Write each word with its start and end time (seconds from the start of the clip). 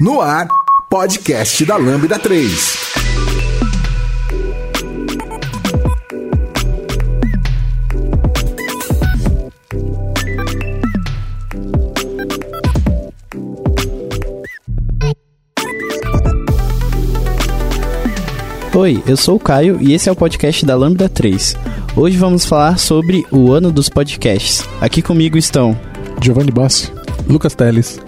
No 0.00 0.20
ar, 0.20 0.48
podcast 0.90 1.64
da 1.64 1.76
Lambda 1.76 2.18
3. 2.18 2.50
Oi, 18.74 19.00
eu 19.06 19.16
sou 19.16 19.36
o 19.36 19.38
Caio 19.38 19.78
e 19.80 19.92
esse 19.92 20.08
é 20.08 20.12
o 20.12 20.16
podcast 20.16 20.66
da 20.66 20.74
Lambda 20.74 21.08
3. 21.08 21.54
Hoje 21.96 22.16
vamos 22.16 22.44
falar 22.44 22.80
sobre 22.80 23.24
o 23.30 23.52
ano 23.52 23.70
dos 23.70 23.88
podcasts. 23.88 24.68
Aqui 24.80 25.00
comigo 25.00 25.38
estão 25.38 25.78
Giovanni 26.20 26.50
Bassi, 26.50 26.92
Lucas 27.28 27.54
Teles. 27.54 28.00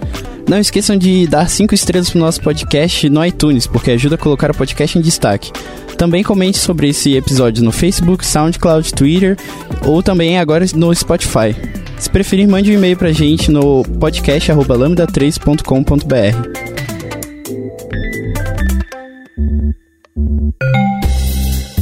Não 0.47 0.57
esqueçam 0.57 0.97
de 0.97 1.27
dar 1.27 1.47
5 1.49 1.75
estrelas 1.75 2.09
pro 2.09 2.19
nosso 2.19 2.41
podcast 2.41 3.09
no 3.09 3.25
iTunes, 3.25 3.67
porque 3.67 3.91
ajuda 3.91 4.15
a 4.15 4.17
colocar 4.17 4.49
o 4.49 4.55
podcast 4.55 4.97
em 4.97 5.01
destaque. 5.01 5.51
Também 5.97 6.23
comente 6.23 6.57
sobre 6.57 6.87
esse 6.89 7.15
episódio 7.15 7.63
no 7.63 7.71
Facebook, 7.71 8.25
SoundCloud, 8.25 8.93
Twitter 8.93 9.37
ou 9.85 10.01
também 10.01 10.39
agora 10.39 10.65
no 10.73 10.95
Spotify. 10.95 11.53
Se 11.97 12.09
preferir, 12.09 12.47
mande 12.47 12.71
um 12.71 12.75
e-mail 12.75 12.95
pra 12.95 13.11
gente 13.11 13.51
no 13.51 13.83
podcast@lambda3.com.br. 13.99 16.66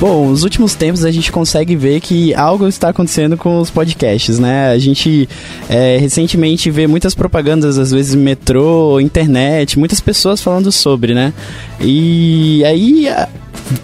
Bom, 0.00 0.30
nos 0.30 0.44
últimos 0.44 0.74
tempos 0.74 1.04
a 1.04 1.10
gente 1.10 1.30
consegue 1.30 1.76
ver 1.76 2.00
que 2.00 2.34
algo 2.34 2.66
está 2.66 2.88
acontecendo 2.88 3.36
com 3.36 3.60
os 3.60 3.68
podcasts, 3.68 4.38
né? 4.38 4.70
A 4.70 4.78
gente 4.78 5.28
é, 5.68 5.98
recentemente 5.98 6.70
vê 6.70 6.86
muitas 6.86 7.14
propagandas, 7.14 7.76
às 7.78 7.90
vezes 7.90 8.14
metrô, 8.14 8.98
internet, 8.98 9.78
muitas 9.78 10.00
pessoas 10.00 10.40
falando 10.40 10.72
sobre, 10.72 11.12
né? 11.12 11.34
E 11.78 12.64
aí 12.64 13.08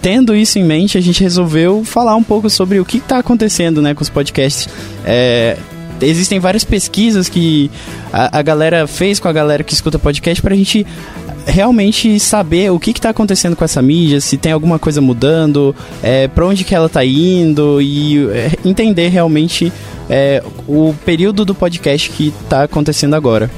tendo 0.01 0.35
isso 0.35 0.57
em 0.57 0.63
mente, 0.63 0.97
a 0.97 1.01
gente 1.01 1.21
resolveu 1.21 1.83
falar 1.85 2.15
um 2.15 2.23
pouco 2.23 2.49
sobre 2.49 2.79
o 2.79 2.85
que 2.85 2.97
está 2.97 3.19
acontecendo 3.19 3.79
né, 3.79 3.93
com 3.93 4.01
os 4.01 4.09
podcasts. 4.09 4.67
É, 5.05 5.55
existem 6.01 6.39
várias 6.39 6.63
pesquisas 6.63 7.29
que 7.29 7.69
a, 8.11 8.39
a, 8.39 8.41
galera 8.41 8.87
fez 8.87 9.19
com 9.19 9.27
a 9.27 9.33
galera 9.33 9.63
que 9.63 9.73
escuta 9.73 9.97
podcast 9.99 10.41
para 10.41 10.53
a 10.53 10.57
gente 10.57 10.85
realmente 11.47 12.19
saber 12.19 12.71
o 12.71 12.79
que 12.79 12.91
está 12.91 13.09
acontecendo 13.09 13.55
com 13.55 13.63
essa 13.63 13.81
mídia, 13.81 14.19
se 14.21 14.37
tem 14.37 14.51
alguma 14.51 14.77
coisa 14.77 15.01
mudando, 15.01 15.75
é, 16.03 16.27
para 16.27 16.45
onde 16.45 16.63
que 16.63 16.75
ela 16.75 16.87
está 16.87 17.03
indo 17.03 17.81
e 17.81 18.27
é, 18.29 18.51
entender 18.65 19.07
realmente 19.07 19.71
é, 20.09 20.43
o 20.67 20.93
período 21.05 21.45
do 21.45 21.55
podcast 21.55 22.09
que 22.11 22.33
está 22.43 22.63
acontecendo 22.63 23.15
agora 23.15 23.49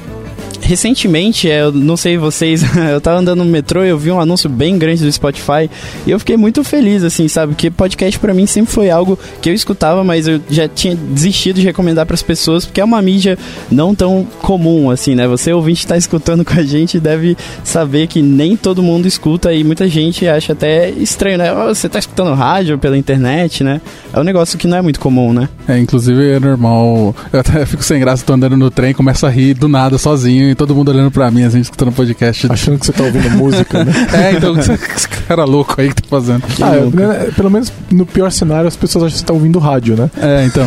recentemente, 0.70 1.50
é, 1.50 1.62
eu 1.62 1.72
não 1.72 1.96
sei 1.96 2.16
vocês, 2.16 2.62
eu 2.92 3.00
tava 3.00 3.18
andando 3.18 3.44
no 3.44 3.50
metrô 3.50 3.84
e 3.84 3.88
eu 3.88 3.98
vi 3.98 4.10
um 4.10 4.20
anúncio 4.20 4.48
bem 4.48 4.78
grande 4.78 5.04
do 5.04 5.10
Spotify 5.10 5.68
e 6.06 6.10
eu 6.10 6.18
fiquei 6.18 6.36
muito 6.36 6.62
feliz, 6.62 7.02
assim, 7.02 7.26
sabe? 7.26 7.54
Porque 7.54 7.70
podcast 7.70 8.18
para 8.20 8.32
mim 8.32 8.46
sempre 8.46 8.72
foi 8.72 8.88
algo 8.88 9.18
que 9.42 9.50
eu 9.50 9.54
escutava, 9.54 10.04
mas 10.04 10.28
eu 10.28 10.40
já 10.48 10.68
tinha 10.68 10.94
desistido 10.94 11.56
de 11.56 11.62
recomendar 11.62 12.06
para 12.06 12.14
as 12.14 12.22
pessoas, 12.22 12.64
porque 12.64 12.80
é 12.80 12.84
uma 12.84 13.02
mídia 13.02 13.36
não 13.70 13.94
tão 13.96 14.24
comum, 14.42 14.90
assim, 14.90 15.16
né? 15.16 15.26
Você 15.26 15.52
ouvinte 15.52 15.84
tá 15.84 15.96
escutando 15.96 16.44
com 16.46 16.54
a 16.54 16.62
gente 16.62 17.00
deve 17.00 17.36
saber 17.64 18.06
que 18.06 18.22
nem 18.22 18.56
todo 18.56 18.80
mundo 18.80 19.06
escuta 19.06 19.52
e 19.52 19.64
muita 19.64 19.88
gente 19.88 20.28
acha 20.28 20.52
até 20.52 20.90
estranho, 20.90 21.38
né? 21.38 21.52
Você 21.66 21.88
tá 21.88 21.98
escutando 21.98 22.32
rádio 22.34 22.78
pela 22.78 22.96
internet, 22.96 23.64
né? 23.64 23.80
É 24.12 24.20
um 24.20 24.24
negócio 24.24 24.56
que 24.56 24.68
não 24.68 24.78
é 24.78 24.82
muito 24.82 25.00
comum, 25.00 25.32
né? 25.32 25.48
É, 25.66 25.78
inclusive 25.78 26.30
é 26.30 26.38
normal. 26.38 27.14
Eu 27.32 27.40
até 27.40 27.66
fico 27.66 27.82
sem 27.82 27.98
graça, 27.98 28.24
tô 28.24 28.34
andando 28.34 28.56
no 28.56 28.70
trem, 28.70 28.94
começo 28.94 29.26
a 29.26 29.28
rir 29.28 29.54
do 29.54 29.68
nada 29.68 29.98
sozinho 29.98 30.48
todo 30.60 30.74
mundo 30.74 30.90
olhando 30.90 31.10
pra 31.10 31.30
mim, 31.30 31.42
assim, 31.42 31.58
escutando 31.58 31.90
podcast. 31.90 32.46
Achando 32.52 32.78
que 32.78 32.84
você 32.84 32.92
tá 32.92 33.02
ouvindo 33.02 33.30
música, 33.30 33.82
né? 33.82 33.92
é, 34.12 34.32
então, 34.32 34.54
esse 34.60 35.08
cara 35.08 35.46
louco 35.46 35.80
aí 35.80 35.88
que 35.88 36.02
tá 36.02 36.08
fazendo. 36.10 36.42
Ah, 36.60 36.72
né, 36.94 37.30
pelo 37.34 37.50
menos 37.50 37.72
no 37.90 38.04
pior 38.04 38.30
cenário, 38.30 38.68
as 38.68 38.76
pessoas 38.76 39.04
acham 39.04 39.14
que 39.14 39.20
você 39.20 39.24
tá 39.24 39.32
ouvindo 39.32 39.58
rádio, 39.58 39.96
né? 39.96 40.10
É, 40.18 40.44
então. 40.44 40.66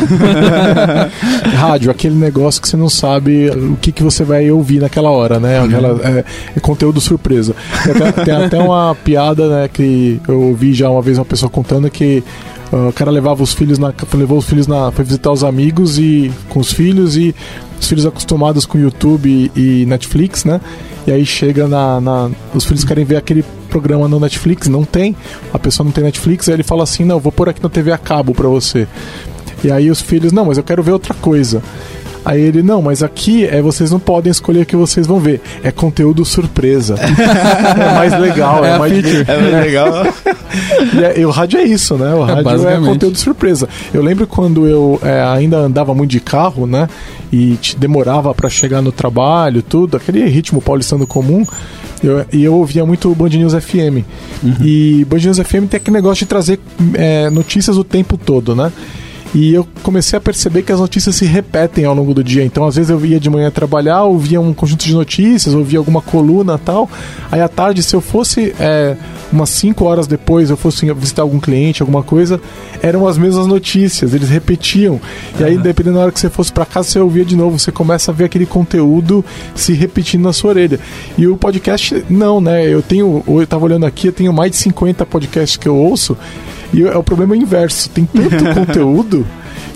rádio, 1.55 1.91
aquele 1.91 2.15
negócio 2.15 2.59
que 2.59 2.67
você 2.67 2.75
não 2.75 2.89
sabe 2.89 3.51
o 3.51 3.77
que, 3.79 3.91
que 3.91 4.01
você 4.01 4.23
vai 4.23 4.49
ouvir 4.49 4.79
naquela 4.79 5.11
hora, 5.11 5.39
né? 5.39 5.59
Uhum. 5.59 5.65
Aquela, 5.67 6.09
é, 6.09 6.25
é 6.57 6.59
conteúdo 6.59 6.99
surpresa. 6.99 7.55
Tem 7.83 7.91
até, 7.91 8.23
tem 8.23 8.33
até 8.33 8.59
uma 8.59 8.95
piada, 8.95 9.47
né, 9.47 9.69
que 9.71 10.19
eu 10.27 10.41
ouvi 10.41 10.73
já 10.73 10.89
uma 10.89 11.03
vez 11.03 11.19
uma 11.19 11.25
pessoa 11.25 11.51
contando 11.51 11.87
que 11.91 12.23
Uh, 12.73 12.87
o 12.89 12.93
cara 12.93 13.11
levava 13.11 13.43
os 13.43 13.53
filhos 13.53 13.77
na, 13.77 13.93
levou 14.15 14.39
os 14.39 14.45
filhos 14.45 14.65
na, 14.65 14.91
foi 14.91 15.05
visitar 15.05 15.31
os 15.31 15.43
amigos 15.43 15.99
e 15.99 16.31
com 16.49 16.59
os 16.59 16.73
filhos 16.73 17.15
e 17.15 17.35
os 17.79 17.87
filhos 17.87 18.03
acostumados 18.03 18.65
com 18.65 18.79
YouTube 18.79 19.51
e, 19.55 19.85
Netflix, 19.85 20.43
né? 20.43 20.59
E 21.05 21.11
aí 21.11 21.23
chega 21.23 21.67
na, 21.67 22.01
na, 22.01 22.31
Os 22.51 22.65
filhos 22.65 22.83
querem 22.83 23.05
ver 23.05 23.17
aquele 23.17 23.45
programa 23.69 24.07
no 24.07 24.19
Netflix, 24.19 24.67
não 24.69 24.83
tem. 24.83 25.15
A 25.53 25.59
pessoa 25.59 25.85
não 25.85 25.91
tem 25.91 26.03
Netflix, 26.03 26.49
aí 26.49 26.55
ele 26.55 26.63
fala 26.63 26.81
assim: 26.81 27.03
não, 27.03 27.19
vou 27.19 27.31
pôr 27.31 27.47
aqui 27.47 27.61
na 27.61 27.69
TV 27.69 27.91
a 27.91 27.97
cabo 27.97 28.33
pra 28.33 28.47
você. 28.47 28.87
E 29.63 29.71
aí 29.71 29.91
os 29.91 30.01
filhos, 30.01 30.31
não, 30.31 30.45
mas 30.45 30.57
eu 30.57 30.63
quero 30.63 30.81
ver 30.81 30.93
outra 30.93 31.13
coisa. 31.13 31.61
Aí 32.25 32.41
ele, 32.41 32.63
não, 32.63 32.81
mas 32.81 33.03
aqui 33.03 33.45
é 33.45 33.61
vocês 33.61 33.91
não 33.91 33.99
podem 33.99 34.31
escolher 34.31 34.61
o 34.61 34.65
que 34.65 34.75
vocês 34.75 35.05
vão 35.05 35.19
ver. 35.19 35.41
É 35.63 35.71
conteúdo 35.71 36.23
surpresa. 36.23 36.95
é 36.99 37.93
mais 37.95 38.19
legal, 38.19 38.63
é, 38.63 38.71
é 38.71 38.79
mais 38.79 38.93
feature. 38.93 39.25
É 39.27 39.37
mais 39.37 39.65
legal. 39.65 40.05
e, 40.93 41.03
é, 41.03 41.19
e, 41.19 41.25
o 41.25 41.29
rádio 41.29 41.59
é 41.59 41.63
isso, 41.63 41.95
né? 41.97 42.13
O 42.13 42.27
é, 42.27 42.33
rádio 42.33 42.67
é, 42.67 42.75
é 42.75 42.79
conteúdo 42.79 43.17
surpresa. 43.17 43.67
Eu 43.93 44.01
lembro 44.01 44.25
quando 44.25 44.67
eu 44.67 44.99
é, 45.03 45.21
ainda 45.21 45.57
andava 45.57 45.93
muito 45.93 46.11
de 46.11 46.19
carro, 46.19 46.65
né? 46.65 46.87
E 47.31 47.57
demorava 47.77 48.33
para 48.33 48.47
chegar 48.47 48.81
no 48.81 48.91
trabalho, 48.91 49.61
tudo, 49.61 49.97
aquele 49.97 50.23
ritmo 50.25 50.61
paulistano 50.61 51.05
comum. 51.05 51.45
Eu, 52.03 52.25
e 52.31 52.43
eu 52.43 52.53
ouvia 52.53 52.85
muito 52.85 53.13
Band 53.15 53.29
News 53.29 53.53
FM. 53.53 54.03
Uhum. 54.43 54.55
E 54.61 55.05
Band 55.05 55.19
News 55.19 55.39
FM 55.39 55.67
tem 55.69 55.77
aquele 55.77 55.95
negócio 55.95 56.25
de 56.25 56.29
trazer 56.29 56.59
é, 56.93 57.29
notícias 57.29 57.77
o 57.77 57.83
tempo 57.83 58.17
todo, 58.17 58.55
né? 58.55 58.71
E 59.33 59.51
eu 59.53 59.67
comecei 59.81 60.15
a 60.15 60.21
perceber 60.21 60.61
que 60.61 60.71
as 60.71 60.79
notícias 60.79 61.15
se 61.15 61.25
repetem 61.25 61.85
ao 61.85 61.95
longo 61.95 62.13
do 62.13 62.23
dia. 62.23 62.43
Então, 62.43 62.65
às 62.65 62.75
vezes 62.75 62.91
eu 62.91 63.03
ia 63.03 63.19
de 63.19 63.29
manhã 63.29 63.49
trabalhar, 63.49 64.03
ouvia 64.03 64.39
um 64.39 64.53
conjunto 64.53 64.85
de 64.85 64.93
notícias, 64.93 65.55
ouvia 65.55 65.79
alguma 65.79 66.01
coluna 66.01 66.57
tal. 66.59 66.87
Aí 67.31 67.41
à 67.41 67.47
tarde, 67.47 67.81
se 67.81 67.95
eu 67.95 68.01
fosse 68.01 68.53
é, 68.59 68.95
umas 69.31 69.49
5 69.49 69.83
horas 69.83 70.05
depois, 70.05 70.51
eu 70.51 70.57
fosse 70.57 70.91
visitar 70.93 71.23
algum 71.23 71.39
cliente, 71.39 71.81
alguma 71.81 72.03
coisa, 72.03 72.39
eram 72.81 73.07
as 73.07 73.17
mesmas 73.17 73.47
notícias, 73.47 74.13
eles 74.13 74.29
repetiam. 74.29 75.01
E 75.39 75.43
aí, 75.43 75.57
dependendo 75.57 75.97
da 75.97 76.03
hora 76.03 76.11
que 76.11 76.19
você 76.19 76.29
fosse 76.29 76.53
para 76.53 76.65
casa, 76.65 76.89
você 76.89 76.99
ouvia 76.99 77.25
de 77.25 77.35
novo, 77.35 77.57
você 77.57 77.71
começa 77.71 78.11
a 78.11 78.13
ver 78.13 78.25
aquele 78.25 78.45
conteúdo 78.45 79.25
se 79.55 79.73
repetindo 79.73 80.23
na 80.23 80.33
sua 80.33 80.51
orelha. 80.51 80.79
E 81.17 81.25
o 81.25 81.35
podcast, 81.35 82.05
não, 82.07 82.39
né? 82.39 82.67
Eu 82.67 82.83
tenho, 82.83 83.23
eu 83.27 83.47
tava 83.47 83.65
olhando 83.65 83.87
aqui, 83.87 84.07
eu 84.07 84.13
tenho 84.13 84.31
mais 84.31 84.51
de 84.51 84.57
50 84.57 85.03
podcasts 85.07 85.57
que 85.57 85.67
eu 85.67 85.75
ouço. 85.75 86.15
E 86.73 86.83
é 86.83 86.97
o 86.97 87.03
problema 87.03 87.35
inverso. 87.35 87.89
Tem 87.89 88.05
tanto 88.05 88.43
conteúdo 88.53 89.25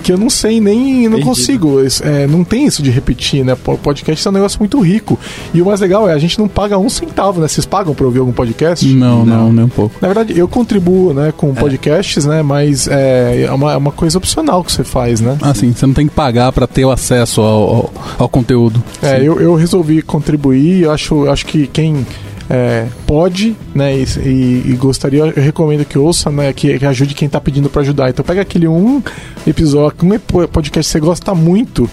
que 0.03 0.11
eu 0.11 0.17
não 0.17 0.29
sei 0.29 0.61
nem. 0.61 1.09
não 1.09 1.19
consigo. 1.19 1.79
É, 2.01 2.25
não 2.27 2.43
tem 2.43 2.65
isso 2.65 2.81
de 2.81 2.89
repetir, 2.89 3.43
né? 3.43 3.57
O 3.65 3.77
podcast 3.77 4.25
é 4.25 4.31
um 4.31 4.33
negócio 4.33 4.59
muito 4.59 4.79
rico. 4.79 5.19
E 5.53 5.61
o 5.61 5.65
mais 5.65 5.81
legal 5.81 6.09
é 6.09 6.13
a 6.13 6.17
gente 6.17 6.39
não 6.39 6.47
paga 6.47 6.77
um 6.77 6.89
centavo, 6.89 7.41
né? 7.41 7.47
Vocês 7.47 7.65
pagam 7.65 7.93
pra 7.93 8.05
ouvir 8.05 8.19
algum 8.19 8.31
podcast? 8.31 8.87
Não, 8.87 9.25
não, 9.25 9.45
não 9.45 9.53
nem 9.53 9.65
um 9.65 9.69
pouco. 9.69 9.95
Na 10.01 10.07
verdade, 10.07 10.37
eu 10.37 10.47
contribuo, 10.47 11.13
né, 11.13 11.33
com 11.35 11.49
é. 11.49 11.53
podcasts, 11.53 12.25
né? 12.25 12.41
Mas 12.41 12.87
é, 12.87 13.43
é 13.43 13.51
uma, 13.51 13.73
é 13.73 13.77
uma 13.77 13.91
coisa 13.91 14.17
opcional 14.17 14.63
que 14.63 14.71
você 14.71 14.83
faz, 14.83 15.19
né? 15.19 15.37
Ah, 15.41 15.53
sim. 15.53 15.73
Você 15.73 15.85
não 15.85 15.93
tem 15.93 16.07
que 16.07 16.13
pagar 16.13 16.51
para 16.51 16.65
ter 16.65 16.85
o 16.85 16.91
acesso 16.91 17.41
ao, 17.41 17.63
ao, 17.75 17.93
ao 18.19 18.29
conteúdo. 18.29 18.81
É, 19.01 19.21
eu, 19.21 19.41
eu 19.41 19.55
resolvi 19.55 20.01
contribuir. 20.01 20.83
Eu 20.83 20.91
acho, 20.91 21.27
acho 21.29 21.45
que 21.45 21.67
quem 21.67 22.05
é, 22.49 22.87
pode, 23.05 23.55
né, 23.75 23.97
e, 23.97 24.03
e, 24.19 24.63
e, 24.71 24.75
gostaria, 24.79 25.19
eu 25.19 25.43
recomendo 25.43 25.83
que 25.83 25.97
ouça, 25.97 26.29
né, 26.31 26.53
que, 26.53 26.79
que 26.79 26.85
ajude 26.85 27.13
quem 27.13 27.25
está 27.25 27.41
pedindo 27.41 27.69
para 27.69 27.81
ajudar. 27.81 28.09
Então 28.09 28.23
pega 28.23 28.41
aquele 28.41 28.67
um 28.67 29.01
episódio, 29.45 29.97
um 30.03 30.47
podcast 30.47 30.89
que 30.89 30.91
você 30.91 30.99
gosta 30.99 31.35
muito 31.35 31.89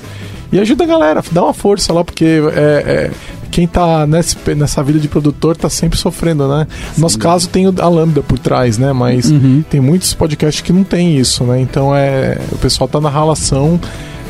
e 0.53 0.59
ajuda 0.61 0.85
a 0.85 0.87
galera, 0.87 1.23
dá 1.33 1.43
uma 1.43 1.55
força 1.55 1.93
lá, 1.93 2.05
porque 2.05 2.25
é, 2.55 2.61
é, 2.61 3.11
quem 3.51 3.67
tá 3.67 4.07
nesse, 4.07 4.37
nessa 4.55 4.83
vida 4.83 5.01
de 5.01 5.09
produtor 5.09 5.57
tá 5.57 5.69
sempre 5.69 5.99
sofrendo, 5.99 6.47
né? 6.49 6.67
No 6.97 7.03
nosso 7.03 7.19
caso 7.19 7.49
tem 7.49 7.67
a 7.67 7.89
Lambda 7.89 8.23
por 8.23 8.39
trás, 8.39 8.79
né? 8.79 8.93
Mas 8.93 9.31
uhum. 9.31 9.65
tem 9.69 9.81
muitos 9.81 10.15
podcasts 10.15 10.61
que 10.61 10.73
não 10.73 10.85
tem 10.85 11.17
isso, 11.17 11.45
né? 11.45 11.61
Então 11.61 11.95
é 11.95 12.39
o 12.53 12.59
pessoal 12.59 12.87
tá 12.87 13.01
na 13.01 13.11
relação 13.11 13.81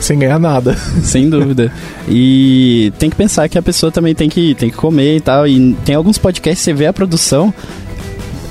sem 0.05 0.19
ganhar 0.19 0.39
nada. 0.39 0.77
Sem 1.03 1.29
dúvida. 1.29 1.73
E 2.09 2.93
tem 2.99 3.11
que 3.11 3.17
pensar 3.17 3.49
que 3.49 3.59
a 3.59 3.63
pessoa 3.63 3.91
também 3.91 4.15
tem 4.15 4.29
que, 4.29 4.55
tem 4.55 4.71
que 4.71 4.77
comer 4.77 5.17
e 5.17 5.21
tal. 5.21 5.47
E 5.47 5.75
tem 5.85 5.95
alguns 5.95 6.19
podcasts, 6.19 6.63
você 6.63 6.73
vê 6.73 6.87
a 6.87 6.93
produção, 6.93 7.53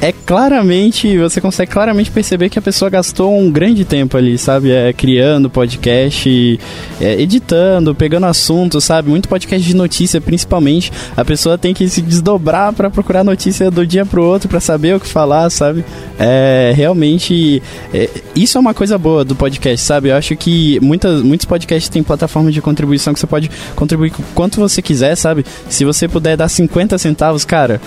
é 0.03 0.11
claramente, 0.11 1.17
você 1.17 1.39
consegue 1.39 1.71
claramente 1.71 2.11
perceber 2.11 2.50
que 2.50 2.59
a 2.59 2.61
pessoa 2.61 2.89
gastou 2.91 3.39
um 3.39 3.50
grande 3.50 3.85
tempo 3.85 4.17
ali, 4.17 4.38
sabe? 4.38 4.69
É, 4.69 4.91
criando 4.91 5.50
podcast, 5.50 6.59
é, 7.00 7.21
editando, 7.21 7.95
pegando 7.95 8.25
assuntos, 8.25 8.83
sabe? 8.83 9.09
Muito 9.09 9.29
podcast 9.29 9.65
de 9.65 9.73
notícia, 9.73 10.19
principalmente. 10.19 10.91
A 11.15 11.23
pessoa 11.23 11.57
tem 11.57 11.73
que 11.73 11.88
se 11.88 12.01
desdobrar 12.01 12.73
para 12.73 12.89
procurar 12.89 13.23
notícia 13.23 13.71
do 13.71 13.88
dia 13.88 14.05
pro 14.05 14.25
outro, 14.25 14.50
para 14.50 14.59
saber 14.59 14.94
o 14.94 15.00
que 15.00 15.07
falar, 15.07 15.50
sabe? 15.50 15.85
É, 16.19 16.73
realmente, 16.75 17.63
é, 17.94 18.09
isso 18.35 18.57
é 18.57 18.61
uma 18.61 18.73
coisa 18.73 18.97
boa 18.97 19.23
do 19.23 19.38
podcast, 19.38 19.85
sabe? 19.85 20.09
Eu 20.09 20.17
acho 20.17 20.35
que 20.35 20.81
muitas, 20.81 21.21
muitos 21.21 21.45
podcasts 21.45 21.88
têm 21.88 22.03
plataformas 22.03 22.53
de 22.53 22.61
contribuição 22.61 23.13
que 23.13 23.21
você 23.21 23.27
pode 23.27 23.50
contribuir 23.73 24.11
quanto 24.35 24.59
você 24.59 24.81
quiser, 24.81 25.15
sabe? 25.15 25.45
Se 25.69 25.85
você 25.85 26.09
puder 26.09 26.35
dar 26.35 26.50
50 26.50 26.97
centavos, 26.97 27.45
cara, 27.45 27.79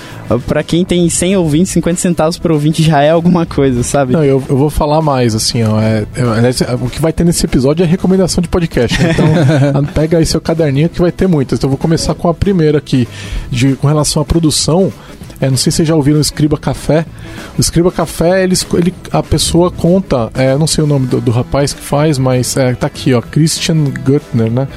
para 0.46 0.62
quem 0.62 0.82
tem 0.82 1.06
100 1.10 1.36
ouvintes, 1.36 1.74
50 1.74 1.96
centavos 1.96 2.06
centavos 2.06 2.38
por 2.38 2.53
ouvinte 2.53 2.82
já 2.82 3.03
é 3.03 3.11
alguma 3.11 3.44
coisa, 3.44 3.82
sabe? 3.82 4.12
Não, 4.12 4.25
eu, 4.25 4.43
eu 4.49 4.56
vou 4.56 4.70
falar 4.70 5.03
mais, 5.03 5.35
assim, 5.35 5.62
ó. 5.64 5.81
É, 5.81 6.06
é, 6.14 6.75
o 6.75 6.88
que 6.88 7.00
vai 7.00 7.12
ter 7.12 7.25
nesse 7.25 7.44
episódio 7.44 7.82
é 7.82 7.87
recomendação 7.87 8.41
de 8.41 8.49
podcast. 8.49 9.03
Né? 9.03 9.11
Então, 9.11 9.85
pega 9.93 10.19
aí 10.19 10.26
seu 10.26 10.41
caderninho 10.41 10.88
que 10.88 11.00
vai 11.00 11.11
ter 11.11 11.26
muitas. 11.26 11.58
Então, 11.58 11.69
eu 11.69 11.73
vou 11.73 11.79
começar 11.79 12.14
com 12.14 12.29
a 12.29 12.35
primeira 12.35 12.79
aqui, 12.79 13.08
de, 13.50 13.75
com 13.75 13.88
relação 13.88 14.23
à 14.23 14.25
produção. 14.25 14.93
É, 15.41 15.50
não 15.50 15.56
sei 15.56 15.70
se 15.70 15.79
vocês 15.79 15.88
já 15.88 15.94
ouviram 15.94 16.19
o 16.19 16.23
Escriba 16.23 16.56
Café. 16.56 17.05
O 17.58 17.61
Escriba 17.61 17.91
Café, 17.91 18.44
ele, 18.44 18.55
ele, 18.75 18.94
a 19.11 19.23
pessoa 19.23 19.70
conta, 19.70 20.31
é, 20.35 20.56
não 20.56 20.67
sei 20.67 20.85
o 20.85 20.87
nome 20.87 21.06
do, 21.06 21.20
do 21.20 21.31
rapaz 21.31 21.73
que 21.73 21.82
faz, 21.82 22.19
mas 22.19 22.56
é, 22.56 22.75
tá 22.75 22.87
aqui, 22.87 23.12
ó, 23.12 23.20
Christian 23.20 23.85
Gürtner, 24.05 24.50
né? 24.50 24.69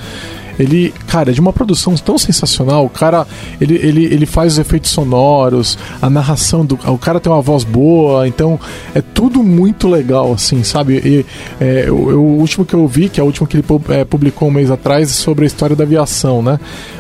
Ele, 0.60 0.94
cara, 1.08 1.32
é 1.32 1.34
de 1.34 1.40
uma 1.40 1.54
produção 1.54 1.96
tão 1.96 2.18
sensacional. 2.18 2.86
O 2.86 2.90
cara, 2.90 3.26
ele, 3.60 3.76
ele, 3.76 4.06
ele 4.06 4.26
faz 4.26 4.54
os 4.54 4.60
efeitos 4.60 4.92
sonoros, 4.92 5.78
a 6.02 6.10
narração 6.10 6.66
do. 6.66 6.78
O 6.86 6.98
cara 6.98 7.20
tem 7.20 7.32
uma 7.32 7.42
voz 7.42 7.64
boa, 7.64 8.28
então 8.28 8.60
é 8.94 9.02
tudo 9.02 9.42
muito 9.42 9.88
legal, 9.88 10.34
assim, 10.34 10.64
sabe? 10.64 10.98
E, 10.98 11.26
é, 11.60 11.90
o, 11.90 11.94
o, 11.94 12.40
último 12.40 12.66
que 12.66 12.74
eu 12.74 12.88
vi, 12.88 13.08
que 13.08 13.20
é 13.20 13.24
o 13.24 13.26
último 13.26 13.48
que 13.48 13.56
ele 13.58 13.66
é, 13.90 14.04
publicou 14.04 14.50
um 14.50 14.52
mês 14.52 14.70
atrás, 14.70 15.10
sobre 15.10 15.46
a 15.46 15.48
história 15.48 15.76
da 15.76 15.84
aviação, 15.84 16.42
né? 16.42 16.60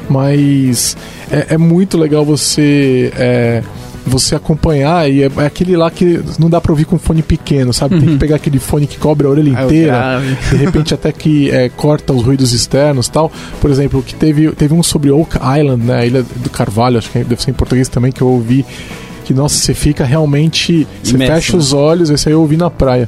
Mas 0.10 0.96
é, 1.30 1.56
é 1.56 1.58
muito 1.58 1.98
legal 1.98 2.24
você. 2.24 3.12
É, 3.16 3.64
você 4.10 4.36
acompanhar 4.36 5.10
e 5.10 5.24
é, 5.24 5.32
é, 5.38 5.46
aquele 5.46 5.78
lá 5.78 5.90
que 5.90 6.20
não 6.38 6.50
dá 6.50 6.60
pra 6.60 6.72
ouvir 6.72 6.86
com 6.86 6.98
fone 6.98 7.22
pequeno, 7.22 7.72
sabe? 7.72 7.96
Tem 7.96 8.06
que 8.06 8.12
uhum. 8.14 8.18
pegar 8.18 8.36
aquele 8.36 8.60
fone 8.60 8.88
que 8.88 8.98
cobre 8.98 9.28
a 9.28 9.30
orelha 9.30 9.50
inteira, 9.50 10.22
de 10.50 10.58
repente 10.58 10.94
até 10.94 11.12
que 11.12 11.50
é, 11.50 11.70
corta 11.70 12.12
os 12.14 12.24
ruídos 12.24 12.54
externos 12.54 13.08
tal. 13.08 13.32
Por 13.62 13.70
exemplo, 13.70 14.02
que 14.04 14.16
teve, 14.16 14.52
teve 14.52 14.74
um 14.74 14.84
sobre 14.84 15.12
Oak 15.12 15.38
Island, 15.38 15.86
né? 15.86 16.08
Ilha 16.08 16.24
do 16.24 16.50
Carvalho, 16.50 16.98
acho 16.98 17.10
que 17.10 17.24
deve 17.24 17.42
ser 17.42 17.52
em 17.52 17.54
português 17.54 17.88
também, 17.88 18.12
que 18.12 18.22
eu 18.22 18.28
ouvi. 18.28 18.66
Que, 19.24 19.34
nossa, 19.34 19.56
você 19.56 19.74
fica 19.74 20.04
realmente. 20.04 20.88
Você 21.04 21.16
Imerso, 21.16 21.34
fecha 21.34 21.58
os 21.58 21.72
olhos, 21.72 22.10
esse 22.10 22.28
aí 22.28 22.34
eu 22.34 22.42
ouvi 22.42 22.58
na 22.58 22.70
praia 22.70 23.08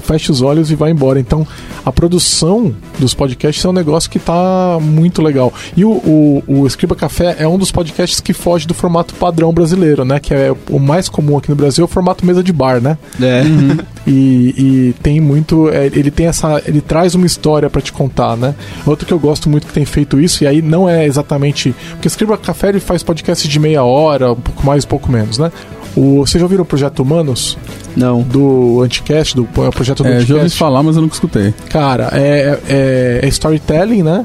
fecha 0.00 0.32
os 0.32 0.42
olhos 0.42 0.70
e 0.70 0.74
vai 0.74 0.90
embora. 0.90 1.18
Então, 1.18 1.46
a 1.84 1.92
produção 1.92 2.74
dos 2.98 3.14
podcasts 3.14 3.64
é 3.64 3.68
um 3.68 3.72
negócio 3.72 4.10
que 4.10 4.18
tá 4.18 4.78
muito 4.80 5.22
legal. 5.22 5.52
E 5.76 5.84
o, 5.84 5.90
o, 5.90 6.42
o 6.46 6.66
Escriba 6.66 6.94
Café 6.94 7.36
é 7.38 7.48
um 7.48 7.58
dos 7.58 7.72
podcasts 7.72 8.20
que 8.20 8.32
foge 8.32 8.66
do 8.66 8.74
formato 8.74 9.14
padrão 9.14 9.52
brasileiro, 9.52 10.04
né? 10.04 10.20
Que 10.20 10.34
é 10.34 10.54
o 10.68 10.78
mais 10.78 11.08
comum 11.08 11.36
aqui 11.36 11.50
no 11.50 11.56
Brasil, 11.56 11.82
é 11.82 11.84
o 11.84 11.88
formato 11.88 12.24
mesa 12.24 12.42
de 12.42 12.52
bar, 12.52 12.80
né? 12.80 12.98
É. 13.20 13.42
Uhum. 13.42 13.78
E, 14.06 14.54
e, 14.56 14.94
tem 15.02 15.20
muito. 15.20 15.68
É, 15.68 15.86
ele 15.86 16.10
tem 16.10 16.26
essa. 16.26 16.62
Ele 16.66 16.80
traz 16.80 17.14
uma 17.14 17.26
história 17.26 17.68
para 17.68 17.80
te 17.80 17.92
contar, 17.92 18.36
né? 18.36 18.54
Outro 18.86 19.06
que 19.06 19.12
eu 19.12 19.18
gosto 19.18 19.48
muito 19.48 19.66
que 19.66 19.72
tem 19.72 19.84
feito 19.84 20.18
isso, 20.18 20.42
e 20.42 20.46
aí 20.46 20.62
não 20.62 20.88
é 20.88 21.06
exatamente. 21.06 21.74
Porque 21.90 22.06
o 22.06 22.10
Escriba 22.10 22.36
Café 22.38 22.70
ele 22.70 22.80
faz 22.80 23.02
podcast 23.02 23.46
de 23.46 23.58
meia 23.58 23.84
hora, 23.84 24.32
um 24.32 24.36
pouco 24.40 24.66
mais, 24.66 24.84
um 24.84 24.88
pouco 24.88 25.12
menos, 25.12 25.38
né? 25.38 25.52
O, 25.96 26.18
vocês 26.26 26.40
já 26.40 26.44
ouviram 26.44 26.62
o 26.62 26.66
Projeto 26.66 27.00
Humanos? 27.00 27.58
Não. 27.96 28.22
Do 28.22 28.82
Anticast, 28.82 29.34
do 29.34 29.44
projeto 29.44 30.02
do 30.02 30.08
é, 30.08 30.12
Anticast? 30.12 30.28
Já 30.28 30.36
ouvi 30.36 30.50
falar, 30.50 30.82
mas 30.82 30.96
eu 30.96 31.02
nunca 31.02 31.14
escutei. 31.14 31.52
Cara, 31.68 32.10
é, 32.12 32.60
é, 32.68 33.20
é 33.22 33.28
storytelling, 33.28 34.02
né? 34.02 34.24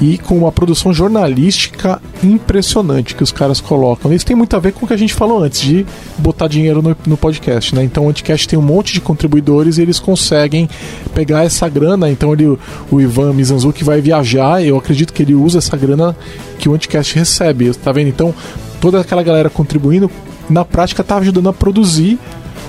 e 0.00 0.16
com 0.16 0.38
uma 0.38 0.50
produção 0.50 0.92
jornalística 0.94 2.00
impressionante 2.24 3.14
que 3.14 3.22
os 3.22 3.30
caras 3.30 3.60
colocam. 3.60 4.12
Isso 4.12 4.24
tem 4.24 4.34
muito 4.34 4.56
a 4.56 4.58
ver 4.58 4.72
com 4.72 4.84
o 4.84 4.88
que 4.88 4.94
a 4.94 4.96
gente 4.96 5.12
falou 5.12 5.42
antes, 5.42 5.60
de 5.60 5.84
botar 6.16 6.48
dinheiro 6.48 6.80
no, 6.80 6.96
no 7.06 7.16
podcast, 7.16 7.74
né? 7.74 7.84
Então 7.84 8.06
o 8.06 8.08
Anticast 8.08 8.48
tem 8.48 8.58
um 8.58 8.62
monte 8.62 8.94
de 8.94 9.00
contribuidores 9.00 9.76
e 9.76 9.82
eles 9.82 9.98
conseguem 9.98 10.68
pegar 11.14 11.44
essa 11.44 11.68
grana. 11.68 12.10
Então 12.10 12.32
ele, 12.32 12.58
o 12.90 13.00
Ivan 13.00 13.34
Mizanzuki 13.34 13.84
vai 13.84 14.00
viajar, 14.00 14.64
eu 14.64 14.78
acredito 14.78 15.12
que 15.12 15.22
ele 15.22 15.34
usa 15.34 15.58
essa 15.58 15.76
grana 15.76 16.16
que 16.58 16.68
o 16.68 16.74
Anticast 16.74 17.14
recebe, 17.14 17.72
tá 17.74 17.92
vendo? 17.92 18.08
Então 18.08 18.34
toda 18.80 19.00
aquela 19.00 19.22
galera 19.22 19.50
contribuindo 19.50 20.10
na 20.50 20.64
prática 20.64 21.02
está 21.02 21.16
ajudando 21.16 21.48
a 21.48 21.52
produzir 21.52 22.18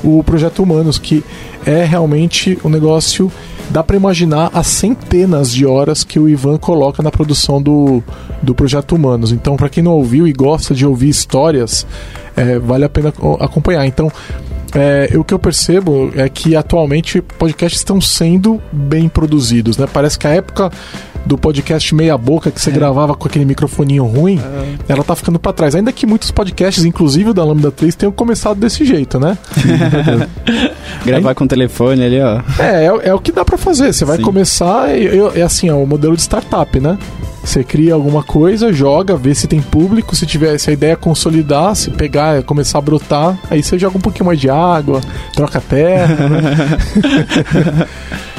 o 0.03 0.23
Projeto 0.23 0.63
Humanos, 0.63 0.97
que 0.97 1.23
é 1.65 1.83
realmente 1.83 2.57
um 2.63 2.69
negócio. 2.69 3.31
Dá 3.69 3.81
para 3.81 3.95
imaginar 3.95 4.51
as 4.53 4.67
centenas 4.67 5.51
de 5.51 5.65
horas 5.65 6.03
que 6.03 6.19
o 6.19 6.27
Ivan 6.27 6.57
coloca 6.57 7.01
na 7.01 7.09
produção 7.09 7.61
do, 7.61 8.03
do 8.41 8.53
Projeto 8.53 8.95
Humanos. 8.95 9.31
Então, 9.31 9.55
para 9.55 9.69
quem 9.69 9.81
não 9.81 9.93
ouviu 9.93 10.27
e 10.27 10.33
gosta 10.33 10.75
de 10.75 10.85
ouvir 10.85 11.07
histórias, 11.07 11.87
é, 12.35 12.59
vale 12.59 12.83
a 12.83 12.89
pena 12.89 13.13
acompanhar. 13.39 13.85
Então, 13.85 14.11
é, 14.73 15.17
o 15.17 15.23
que 15.23 15.33
eu 15.33 15.39
percebo 15.39 16.11
é 16.15 16.27
que 16.27 16.55
atualmente 16.55 17.21
podcasts 17.21 17.79
estão 17.79 18.01
sendo 18.01 18.61
bem 18.71 19.07
produzidos, 19.07 19.77
né? 19.77 19.87
Parece 19.91 20.17
que 20.17 20.27
a 20.27 20.31
época 20.31 20.71
do 21.25 21.37
podcast 21.37 21.93
meia 21.93 22.17
boca 22.17 22.51
que 22.51 22.59
você 22.59 22.69
é. 22.69 22.73
gravava 22.73 23.15
com 23.15 23.27
aquele 23.27 23.45
microfoninho 23.45 24.05
ruim, 24.05 24.39
é. 24.39 24.75
ela 24.87 25.03
tá 25.03 25.15
ficando 25.15 25.39
para 25.39 25.53
trás. 25.53 25.75
Ainda 25.75 25.91
que 25.91 26.05
muitos 26.05 26.31
podcasts, 26.31 26.83
inclusive 26.83 27.29
o 27.29 27.33
da 27.33 27.43
Lambda 27.43 27.71
3, 27.71 27.95
tenham 27.95 28.11
começado 28.11 28.59
desse 28.59 28.85
jeito, 28.85 29.19
né? 29.19 29.37
Gravar 31.05 31.29
Aí, 31.29 31.35
com 31.35 31.43
o 31.43 31.47
telefone 31.47 32.03
ali, 32.03 32.21
ó. 32.21 32.41
É, 32.59 32.85
é, 32.85 33.09
é 33.09 33.13
o 33.13 33.19
que 33.19 33.31
dá 33.31 33.45
para 33.45 33.57
fazer. 33.57 33.93
Você 33.93 34.05
vai 34.05 34.17
Sim. 34.17 34.23
começar, 34.23 34.89
é 34.89 35.41
assim, 35.41 35.69
ó, 35.69 35.77
o 35.77 35.87
modelo 35.87 36.15
de 36.15 36.21
startup, 36.21 36.79
né? 36.79 36.97
Você 37.43 37.63
cria 37.63 37.95
alguma 37.95 38.21
coisa, 38.21 38.71
joga, 38.71 39.15
vê 39.17 39.33
se 39.33 39.47
tem 39.47 39.61
público, 39.61 40.15
se 40.15 40.27
tiver 40.27 40.59
se 40.59 40.69
a 40.69 40.73
ideia 40.73 40.93
é 40.93 40.95
consolidar, 40.95 41.75
se 41.75 41.89
pegar, 41.89 42.43
começar 42.43 42.77
a 42.77 42.81
brotar, 42.81 43.35
aí 43.49 43.63
você 43.63 43.79
joga 43.79 43.97
um 43.97 44.01
pouquinho 44.01 44.25
mais 44.25 44.39
de 44.39 44.47
água, 44.47 45.01
troca 45.33 45.59
terra, 45.59 46.29
né? 46.29 47.87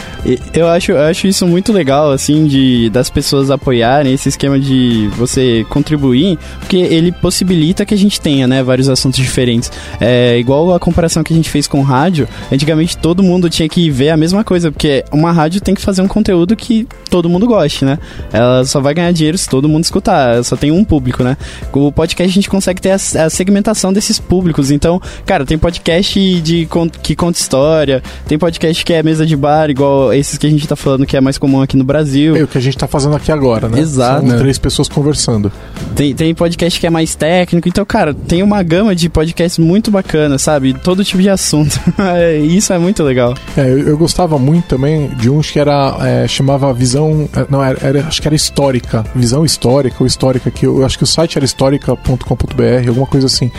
Eu 0.55 0.69
acho, 0.69 0.93
eu 0.93 1.01
acho 1.01 1.27
isso 1.27 1.47
muito 1.49 1.73
legal, 1.73 2.13
assim, 2.13 2.47
de 2.47 2.89
das 2.91 3.11
pessoas 3.11 3.51
apoiarem 3.51 4.13
esse 4.13 4.29
esquema 4.29 4.59
de 4.59 5.09
você 5.17 5.67
contribuir, 5.69 6.39
porque 6.61 6.77
ele 6.77 7.11
possibilita 7.11 7.85
que 7.85 7.93
a 7.93 7.99
gente 7.99 8.21
tenha, 8.21 8.47
né, 8.47 8.63
vários 8.63 8.89
assuntos 8.89 9.19
diferentes. 9.19 9.73
É 10.01 10.39
igual 10.39 10.73
a 10.73 10.79
comparação 10.79 11.25
que 11.25 11.33
a 11.33 11.37
gente 11.37 11.51
fez 11.51 11.67
com 11.67 11.83
rádio. 11.83 12.29
Antigamente 12.53 12.97
todo 12.97 13.23
mundo 13.23 13.51
tinha 13.51 13.69
que 13.69 13.91
ver 13.91 14.11
a 14.11 14.17
mesma 14.17 14.45
coisa, 14.45 14.71
porque 14.71 15.05
uma 15.11 15.33
rádio 15.33 15.61
tem 15.61 15.75
que 15.75 15.83
fazer 15.83 16.03
um 16.03 16.09
conteúdo 16.09 16.55
que 16.55 16.87
todo 17.11 17.29
mundo 17.29 17.47
goste, 17.47 17.85
né? 17.85 17.99
Ela 18.33 18.65
só 18.65 18.81
vai 18.81 18.95
ganhar 18.95 19.13
dinheiro 19.13 19.37
se 19.37 19.49
todo 19.49 19.69
mundo 19.69 19.83
escutar. 19.83 20.45
Só 20.45 20.55
tem 20.57 20.71
um 20.71 20.85
público, 20.85 21.25
né? 21.25 21.37
Com 21.73 21.89
o 21.89 21.93
podcast 21.93 22.31
a 22.31 22.35
gente 22.35 22.49
consegue 22.49 22.81
ter 22.81 22.91
a, 22.91 23.25
a 23.25 23.31
segmentação 23.31 23.93
desses 23.93 24.21
públicos. 24.21 24.71
Então, 24.71 25.03
cara, 25.27 25.45
tem 25.45 25.59
podcast 25.59 26.41
de 26.41 26.69
que 27.03 27.17
conta 27.17 27.41
história, 27.41 28.03
tem 28.29 28.39
podcast 28.39 28.85
que 28.85 28.93
é 28.93 29.03
mesa 29.03 29.27
de 29.27 29.37
bar, 29.37 29.69
igual 29.69 30.12
esses 30.17 30.39
que 30.39 30.47
a 30.47 30.51
gente 30.51 30.67
tá 30.67 30.77
falando 30.77 31.07
que 31.07 31.17
é 31.17 31.21
mais 31.21 31.39
comum 31.39 31.63
aqui 31.63 31.77
no 31.77 31.85
Brasil. 31.85 32.37
É 32.37 32.43
o 32.43 32.49
que 32.49 32.59
a 32.59 32.61
gente 32.61 32.77
tá 32.77 32.87
fazendo 32.87 33.17
aqui 33.17 33.31
agora, 33.31 33.69
né? 33.69 33.81
Exato. 33.81 34.27
São 34.27 34.39
três 34.39 34.59
pessoas 34.59 34.89
conversando. 34.89 35.51
Tem, 35.95 36.15
tem 36.15 36.35
podcast 36.35 36.79
que 36.79 36.87
é 36.87 36.91
mais 36.91 37.15
técnico, 37.15 37.69
então, 37.69 37.85
cara, 37.85 38.15
tem 38.15 38.43
uma 38.43 38.63
gama 38.63 38.95
de 38.95 39.09
podcasts 39.09 39.59
muito 39.59 39.91
bacana, 39.91 40.39
sabe? 40.39 40.75
Todo 40.75 41.05
tipo 41.05 41.23
de 41.23 41.29
assunto. 41.29 41.81
É, 42.03 42.37
isso 42.37 42.73
é 42.73 42.79
muito 42.79 43.03
legal. 43.03 43.35
É, 43.57 43.63
eu, 43.63 43.79
eu, 43.81 43.99
gostava 43.99 44.39
muito 44.39 44.67
também 44.67 45.09
de 45.09 45.31
uns 45.31 45.51
que 45.51 45.59
era. 45.59 45.97
É, 46.01 46.27
chamava 46.27 46.73
Visão. 46.73 47.29
É, 47.35 47.47
não, 47.49 47.63
era, 47.63 47.79
era, 47.81 48.01
acho 48.07 48.21
que 48.21 48.27
era 48.27 48.35
histórica. 48.35 49.05
Visão 49.15 49.45
histórica 49.45 49.97
ou 50.01 50.07
histórica, 50.07 50.51
que 50.51 50.67
eu, 50.67 50.81
eu 50.81 50.87
acho 50.87 50.99
que 50.99 51.05
o 51.05 51.07
site 51.07 51.39
era 51.39 51.45
histórica.com.br, 51.45 52.89
alguma 52.89 53.07
coisa 53.07 53.27
assim 53.27 53.51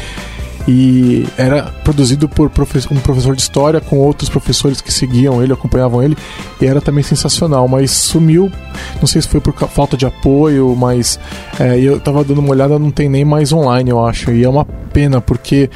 e 0.67 1.25
era 1.37 1.63
produzido 1.83 2.29
por 2.29 2.47
um 2.47 2.99
professor 2.99 3.35
de 3.35 3.41
história 3.41 3.81
com 3.81 3.97
outros 3.97 4.29
professores 4.29 4.81
que 4.81 4.93
seguiam 4.93 5.43
ele, 5.43 5.53
acompanhavam 5.53 6.01
ele, 6.01 6.17
e 6.61 6.65
era 6.65 6.79
também 6.79 7.03
sensacional, 7.03 7.67
mas 7.67 7.91
sumiu, 7.91 8.51
não 8.99 9.07
sei 9.07 9.21
se 9.21 9.27
foi 9.27 9.41
por 9.41 9.53
falta 9.69 9.97
de 9.97 10.05
apoio, 10.05 10.75
mas 10.75 11.19
é, 11.59 11.79
eu 11.79 11.99
tava 11.99 12.23
dando 12.23 12.39
uma 12.39 12.51
olhada, 12.51 12.79
não 12.79 12.91
tem 12.91 13.09
nem 13.09 13.25
mais 13.25 13.51
online, 13.51 13.89
eu 13.89 14.03
acho, 14.05 14.31
e 14.31 14.43
é 14.43 14.49
uma 14.49 14.65
pena, 14.65 15.19
porque 15.19 15.69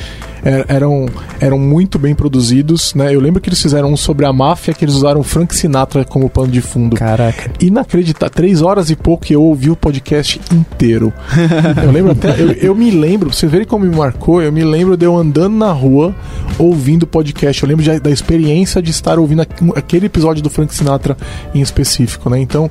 eram, 0.67 1.07
eram 1.39 1.59
muito 1.59 1.97
bem 1.99 2.15
produzidos, 2.15 2.93
né? 2.93 3.13
Eu 3.13 3.19
lembro 3.19 3.41
que 3.41 3.49
eles 3.49 3.61
fizeram 3.61 3.91
um 3.91 3.97
sobre 3.97 4.25
a 4.25 4.33
máfia, 4.33 4.73
que 4.73 4.85
eles 4.85 4.95
usaram 4.95 5.23
Frank 5.23 5.55
Sinatra 5.55 6.05
como 6.05 6.29
pano 6.29 6.47
de 6.47 6.61
fundo. 6.61 6.95
Caraca. 6.95 7.51
Inacreditável. 7.59 8.33
Três 8.33 8.61
horas 8.61 8.89
e 8.89 8.95
pouco 8.95 9.25
eu 9.31 9.41
ouvi 9.41 9.69
o 9.69 9.75
podcast 9.75 10.39
inteiro. 10.51 11.13
eu 11.83 11.91
lembro 11.91 12.11
até, 12.11 12.39
eu, 12.39 12.51
eu 12.51 12.75
me 12.75 12.91
lembro, 12.91 13.33
vocês 13.33 13.51
verem 13.51 13.67
como 13.67 13.85
me 13.85 13.95
marcou, 13.95 14.41
eu 14.41 14.51
me 14.51 14.63
lembro 14.63 14.95
de 14.95 15.05
eu 15.05 15.15
andando 15.15 15.55
na 15.55 15.71
rua 15.71 16.15
ouvindo 16.57 17.05
podcast. 17.05 17.61
Eu 17.61 17.69
lembro 17.69 17.99
da 17.99 18.09
experiência 18.09 18.81
de 18.81 18.91
estar 18.91 19.19
ouvindo 19.19 19.41
aquele 19.75 20.05
episódio 20.05 20.41
do 20.41 20.49
Frank 20.49 20.73
Sinatra 20.73 21.17
em 21.53 21.61
específico, 21.61 22.29
né? 22.29 22.39
Então, 22.39 22.69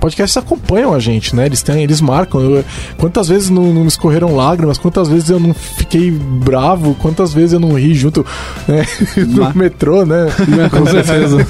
podcasts 0.00 0.36
acompanham 0.36 0.94
a 0.94 0.98
gente, 0.98 1.36
né? 1.36 1.46
Eles 1.46 1.62
têm, 1.62 1.82
eles 1.82 2.00
marcam. 2.00 2.40
Eu, 2.40 2.64
quantas 2.96 3.28
vezes 3.28 3.50
não, 3.50 3.72
não, 3.72 3.82
me 3.82 3.88
escorreram 3.88 4.34
lágrimas, 4.34 4.78
quantas 4.78 5.08
vezes 5.08 5.30
eu 5.30 5.38
não 5.38 5.52
fiquei 5.54 6.10
bravo, 6.10 6.94
quantas 6.94 7.32
vezes 7.32 7.52
eu 7.52 7.60
não 7.60 7.74
ri 7.74 7.94
junto 7.94 8.24
né? 8.66 8.84
no 9.28 9.54
metrô, 9.54 10.04
né? 10.04 10.26
Com 10.70 10.86
certeza. 10.90 11.46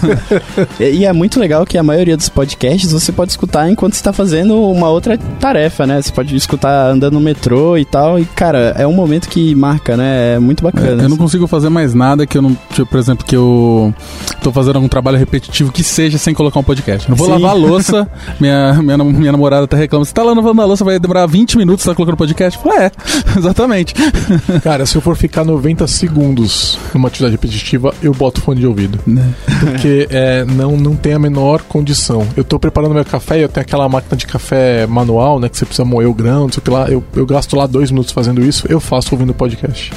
e, 0.79 0.85
e, 0.85 1.05
é 1.05 1.13
muito 1.13 1.39
legal 1.39 1.65
que 1.65 1.79
a 1.79 1.83
maioria 1.83 2.17
dos 2.17 2.29
podcasts 2.29 2.93
você 2.93 3.13
pode 3.13 3.31
escutar 3.31 3.71
enquanto 3.71 3.95
está 3.95 4.13
fazendo 4.13 4.61
uma 4.61 4.89
outra 4.89 5.17
tarefa, 5.17 5.87
né? 5.87 6.03
Você 6.03 6.13
pode 6.13 6.35
escutar 6.35 6.91
andando 6.91 7.15
no 7.15 7.21
metrô 7.21 7.79
e 7.79 7.85
tal. 7.85 8.19
E, 8.19 8.25
cara, 8.25 8.75
é 8.77 8.87
um 8.87 8.93
momento 8.93 9.29
que 9.29 9.55
marca, 9.55 9.97
né? 9.97 10.35
É 10.35 10.39
muito 10.39 10.63
bacana. 10.63 11.03
É, 11.03 11.05
eu 11.05 11.09
não 11.09 11.17
consigo 11.17 11.47
fazer 11.47 11.69
mais 11.69 11.95
nada 11.95 12.27
que 12.27 12.37
eu 12.37 12.43
não. 12.43 12.57
Tipo, 12.73 12.87
por 12.87 12.99
exemplo, 12.99 13.25
que 13.25 13.37
eu 13.37 13.95
tô 14.43 14.51
fazendo 14.51 14.77
algum 14.77 14.89
trabalho 14.89 15.19
repetitivo 15.19 15.71
que 15.71 15.85
seja 15.85 16.19
sem 16.19 16.35
colocar 16.35 16.59
um 16.59 16.65
podcast. 16.65 17.09
não 17.09 17.17
vou 17.17 17.27
Sim. 17.27 17.33
lavar 17.35 17.51
a 17.51 17.55
louça. 17.55 18.09
Minha, 18.41 18.75
minha, 18.83 18.99
minha 18.99 19.33
namorada 19.33 19.65
até 19.65 19.77
reclama. 19.77 20.05
Você 20.05 20.13
tá 20.13 20.23
lá 20.23 20.33
lavando 20.33 20.63
a 20.63 20.65
louça, 20.65 20.85
vai 20.85 20.99
demorar 20.99 21.27
20 21.27 21.59
minutos, 21.59 21.85
tá 21.85 21.95
colocando 21.95 22.17
podcast? 22.17 22.59
Eu 22.59 22.65
falo, 22.65 22.83
é, 22.83 22.91
exatamente. 23.37 23.95
Cara, 24.65 24.87
se 24.87 24.97
eu 24.97 25.03
for 25.03 25.17
ficar 25.17 25.45
90 25.45 25.87
segundos 25.87 26.79
numa 26.95 27.09
atividade 27.09 27.33
repetitiva, 27.33 27.95
eu 28.03 28.13
boto 28.13 28.41
fone 28.41 28.61
de 28.61 28.67
ouvido. 28.67 28.99
Né? 29.07 29.35
Porque 29.61 30.09
é, 30.11 30.45
não, 30.45 30.77
não 30.77 30.97
tem 30.97 31.13
a 31.13 31.19
menor 31.19 31.63
condição. 31.63 32.27
Eu 32.37 32.45
tô 32.45 32.59
preparando 32.59 32.95
meu 32.95 33.05
café, 33.05 33.45
eu 33.45 33.49
tenho 33.49 33.63
aquela 33.63 33.89
máquina 33.89 34.17
de 34.17 34.27
café 34.27 34.87
manual, 34.87 35.39
né? 35.39 35.49
Que 35.49 35.57
você 35.57 35.67
precisa 35.67 35.85
moer 35.85 36.09
o 36.09 36.15
grão, 36.15 36.45
não 36.45 36.53
sei 36.53 36.61
o 36.61 36.63
que 36.63 36.71
lá. 36.71 36.89
Eu, 36.89 37.05
eu 37.15 37.27
gasto 37.27 37.55
lá 37.55 37.67
dois 37.67 37.91
minutos 37.91 38.13
fazendo 38.13 38.43
isso, 38.43 38.67
eu 38.69 38.81
faço 38.81 39.15
ouvindo 39.15 39.35
podcast 39.35 39.93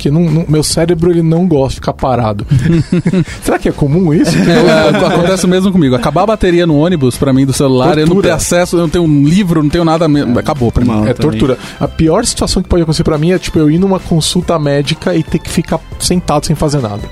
porque 0.00 0.10
não, 0.10 0.22
não, 0.22 0.46
meu 0.48 0.62
cérebro 0.62 1.10
ele 1.10 1.20
não 1.20 1.46
gosta 1.46 1.68
de 1.68 1.74
ficar 1.74 1.92
parado. 1.92 2.46
Será 3.44 3.58
que 3.58 3.68
é 3.68 3.72
comum 3.72 4.14
isso? 4.14 4.34
É, 4.34 4.88
acontece 5.06 5.46
mesmo 5.46 5.70
comigo. 5.70 5.94
Acabar 5.94 6.22
a 6.22 6.26
bateria 6.26 6.66
no 6.66 6.78
ônibus, 6.78 7.18
para 7.18 7.34
mim, 7.34 7.44
do 7.44 7.52
celular, 7.52 7.88
tortura. 7.88 8.00
eu 8.00 8.14
não 8.14 8.22
tenho 8.22 8.34
acesso, 8.34 8.76
eu 8.76 8.80
não 8.80 8.88
tenho 8.88 9.04
um 9.04 9.24
livro, 9.24 9.62
não 9.62 9.68
tenho 9.68 9.84
nada. 9.84 10.06
Acabou 10.38 10.72
pra 10.72 10.84
mim. 10.84 11.06
é 11.06 11.12
tortura. 11.12 11.58
A 11.78 11.86
pior 11.86 12.24
situação 12.24 12.62
que 12.62 12.68
pode 12.68 12.82
acontecer 12.82 13.04
para 13.04 13.18
mim 13.18 13.32
é 13.32 13.38
tipo 13.38 13.58
eu 13.58 13.70
ir 13.70 13.78
numa 13.78 14.00
consulta 14.00 14.58
médica 14.58 15.14
e 15.14 15.22
ter 15.22 15.38
que 15.38 15.50
ficar 15.50 15.78
sentado 15.98 16.46
sem 16.46 16.56
fazer 16.56 16.80
nada. 16.80 17.02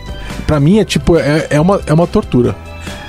Para 0.47 0.59
mim 0.59 0.79
é 0.79 0.85
tipo, 0.85 1.19
é, 1.19 1.47
é, 1.51 1.61
uma, 1.61 1.81
é 1.87 1.93
uma 1.93 2.07
tortura. 2.07 2.57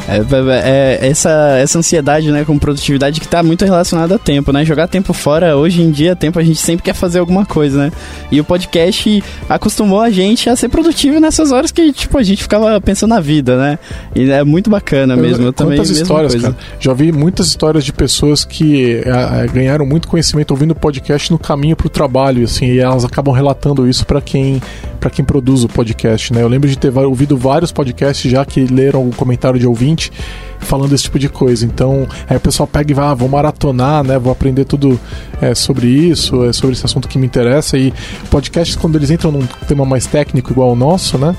É, 0.08 0.18
é, 0.18 1.00
é, 1.02 1.08
essa, 1.08 1.58
essa 1.58 1.80
ansiedade, 1.80 2.32
né, 2.32 2.44
com 2.46 2.58
produtividade 2.58 3.20
que 3.20 3.26
está 3.26 3.44
muito 3.44 3.64
relacionada 3.66 4.16
a 4.16 4.20
tempo, 4.20 4.52
né? 4.52 4.66
Jogar 4.66 4.88
tempo 4.88 5.14
fora, 5.14 5.56
hoje 5.56 5.82
em 5.82 5.92
dia, 5.92 6.16
tempo 6.16 6.40
a 6.40 6.44
gente 6.44 6.60
sempre 6.60 6.84
quer 6.84 6.94
fazer 6.94 7.20
alguma 7.20 7.46
coisa, 7.46 7.86
né? 7.86 7.92
E 8.32 8.40
o 8.40 8.44
podcast 8.44 9.24
acostumou 9.48 10.02
a 10.02 10.10
gente 10.10 10.50
a 10.50 10.56
ser 10.56 10.70
produtivo 10.70 11.20
nessas 11.20 11.52
horas 11.52 11.72
que, 11.72 11.92
tipo, 11.92 12.18
a 12.18 12.24
gente 12.24 12.42
ficava 12.42 12.80
pensando 12.82 13.10
na 13.12 13.20
vida, 13.20 13.58
né? 13.58 13.80
E 14.16 14.30
é 14.30 14.44
muito 14.44 14.70
bacana 14.70 15.16
mesmo. 15.16 15.44
Eu, 15.44 15.48
eu 15.48 15.54
também, 15.54 15.78
quantas 15.78 15.90
histórias, 15.90 16.34
coisa. 16.34 16.52
cara? 16.52 16.64
Já 16.80 16.94
vi 16.94 17.12
muitas 17.12 17.48
histórias 17.48 17.84
de 17.84 17.94
pessoas 17.94 18.44
que 18.44 19.02
é, 19.06 19.48
ganharam 19.52 19.86
muito 19.86 20.08
conhecimento 20.08 20.52
ouvindo 20.52 20.74
podcast 20.74 21.32
no 21.32 21.38
caminho 21.38 21.76
para 21.76 21.88
o 21.88 21.90
trabalho, 21.90 22.44
assim, 22.44 22.66
e 22.66 22.80
elas 22.80 23.06
acabam 23.06 23.34
relatando 23.34 23.88
isso 23.88 24.06
para 24.06 24.22
quem 24.22 24.62
para 25.00 25.10
quem 25.10 25.24
produz 25.24 25.64
o 25.64 25.68
podcast, 25.68 26.34
né? 26.34 26.42
Eu 26.42 26.48
lembro 26.48 26.70
de 26.70 26.78
ter 26.78 26.96
ouvido 26.98 27.38
vários 27.38 27.72
podcasts 27.72 28.30
já 28.30 28.46
que 28.46 28.66
leram 28.66 29.08
o 29.08 29.16
comentário 29.16 29.60
de 29.60 29.66
ouvinte 29.66 30.12
falando 30.60 30.94
esse 30.94 31.04
tipo 31.04 31.18
de 31.18 31.30
coisa. 31.30 31.66
Então, 31.66 32.08
aí 32.28 32.38
o 32.38 32.40
pessoal 32.40 32.68
pega 32.68 32.92
e 32.92 32.94
vai, 32.94 33.06
ah, 33.06 33.14
vou 33.14 33.30
maratonar, 33.30 34.04
né? 34.04 34.20
Vou 34.20 34.32
aprender 34.32 34.66
tudo 34.66 35.00
é, 35.42 35.56
sobre 35.56 35.88
isso, 35.88 36.44
é, 36.44 36.54
sobre 36.54 36.74
esse 36.74 36.86
assunto 36.86 37.08
que 37.08 37.18
me 37.18 37.26
interessa. 37.26 37.78
E 37.78 37.94
podcasts, 38.30 38.76
quando 38.76 38.96
eles 38.98 39.10
entram 39.10 39.32
num 39.32 39.46
tema 39.68 39.86
mais 39.86 40.06
técnico 40.06 40.52
igual 40.52 40.72
o 40.72 40.76
nosso, 40.76 41.18
né? 41.18 41.36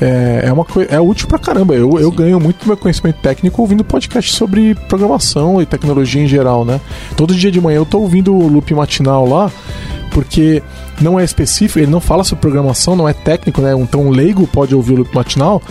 É, 0.00 0.42
é, 0.44 0.52
uma 0.52 0.66
é 0.90 1.00
útil 1.00 1.28
pra 1.28 1.38
caramba. 1.38 1.74
Eu, 1.74 1.98
eu 1.98 2.10
ganho 2.10 2.38
muito 2.38 2.64
do 2.64 2.66
meu 2.66 2.76
conhecimento 2.76 3.16
técnico 3.20 3.62
ouvindo 3.62 3.84
podcast 3.84 4.32
sobre 4.32 4.74
programação 4.88 5.62
e 5.62 5.66
tecnologia 5.66 6.22
em 6.22 6.26
geral, 6.26 6.64
né? 6.64 6.80
Todo 7.16 7.34
dia 7.34 7.50
de 7.50 7.60
manhã 7.60 7.76
eu 7.76 7.86
tô 7.86 8.00
ouvindo 8.00 8.34
o 8.34 8.48
loop 8.48 8.74
matinal 8.74 9.26
lá, 9.26 9.50
porque 10.10 10.62
não 11.00 11.18
é 11.18 11.24
específico, 11.24 11.78
ele 11.78 11.90
não 11.90 12.00
fala 12.00 12.24
sobre 12.24 12.40
programação, 12.40 12.96
não 12.96 13.08
é 13.08 13.12
técnico, 13.12 13.60
né? 13.60 13.74
Então 13.74 14.02
um 14.02 14.10
leigo 14.10 14.46
pode 14.46 14.74
ouvir 14.74 14.94
o 14.94 14.96
loop 14.96 15.14
matinal, 15.14 15.62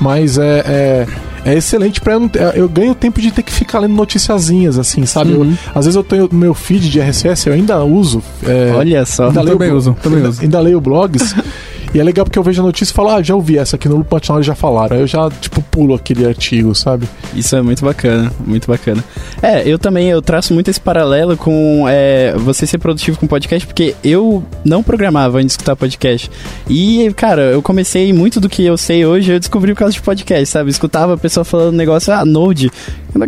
mas 0.00 0.38
é, 0.38 0.62
é, 0.66 1.06
é 1.44 1.54
excelente 1.54 2.00
para 2.00 2.14
eu, 2.14 2.30
eu 2.54 2.68
ganho 2.68 2.94
tempo 2.94 3.20
de 3.20 3.30
ter 3.30 3.42
que 3.42 3.52
ficar 3.52 3.80
lendo 3.80 3.94
noticiazinhas, 3.94 4.78
assim, 4.78 5.04
sabe? 5.06 5.32
Uhum. 5.32 5.50
Eu, 5.50 5.58
às 5.74 5.84
vezes 5.84 5.96
eu 5.96 6.04
tenho 6.04 6.28
meu 6.32 6.54
feed 6.54 6.88
de 6.88 7.00
RSS, 7.00 7.48
eu 7.48 7.54
ainda 7.54 7.82
uso. 7.84 8.22
É, 8.44 8.72
Olha 8.74 9.04
só, 9.04 9.28
ainda 9.28 9.42
leio, 9.42 9.58
também 9.58 9.72
uso, 9.72 9.96
também 10.02 10.18
ainda, 10.18 10.28
uso. 10.30 10.42
Ainda 10.42 10.60
leio 10.60 10.80
blogs. 10.80 11.34
E 11.94 12.00
é 12.00 12.02
legal 12.02 12.24
porque 12.24 12.38
eu 12.38 12.42
vejo 12.42 12.62
a 12.62 12.64
notícia 12.64 12.90
e 12.90 12.94
falo, 12.94 13.10
ah, 13.10 13.22
já 13.22 13.34
ouvi 13.34 13.58
essa 13.58 13.76
aqui 13.76 13.86
no 13.86 13.96
Loop 13.96 14.08
eles 14.12 14.46
já 14.46 14.54
falaram. 14.54 14.96
Aí 14.96 15.02
eu 15.02 15.06
já, 15.06 15.28
tipo, 15.30 15.60
pulo 15.62 15.94
aquele 15.94 16.26
artigo, 16.26 16.74
sabe? 16.74 17.06
Isso 17.34 17.54
é 17.54 17.60
muito 17.60 17.84
bacana, 17.84 18.32
muito 18.46 18.66
bacana. 18.66 19.04
É, 19.42 19.68
eu 19.68 19.78
também, 19.78 20.08
eu 20.08 20.22
traço 20.22 20.54
muito 20.54 20.70
esse 20.70 20.80
paralelo 20.80 21.36
com 21.36 21.84
é, 21.86 22.34
você 22.36 22.66
ser 22.66 22.78
produtivo 22.78 23.18
com 23.18 23.26
podcast, 23.26 23.66
porque 23.66 23.94
eu 24.02 24.42
não 24.64 24.82
programava 24.82 25.38
antes 25.38 25.48
de 25.48 25.52
escutar 25.52 25.76
podcast. 25.76 26.30
E, 26.68 27.12
cara, 27.14 27.42
eu 27.42 27.60
comecei 27.60 28.10
muito 28.12 28.40
do 28.40 28.48
que 28.48 28.64
eu 28.64 28.78
sei 28.78 29.04
hoje, 29.04 29.32
eu 29.32 29.38
descobri 29.38 29.74
por 29.74 29.80
causa 29.80 29.92
de 29.92 30.00
podcast, 30.00 30.46
sabe? 30.46 30.70
Escutava 30.70 31.14
a 31.14 31.18
pessoa 31.18 31.44
falando 31.44 31.76
negócio, 31.76 32.12
ah, 32.12 32.24
Node. 32.24 32.70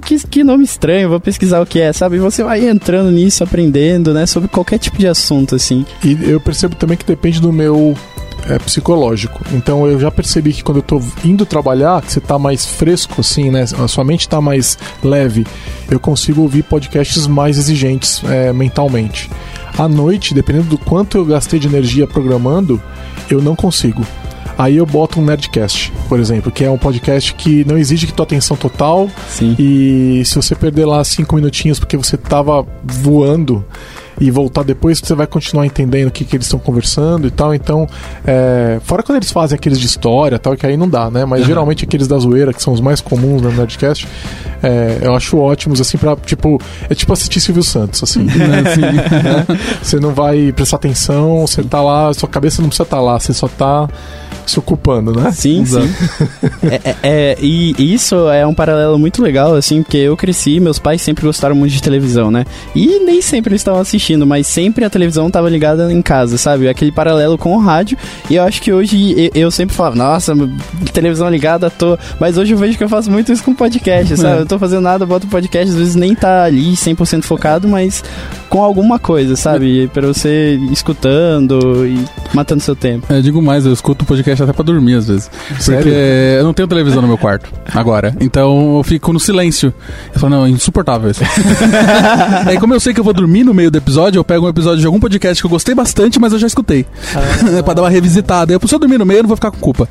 Que, 0.03 0.19
que 0.27 0.43
nome 0.43 0.65
estranho, 0.65 1.11
vou 1.11 1.21
pesquisar 1.21 1.61
o 1.61 1.67
que 1.67 1.81
é, 1.81 1.93
sabe? 1.93 2.17
E 2.17 2.19
você 2.19 2.43
vai 2.43 2.67
entrando 2.67 3.11
nisso, 3.11 3.45
aprendendo, 3.45 4.15
né? 4.15 4.25
Sobre 4.25 4.49
qualquer 4.49 4.79
tipo 4.79 4.97
de 4.97 5.07
assunto, 5.07 5.55
assim. 5.55 5.85
E 6.03 6.17
eu 6.23 6.41
percebo 6.41 6.75
também 6.75 6.97
que 6.97 7.05
depende 7.05 7.41
do 7.41 7.53
meu 7.53 7.95
é, 8.49 8.59
psicológico. 8.59 9.45
Então 9.53 9.87
eu 9.87 9.99
já 9.99 10.11
percebi 10.11 10.53
que 10.53 10.63
quando 10.63 10.79
eu 10.79 10.83
tô 10.83 11.01
indo 11.25 11.47
trabalhar, 11.47 12.03
que 12.03 12.13
você 12.13 12.21
tá 12.21 12.39
mais 12.39 12.67
fresco, 12.67 13.21
assim, 13.21 13.51
né? 13.51 13.65
A 13.79 13.89
sua 13.89 14.05
mente 14.05 14.29
tá 14.29 14.41
mais 14.41 14.79
leve, 15.03 15.47
eu 15.91 16.01
consigo 16.01 16.43
ouvir 16.43 16.63
podcasts 16.63 17.27
mais 17.27 17.59
exigentes 17.59 18.23
é, 18.25 18.53
mentalmente. 18.53 19.31
À 19.77 19.89
noite, 19.89 20.35
dependendo 20.35 20.69
do 20.69 20.79
quanto 20.79 21.19
eu 21.19 21.25
gastei 21.25 21.59
de 21.59 21.67
energia 21.67 22.07
programando, 22.07 22.81
eu 23.29 23.43
não 23.43 23.57
consigo. 23.57 24.05
Aí 24.57 24.77
eu 24.77 24.87
boto 24.87 25.19
um 25.19 25.25
Nerdcast, 25.25 25.93
por 26.09 26.21
exemplo, 26.21 26.53
que 26.53 26.65
é 26.65 26.71
um 26.71 26.79
podcast 26.79 27.35
que 27.35 27.65
não 27.65 27.77
exige 27.77 28.07
que 28.07 28.13
tua 28.13 28.25
atenção 28.25 28.57
total. 28.57 29.11
Sim. 29.29 29.57
E 29.59 30.23
se 30.25 30.37
você 30.37 30.55
perder 30.55 30.85
lá 30.85 31.03
cinco 31.03 31.35
minutinhos 31.35 31.81
porque 31.81 31.97
você 31.97 32.17
tava 32.17 32.65
voando, 32.85 33.65
e 34.21 34.31
voltar 34.31 34.63
depois, 34.63 34.99
você 34.99 35.15
vai 35.15 35.27
continuar 35.27 35.67
entendendo 35.67 36.09
o 36.09 36.11
que, 36.11 36.25
que 36.25 36.37
eles 36.37 36.47
estão 36.47 36.59
conversando 36.59 37.27
e 37.27 37.31
tal. 37.31 37.55
Então, 37.55 37.87
é, 38.27 38.79
fora 38.85 39.03
quando 39.03 39.17
eles 39.17 39.31
fazem 39.31 39.57
aqueles 39.57 39.79
de 39.79 39.87
história 39.87 40.39
tal, 40.39 40.57
que 40.57 40.67
aí 40.67 40.77
não 40.77 40.89
dá, 40.89 41.11
né? 41.11 41.25
Mas 41.25 41.41
uhum. 41.41 41.47
geralmente 41.47 41.85
aqueles 41.85 42.07
da 42.07 42.19
zoeira, 42.19 42.53
que 42.53 42.63
são 42.63 42.73
os 42.73 42.81
mais 42.81 43.01
comuns 43.01 43.43
no 43.43 43.51
Nerdcast, 43.51 44.07
é, 44.63 44.99
eu 45.03 45.15
acho 45.15 45.37
ótimos, 45.39 45.81
assim, 45.81 45.99
pra, 45.99 46.17
tipo, 46.17 46.61
é 46.89 46.95
tipo 46.95 47.13
assistir 47.13 47.41
Silvio 47.41 47.63
Santos, 47.63 48.03
assim. 48.03 48.25
né? 48.25 48.63
assim 48.67 48.81
né? 48.81 49.47
Você 49.83 50.01
não 50.01 50.13
vai 50.15 50.53
prestar 50.53 50.77
atenção, 50.77 51.47
você 51.47 51.63
tá 51.63 51.83
lá, 51.83 52.13
sua 52.15 52.29
cabeça 52.29 52.63
não 52.63 52.69
precisa 52.69 52.85
estar 52.85 52.97
tá 52.97 53.03
lá, 53.03 53.19
você 53.19 53.33
só 53.33 53.49
tá 53.49 53.89
se 54.47 54.59
ocupando, 54.59 55.13
né? 55.13 55.33
Sim, 55.33 55.63
Exato. 55.63 55.87
sim. 55.87 56.67
é, 56.71 56.75
é, 56.75 56.97
é, 57.03 57.37
e 57.41 57.95
isso 57.95 58.29
é 58.29 58.47
um 58.47 58.55
paralelo 58.55 58.99
muito 58.99 59.23
legal, 59.23 59.55
assim, 59.55 59.83
porque 59.83 59.99
eu 59.99 60.17
cresci, 60.17 60.61
meus 60.61 60.79
pais 60.79 61.03
sempre 61.03 61.25
gostaram 61.25 61.55
muito 61.55 61.73
de 61.73 61.83
televisão, 61.83 62.31
né? 62.31 62.45
E 62.75 63.01
nem 63.01 63.21
sempre 63.21 63.53
eles 63.53 63.61
estavam 63.61 63.81
assistindo, 63.81 64.27
mas 64.27 64.47
sempre 64.47 64.85
a 64.85 64.91
televisão 64.91 65.27
estava 65.27 65.49
ligada 65.49 65.93
em 65.93 66.03
casa, 66.03 66.37
sabe? 66.39 66.69
Aquele 66.69 66.93
paralelo 66.93 67.39
com 67.39 67.55
o 67.55 67.59
rádio. 67.59 67.97
E 68.29 68.37
eu 68.37 68.43
acho 68.43 68.61
que 68.61 68.73
hoje 68.73 69.31
eu 69.35 69.51
sempre 69.51 69.75
falo, 69.75 69.95
nossa, 69.95 70.35
televisão 70.93 71.29
ligada, 71.29 71.71
tô. 71.71 71.99
Mas 72.21 72.37
hoje 72.39 72.53
eu 72.53 72.59
vejo 72.59 72.77
que 72.77 72.85
eu 72.85 72.89
faço 72.89 73.11
muito 73.11 73.33
isso 73.33 73.43
com 73.43 73.55
podcast, 73.55 74.17
sabe? 74.19 74.39
É. 74.39 74.41
Eu 74.43 74.47
tô 74.47 74.59
fazendo 74.59 74.83
nada, 74.83 75.07
boto 75.07 75.27
podcast, 75.27 75.71
às 75.71 75.79
vezes 75.79 75.95
nem 75.95 76.15
tá 76.15 76.45
ali 76.45 76.73
100% 76.73 77.23
focado, 77.23 77.69
mas 77.69 78.03
com 78.49 78.63
alguma 78.63 78.99
coisa, 78.99 79.37
sabe? 79.37 79.89
Pra 79.89 80.07
você 80.07 80.59
escutando 80.71 81.87
e 81.87 81.99
matando 82.33 82.63
seu 82.63 82.77
tempo. 82.77 83.13
É, 83.13 83.21
digo 83.21 83.43
mais, 83.43 83.67
eu 83.67 83.73
escuto 83.73 84.05
podcast 84.05 84.34
até 84.43 84.53
pra 84.53 84.65
dormir 84.65 84.95
às 84.95 85.09
vezes. 85.09 85.31
Sério? 85.59 85.83
Porque 85.83 85.97
eu 86.39 86.45
não 86.45 86.53
tenho 86.53 86.69
televisão 86.69 87.01
no 87.01 87.09
meu 87.09 87.19
quarto 87.19 87.53
agora. 87.73 88.15
Então 88.21 88.77
eu 88.77 88.83
fico 88.83 89.13
no 89.13 89.21
silêncio. 89.21 89.73
Eu 90.13 90.21
falo, 90.21 90.37
não, 90.37 90.47
é 90.47 90.51
insuportável 90.51 91.11
isso. 91.11 91.23
Aí 92.47 92.59
como 92.59 92.75
eu 92.75 92.81
sei 92.81 92.93
que 92.93 93.01
eu 93.01 93.05
vou 93.05 93.13
dormir 93.13 93.45
no 93.45 93.55
meio 93.55 93.71
do 93.71 93.79
episódio, 93.79 94.19
eu 94.19 94.25
pego 94.25 94.47
um 94.47 94.49
episódio 94.49 94.81
de 94.81 94.87
algum 94.87 95.01
podcast 95.01 95.43
que 95.43 95.47
eu 95.47 95.51
gostei 95.51 95.75
bastante, 95.75 96.19
mas 96.19 96.33
eu 96.33 96.39
já 96.39 96.47
escutei. 96.47 96.87
Ah. 97.15 97.63
pra 97.65 97.75
dar 97.75 97.83
uma 97.83 97.91
revisitada. 97.91 98.53
Eu, 98.53 98.61
se 98.67 98.75
eu 98.75 98.79
dormir 98.79 98.99
no 98.99 99.07
meio, 99.07 99.19
eu 99.19 99.23
não 99.23 99.29
vou 99.29 99.37
ficar 99.37 99.51
com 99.51 99.59
culpa. 99.59 99.89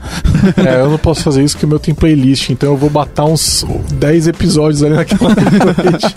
É, 0.57 0.81
eu 0.81 0.89
não 0.89 0.97
posso 0.97 1.21
fazer 1.23 1.43
isso 1.43 1.55
porque 1.55 1.65
o 1.65 1.69
meu 1.69 1.79
tem 1.79 1.93
playlist, 1.93 2.49
então 2.49 2.71
eu 2.71 2.77
vou 2.77 2.89
batar 2.89 3.25
uns 3.25 3.65
10 3.93 4.27
episódios 4.27 4.83
ali 4.83 4.95
naquela 4.95 5.33
playlist. 5.35 6.15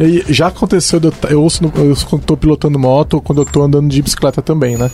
E 0.00 0.32
já 0.32 0.48
aconteceu, 0.48 1.00
eu 1.28 1.42
ouço 1.42 1.62
no, 1.62 1.72
eu 1.76 1.96
quando 2.08 2.22
tô 2.22 2.36
pilotando 2.36 2.78
moto 2.78 3.14
ou 3.14 3.20
quando 3.20 3.42
eu 3.42 3.44
tô 3.44 3.62
andando 3.62 3.88
de 3.88 4.00
bicicleta 4.02 4.42
também, 4.42 4.76
né? 4.76 4.90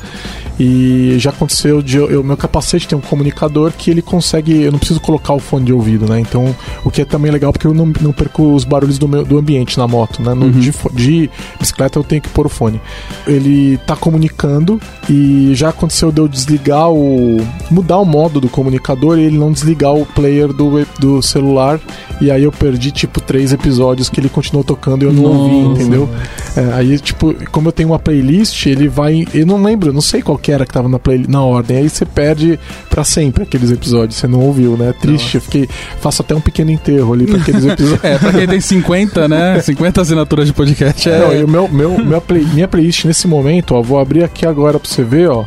E, 0.59 1.17
já 1.19 1.31
aconteceu 1.31 1.83
de 1.83 1.99
o 1.99 2.23
meu 2.23 2.37
capacete 2.75 2.89
tem 2.89 2.99
um 2.99 3.01
comunicador 3.01 3.73
que 3.73 3.91
ele 3.91 4.03
consegue. 4.03 4.63
Eu 4.63 4.73
não 4.73 4.79
preciso 4.79 5.01
colocar 5.01 5.33
o 5.33 5.39
fone 5.39 5.67
de 5.67 5.73
ouvido, 5.73 6.09
né? 6.09 6.21
Então, 6.21 6.55
o 6.85 6.91
que 6.91 7.03
é 7.03 7.05
também 7.05 7.31
legal 7.31 7.53
porque 7.53 7.67
eu 7.67 7.75
não, 7.75 7.87
não 8.01 8.13
perco 8.13 8.55
os 8.55 8.65
barulhos 8.65 8.99
do, 8.99 9.07
meu, 9.07 9.25
do 9.25 9.39
ambiente 9.39 9.79
na 9.79 9.87
moto, 9.87 10.23
né? 10.23 10.35
No, 10.35 10.47
uhum. 10.47 10.53
de, 10.53 10.73
de, 10.93 11.31
bicicleta 11.59 11.99
eu 11.99 12.05
tenho 12.05 12.21
que 12.21 12.29
pôr 12.29 12.47
o 12.47 12.49
fone. 12.49 12.81
Ele 13.27 13.79
tá 13.87 13.97
comunicando 13.97 14.81
e 15.09 15.53
já 15.55 15.69
aconteceu 15.69 16.11
de 16.11 16.21
eu 16.21 16.29
desligar 16.29 16.91
o. 16.91 17.39
mudar 17.71 17.99
o 17.99 18.05
modo 18.05 18.41
do 18.41 18.49
comunicador 18.49 19.19
e 19.19 19.23
ele 19.23 19.39
não 19.39 19.53
desligar 19.53 19.95
o 19.95 20.05
player 20.07 20.53
do, 20.53 20.87
do 20.99 21.23
celular. 21.23 21.81
E 22.21 22.31
aí 22.31 22.45
eu 22.45 22.53
perdi, 22.53 22.91
tipo, 22.91 23.21
três 23.21 23.53
episódios 23.53 24.09
que 24.09 24.21
ele 24.21 24.29
continuou 24.29 24.65
tocando 24.65 25.03
e 25.03 25.07
eu 25.07 25.13
não 25.13 25.23
Nossa. 25.23 25.39
ouvi, 25.39 25.57
entendeu? 25.57 26.09
É, 26.57 26.73
aí, 26.75 26.99
tipo, 26.99 27.35
como 27.51 27.69
eu 27.69 27.73
tenho 27.73 27.91
uma 27.91 27.99
playlist, 27.99 28.67
ele 28.67 28.89
vai. 28.89 29.25
Eu 29.35 29.47
não 29.47 29.63
lembro, 29.63 29.93
não 29.93 30.01
sei 30.01 30.23
qual 30.23 30.39
que 30.39 30.53
era 30.53 30.65
que 30.65 30.73
tava 30.73 30.89
na, 30.89 30.99
play, 30.99 31.25
na 31.29 31.43
ordem. 31.43 31.79
Aí 31.79 31.91
você 31.91 32.05
perde 32.05 32.59
para 32.89 33.05
sempre 33.05 33.43
aqueles 33.43 33.71
episódios, 33.71 34.17
você 34.17 34.27
não 34.27 34.41
ouviu, 34.41 34.77
né? 34.77 34.95
Triste, 35.01 35.37
eu 35.37 35.41
fiquei. 35.41 35.69
Faço 36.01 36.23
até 36.23 36.35
um 36.35 36.41
pequeno 36.41 36.71
enterro 36.71 37.13
ali 37.13 37.27
pra 37.27 37.39
aqueles 37.39 37.65
episódios. 37.65 37.99
é, 38.05 38.19
pra 38.19 38.33
quem 38.33 38.47
tem 38.47 38.61
50, 38.61 39.29
né? 39.29 39.61
50 39.61 40.01
assinaturas 40.01 40.47
de 40.47 40.53
podcast 40.53 41.09
é. 41.09 41.19
Não, 41.19 41.35
e 41.35 41.45
o 41.45 41.49
meu, 41.49 41.69
meu, 41.69 41.99
minha, 41.99 42.21
play, 42.21 42.45
minha 42.53 42.69
playlist 42.69 43.05
nesse 43.05 43.27
momento, 43.27 43.75
ó, 43.75 43.83
vou 43.83 43.99
abrir 43.99 44.23
aqui 44.23 44.47
agora 44.47 44.79
pra 44.79 44.89
você 44.89 45.03
ver, 45.03 45.31
ó. 45.31 45.45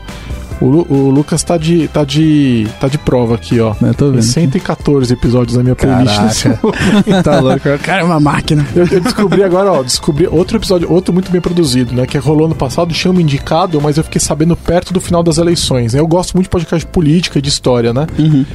O, 0.59 0.65
o, 0.65 1.09
Lucas 1.09 1.43
tá 1.43 1.57
de, 1.57 1.87
tá 1.87 2.03
de 2.03 2.67
tá 2.79 2.87
de 2.87 2.97
prova 2.97 3.35
aqui, 3.35 3.59
ó. 3.59 3.75
Eu 3.81 3.93
tô 3.93 4.11
vendo. 4.11 4.21
114 4.21 5.13
episódios 5.13 5.57
na 5.57 5.63
minha 5.63 5.75
playlist. 5.75 6.45
tá 7.23 7.39
louco. 7.39 7.61
Cara, 7.83 8.01
é 8.01 8.03
uma 8.03 8.19
máquina. 8.19 8.65
Eu, 8.75 8.87
eu, 8.87 8.99
descobri 8.99 9.43
agora, 9.43 9.71
ó, 9.71 9.83
descobri 9.83 10.27
outro 10.27 10.57
episódio, 10.57 10.91
outro 10.91 11.13
muito 11.13 11.31
bem 11.31 11.39
produzido, 11.39 11.93
né? 11.93 12.05
Que 12.05 12.17
rolou 12.17 12.47
no 12.47 12.55
passado, 12.55 12.93
me 13.13 13.23
indicado, 13.23 13.79
mas 13.79 13.97
eu 13.97 14.03
fiquei 14.03 14.19
sabendo 14.19 14.55
perto 14.55 14.91
do 14.93 14.99
final 14.99 15.23
das 15.23 15.37
eleições. 15.37 15.93
Eu 15.93 16.07
gosto 16.07 16.33
muito 16.33 16.45
de 16.45 16.49
podcast 16.49 16.85
de 16.85 16.91
política 16.91 17.39
e 17.39 17.41
de 17.41 17.49
história, 17.49 17.93
né? 17.93 18.07
Uhum. 18.17 18.45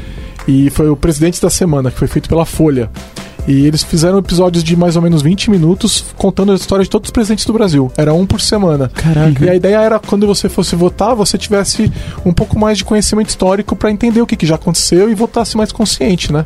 E 0.46 0.70
foi 0.70 0.88
o 0.88 0.96
Presidente 0.96 1.40
da 1.40 1.48
Semana, 1.48 1.90
que 1.90 1.98
foi 1.98 2.08
feito 2.08 2.28
pela 2.28 2.44
Folha. 2.44 2.90
E 3.46 3.66
eles 3.66 3.82
fizeram 3.82 4.18
episódios 4.18 4.62
de 4.62 4.76
mais 4.76 4.96
ou 4.96 5.02
menos 5.02 5.22
20 5.22 5.50
minutos 5.50 6.04
contando 6.16 6.52
a 6.52 6.54
história 6.54 6.84
de 6.84 6.90
todos 6.90 7.08
os 7.08 7.12
presidentes 7.12 7.44
do 7.44 7.52
Brasil. 7.52 7.90
Era 7.96 8.14
um 8.14 8.26
por 8.26 8.40
semana. 8.40 8.88
Caraca. 8.88 9.44
E 9.44 9.48
a 9.48 9.54
ideia 9.54 9.80
era 9.80 9.98
quando 9.98 10.26
você 10.26 10.48
fosse 10.48 10.76
votar, 10.76 11.14
você 11.14 11.36
tivesse 11.36 11.92
um 12.24 12.32
pouco 12.32 12.58
mais 12.58 12.78
de 12.78 12.84
conhecimento 12.84 13.30
histórico 13.30 13.74
para 13.74 13.90
entender 13.90 14.20
o 14.20 14.26
que, 14.26 14.36
que, 14.36 14.46
já 14.46 14.54
aconteceu 14.54 15.10
e 15.10 15.14
votasse 15.14 15.56
mais 15.56 15.72
consciente, 15.72 16.32
né? 16.32 16.44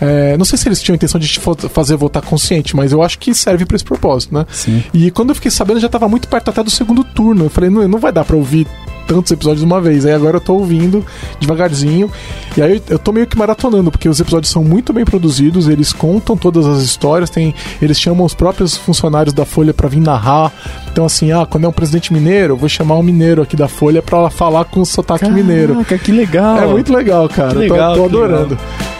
É, 0.00 0.36
não 0.36 0.44
sei 0.44 0.56
se 0.56 0.68
eles 0.68 0.80
tinham 0.80 0.94
a 0.94 0.96
intenção 0.96 1.20
de 1.20 1.28
te 1.28 1.40
fazer 1.70 1.96
votar 1.96 2.22
consciente, 2.22 2.74
mas 2.74 2.92
eu 2.92 3.02
acho 3.02 3.18
que 3.18 3.34
serve 3.34 3.66
para 3.66 3.76
esse 3.76 3.84
propósito, 3.84 4.34
né? 4.34 4.46
Sim. 4.50 4.82
E 4.94 5.10
quando 5.10 5.30
eu 5.30 5.34
fiquei 5.34 5.50
sabendo, 5.50 5.80
já 5.80 5.86
estava 5.86 6.08
muito 6.08 6.28
perto 6.28 6.48
até 6.48 6.62
do 6.62 6.70
segundo 6.70 7.04
turno. 7.04 7.44
Eu 7.44 7.50
falei, 7.50 7.68
não, 7.68 7.86
não 7.86 7.98
vai 7.98 8.12
dar 8.12 8.24
para 8.24 8.36
ouvir 8.36 8.66
tantos 9.10 9.32
episódios 9.32 9.60
de 9.60 9.66
uma 9.66 9.80
vez. 9.80 10.06
Aí 10.06 10.12
agora 10.12 10.36
eu 10.36 10.40
tô 10.40 10.54
ouvindo 10.54 11.04
devagarzinho. 11.40 12.08
E 12.56 12.62
aí 12.62 12.80
eu 12.88 12.98
tô 12.98 13.10
meio 13.10 13.26
que 13.26 13.36
maratonando, 13.36 13.90
porque 13.90 14.08
os 14.08 14.20
episódios 14.20 14.52
são 14.52 14.62
muito 14.62 14.92
bem 14.92 15.04
produzidos, 15.04 15.68
eles 15.68 15.92
contam 15.92 16.36
todas 16.36 16.64
as 16.64 16.82
histórias, 16.82 17.28
tem, 17.28 17.52
eles 17.82 18.00
chamam 18.00 18.24
os 18.24 18.34
próprios 18.34 18.76
funcionários 18.76 19.34
da 19.34 19.44
Folha 19.44 19.74
para 19.74 19.88
vir 19.88 20.00
narrar. 20.00 20.52
Então, 20.92 21.04
assim, 21.04 21.32
ah, 21.32 21.44
quando 21.44 21.64
é 21.64 21.68
um 21.68 21.72
presidente 21.72 22.12
mineiro, 22.12 22.52
eu 22.54 22.56
vou 22.56 22.68
chamar 22.68 22.96
um 22.96 23.02
mineiro 23.02 23.42
aqui 23.42 23.56
da 23.56 23.66
Folha 23.66 24.00
para 24.00 24.30
falar 24.30 24.64
com 24.66 24.80
o 24.80 24.86
sotaque 24.86 25.20
Caraca, 25.20 25.36
mineiro. 25.36 25.84
que 25.84 26.12
legal! 26.12 26.58
É 26.58 26.66
muito 26.66 26.92
legal, 26.92 27.28
cara. 27.28 27.50
Que 27.50 27.58
legal, 27.58 27.94
tô, 27.94 27.98
tô 28.00 28.04
adorando. 28.06 28.50
Legal. 28.50 28.99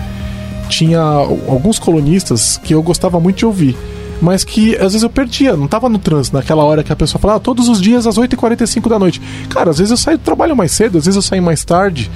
Tinha 0.69 0.99
alguns 0.99 1.79
colunistas 1.79 2.57
que 2.63 2.73
eu 2.73 2.83
gostava 2.83 3.19
muito 3.19 3.37
de 3.37 3.45
ouvir 3.45 3.75
mas 4.21 4.43
que 4.43 4.75
às 4.75 4.93
vezes 4.93 5.03
eu 5.03 5.09
perdia, 5.09 5.55
não 5.55 5.67
tava 5.67 5.87
no 5.89 5.99
trânsito 5.99 6.35
naquela 6.35 6.63
hora 6.63 6.83
que 6.83 6.91
a 6.91 6.95
pessoa 6.95 7.19
falava 7.21 7.37
ah, 7.37 7.39
todos 7.39 7.67
os 7.67 7.81
dias 7.81 8.07
às 8.07 8.17
8h45 8.17 8.89
da 8.89 8.97
noite. 8.97 9.21
Cara, 9.49 9.69
às 9.69 9.77
vezes 9.77 9.91
eu 9.91 9.97
saio 9.97 10.17
do 10.17 10.23
trabalho 10.23 10.55
mais 10.55 10.71
cedo, 10.71 10.97
às 10.97 11.05
vezes 11.05 11.15
eu 11.15 11.21
saio 11.21 11.43
mais 11.43 11.63
tarde. 11.63 12.09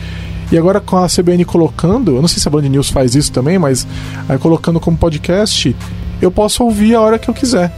E 0.52 0.58
agora 0.58 0.82
com 0.82 0.98
a 0.98 1.08
CBN 1.08 1.46
colocando, 1.46 2.16
eu 2.16 2.22
não 2.22 2.28
sei 2.28 2.40
se 2.40 2.48
a 2.48 2.52
Band 2.52 2.64
News 2.64 2.90
faz 2.90 3.16
isso 3.16 3.32
também, 3.32 3.58
mas 3.58 3.88
aí 4.28 4.38
colocando 4.38 4.80
como 4.80 4.98
podcast, 4.98 5.74
eu 6.22 6.30
posso 6.30 6.64
ouvir 6.64 6.96
a 6.96 7.02
hora 7.02 7.18
que 7.18 7.30
eu 7.30 7.34
quiser. 7.34 7.72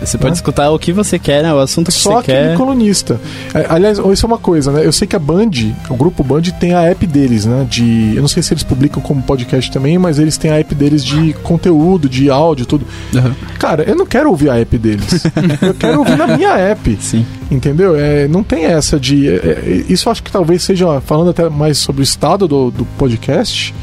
Você 0.00 0.16
pode 0.16 0.30
né? 0.30 0.34
escutar 0.34 0.70
o 0.70 0.78
que 0.78 0.92
você 0.92 1.18
quer, 1.18 1.42
né? 1.42 1.52
O 1.52 1.58
assunto 1.58 1.90
que 1.90 1.98
Só 1.98 2.20
você 2.20 2.26
quer. 2.26 2.34
Só 2.34 2.40
aquele 2.40 2.56
colunista. 2.56 3.20
É, 3.54 3.66
aliás, 3.68 3.98
isso 3.98 4.24
é 4.24 4.28
uma 4.28 4.38
coisa, 4.38 4.72
né? 4.72 4.84
Eu 4.84 4.92
sei 4.92 5.06
que 5.06 5.16
a 5.16 5.18
Band, 5.18 5.50
o 5.88 5.96
grupo 5.96 6.22
Band 6.22 6.42
tem 6.58 6.74
a 6.74 6.82
app 6.82 7.06
deles, 7.06 7.44
né? 7.44 7.66
De, 7.68 8.14
eu 8.14 8.20
não 8.20 8.28
sei 8.28 8.42
se 8.42 8.52
eles 8.52 8.62
publicam 8.62 9.02
como 9.02 9.22
podcast 9.22 9.70
também, 9.70 9.98
mas 9.98 10.18
eles 10.18 10.36
têm 10.36 10.50
a 10.50 10.58
app 10.58 10.74
deles 10.74 11.04
de 11.04 11.32
conteúdo, 11.42 12.08
de 12.08 12.30
áudio, 12.30 12.66
tudo. 12.66 12.86
Uhum. 13.14 13.34
Cara, 13.58 13.82
eu 13.84 13.96
não 13.96 14.06
quero 14.06 14.30
ouvir 14.30 14.50
a 14.50 14.58
app 14.58 14.78
deles. 14.78 15.24
eu 15.62 15.74
quero 15.74 15.98
ouvir 15.98 16.16
na 16.16 16.26
minha 16.26 16.56
app. 16.56 16.98
Sim. 17.00 17.26
Entendeu? 17.50 17.96
É, 17.96 18.28
não 18.28 18.42
tem 18.42 18.64
essa 18.64 18.98
de. 19.00 19.28
É, 19.28 19.32
é, 19.32 19.84
isso 19.88 20.10
acho 20.10 20.22
que 20.22 20.30
talvez 20.30 20.62
seja, 20.62 21.00
falando 21.00 21.30
até 21.30 21.48
mais 21.48 21.78
sobre 21.78 22.02
o 22.02 22.04
estado 22.04 22.46
do, 22.46 22.70
do 22.70 22.84
podcast, 22.98 23.74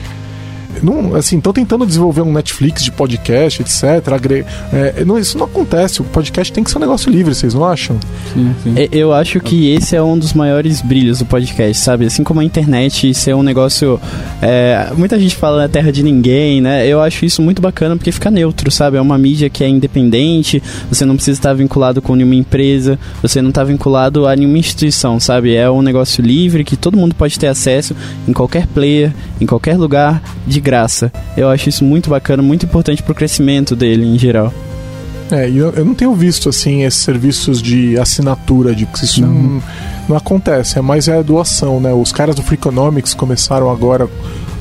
não, 0.81 1.15
assim, 1.15 1.37
estão 1.37 1.53
tentando 1.53 1.85
desenvolver 1.85 2.21
um 2.21 2.31
Netflix 2.31 2.83
de 2.83 2.91
podcast, 2.91 3.61
etc. 3.61 4.13
Agre... 4.13 4.45
É, 4.71 5.03
não, 5.05 5.17
isso 5.17 5.37
não 5.37 5.45
acontece. 5.45 6.01
O 6.01 6.03
podcast 6.05 6.51
tem 6.51 6.63
que 6.63 6.71
ser 6.71 6.77
um 6.77 6.81
negócio 6.81 7.11
livre, 7.11 7.33
vocês 7.33 7.53
não 7.53 7.65
acham? 7.65 7.97
Sim, 8.33 8.55
sim. 8.63 8.73
É, 8.77 8.89
eu 8.91 9.13
acho 9.13 9.39
que 9.39 9.71
esse 9.71 9.95
é 9.95 10.01
um 10.01 10.17
dos 10.17 10.33
maiores 10.33 10.81
brilhos 10.81 11.19
do 11.19 11.25
podcast, 11.25 11.81
sabe? 11.81 12.05
Assim 12.05 12.23
como 12.23 12.39
a 12.39 12.43
internet 12.43 13.13
ser 13.13 13.35
um 13.35 13.43
negócio. 13.43 13.99
É, 14.41 14.91
muita 14.97 15.19
gente 15.19 15.35
fala 15.35 15.57
na 15.63 15.67
terra 15.67 15.91
de 15.91 16.03
ninguém, 16.03 16.61
né? 16.61 16.87
Eu 16.87 17.01
acho 17.01 17.25
isso 17.25 17.41
muito 17.41 17.61
bacana 17.61 17.95
porque 17.95 18.11
fica 18.11 18.29
neutro, 18.29 18.69
sabe? 18.71 18.97
É 18.97 19.01
uma 19.01 19.17
mídia 19.17 19.49
que 19.49 19.63
é 19.63 19.67
independente, 19.67 20.61
você 20.89 21.05
não 21.05 21.15
precisa 21.15 21.37
estar 21.37 21.53
vinculado 21.53 22.01
com 22.01 22.15
nenhuma 22.15 22.35
empresa, 22.35 22.99
você 23.21 23.41
não 23.41 23.49
está 23.49 23.63
vinculado 23.63 24.27
a 24.27 24.35
nenhuma 24.35 24.57
instituição, 24.57 25.19
sabe? 25.19 25.55
É 25.55 25.69
um 25.69 25.81
negócio 25.81 26.23
livre 26.23 26.63
que 26.63 26.75
todo 26.75 26.97
mundo 26.97 27.15
pode 27.15 27.37
ter 27.39 27.47
acesso 27.47 27.95
em 28.27 28.33
qualquer 28.33 28.67
player, 28.67 29.13
em 29.39 29.45
qualquer 29.45 29.77
lugar, 29.77 30.21
de 30.45 30.59
graça. 30.65 31.11
Eu 31.37 31.47
acho 31.47 31.69
isso 31.69 31.85
muito 31.85 32.09
bacana, 32.09 32.41
muito 32.41 32.65
importante 32.65 33.03
pro 33.03 33.13
crescimento 33.13 33.75
dele 33.75 34.03
em 34.03 34.17
geral. 34.17 34.51
É, 35.31 35.47
eu, 35.49 35.71
eu 35.71 35.85
não 35.85 35.93
tenho 35.95 36.13
visto 36.13 36.49
assim 36.49 36.83
esses 36.83 37.01
serviços 37.01 37.61
de 37.61 37.97
assinatura, 37.97 38.75
de 38.75 38.87
isso 39.01 39.21
não, 39.21 39.33
não, 39.33 39.63
não 40.09 40.17
acontece, 40.17 40.77
é 40.77 40.81
mais 40.81 41.07
é 41.07 41.17
a 41.17 41.21
doação, 41.21 41.79
né? 41.79 41.91
Os 41.93 42.11
caras 42.11 42.35
do 42.35 42.43
Freakonomics 42.43 43.13
começaram 43.13 43.71
agora 43.71 44.07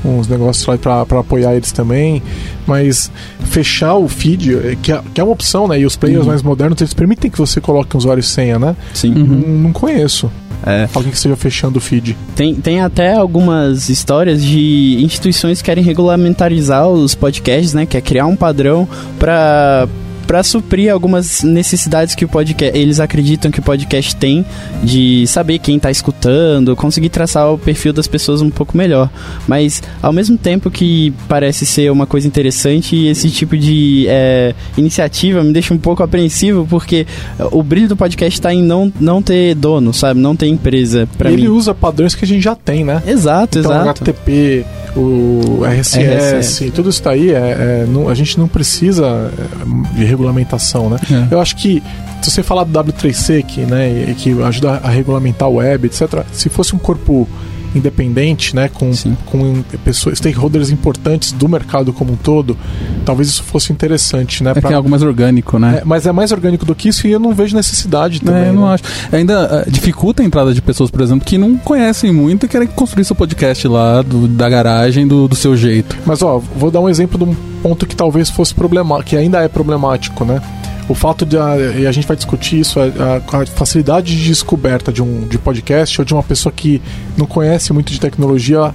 uns 0.04 0.28
negócios 0.28 0.66
lá 0.66 0.76
para 0.78 1.20
apoiar 1.20 1.54
eles 1.54 1.72
também, 1.72 2.22
mas 2.66 3.10
fechar 3.40 3.94
o 3.94 4.08
feed, 4.08 4.54
é, 4.54 4.76
que 4.80 4.92
é, 4.92 5.02
que 5.12 5.20
é 5.20 5.24
uma 5.24 5.32
opção, 5.32 5.68
né? 5.68 5.80
E 5.80 5.86
os 5.86 5.96
players 5.96 6.22
uhum. 6.22 6.28
mais 6.28 6.42
modernos, 6.42 6.80
eles 6.80 6.94
permitem 6.94 7.30
que 7.30 7.38
você 7.38 7.60
coloque 7.60 7.96
um 7.96 7.98
usuário 7.98 8.20
e 8.20 8.24
senha, 8.24 8.58
né? 8.58 8.76
Sim. 8.94 9.14
Uhum. 9.14 9.24
Não, 9.24 9.48
não 9.64 9.72
conheço. 9.72 10.30
É. 10.66 10.88
Alguém 10.94 11.10
que 11.10 11.16
esteja 11.16 11.36
fechando 11.36 11.78
o 11.78 11.80
feed. 11.80 12.16
Tem, 12.34 12.54
tem 12.54 12.80
até 12.80 13.14
algumas 13.14 13.88
histórias 13.88 14.42
de 14.42 14.98
instituições 15.02 15.60
que 15.60 15.66
querem 15.66 15.84
regulamentarizar 15.84 16.88
os 16.88 17.14
podcasts, 17.14 17.74
né? 17.74 17.86
Que 17.86 17.96
é 17.96 18.00
criar 18.00 18.26
um 18.26 18.36
padrão 18.36 18.88
para 19.18 19.86
para 20.26 20.42
suprir 20.42 20.92
algumas 20.92 21.42
necessidades 21.42 22.14
que 22.14 22.24
o 22.24 22.28
podcast 22.28 22.76
eles 22.76 23.00
acreditam 23.00 23.50
que 23.50 23.60
o 23.60 23.62
podcast 23.62 24.16
tem 24.16 24.44
de 24.82 25.26
saber 25.26 25.58
quem 25.58 25.76
está 25.76 25.90
escutando, 25.90 26.74
conseguir 26.76 27.08
traçar 27.08 27.52
o 27.52 27.58
perfil 27.58 27.92
das 27.92 28.06
pessoas 28.06 28.40
um 28.40 28.50
pouco 28.50 28.76
melhor. 28.76 29.10
Mas 29.46 29.82
ao 30.02 30.12
mesmo 30.12 30.36
tempo 30.36 30.70
que 30.70 31.12
parece 31.28 31.66
ser 31.66 31.90
uma 31.90 32.06
coisa 32.06 32.26
interessante, 32.26 33.06
esse 33.06 33.30
tipo 33.30 33.56
de 33.56 34.06
é, 34.08 34.54
iniciativa 34.76 35.42
me 35.42 35.52
deixa 35.52 35.72
um 35.72 35.78
pouco 35.78 36.02
apreensivo 36.02 36.66
porque 36.68 37.06
o 37.52 37.62
brilho 37.62 37.88
do 37.88 37.96
podcast 37.96 38.38
está 38.38 38.52
em 38.52 38.62
não, 38.62 38.92
não 39.00 39.22
ter 39.22 39.54
dono, 39.54 39.92
sabe? 39.92 40.20
Não 40.20 40.34
ter 40.34 40.46
empresa. 40.46 41.08
Para 41.16 41.30
ele 41.30 41.48
usa 41.48 41.74
padrões 41.74 42.14
que 42.14 42.24
a 42.24 42.28
gente 42.28 42.42
já 42.42 42.54
tem, 42.54 42.84
né? 42.84 43.02
Exato, 43.06 43.58
então, 43.58 43.72
exato. 43.72 44.02
HTTP, 44.02 44.64
o 44.96 45.62
RSS, 45.64 45.98
RSS. 45.98 46.70
tudo 46.70 46.90
isso 46.90 47.02
daí 47.02 47.30
é, 47.30 47.34
é 47.34 47.86
não, 47.88 48.08
a 48.08 48.14
gente 48.14 48.38
não 48.38 48.46
precisa 48.46 49.04
é, 49.06 49.98
de 49.98 50.04
regulamentação, 50.24 50.88
né? 50.88 50.98
É. 51.10 51.34
Eu 51.34 51.40
acho 51.40 51.56
que 51.56 51.82
se 52.22 52.30
você 52.30 52.42
falar 52.42 52.64
do 52.64 52.72
W3C 52.72 53.44
que, 53.44 53.60
né, 53.62 54.14
que 54.16 54.30
ajuda 54.42 54.80
a 54.82 54.88
regulamentar 54.88 55.48
o 55.48 55.56
web, 55.56 55.86
etc. 55.86 56.24
Se 56.32 56.48
fosse 56.48 56.74
um 56.74 56.78
corpo 56.78 57.28
independente, 57.74 58.54
né, 58.54 58.68
com, 58.68 58.90
com 59.26 59.62
pessoas, 59.84 60.18
stakeholders 60.18 60.70
importantes 60.70 61.32
do 61.32 61.48
mercado 61.48 61.92
como 61.92 62.12
um 62.12 62.16
todo, 62.16 62.56
talvez 63.04 63.28
isso 63.28 63.42
fosse 63.42 63.72
interessante, 63.72 64.42
né? 64.42 64.50
É 64.50 64.54
pra... 64.54 64.68
que 64.68 64.72
é 64.72 64.76
algo 64.76 64.88
mais 64.88 65.02
orgânico, 65.02 65.58
né? 65.58 65.78
É, 65.80 65.84
mas 65.84 66.06
é 66.06 66.12
mais 66.12 66.32
orgânico 66.32 66.64
do 66.64 66.74
que 66.74 66.88
isso 66.88 67.06
e 67.06 67.12
eu 67.12 67.20
não 67.20 67.34
vejo 67.34 67.56
necessidade 67.56 68.20
também. 68.20 68.44
É, 68.44 68.48
eu 68.48 68.52
não 68.52 68.66
né? 68.66 68.74
acho. 68.74 68.84
Ainda 69.12 69.64
uh, 69.66 69.70
dificulta 69.70 70.22
a 70.22 70.26
entrada 70.26 70.54
de 70.54 70.62
pessoas, 70.62 70.90
por 70.90 71.00
exemplo, 71.00 71.24
que 71.24 71.38
não 71.38 71.56
conhecem 71.56 72.12
muito 72.12 72.46
e 72.46 72.48
querem 72.48 72.68
construir 72.68 73.04
seu 73.04 73.16
podcast 73.16 73.66
lá 73.68 74.02
do, 74.02 74.28
da 74.28 74.48
garagem 74.48 75.06
do, 75.06 75.28
do 75.28 75.34
seu 75.34 75.56
jeito. 75.56 75.96
Mas 76.06 76.22
ó, 76.22 76.38
vou 76.38 76.70
dar 76.70 76.80
um 76.80 76.88
exemplo 76.88 77.18
de 77.18 77.24
um 77.24 77.34
ponto 77.62 77.86
que 77.86 77.96
talvez 77.96 78.28
fosse 78.28 78.54
problemático, 78.54 79.10
que 79.10 79.16
ainda 79.16 79.40
é 79.40 79.48
problemático, 79.48 80.24
né? 80.24 80.40
O 80.88 80.94
fato 80.94 81.24
de 81.24 81.38
a, 81.38 81.56
e 81.56 81.86
a 81.86 81.92
gente 81.92 82.06
vai 82.06 82.16
discutir 82.16 82.60
isso 82.60 82.78
a, 82.80 82.84
a, 83.16 83.46
facilidade 83.46 84.16
de 84.16 84.28
descoberta 84.28 84.92
de 84.92 85.02
um 85.02 85.26
de 85.26 85.38
podcast 85.38 86.00
ou 86.00 86.04
de 86.04 86.12
uma 86.12 86.22
pessoa 86.22 86.52
que 86.52 86.80
não 87.16 87.26
conhece 87.26 87.72
muito 87.72 87.92
de 87.92 88.00
tecnologia 88.00 88.72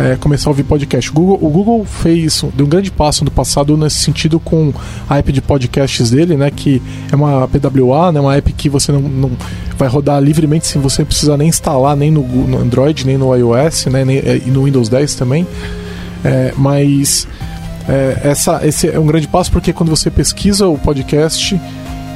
é, 0.00 0.16
começar 0.16 0.48
a 0.48 0.52
ouvir 0.52 0.62
podcast. 0.62 1.10
O 1.10 1.12
Google, 1.12 1.38
o 1.42 1.50
Google 1.50 1.84
fez 1.84 2.42
deu 2.54 2.64
um 2.64 2.68
grande 2.68 2.90
passo 2.90 3.22
no 3.22 3.30
passado 3.30 3.76
nesse 3.76 3.96
sentido 3.96 4.40
com 4.40 4.72
a 5.06 5.18
app 5.18 5.30
de 5.30 5.42
podcasts 5.42 6.10
dele, 6.10 6.38
né, 6.38 6.50
que 6.50 6.80
é 7.12 7.14
uma 7.14 7.46
PWA, 7.46 8.10
né, 8.10 8.18
uma 8.18 8.34
app 8.34 8.50
que 8.54 8.70
você 8.70 8.90
não, 8.92 9.02
não 9.02 9.30
vai 9.76 9.88
rodar 9.88 10.18
livremente 10.22 10.66
sem 10.66 10.80
você 10.80 11.04
precisar 11.04 11.36
nem 11.36 11.48
instalar 11.48 11.94
nem 11.94 12.10
no, 12.10 12.22
no 12.22 12.58
Android 12.58 13.06
nem 13.06 13.18
no 13.18 13.34
iOS, 13.36 13.86
né, 13.86 14.02
nem, 14.02 14.18
é, 14.18 14.40
e 14.46 14.50
no 14.50 14.64
Windows 14.64 14.88
10 14.88 15.14
também. 15.16 15.46
É, 16.24 16.54
mas 16.56 17.28
é, 17.90 18.20
essa, 18.22 18.64
esse 18.64 18.88
é 18.88 18.98
um 19.00 19.06
grande 19.06 19.26
passo 19.26 19.50
porque 19.50 19.72
quando 19.72 19.90
você 19.90 20.12
pesquisa 20.12 20.68
o 20.68 20.78
podcast, 20.78 21.60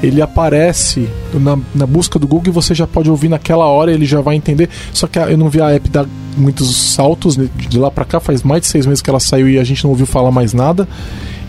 ele 0.00 0.22
aparece 0.22 1.08
na, 1.32 1.58
na, 1.74 1.84
busca 1.84 2.16
do 2.16 2.28
Google 2.28 2.48
e 2.48 2.52
você 2.52 2.74
já 2.74 2.86
pode 2.86 3.10
ouvir 3.10 3.28
naquela 3.28 3.66
hora, 3.66 3.90
ele 3.90 4.06
já 4.06 4.20
vai 4.20 4.36
entender. 4.36 4.70
Só 4.92 5.08
que 5.08 5.18
eu 5.18 5.36
não 5.36 5.48
vi 5.48 5.60
a 5.60 5.72
app 5.72 5.88
dar 5.88 6.06
muitos 6.36 6.94
saltos 6.94 7.36
de 7.36 7.78
lá 7.78 7.90
para 7.90 8.04
cá, 8.04 8.20
faz 8.20 8.44
mais 8.44 8.62
de 8.62 8.68
seis 8.68 8.86
meses 8.86 9.02
que 9.02 9.10
ela 9.10 9.18
saiu 9.18 9.48
e 9.48 9.58
a 9.58 9.64
gente 9.64 9.82
não 9.82 9.90
ouviu 9.90 10.06
falar 10.06 10.30
mais 10.30 10.52
nada. 10.52 10.86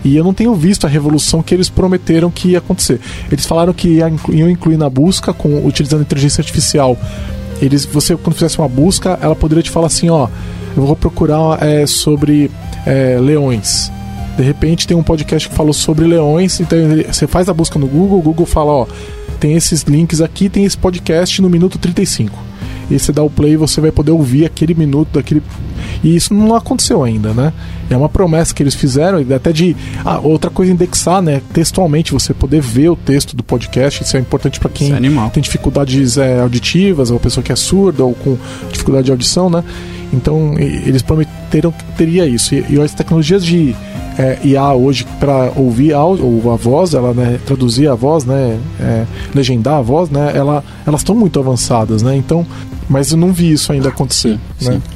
E 0.04 0.16
eu 0.16 0.24
não 0.24 0.34
tenho 0.34 0.54
visto 0.56 0.86
a 0.86 0.90
revolução 0.90 1.40
que 1.40 1.54
eles 1.54 1.68
prometeram 1.68 2.28
que 2.28 2.48
ia 2.48 2.58
acontecer. 2.58 3.00
Eles 3.30 3.46
falaram 3.46 3.72
que 3.72 3.98
iam 4.30 4.50
incluir 4.50 4.76
na 4.76 4.90
busca, 4.90 5.32
com, 5.32 5.64
utilizando 5.64 6.02
inteligência 6.02 6.40
artificial. 6.40 6.96
Eles, 7.62 7.84
você, 7.84 8.16
quando 8.16 8.34
fizesse 8.34 8.58
uma 8.58 8.68
busca, 8.68 9.18
ela 9.22 9.36
poderia 9.36 9.62
te 9.62 9.70
falar 9.70 9.86
assim: 9.86 10.08
ó, 10.08 10.28
eu 10.76 10.84
vou 10.84 10.96
procurar 10.96 11.62
é, 11.62 11.86
sobre 11.86 12.50
é, 12.84 13.18
leões 13.20 13.90
de 14.36 14.42
repente 14.42 14.86
tem 14.86 14.96
um 14.96 15.02
podcast 15.02 15.48
que 15.48 15.54
falou 15.54 15.72
sobre 15.72 16.06
leões, 16.06 16.60
então 16.60 16.78
você 17.10 17.26
faz 17.26 17.48
a 17.48 17.54
busca 17.54 17.78
no 17.78 17.86
Google, 17.86 18.18
o 18.18 18.22
Google 18.22 18.46
fala, 18.46 18.72
ó, 18.72 18.86
tem 19.40 19.54
esses 19.54 19.82
links 19.82 20.20
aqui, 20.20 20.48
tem 20.48 20.64
esse 20.64 20.76
podcast 20.76 21.40
no 21.40 21.48
minuto 21.48 21.78
35. 21.78 22.46
E 22.88 22.98
você 22.98 23.10
dá 23.12 23.22
o 23.22 23.30
play 23.30 23.54
e 23.54 23.56
você 23.56 23.80
vai 23.80 23.90
poder 23.90 24.12
ouvir 24.12 24.44
aquele 24.44 24.72
minuto 24.72 25.08
daquele. 25.12 25.42
E 26.04 26.14
isso 26.14 26.32
não 26.32 26.54
aconteceu 26.54 27.02
ainda, 27.02 27.32
né? 27.32 27.52
É 27.90 27.96
uma 27.96 28.08
promessa 28.08 28.54
que 28.54 28.62
eles 28.62 28.76
fizeram, 28.76 29.18
até 29.34 29.52
de. 29.52 29.76
Ah, 30.04 30.20
outra 30.20 30.50
coisa, 30.50 30.70
indexar, 30.70 31.20
né? 31.20 31.42
Textualmente, 31.52 32.12
você 32.12 32.32
poder 32.32 32.60
ver 32.60 32.90
o 32.90 32.96
texto 32.96 33.34
do 33.34 33.42
podcast. 33.42 34.04
Isso 34.04 34.16
é 34.16 34.20
importante 34.20 34.60
para 34.60 34.70
quem 34.70 34.92
é 34.92 35.00
tem 35.30 35.42
dificuldades 35.42 36.16
é, 36.16 36.40
auditivas, 36.40 37.10
ou 37.10 37.18
pessoa 37.18 37.42
que 37.42 37.50
é 37.50 37.56
surda, 37.56 38.04
ou 38.04 38.14
com 38.14 38.38
dificuldade 38.70 39.06
de 39.06 39.10
audição, 39.10 39.50
né? 39.50 39.64
Então, 40.12 40.54
eles 40.56 41.02
prometeram 41.02 41.72
que 41.72 41.84
teria 41.96 42.24
isso. 42.24 42.54
E, 42.54 42.64
e 42.70 42.80
as 42.80 42.94
tecnologias 42.94 43.44
de 43.44 43.74
é, 44.18 44.38
IA 44.44 44.72
hoje 44.72 45.06
para 45.20 45.52
ouvir 45.56 45.92
áudio, 45.92 46.26
ou 46.26 46.52
a 46.52 46.56
voz, 46.56 46.94
ela 46.94 47.12
né, 47.12 47.38
traduzir 47.44 47.88
a 47.88 47.94
voz, 47.94 48.24
né, 48.24 48.58
é, 48.80 49.04
legendar 49.34 49.78
a 49.78 49.82
voz, 49.82 50.10
né, 50.10 50.32
ela, 50.34 50.64
elas 50.86 51.00
estão 51.00 51.14
muito 51.14 51.38
avançadas, 51.38 52.02
né? 52.02 52.16
Então, 52.16 52.46
mas 52.88 53.10
eu 53.10 53.16
não 53.16 53.32
vi 53.32 53.52
isso 53.52 53.72
ainda 53.72 53.88
acontecer, 53.88 54.38
sim, 54.58 54.70
né? 54.70 54.72
Sim. 54.74 54.95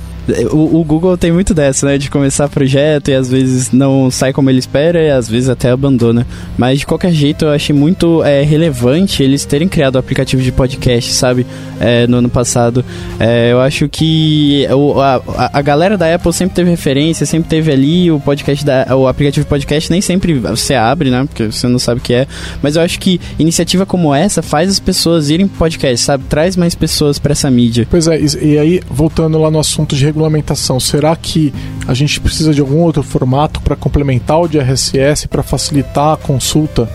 O, 0.52 0.80
o, 0.80 0.84
Google 0.84 1.16
tem 1.16 1.32
muito 1.32 1.54
dessa, 1.54 1.86
né? 1.86 1.98
De 1.98 2.10
começar 2.10 2.48
projeto 2.48 3.10
e 3.10 3.14
às 3.14 3.28
vezes 3.28 3.72
não 3.72 4.10
sai 4.10 4.32
como 4.32 4.50
ele 4.50 4.58
espera 4.58 5.02
e 5.02 5.10
às 5.10 5.28
vezes 5.28 5.48
até 5.48 5.70
abandona. 5.70 6.26
Mas 6.56 6.80
de 6.80 6.86
qualquer 6.86 7.12
jeito 7.12 7.46
eu 7.46 7.50
achei 7.50 7.74
muito 7.74 8.22
é, 8.22 8.42
relevante 8.42 9.22
eles 9.22 9.44
terem 9.44 9.68
criado 9.68 9.96
o 9.96 9.98
aplicativo 9.98 10.42
de 10.42 10.52
podcast, 10.52 11.12
sabe? 11.12 11.46
É, 11.80 12.06
no 12.06 12.18
ano 12.18 12.28
passado. 12.28 12.84
É, 13.18 13.52
eu 13.52 13.60
acho 13.60 13.88
que 13.88 14.66
o, 14.70 15.00
a, 15.00 15.20
a 15.52 15.62
galera 15.62 15.96
da 15.96 16.14
Apple 16.14 16.32
sempre 16.32 16.54
teve 16.54 16.70
referência, 16.70 17.26
sempre 17.26 17.48
teve 17.48 17.72
ali 17.72 18.10
o 18.10 18.20
podcast 18.20 18.64
da, 18.64 18.96
o 18.96 19.08
aplicativo 19.08 19.44
de 19.44 19.48
podcast 19.48 19.90
nem 19.90 20.00
sempre 20.00 20.34
você 20.34 20.74
abre, 20.74 21.10
né? 21.10 21.24
Porque 21.26 21.46
você 21.46 21.66
não 21.66 21.78
sabe 21.78 22.00
o 22.00 22.02
que 22.02 22.14
é. 22.14 22.26
Mas 22.62 22.76
eu 22.76 22.82
acho 22.82 22.98
que 22.98 23.20
iniciativa 23.38 23.86
como 23.86 24.14
essa 24.14 24.42
faz 24.42 24.70
as 24.70 24.78
pessoas 24.78 25.30
irem 25.30 25.48
pro 25.48 25.58
podcast, 25.58 26.04
sabe? 26.04 26.24
Traz 26.28 26.56
mais 26.56 26.74
pessoas 26.74 27.18
para 27.18 27.32
essa 27.32 27.50
mídia. 27.50 27.86
Pois 27.90 28.06
é, 28.06 28.20
e, 28.20 28.52
e 28.52 28.58
aí 28.58 28.80
voltando 28.88 29.38
lá 29.38 29.50
no 29.50 29.58
assunto 29.58 29.96
de 29.96 30.09
regulamentação, 30.10 30.78
será 30.78 31.14
que 31.16 31.52
a 31.86 31.94
gente 31.94 32.20
precisa 32.20 32.52
de 32.52 32.60
algum 32.60 32.78
outro 32.78 33.02
formato 33.02 33.60
para 33.60 33.76
complementar 33.76 34.40
o 34.40 34.48
de 34.48 34.58
RSS, 34.58 35.28
para 35.28 35.42
facilitar 35.42 36.14
a 36.14 36.16
consulta? 36.16 36.88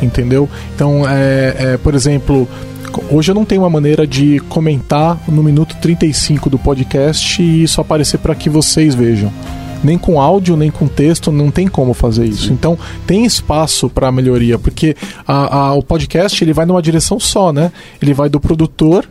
Entendeu? 0.00 0.48
Então, 0.74 1.08
é, 1.08 1.56
é, 1.58 1.76
por 1.78 1.94
exemplo, 1.94 2.46
hoje 3.10 3.30
eu 3.30 3.34
não 3.34 3.44
tenho 3.44 3.62
uma 3.62 3.70
maneira 3.70 4.06
de 4.06 4.38
comentar 4.48 5.18
no 5.26 5.42
minuto 5.42 5.76
35 5.80 6.48
do 6.48 6.58
podcast 6.58 7.42
e 7.42 7.64
isso 7.64 7.80
aparecer 7.80 8.18
para 8.18 8.34
que 8.34 8.48
vocês 8.48 8.94
vejam 8.94 9.32
nem 9.82 9.96
com 9.96 10.20
áudio, 10.20 10.56
nem 10.56 10.70
com 10.70 10.86
texto, 10.86 11.30
não 11.30 11.50
tem 11.50 11.68
como 11.68 11.94
fazer 11.94 12.26
isso. 12.26 12.48
Sim. 12.48 12.54
Então, 12.54 12.78
tem 13.06 13.24
espaço 13.24 13.88
para 13.88 14.10
melhoria, 14.10 14.58
porque 14.58 14.96
a, 15.26 15.56
a, 15.56 15.74
o 15.74 15.82
podcast 15.82 16.42
ele 16.42 16.52
vai 16.52 16.66
numa 16.66 16.82
direção 16.82 17.20
só, 17.20 17.52
né? 17.52 17.70
Ele 18.00 18.12
vai 18.12 18.28
do 18.28 18.40
produtor 18.40 19.08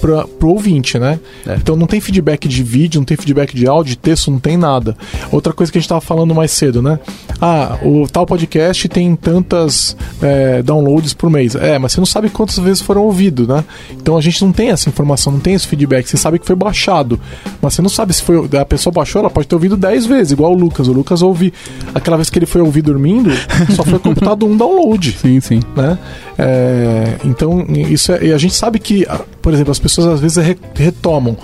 para 0.00 0.26
pro 0.26 0.50
ouvinte, 0.50 0.98
né? 0.98 1.18
É. 1.46 1.54
Então 1.54 1.76
não 1.76 1.86
tem 1.86 2.00
feedback 2.00 2.48
de 2.48 2.62
vídeo, 2.62 3.00
não 3.00 3.04
tem 3.04 3.16
feedback 3.16 3.54
de 3.54 3.66
áudio, 3.66 3.90
de 3.90 3.98
texto, 3.98 4.30
não 4.30 4.38
tem 4.38 4.56
nada. 4.56 4.96
Outra 5.30 5.52
coisa 5.52 5.70
que 5.70 5.78
a 5.78 5.80
gente 5.80 5.86
estava 5.86 6.00
falando 6.00 6.34
mais 6.34 6.50
cedo, 6.50 6.82
né? 6.82 6.98
Ah, 7.40 7.78
o 7.82 8.06
tal 8.08 8.26
podcast 8.26 8.88
tem 8.88 9.14
tantas 9.14 9.96
é, 10.22 10.62
downloads 10.62 11.14
por 11.14 11.30
mês. 11.30 11.54
É, 11.54 11.78
mas 11.78 11.92
você 11.92 12.00
não 12.00 12.06
sabe 12.06 12.28
quantas 12.28 12.58
vezes 12.58 12.80
foram 12.80 13.02
ouvidos, 13.02 13.46
né? 13.46 13.64
Então 13.92 14.16
a 14.16 14.20
gente 14.20 14.44
não 14.44 14.52
tem 14.52 14.70
essa 14.70 14.88
informação, 14.88 15.32
não 15.32 15.40
tem 15.40 15.54
esse 15.54 15.66
feedback. 15.66 16.06
Você 16.06 16.16
sabe 16.16 16.38
que 16.38 16.46
foi 16.46 16.56
baixado, 16.56 17.20
mas 17.60 17.74
você 17.74 17.82
não 17.82 17.88
sabe 17.88 18.12
se 18.12 18.22
foi 18.22 18.48
a 18.58 18.64
pessoa 18.64 18.92
baixou, 18.92 19.20
ela 19.20 19.30
pode 19.30 19.48
ter 19.48 19.54
ouvido 19.54 19.76
10 19.76 20.06
vezes, 20.06 20.32
igual 20.32 20.52
o 20.52 20.56
Lucas. 20.56 20.88
O 20.88 20.92
Lucas 20.92 21.22
ouve 21.22 21.52
aquela 21.94 22.16
vez 22.16 22.30
que 22.30 22.38
ele 22.38 22.46
foi 22.46 22.60
ouvir 22.60 22.82
dormindo, 22.82 23.30
só 23.74 23.82
foi 23.84 23.98
computado 23.98 24.46
um 24.46 24.56
download. 24.56 25.16
Sim, 25.20 25.40
sim. 25.40 25.60
Né? 25.74 25.98
É, 26.38 27.16
então, 27.24 27.64
isso 27.70 28.12
é, 28.12 28.26
e 28.26 28.32
a 28.32 28.38
gente 28.38 28.54
sabe 28.54 28.78
que, 28.78 29.06
por 29.40 29.52
exemplo, 29.52 29.72
as 29.76 29.78
pessoas 29.78 30.06
às 30.06 30.20
vezes 30.20 30.38
retomam. 30.74 31.36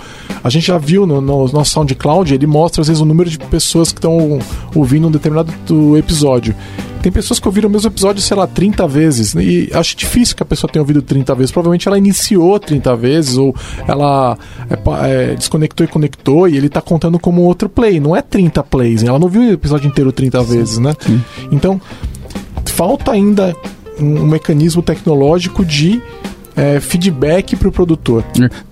A 0.43 0.49
gente 0.49 0.67
já 0.67 0.77
viu 0.77 1.05
no, 1.05 1.21
no 1.21 1.47
nosso 1.47 1.71
SoundCloud, 1.71 2.33
ele 2.33 2.47
mostra 2.47 2.81
às 2.81 2.87
vezes 2.87 3.01
o 3.01 3.05
número 3.05 3.29
de 3.29 3.37
pessoas 3.37 3.91
que 3.91 3.99
estão 3.99 4.39
ouvindo 4.75 5.07
um 5.07 5.11
determinado 5.11 5.53
episódio. 5.97 6.55
Tem 7.01 7.11
pessoas 7.11 7.37
que 7.37 7.47
ouviram 7.47 7.67
o 7.67 7.71
mesmo 7.71 7.89
episódio, 7.89 8.21
sei 8.21 8.35
lá, 8.35 8.47
30 8.47 8.87
vezes. 8.87 9.35
E 9.35 9.69
acho 9.73 9.95
difícil 9.95 10.37
que 10.37 10.43
a 10.43 10.45
pessoa 10.45 10.71
tenha 10.71 10.81
ouvido 10.81 11.01
30 11.01 11.35
vezes. 11.35 11.51
Provavelmente 11.51 11.85
ela 11.85 11.97
iniciou 11.97 12.57
30 12.57 12.95
vezes, 12.95 13.37
ou 13.37 13.53
ela 13.85 14.37
é, 14.69 15.31
é, 15.31 15.35
desconectou 15.35 15.85
e 15.85 15.89
conectou, 15.89 16.47
e 16.47 16.55
ele 16.55 16.67
está 16.67 16.79
contando 16.79 17.19
como 17.19 17.41
outro 17.41 17.67
play. 17.67 17.99
Não 17.99 18.15
é 18.15 18.21
30 18.21 18.63
plays. 18.63 19.03
Ela 19.03 19.19
não 19.19 19.27
viu 19.27 19.41
o 19.41 19.51
episódio 19.51 19.87
inteiro 19.87 20.13
30 20.13 20.43
vezes, 20.43 20.77
né? 20.77 20.93
Sim. 20.97 21.21
Então, 21.51 21.79
falta 22.67 23.11
ainda 23.11 23.53
um, 23.99 24.21
um 24.21 24.25
mecanismo 24.25 24.81
tecnológico 24.81 25.65
de 25.65 26.01
é, 26.55 26.79
feedback 26.79 27.55
pro 27.55 27.71
produtor. 27.71 28.23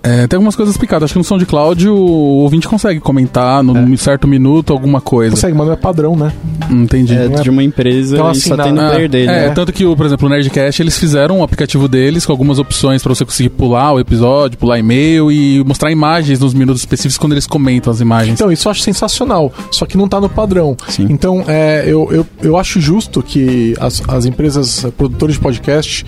É, 0.02 0.26
tem 0.26 0.36
algumas 0.36 0.56
coisas 0.56 0.76
picadas. 0.76 1.04
Acho 1.04 1.14
que 1.14 1.18
no 1.18 1.24
SoundCloud 1.24 1.88
o 1.88 1.96
ouvinte 1.96 2.68
consegue 2.68 3.00
comentar 3.00 3.62
num 3.62 3.92
é. 3.92 3.96
certo 3.96 4.26
minuto 4.26 4.72
alguma 4.72 5.00
coisa. 5.00 5.34
Consegue, 5.34 5.56
mas 5.56 5.66
não 5.66 5.74
é 5.74 5.76
padrão, 5.76 6.16
né? 6.16 6.32
Entendi. 6.70 7.14
É, 7.14 7.28
de 7.28 7.50
uma 7.50 7.62
empresa 7.62 8.16
então, 8.16 8.28
assim, 8.28 8.48
só 8.48 8.56
na, 8.56 8.64
tem 8.64 8.72
no 8.72 8.80
player 8.80 9.08
dele. 9.08 9.30
É, 9.30 9.48
né? 9.48 9.50
tanto 9.50 9.72
que, 9.72 9.84
por 9.96 10.06
exemplo, 10.06 10.26
o 10.26 10.30
Nerdcast, 10.30 10.82
eles 10.82 10.98
fizeram 10.98 11.38
um 11.38 11.42
aplicativo 11.42 11.88
deles 11.88 12.24
com 12.24 12.32
algumas 12.32 12.58
opções 12.58 13.02
para 13.02 13.14
você 13.14 13.24
conseguir 13.24 13.50
pular 13.50 13.92
o 13.92 14.00
episódio, 14.00 14.58
pular 14.58 14.78
e-mail 14.78 15.30
e 15.30 15.62
mostrar 15.64 15.90
imagens 15.90 16.40
nos 16.40 16.54
minutos 16.54 16.82
específicos 16.82 17.18
quando 17.18 17.32
eles 17.32 17.46
comentam 17.46 17.92
as 17.92 18.00
imagens. 18.00 18.34
Então, 18.34 18.50
isso 18.50 18.68
eu 18.68 18.70
acho 18.70 18.80
sensacional. 18.82 19.52
Só 19.70 19.86
que 19.86 19.96
não 19.96 20.08
tá 20.08 20.20
no 20.20 20.28
padrão. 20.28 20.76
Sim. 20.88 21.06
Então, 21.10 21.44
é, 21.46 21.84
eu, 21.86 22.08
eu, 22.12 22.26
eu 22.42 22.56
acho 22.56 22.80
justo 22.80 23.22
que 23.22 23.74
as, 23.80 24.02
as 24.08 24.24
empresas 24.24 24.86
produtoras 24.96 25.34
de 25.34 25.40
podcast 25.40 26.04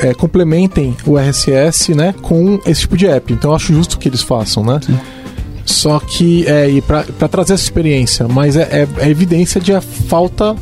é, 0.00 0.14
complementem 0.14 0.96
o 1.06 1.18
RSS 1.18 1.94
né, 1.94 2.14
com 2.22 2.60
esse 2.66 2.82
tipo 2.82 2.96
de 2.96 3.06
app. 3.06 3.32
Então 3.32 3.50
eu 3.50 3.56
acho 3.56 3.72
justo 3.72 3.98
que 3.98 4.08
eles 4.08 4.22
façam, 4.22 4.64
né? 4.64 4.80
Sim. 4.84 4.98
Só 5.64 5.98
que, 5.98 6.46
é, 6.46 6.68
para 6.80 7.28
trazer 7.28 7.54
essa 7.54 7.64
experiência, 7.64 8.28
mas 8.28 8.56
é, 8.56 8.62
é, 8.62 8.88
é 9.04 9.10
evidência 9.10 9.60
de 9.60 9.72
a 9.72 9.80
falta 9.80 10.54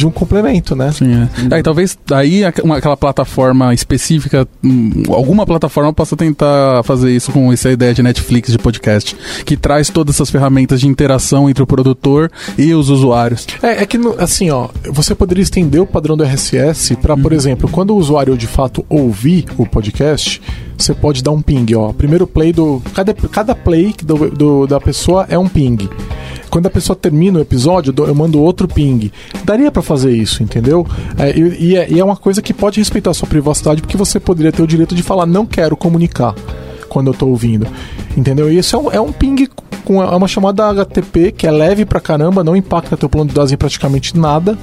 de 0.00 0.06
um 0.06 0.10
complemento, 0.10 0.74
né? 0.74 0.90
Sim, 0.92 1.28
é. 1.50 1.58
é 1.58 1.62
talvez 1.62 1.96
daí 2.06 2.42
uma, 2.64 2.78
aquela 2.78 2.96
plataforma 2.96 3.72
específica, 3.74 4.48
hum, 4.64 5.02
alguma 5.08 5.44
plataforma 5.46 5.92
possa 5.92 6.16
tentar 6.16 6.82
fazer 6.84 7.14
isso 7.14 7.30
com 7.30 7.52
essa 7.52 7.70
ideia 7.70 7.94
de 7.94 8.02
Netflix 8.02 8.50
de 8.50 8.58
podcast, 8.58 9.16
que 9.44 9.56
traz 9.56 9.90
todas 9.90 10.16
essas 10.16 10.30
ferramentas 10.30 10.80
de 10.80 10.88
interação 10.88 11.48
entre 11.48 11.62
o 11.62 11.66
produtor 11.66 12.30
e 12.56 12.74
os 12.74 12.88
usuários. 12.88 13.46
É, 13.62 13.82
é 13.82 13.86
que 13.86 13.98
assim, 14.18 14.50
ó, 14.50 14.68
você 14.90 15.14
poderia 15.14 15.42
estender 15.42 15.80
o 15.80 15.86
padrão 15.86 16.16
do 16.16 16.24
RSS 16.24 16.96
para, 16.96 17.16
por 17.16 17.32
uhum. 17.32 17.38
exemplo, 17.38 17.68
quando 17.70 17.90
o 17.90 17.96
usuário 17.96 18.36
de 18.36 18.46
fato 18.46 18.84
ouvir 18.88 19.44
o 19.58 19.66
podcast, 19.66 20.40
você 20.76 20.94
pode 20.94 21.22
dar 21.22 21.32
um 21.32 21.42
ping, 21.42 21.66
ó. 21.74 21.92
Primeiro 21.92 22.26
play 22.26 22.52
do. 22.52 22.82
Cada, 22.94 23.12
cada 23.12 23.54
play 23.54 23.94
do, 24.02 24.30
do 24.30 24.66
da 24.66 24.80
pessoa 24.80 25.26
é 25.28 25.38
um 25.38 25.46
ping. 25.46 25.88
Quando 26.50 26.66
a 26.66 26.70
pessoa 26.70 26.96
termina 26.96 27.38
o 27.38 27.42
episódio, 27.42 27.94
eu 27.96 28.14
mando 28.14 28.40
outro 28.40 28.66
ping. 28.66 29.12
Daria 29.44 29.70
para 29.70 29.82
fazer 29.90 30.12
isso, 30.12 30.40
entendeu? 30.40 30.86
É, 31.18 31.36
e, 31.36 31.76
é, 31.76 31.90
e 31.90 31.98
é 31.98 32.04
uma 32.04 32.16
coisa 32.16 32.40
que 32.40 32.54
pode 32.54 32.78
respeitar 32.78 33.10
a 33.10 33.14
sua 33.14 33.26
privacidade, 33.26 33.82
porque 33.82 33.96
você 33.96 34.20
poderia 34.20 34.52
ter 34.52 34.62
o 34.62 34.66
direito 34.66 34.94
de 34.94 35.02
falar, 35.02 35.26
não 35.26 35.44
quero 35.44 35.76
comunicar 35.76 36.32
quando 36.88 37.08
eu 37.08 37.14
tô 37.14 37.26
ouvindo. 37.26 37.66
Entendeu? 38.16 38.52
E 38.52 38.58
isso 38.58 38.76
é 38.76 38.78
um, 38.78 38.92
é 38.92 39.00
um 39.00 39.10
ping 39.10 39.48
com 39.84 40.00
é 40.00 40.14
uma 40.14 40.28
chamada 40.28 40.68
HTTP 40.68 41.32
que 41.32 41.44
é 41.44 41.50
leve 41.50 41.84
pra 41.84 42.00
caramba, 42.00 42.44
não 42.44 42.54
impacta 42.54 42.96
teu 42.96 43.08
plano 43.08 43.28
de 43.28 43.34
dados 43.34 43.50
em 43.50 43.56
praticamente 43.56 44.16
nada. 44.16 44.56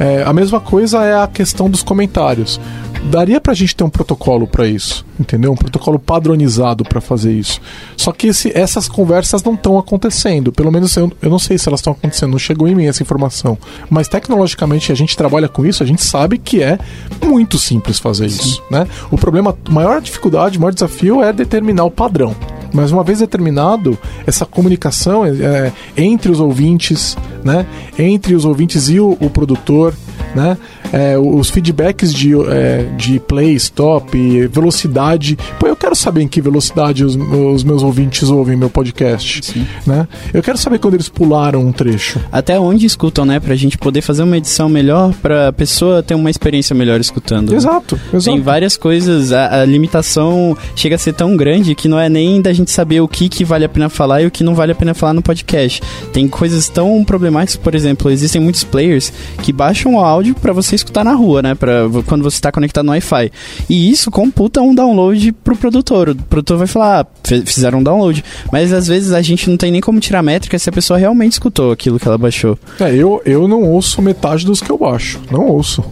É, 0.00 0.22
a 0.24 0.32
mesma 0.32 0.58
coisa 0.58 1.04
é 1.04 1.22
a 1.22 1.26
questão 1.26 1.68
dos 1.68 1.82
comentários 1.82 2.58
daria 3.04 3.40
pra 3.40 3.54
gente 3.54 3.74
ter 3.74 3.84
um 3.84 3.90
protocolo 3.90 4.46
para 4.46 4.66
isso, 4.66 5.04
entendeu? 5.18 5.52
Um 5.52 5.56
protocolo 5.56 5.98
padronizado 5.98 6.84
para 6.84 7.00
fazer 7.00 7.32
isso. 7.32 7.60
Só 7.96 8.12
que 8.12 8.28
esse, 8.28 8.56
essas 8.56 8.88
conversas 8.88 9.42
não 9.42 9.54
estão 9.54 9.78
acontecendo. 9.78 10.52
Pelo 10.52 10.70
menos 10.70 10.96
eu, 10.96 11.10
eu 11.20 11.30
não 11.30 11.38
sei 11.38 11.58
se 11.58 11.68
elas 11.68 11.80
estão 11.80 11.92
acontecendo, 11.92 12.32
não 12.32 12.38
chegou 12.38 12.68
em 12.68 12.74
mim 12.74 12.86
essa 12.86 13.02
informação. 13.02 13.56
Mas 13.88 14.08
tecnologicamente 14.08 14.92
a 14.92 14.94
gente 14.94 15.16
trabalha 15.16 15.48
com 15.48 15.64
isso, 15.64 15.82
a 15.82 15.86
gente 15.86 16.02
sabe 16.02 16.38
que 16.38 16.62
é 16.62 16.78
muito 17.24 17.58
simples 17.58 17.98
fazer 17.98 18.28
Sim. 18.28 18.40
isso, 18.40 18.62
né? 18.70 18.86
O 19.10 19.16
problema, 19.16 19.56
a 19.66 19.70
maior 19.70 20.00
dificuldade, 20.00 20.58
o 20.58 20.60
maior 20.60 20.72
desafio 20.72 21.22
é 21.22 21.32
determinar 21.32 21.84
o 21.84 21.90
padrão. 21.90 22.34
Mas 22.72 22.92
uma 22.92 23.02
vez 23.02 23.18
determinado, 23.18 23.98
essa 24.26 24.46
comunicação 24.46 25.24
é, 25.24 25.72
é 25.96 26.02
entre 26.02 26.30
os 26.30 26.40
ouvintes, 26.40 27.16
né? 27.44 27.66
Entre 27.98 28.34
os 28.34 28.44
ouvintes 28.44 28.88
e 28.88 29.00
o, 29.00 29.16
o 29.20 29.30
produtor, 29.30 29.94
né? 30.34 30.56
É, 30.92 31.16
os 31.18 31.50
feedbacks 31.50 32.12
de, 32.12 32.34
é, 32.48 32.86
de 32.96 33.20
play, 33.20 33.54
stop, 33.54 34.48
velocidade. 34.48 35.38
Pô, 35.58 35.66
eu 35.66 35.76
quero 35.76 35.94
saber 35.94 36.22
em 36.22 36.28
que 36.28 36.40
velocidade 36.40 37.04
os, 37.04 37.16
os 37.16 37.62
meus 37.62 37.82
ouvintes 37.82 38.28
ouvem 38.28 38.56
meu 38.56 38.70
podcast. 38.70 39.40
Sim. 39.44 39.66
Né? 39.86 40.08
Eu 40.32 40.42
quero 40.42 40.58
saber 40.58 40.78
quando 40.78 40.94
eles 40.94 41.08
pularam 41.08 41.60
um 41.60 41.72
trecho. 41.72 42.20
Até 42.32 42.58
onde 42.58 42.86
escutam, 42.86 43.24
né? 43.24 43.38
Pra 43.38 43.54
gente 43.54 43.78
poder 43.78 44.00
fazer 44.00 44.22
uma 44.22 44.36
edição 44.36 44.68
melhor, 44.68 45.12
pra 45.14 45.52
pessoa 45.52 46.02
ter 46.02 46.14
uma 46.14 46.30
experiência 46.30 46.74
melhor 46.74 47.00
escutando. 47.00 47.54
Exato, 47.54 47.98
exato. 48.12 48.24
Tem 48.24 48.40
várias 48.40 48.76
coisas, 48.76 49.32
a, 49.32 49.62
a 49.62 49.64
limitação 49.64 50.56
chega 50.74 50.96
a 50.96 50.98
ser 50.98 51.12
tão 51.12 51.36
grande 51.36 51.74
que 51.74 51.88
não 51.88 51.98
é 51.98 52.08
nem 52.08 52.40
da 52.40 52.52
gente 52.52 52.70
saber 52.70 53.00
o 53.00 53.08
que, 53.08 53.28
que 53.28 53.44
vale 53.44 53.64
a 53.64 53.68
pena 53.68 53.88
falar 53.88 54.22
e 54.22 54.26
o 54.26 54.30
que 54.30 54.42
não 54.42 54.54
vale 54.54 54.72
a 54.72 54.74
pena 54.74 54.94
falar 54.94 55.14
no 55.14 55.22
podcast. 55.22 55.80
Tem 56.12 56.26
coisas 56.26 56.68
tão 56.68 57.04
problemáticas, 57.04 57.56
por 57.56 57.74
exemplo, 57.74 58.10
existem 58.10 58.40
muitos 58.40 58.64
players 58.64 59.12
que 59.42 59.52
baixam 59.52 59.94
o 59.94 60.00
áudio 60.00 60.34
para 60.34 60.52
você 60.52 60.79
escutar 60.80 61.04
na 61.04 61.12
rua, 61.12 61.42
né? 61.42 61.54
Pra, 61.54 61.82
quando 62.06 62.22
você 62.22 62.36
está 62.36 62.50
conectado 62.52 62.84
no 62.84 62.92
Wi-Fi. 62.92 63.30
E 63.68 63.90
isso 63.90 64.10
computa 64.10 64.60
um 64.60 64.74
download 64.74 65.32
pro 65.32 65.56
produtor. 65.56 66.10
O 66.10 66.14
produtor 66.14 66.58
vai 66.58 66.66
falar, 66.66 67.00
ah, 67.00 67.06
fizeram 67.44 67.78
um 67.78 67.82
download. 67.82 68.24
Mas 68.52 68.72
às 68.72 68.86
vezes 68.86 69.12
a 69.12 69.22
gente 69.22 69.48
não 69.48 69.56
tem 69.56 69.70
nem 69.70 69.80
como 69.80 70.00
tirar 70.00 70.22
métrica 70.22 70.58
se 70.58 70.68
a 70.68 70.72
pessoa 70.72 70.98
realmente 70.98 71.32
escutou 71.32 71.72
aquilo 71.72 71.98
que 71.98 72.06
ela 72.06 72.18
baixou. 72.18 72.58
É, 72.80 72.94
eu, 72.94 73.22
eu 73.24 73.46
não 73.46 73.62
ouço 73.62 74.02
metade 74.02 74.44
dos 74.44 74.60
que 74.60 74.70
eu 74.70 74.78
baixo. 74.78 75.20
Não 75.30 75.46
ouço. 75.46 75.84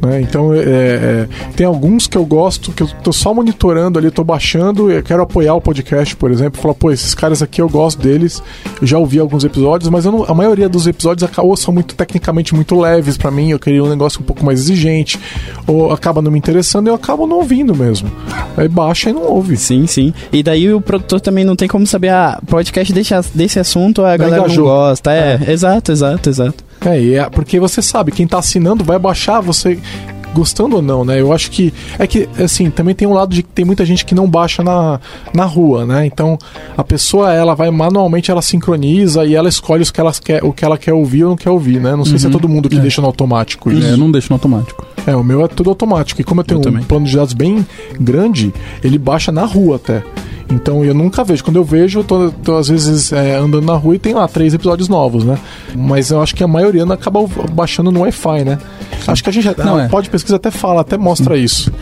Né? 0.00 0.20
Então, 0.20 0.52
é, 0.52 0.58
é, 0.58 1.28
tem 1.56 1.66
alguns 1.66 2.06
que 2.06 2.16
eu 2.16 2.24
gosto, 2.24 2.72
que 2.72 2.82
eu 2.82 2.88
tô 3.02 3.12
só 3.12 3.32
monitorando 3.32 3.98
ali, 3.98 4.10
tô 4.10 4.24
baixando, 4.24 4.90
eu 4.90 5.02
quero 5.02 5.22
apoiar 5.22 5.54
o 5.54 5.60
podcast, 5.60 6.14
por 6.16 6.30
exemplo, 6.30 6.60
falar, 6.60 6.74
pô, 6.74 6.90
esses 6.90 7.14
caras 7.14 7.42
aqui 7.42 7.60
eu 7.60 7.68
gosto 7.68 8.00
deles, 8.00 8.42
eu 8.80 8.86
já 8.86 8.98
ouvi 8.98 9.18
alguns 9.18 9.44
episódios, 9.44 9.90
mas 9.90 10.04
não, 10.04 10.24
a 10.24 10.34
maioria 10.34 10.68
dos 10.68 10.86
episódios 10.86 11.28
ou 11.38 11.56
são 11.56 11.72
muito 11.72 11.94
tecnicamente 11.94 12.54
muito 12.54 12.78
leves 12.78 13.16
para 13.16 13.30
mim, 13.30 13.50
eu 13.50 13.58
queria 13.58 13.82
um 13.82 13.88
negócio 13.88 14.20
um 14.20 14.24
pouco 14.24 14.44
mais 14.44 14.60
exigente, 14.60 15.18
ou 15.66 15.92
acaba 15.92 16.22
não 16.22 16.30
me 16.30 16.38
interessando 16.38 16.86
e 16.86 16.90
eu 16.90 16.94
acabo 16.94 17.26
não 17.26 17.36
ouvindo 17.36 17.74
mesmo. 17.74 18.10
Aí 18.56 18.68
baixa 18.68 19.10
e 19.10 19.12
não 19.12 19.22
ouve. 19.22 19.56
Sim, 19.56 19.86
sim. 19.86 20.12
E 20.32 20.42
daí 20.42 20.72
o 20.72 20.80
produtor 20.80 21.20
também 21.20 21.44
não 21.44 21.56
tem 21.56 21.68
como 21.68 21.86
saber, 21.86 22.10
ah, 22.10 22.40
podcast 22.46 22.92
desse, 22.92 23.14
desse 23.34 23.58
assunto 23.58 24.04
a 24.04 24.16
galera 24.16 24.46
não, 24.46 24.54
não 24.54 24.64
gosta. 24.64 25.12
É, 25.12 25.40
é, 25.46 25.52
exato, 25.52 25.92
exato, 25.92 26.28
exato. 26.28 26.65
É, 26.84 27.14
é, 27.14 27.30
porque 27.30 27.58
você 27.58 27.80
sabe, 27.80 28.12
quem 28.12 28.26
tá 28.26 28.38
assinando 28.38 28.84
vai 28.84 28.98
baixar, 28.98 29.40
você 29.40 29.78
gostando 30.36 30.76
ou 30.76 30.82
não, 30.82 31.02
né? 31.02 31.18
Eu 31.18 31.32
acho 31.32 31.50
que 31.50 31.72
é 31.98 32.06
que 32.06 32.28
assim, 32.38 32.68
também 32.68 32.94
tem 32.94 33.08
um 33.08 33.14
lado 33.14 33.34
de 33.34 33.42
que 33.42 33.48
tem 33.48 33.64
muita 33.64 33.86
gente 33.86 34.04
que 34.04 34.14
não 34.14 34.28
baixa 34.28 34.62
na, 34.62 35.00
na 35.32 35.46
rua, 35.46 35.86
né? 35.86 36.04
Então, 36.04 36.36
a 36.76 36.84
pessoa 36.84 37.32
ela 37.32 37.54
vai 37.54 37.70
manualmente 37.70 38.30
ela 38.30 38.42
sincroniza 38.42 39.24
e 39.24 39.34
ela 39.34 39.48
escolhe 39.48 39.82
os 39.82 39.90
que 39.90 39.98
ela 39.98 40.12
quer, 40.12 40.44
o 40.44 40.52
que 40.52 40.62
ela 40.62 40.76
quer 40.76 40.92
ouvir 40.92 41.24
ou 41.24 41.30
não 41.30 41.36
quer 41.36 41.48
ouvir, 41.48 41.80
né? 41.80 41.96
Não 41.96 42.04
sei 42.04 42.14
uhum. 42.14 42.18
se 42.18 42.26
é 42.26 42.28
uhum. 42.28 42.32
todo 42.32 42.48
mundo 42.48 42.68
que 42.68 42.76
é. 42.76 42.80
deixa 42.80 43.00
no 43.00 43.06
automático 43.06 43.72
isso. 43.72 43.86
É, 43.86 43.92
eu 43.92 43.96
não 43.96 44.10
deixo 44.10 44.28
no 44.30 44.34
automático. 44.34 44.84
É, 45.06 45.16
o 45.16 45.24
meu 45.24 45.42
é 45.42 45.48
tudo 45.48 45.70
automático. 45.70 46.20
E 46.20 46.24
como 46.24 46.42
eu 46.42 46.44
tenho 46.44 46.60
eu 46.62 46.72
um 46.72 46.82
plano 46.82 47.06
de 47.06 47.16
dados 47.16 47.32
bem 47.32 47.66
grande, 47.98 48.52
ele 48.84 48.98
baixa 48.98 49.32
na 49.32 49.44
rua 49.46 49.76
até. 49.76 50.02
Então 50.50 50.84
eu 50.84 50.94
nunca 50.94 51.24
vejo. 51.24 51.42
Quando 51.42 51.56
eu 51.56 51.64
vejo, 51.64 52.00
eu 52.00 52.04
tô, 52.04 52.30
tô 52.30 52.56
às 52.56 52.68
vezes 52.68 53.12
é, 53.12 53.36
andando 53.36 53.64
na 53.64 53.74
rua 53.74 53.96
e 53.96 53.98
tem 53.98 54.14
lá 54.14 54.28
três 54.28 54.54
episódios 54.54 54.88
novos, 54.88 55.24
né? 55.24 55.38
Mas 55.74 56.10
eu 56.10 56.20
acho 56.20 56.34
que 56.34 56.44
a 56.44 56.48
maioria 56.48 56.84
acaba 56.84 57.20
baixando 57.50 57.90
no 57.90 58.00
Wi-Fi, 58.00 58.44
né? 58.44 58.58
Acho 59.06 59.22
que 59.22 59.30
a 59.30 59.32
gente 59.32 59.48
não, 59.58 59.78
é. 59.78 59.88
pode 59.88 60.10
pesquisa 60.10 60.36
até 60.36 60.50
fala, 60.50 60.80
até 60.80 60.96
mostra 60.96 61.36
isso. 61.36 61.72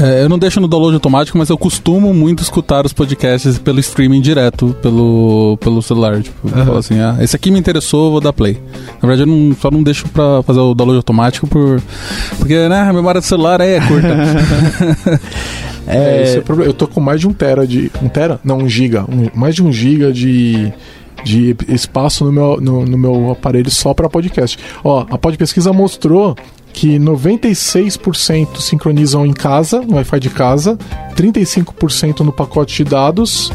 É, 0.00 0.22
eu 0.22 0.28
não 0.28 0.38
deixo 0.38 0.60
no 0.60 0.68
download 0.68 0.94
automático, 0.94 1.38
mas 1.38 1.48
eu 1.48 1.56
costumo 1.56 2.12
muito 2.12 2.42
escutar 2.42 2.84
os 2.84 2.92
podcasts 2.92 3.58
pelo 3.58 3.80
streaming 3.80 4.20
direto, 4.20 4.76
pelo, 4.82 5.56
pelo 5.60 5.80
celular. 5.80 6.22
Tipo, 6.22 6.48
uhum. 6.48 6.76
assim, 6.76 6.98
ah, 7.00 7.16
esse 7.20 7.34
aqui 7.34 7.50
me 7.50 7.58
interessou, 7.58 8.10
vou 8.10 8.20
dar 8.20 8.32
play. 8.32 8.60
Na 9.00 9.08
verdade, 9.08 9.22
eu 9.22 9.26
não, 9.26 9.54
só 9.54 9.70
não 9.70 9.82
deixo 9.82 10.06
pra 10.08 10.42
fazer 10.42 10.60
o 10.60 10.74
download 10.74 10.98
automático 10.98 11.46
por, 11.46 11.82
porque 12.38 12.68
né, 12.68 12.82
a 12.82 12.92
memória 12.92 13.20
do 13.20 13.26
celular 13.26 13.60
é 13.60 13.80
curta. 13.80 14.08
É, 15.86 15.96
é, 15.96 16.36
é 16.36 16.42
eu 16.66 16.72
tô 16.72 16.86
com 16.86 16.98
mais 16.98 17.20
de 17.20 17.28
um 17.28 17.32
tera 17.34 17.66
de. 17.66 17.90
Um 18.02 18.08
tera? 18.08 18.40
Não, 18.42 18.56
um 18.56 18.66
giga. 18.66 19.02
Um, 19.02 19.28
mais 19.34 19.54
de 19.54 19.62
um 19.62 19.70
giga 19.70 20.12
de 20.14 20.72
de 21.24 21.56
espaço 21.68 22.24
no 22.24 22.32
meu, 22.32 22.60
no, 22.60 22.84
no 22.84 22.98
meu 22.98 23.30
aparelho 23.32 23.70
só 23.70 23.94
para 23.94 24.08
podcast. 24.08 24.58
Ó, 24.82 25.06
a 25.10 25.18
Pod 25.18 25.36
Pesquisa 25.36 25.72
mostrou 25.72 26.36
que 26.72 26.98
96% 26.98 28.60
sincronizam 28.60 29.24
em 29.24 29.32
casa, 29.32 29.80
no 29.80 29.96
Wi-Fi 29.96 30.20
de 30.20 30.30
casa, 30.30 30.76
35% 31.16 32.20
no 32.20 32.32
pacote 32.32 32.82
de 32.82 32.90
dados, 32.90 33.52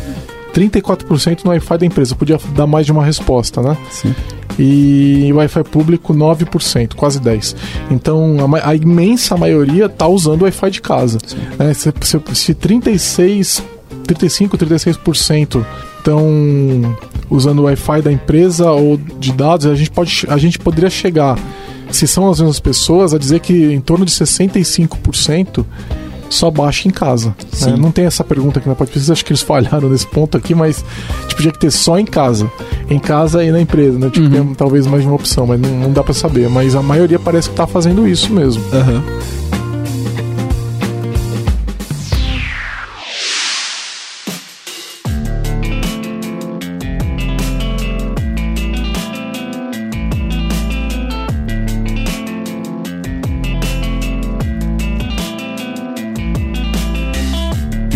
34% 0.53 1.43
no 1.43 1.51
Wi-Fi 1.51 1.77
da 1.77 1.85
empresa. 1.85 2.15
Podia 2.15 2.39
dar 2.55 2.65
mais 2.65 2.85
de 2.85 2.91
uma 2.91 3.05
resposta, 3.05 3.61
né? 3.61 3.77
Sim 3.89 4.15
e 4.59 5.31
Wi-Fi 5.31 5.63
público 5.63 6.13
9%, 6.13 6.93
quase 6.93 7.19
10%. 7.19 7.55
Então 7.89 8.35
a, 8.55 8.69
a 8.69 8.75
imensa 8.75 9.37
maioria 9.37 9.85
está 9.85 10.05
usando 10.05 10.41
Wi-Fi 10.41 10.69
de 10.69 10.81
casa. 10.81 11.17
Né? 11.57 11.73
Se, 11.73 11.93
se, 12.01 12.21
se 12.33 12.53
36, 12.53 13.63
35, 14.03 14.57
36% 14.57 15.65
estão 15.99 16.95
usando 17.29 17.59
o 17.59 17.63
Wi-Fi 17.63 18.01
da 18.01 18.11
empresa 18.11 18.71
ou 18.71 18.97
de 18.97 19.31
dados, 19.31 19.67
a 19.67 19.75
gente, 19.75 19.91
pode, 19.91 20.25
a 20.27 20.37
gente 20.37 20.57
poderia 20.57 20.89
chegar, 20.89 21.37
se 21.91 22.07
são 22.07 22.29
as 22.29 22.39
mesmas 22.39 22.59
pessoas, 22.59 23.13
a 23.13 23.17
dizer 23.17 23.39
que 23.39 23.53
em 23.53 23.79
torno 23.79 24.05
de 24.05 24.11
65% 24.11 25.65
só 26.29 26.51
baixa 26.51 26.87
em 26.87 26.91
casa. 26.91 27.35
Né? 27.61 27.75
Não 27.77 27.91
tem 27.91 28.05
essa 28.05 28.23
pergunta 28.23 28.59
aqui 28.59 28.69
na 28.69 28.75
Pode 28.75 28.91
Pesquisa, 28.91 29.13
acho 29.13 29.25
que 29.25 29.31
eles 29.31 29.41
falharam 29.41 29.89
nesse 29.89 30.05
ponto 30.05 30.37
aqui, 30.37 30.53
mas 30.53 30.83
tipo, 31.27 31.41
tinha 31.41 31.51
que 31.51 31.59
ter 31.59 31.71
só 31.71 31.97
em 31.97 32.05
casa. 32.05 32.49
Em 32.89 32.99
casa 32.99 33.43
e 33.43 33.51
na 33.51 33.59
empresa, 33.59 33.97
né? 33.97 34.09
Tipo, 34.09 34.27
uhum. 34.27 34.45
tem 34.45 34.55
talvez 34.55 34.85
mais 34.85 35.01
de 35.01 35.07
uma 35.07 35.15
opção, 35.15 35.47
mas 35.47 35.59
não, 35.59 35.69
não 35.69 35.91
dá 35.91 36.03
para 36.03 36.13
saber. 36.13 36.49
Mas 36.49 36.75
a 36.75 36.83
maioria 36.83 37.19
parece 37.19 37.49
que 37.49 37.55
tá 37.55 37.65
fazendo 37.65 38.07
isso 38.07 38.31
mesmo. 38.31 38.63
Aham. 38.71 39.03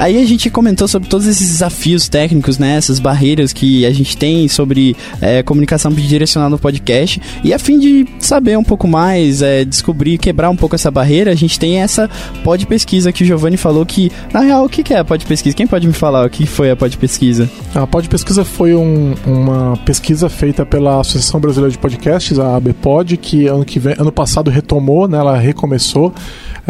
Aí 0.00 0.16
a 0.16 0.24
gente 0.24 0.48
comentou 0.48 0.88
sobre 0.88 1.10
todos 1.10 1.26
esses 1.26 1.46
desafios 1.46 2.08
técnicos, 2.08 2.58
né? 2.58 2.76
Essas 2.76 2.98
barreiras 2.98 3.52
que 3.52 3.84
a 3.84 3.92
gente 3.92 4.16
tem 4.16 4.48
sobre 4.48 4.96
é, 5.20 5.42
comunicação 5.42 5.92
bidirecional 5.92 6.48
no 6.48 6.58
podcast. 6.58 7.20
E 7.44 7.52
a 7.52 7.58
fim 7.58 7.78
de 7.78 8.06
saber 8.18 8.56
um 8.56 8.64
pouco 8.64 8.88
mais, 8.88 9.42
é, 9.42 9.62
descobrir, 9.62 10.16
quebrar 10.16 10.48
um 10.48 10.56
pouco 10.56 10.74
essa 10.74 10.90
barreira, 10.90 11.30
a 11.30 11.34
gente 11.34 11.60
tem 11.60 11.82
essa 11.82 12.08
pod 12.42 12.64
pesquisa 12.64 13.12
que 13.12 13.22
o 13.22 13.26
Giovanni 13.26 13.58
falou 13.58 13.84
que, 13.84 14.10
na 14.32 14.40
real, 14.40 14.64
o 14.64 14.70
que 14.70 14.94
é 14.94 15.00
a 15.00 15.04
pod 15.04 15.26
pesquisa? 15.26 15.54
Quem 15.54 15.66
pode 15.66 15.86
me 15.86 15.92
falar 15.92 16.26
o 16.26 16.30
que 16.30 16.46
foi 16.46 16.70
a 16.70 16.76
pod 16.76 16.96
pesquisa? 16.96 17.50
A 17.74 17.86
pod 17.86 18.08
pesquisa 18.08 18.42
foi 18.42 18.74
um, 18.74 19.14
uma 19.26 19.76
pesquisa 19.84 20.30
feita 20.30 20.64
pela 20.64 21.00
Associação 21.00 21.38
Brasileira 21.38 21.70
de 21.70 21.76
Podcasts, 21.76 22.38
a 22.38 22.56
ABPod, 22.56 23.18
que 23.18 23.48
ano, 23.48 23.66
que 23.66 23.78
vem, 23.78 23.94
ano 23.98 24.10
passado 24.10 24.50
retomou, 24.50 25.06
né? 25.06 25.18
Ela 25.18 25.36
recomeçou. 25.36 26.14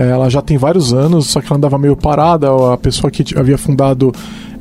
É, 0.00 0.08
ela 0.08 0.30
já 0.30 0.40
tem 0.40 0.56
vários 0.56 0.94
anos, 0.94 1.26
só 1.26 1.42
que 1.42 1.46
ela 1.48 1.58
andava 1.58 1.76
meio 1.76 1.94
parada. 1.94 2.48
A 2.72 2.78
pessoa 2.78 3.10
que 3.10 3.38
havia 3.38 3.58
fundado 3.58 4.10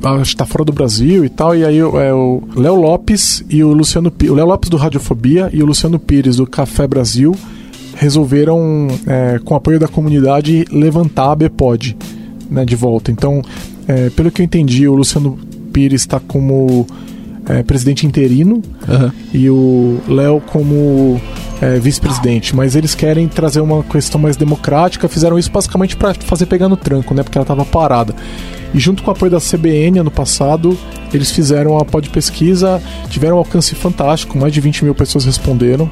acho 0.02 0.30
que 0.30 0.34
está 0.34 0.44
fora 0.44 0.66
do 0.66 0.72
Brasil 0.72 1.24
e 1.24 1.30
tal. 1.30 1.56
E 1.56 1.64
aí 1.64 1.78
é, 1.78 2.12
o 2.12 2.42
Léo 2.54 2.74
Lopes 2.74 3.42
e 3.48 3.64
o 3.64 3.72
Luciano 3.72 4.12
o 4.22 4.34
Léo 4.34 4.46
Lopes 4.46 4.68
do 4.68 4.76
Radiofobia 4.76 5.48
e 5.50 5.62
o 5.62 5.66
Luciano 5.66 5.98
Pires 5.98 6.36
do 6.36 6.46
Café 6.46 6.86
Brasil 6.86 7.34
resolveram, 7.94 8.88
é, 9.06 9.40
com 9.42 9.54
apoio 9.54 9.80
da 9.80 9.88
comunidade, 9.88 10.66
levantar 10.70 11.32
a 11.32 11.36
Bpod 11.36 11.96
né, 12.50 12.66
de 12.66 12.76
volta. 12.76 13.10
Então, 13.10 13.40
é, 13.88 14.10
pelo 14.10 14.30
que 14.30 14.42
eu 14.42 14.44
entendi, 14.44 14.86
o 14.86 14.94
Luciano 14.94 15.38
Pires 15.72 16.02
está 16.02 16.20
como 16.20 16.86
é, 17.46 17.62
presidente 17.62 18.06
interino 18.06 18.62
uhum. 18.86 19.10
e 19.32 19.48
o 19.48 20.00
Léo 20.06 20.42
como 20.52 21.18
é, 21.60 21.78
vice-presidente, 21.78 22.56
mas 22.56 22.74
eles 22.74 22.94
querem 22.94 23.28
trazer 23.28 23.60
uma 23.60 23.82
questão 23.82 24.20
mais 24.20 24.36
democrática. 24.36 25.08
Fizeram 25.08 25.38
isso 25.38 25.50
basicamente 25.50 25.96
para 25.96 26.14
fazer 26.14 26.46
pegar 26.46 26.68
no 26.68 26.76
tranco, 26.76 27.14
né? 27.14 27.22
Porque 27.22 27.36
ela 27.36 27.44
estava 27.44 27.64
parada. 27.64 28.14
E 28.72 28.78
junto 28.78 29.02
com 29.02 29.10
o 29.10 29.12
apoio 29.12 29.30
da 29.30 29.40
CBN 29.40 29.98
ano 29.98 30.10
passado, 30.10 30.78
eles 31.12 31.30
fizeram 31.30 31.76
a 31.76 31.84
pod 31.84 32.08
pesquisa, 32.10 32.80
tiveram 33.08 33.36
um 33.36 33.38
alcance 33.38 33.74
fantástico, 33.74 34.38
mais 34.38 34.52
de 34.52 34.60
20 34.60 34.84
mil 34.84 34.94
pessoas 34.94 35.24
responderam. 35.24 35.90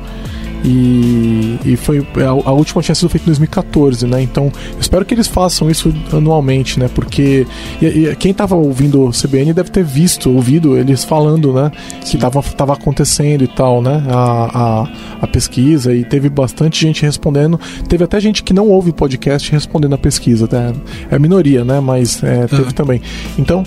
E, 0.65 1.59
e 1.65 1.77
foi 1.77 2.07
a, 2.17 2.29
a, 2.29 2.53
última 2.53 2.83
tinha 2.83 2.95
sido 2.95 3.09
feita 3.09 3.25
em 3.25 3.31
2014, 3.31 4.07
né? 4.07 4.23
Então 4.23 4.51
espero 4.81 5.05
que 5.05 5.15
eles 5.15 5.27
façam 5.27 5.71
isso 5.71 5.95
anualmente, 6.13 6.79
né? 6.79 6.89
Porque 6.93 7.47
e, 7.81 7.87
e 7.87 8.17
quem 8.17 8.33
estava 8.33 8.57
ouvindo 8.57 9.05
o 9.05 9.11
CBN 9.11 9.53
deve 9.53 9.71
ter 9.71 9.85
visto, 9.85 10.31
ouvido 10.31 10.77
eles 10.77 11.05
falando, 11.05 11.53
né? 11.53 11.71
Sim. 12.01 12.11
Que 12.11 12.17
estava 12.17 12.43
tava 12.43 12.73
acontecendo 12.73 13.45
e 13.45 13.49
tal, 13.49 13.81
né? 13.81 14.05
A, 14.09 14.83
a, 14.83 14.89
a, 15.23 15.27
pesquisa 15.27 15.95
e 15.95 16.05
teve 16.05 16.29
bastante 16.29 16.81
gente 16.81 17.03
respondendo. 17.03 17.59
Teve 17.89 18.05
até 18.05 18.19
gente 18.21 18.43
que 18.43 18.53
não 18.53 18.69
ouve 18.69 18.93
podcast 18.93 19.51
respondendo 19.53 19.95
a 19.95 19.99
pesquisa, 19.99 20.49
né? 20.51 20.73
É 21.11 21.17
a 21.17 21.19
minoria, 21.19 21.65
né? 21.65 21.81
Mas 21.81 22.23
é, 22.23 22.47
teve 22.47 22.73
também. 22.73 23.01
Então 23.39 23.65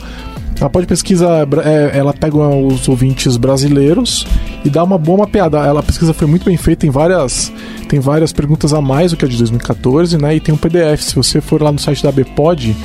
a 0.62 0.70
Pod 0.70 0.86
Pesquisa, 0.86 1.28
é, 1.66 1.98
ela 1.98 2.14
pega 2.14 2.38
os 2.38 2.88
ouvintes 2.88 3.36
brasileiros 3.36 4.26
e 4.64 4.70
dá 4.70 4.84
uma 4.84 4.98
boa 4.98 5.20
mapeada. 5.20 5.58
Ela, 5.58 5.80
a 5.80 5.84
pesquisa 5.84 6.14
foi 6.14 6.28
muito 6.28 6.46
bem 6.46 6.56
feita, 6.56 6.82
tem 6.82 6.90
várias, 6.90 7.52
tem 7.90 8.00
várias 8.00 8.32
perguntas 8.32 8.72
a 8.74 8.80
mais 8.80 9.12
do 9.12 9.18
que 9.18 9.26
a 9.26 9.28
de 9.28 9.38
2014, 9.38 10.18
né? 10.18 10.36
E 10.36 10.40
tem 10.40 10.54
um 10.54 10.58
PDF. 10.58 11.02
Se 11.02 11.16
você 11.16 11.42
for 11.42 11.62
lá 11.62 11.72
no 11.72 11.80
site 11.80 12.04
da 12.04 12.10
ABPod, 12.10 12.76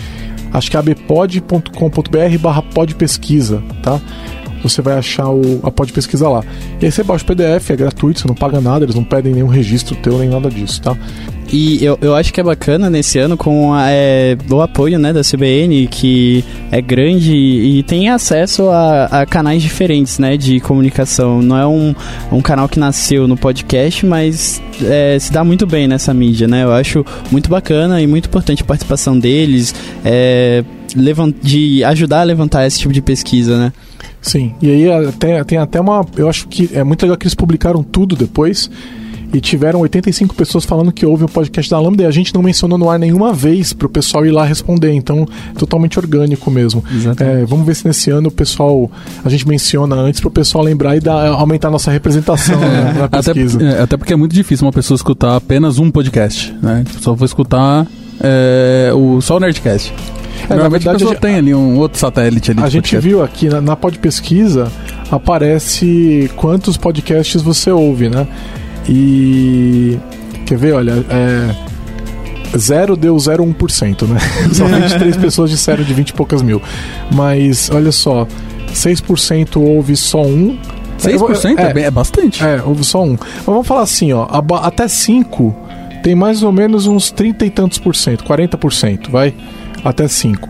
acho 0.53 0.71
que 0.71 0.77
é 0.77 0.81
abpod.com.br 0.81 2.39
barra 2.41 2.63
podpesquisa, 2.63 3.63
tá? 3.83 4.01
Você 4.69 4.83
vai 4.83 4.99
achar 4.99 5.29
o, 5.29 5.61
a 5.63 5.71
pod 5.71 5.93
pesquisa 5.93 6.29
lá. 6.29 6.43
E 6.81 6.87
aí 6.87 6.93
você 6.93 7.03
baixa 7.03 7.25
o 7.25 7.27
PDF, 7.27 7.71
é 7.71 7.77
gratuito, 7.77 8.21
você 8.21 8.29
não 8.29 8.35
paga 8.35 8.61
nada, 8.61 8.85
eles 8.85 8.95
não 8.95 9.05
pedem 9.05 9.33
nenhum 9.33 9.49
registro 9.49 9.97
teu 9.97 10.19
nem 10.19 10.29
nada 10.29 10.51
disso, 10.51 10.81
tá? 10.81 10.97
E 11.53 11.85
eu, 11.85 11.97
eu 12.01 12.15
acho 12.15 12.33
que 12.33 12.41
é 12.41 12.43
bacana 12.43 12.91
nesse 12.91 13.19
ano 13.19 13.37
com 13.37 13.73
a, 13.73 13.89
é, 13.89 14.37
o 14.51 14.61
apoio 14.61 14.99
né, 14.99 15.13
da 15.13 15.21
CBN, 15.21 15.87
que 15.87 16.45
é 16.73 16.81
grande 16.81 17.33
e 17.33 17.83
tem 17.85 18.09
acesso 18.09 18.69
a, 18.69 19.05
a, 19.05 19.27
canais 19.27 19.63
diferentes 19.63 20.19
né, 20.19 20.37
de 20.37 20.59
comunicação. 20.59 21.41
Não 21.41 21.57
é 21.57 21.67
um, 21.67 21.95
um 22.33 22.43
canal 22.43 22.69
que 22.69 22.81
nasceu 22.81 23.29
no 23.29 23.37
podcast, 23.37 24.05
mas 24.05 24.61
é, 24.83 25.17
se 25.21 25.33
dá 25.33 25.45
muito 25.45 25.67
bem 25.67 25.87
nessa 25.87 26.13
mídia. 26.13 26.49
Né? 26.49 26.65
Eu 26.65 26.73
acho 26.73 27.05
muito 27.31 27.49
bacana 27.49 28.03
e 28.03 28.07
muito 28.09 28.27
importante 28.27 28.63
a 28.63 28.67
participação 28.67 29.17
deles, 29.17 29.73
é, 30.05 30.65
de 31.43 31.85
ajudar 31.85 32.21
a 32.21 32.25
levantar 32.25 32.67
esse 32.67 32.81
tipo 32.81 32.93
de 32.93 33.01
pesquisa. 33.01 33.57
Né? 33.57 33.73
Sim, 34.27 34.53
e 34.61 34.71
aí 34.73 35.13
tem, 35.13 35.45
tem 35.45 35.59
até 35.59 35.81
uma. 35.81 36.05
Eu 36.17 36.29
acho 36.29 36.49
que 36.49 36.69
é 36.75 36.83
muito 36.83 37.03
legal 37.03 37.17
que 37.17 37.25
eles 37.25 37.35
publicaram 37.35 37.81
tudo 37.85 38.17
depois 38.17 38.69
e 39.33 39.41
tiveram 39.41 39.79
85 39.81 40.35
pessoas 40.35 40.65
falando 40.65 40.91
que 40.91 41.07
houve 41.07 41.25
o 41.25 41.29
podcast 41.29 41.71
da 41.71 41.79
Lambda 41.79 42.03
e 42.03 42.07
a 42.07 42.11
gente 42.11 42.35
não 42.35 42.43
mencionou 42.43 42.77
no 42.77 42.91
ar 42.91 42.99
nenhuma 42.99 43.33
vez 43.33 43.73
para 43.73 43.87
o 43.87 43.89
pessoal 43.89 44.27
ir 44.27 44.33
lá 44.33 44.45
responder, 44.45 44.91
então 44.93 45.29
totalmente 45.57 45.97
orgânico 45.97 46.51
mesmo. 46.51 46.83
É, 47.21 47.45
vamos 47.45 47.65
ver 47.65 47.77
se 47.77 47.87
nesse 47.87 48.11
ano 48.11 48.29
o 48.29 48.33
pessoal 48.33 48.91
a 49.25 49.29
gente 49.29 49.47
menciona 49.47 49.95
antes 49.95 50.21
para 50.21 50.29
o 50.29 50.33
pessoal 50.33 50.65
lembrar 50.65 50.97
e 50.97 51.01
dar, 51.01 51.29
aumentar 51.29 51.69
a 51.69 51.71
nossa 51.71 51.93
representação 51.93 52.59
né, 52.59 52.97
na 52.99 53.09
pesquisa. 53.09 53.59
Até, 53.59 53.79
é, 53.79 53.83
até, 53.83 53.97
porque 53.97 54.13
é 54.13 54.17
muito 54.17 54.35
difícil 54.35 54.67
uma 54.67 54.73
pessoa 54.73 54.97
escutar 54.97 55.37
apenas 55.37 55.79
um 55.79 55.89
podcast, 55.89 56.53
né? 56.61 56.83
Só 57.01 57.15
vou 57.15 57.27
escutar 57.27 57.87
é, 58.21 58.91
o, 58.93 59.21
só 59.21 59.37
o 59.37 59.41
Nerdcast. 59.41 59.95
É, 60.49 60.55
na 60.55 60.69
verdade, 60.69 60.89
a 60.89 60.93
pessoa 60.93 61.15
tem 61.15 61.37
ali 61.37 61.55
um 61.55 61.77
outro 61.77 61.99
satélite 61.99 62.51
ali. 62.51 62.61
A 62.61 62.69
gente 62.69 62.91
podcast. 62.91 63.09
viu 63.09 63.23
aqui 63.23 63.49
na, 63.49 63.61
na 63.61 63.77
pod 63.77 63.99
pesquisa 63.99 64.71
aparece 65.11 66.31
quantos 66.37 66.77
podcasts 66.77 67.43
você 67.43 67.71
ouve, 67.71 68.09
né? 68.09 68.27
E. 68.89 69.99
Quer 70.45 70.59
ver? 70.59 70.75
Olha, 70.75 71.05
é. 71.11 71.67
Zero 72.57 72.97
deu 72.97 73.17
0,1%, 73.17 74.07
né? 74.07 74.19
Só 74.55 74.67
23 74.67 75.17
pessoas 75.19 75.51
disseram 75.51 75.83
de 75.83 75.93
20 75.93 76.11
e 76.11 76.13
poucas 76.13 76.43
mil. 76.43 76.63
Mas, 77.13 77.69
olha 77.71 77.91
só, 77.93 78.27
6% 78.73 79.57
houve 79.57 79.97
só 79.97 80.23
um. 80.23 80.57
6% 80.99 81.59
é, 81.59 81.81
é, 81.81 81.85
é 81.85 81.91
bastante. 81.91 82.43
É, 82.43 82.63
houve 82.65 82.85
só 82.85 83.03
um. 83.03 83.17
Mas 83.19 83.45
vamos 83.45 83.67
falar 83.67 83.83
assim, 83.83 84.13
ó, 84.13 84.27
até 84.63 84.87
5 84.89 85.55
tem 86.03 86.15
mais 86.15 86.45
ou 86.45 86.53
menos 86.53 86.87
uns 86.87 87.11
30 87.11 87.47
e 87.47 87.51
tantos 87.51 87.79
por 87.79 87.97
cento, 87.97 88.25
40%, 88.25 89.11
vai? 89.11 89.35
Até 89.87 90.09
5. 90.09 90.49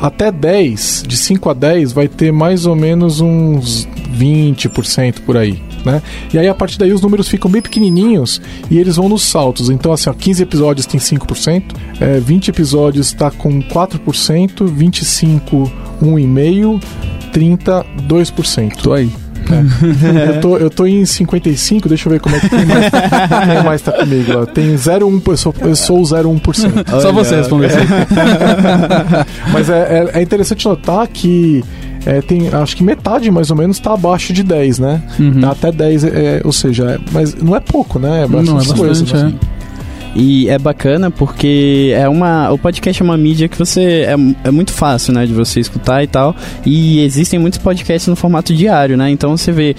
Até 0.00 0.32
10, 0.32 1.04
de 1.06 1.16
5 1.16 1.48
a 1.48 1.54
10, 1.54 1.92
vai 1.92 2.08
ter 2.08 2.32
mais 2.32 2.66
ou 2.66 2.74
menos 2.74 3.20
uns 3.20 3.86
20% 4.18 5.20
por 5.20 5.36
aí. 5.36 5.62
Né? 5.84 6.02
E 6.32 6.38
aí 6.38 6.48
a 6.48 6.54
partir 6.54 6.78
daí 6.78 6.92
os 6.92 7.00
números 7.00 7.28
ficam 7.28 7.48
bem 7.48 7.62
pequenininhos 7.62 8.40
e 8.68 8.78
eles 8.78 8.96
vão 8.96 9.08
nos 9.08 9.22
saltos. 9.22 9.70
Então, 9.70 9.92
assim, 9.92 10.10
ó, 10.10 10.12
15 10.12 10.42
episódios 10.42 10.86
tem 10.86 10.98
5%, 10.98 11.62
é, 12.00 12.18
20 12.18 12.48
episódios 12.48 13.06
está 13.06 13.30
com 13.30 13.62
4%, 13.62 14.66
25, 14.66 15.72
1,5%, 16.02 16.82
30, 17.32 17.86
2%. 18.08 18.76
Tô 18.82 18.92
aí. 18.92 19.10
É. 19.52 20.36
eu, 20.36 20.40
tô, 20.40 20.56
eu 20.56 20.70
tô 20.70 20.86
em 20.86 21.04
55, 21.04 21.88
deixa 21.88 22.08
eu 22.08 22.12
ver 22.12 22.20
como 22.20 22.36
é 22.36 22.40
que 22.40 22.48
tem 22.48 22.64
mais, 22.64 22.90
quem 22.90 23.64
mais 23.64 23.82
tá 23.82 23.92
comigo. 23.92 24.32
Ó. 24.38 24.46
Tem 24.46 24.74
0,1%, 24.74 25.22
eu 25.28 25.36
sou, 25.36 25.54
eu 25.60 25.76
sou 25.76 26.00
o 26.00 26.02
0,1%. 26.02 27.00
Só 27.00 27.12
você 27.12 27.36
respondeu 27.36 27.68
isso. 27.68 27.78
Mas 29.52 29.68
é, 29.68 30.10
é, 30.14 30.18
é 30.18 30.22
interessante 30.22 30.66
notar 30.66 31.06
que 31.08 31.62
é, 32.04 32.20
tem, 32.20 32.48
acho 32.48 32.76
que 32.76 32.82
metade 32.82 33.30
mais 33.30 33.50
ou 33.50 33.56
menos 33.56 33.76
está 33.76 33.94
abaixo 33.94 34.32
de 34.32 34.42
10, 34.42 34.78
né? 34.78 35.02
Uhum. 35.18 35.40
Tá 35.40 35.50
até 35.52 35.70
10, 35.70 36.04
é, 36.04 36.42
ou 36.44 36.52
seja, 36.52 36.92
é, 36.92 36.98
mas 37.12 37.34
não 37.34 37.54
é 37.54 37.60
pouco, 37.60 37.98
né? 37.98 38.24
É 38.24 38.26
bastante, 38.26 38.46
não, 38.46 38.54
é 38.54 38.58
bastante 38.58 38.78
coisa. 38.78 39.26
Assim. 39.26 39.38
E 40.14 40.48
é 40.48 40.58
bacana 40.58 41.10
porque 41.10 41.92
é 41.94 42.08
uma, 42.08 42.50
o 42.50 42.58
podcast 42.58 43.00
é 43.00 43.04
uma 43.04 43.16
mídia 43.16 43.48
que 43.48 43.58
você 43.58 44.06
é, 44.06 44.14
é 44.44 44.50
muito 44.50 44.72
fácil, 44.72 45.12
né, 45.14 45.24
de 45.26 45.32
você 45.32 45.60
escutar 45.60 46.02
e 46.02 46.06
tal. 46.06 46.36
E 46.64 47.00
existem 47.00 47.38
muitos 47.38 47.58
podcasts 47.58 48.08
no 48.08 48.16
formato 48.16 48.54
diário, 48.54 48.96
né? 48.96 49.10
Então 49.10 49.36
você 49.36 49.50
vê 49.50 49.74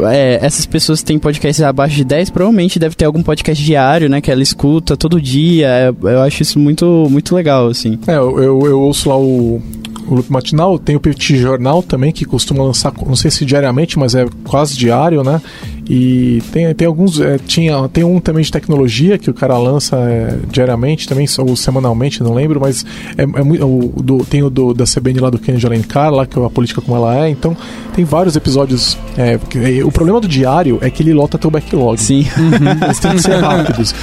é, 0.00 0.38
essas 0.42 0.66
pessoas 0.66 1.00
que 1.00 1.06
têm 1.06 1.18
podcasts 1.18 1.62
abaixo 1.62 1.96
de 1.96 2.04
10, 2.04 2.30
provavelmente 2.30 2.78
deve 2.78 2.94
ter 2.94 3.04
algum 3.04 3.22
podcast 3.22 3.62
diário, 3.62 4.08
né? 4.08 4.20
Que 4.20 4.30
ela 4.30 4.42
escuta 4.42 4.96
todo 4.96 5.20
dia. 5.20 5.68
É, 5.68 5.88
eu 5.88 6.22
acho 6.22 6.42
isso 6.42 6.58
muito, 6.58 7.06
muito 7.10 7.34
legal, 7.34 7.68
assim. 7.68 7.98
É, 8.06 8.16
eu, 8.16 8.42
eu, 8.42 8.66
eu 8.66 8.80
ouço 8.80 9.08
lá 9.08 9.18
o, 9.18 9.62
o 10.08 10.14
Loop 10.14 10.30
Matinal, 10.30 10.78
tem 10.78 10.96
o 10.96 11.00
Petit 11.00 11.36
Jornal 11.36 11.82
também, 11.82 12.12
que 12.12 12.24
costuma 12.24 12.64
lançar, 12.64 12.92
não 13.06 13.16
sei 13.16 13.30
se 13.30 13.44
diariamente, 13.44 13.98
mas 13.98 14.14
é 14.14 14.26
quase 14.44 14.76
diário, 14.76 15.22
né? 15.22 15.40
E 15.88 16.42
tem, 16.52 16.72
tem 16.74 16.86
alguns. 16.86 17.20
É, 17.20 17.38
tinha, 17.38 17.88
tem 17.88 18.04
um 18.04 18.18
também 18.18 18.42
de 18.42 18.50
tecnologia 18.50 19.18
que 19.18 19.28
o 19.28 19.34
cara 19.34 19.58
lança 19.58 19.96
é, 19.96 20.38
diariamente, 20.50 21.06
também, 21.06 21.26
ou 21.38 21.56
semanalmente, 21.56 22.22
não 22.22 22.32
lembro, 22.32 22.60
mas 22.60 22.84
é, 23.18 23.22
é 23.22 23.64
o, 23.64 23.92
do, 24.02 24.24
tem 24.24 24.42
o 24.42 24.48
do, 24.48 24.72
da 24.72 24.84
CBN 24.84 25.20
lá 25.20 25.30
do 25.30 25.38
Kennedy 25.38 25.66
Alencar, 25.66 26.10
lá 26.10 26.26
que 26.26 26.38
é 26.38 26.44
a 26.44 26.50
política 26.50 26.80
como 26.80 26.96
ela 26.96 27.26
é. 27.26 27.28
Então, 27.28 27.56
tem 27.94 28.04
vários 28.04 28.34
episódios. 28.36 28.96
É, 29.16 29.38
o 29.84 29.92
problema 29.92 30.20
do 30.20 30.28
diário 30.28 30.78
é 30.80 30.90
que 30.90 31.02
ele 31.02 31.12
lota 31.12 31.38
teu 31.38 31.50
backlog. 31.50 32.00
Sim. 32.00 32.26
Eles 32.84 32.98
têm 32.98 33.12
que 33.12 33.22
ser 33.22 33.36
rápidos. 33.36 33.94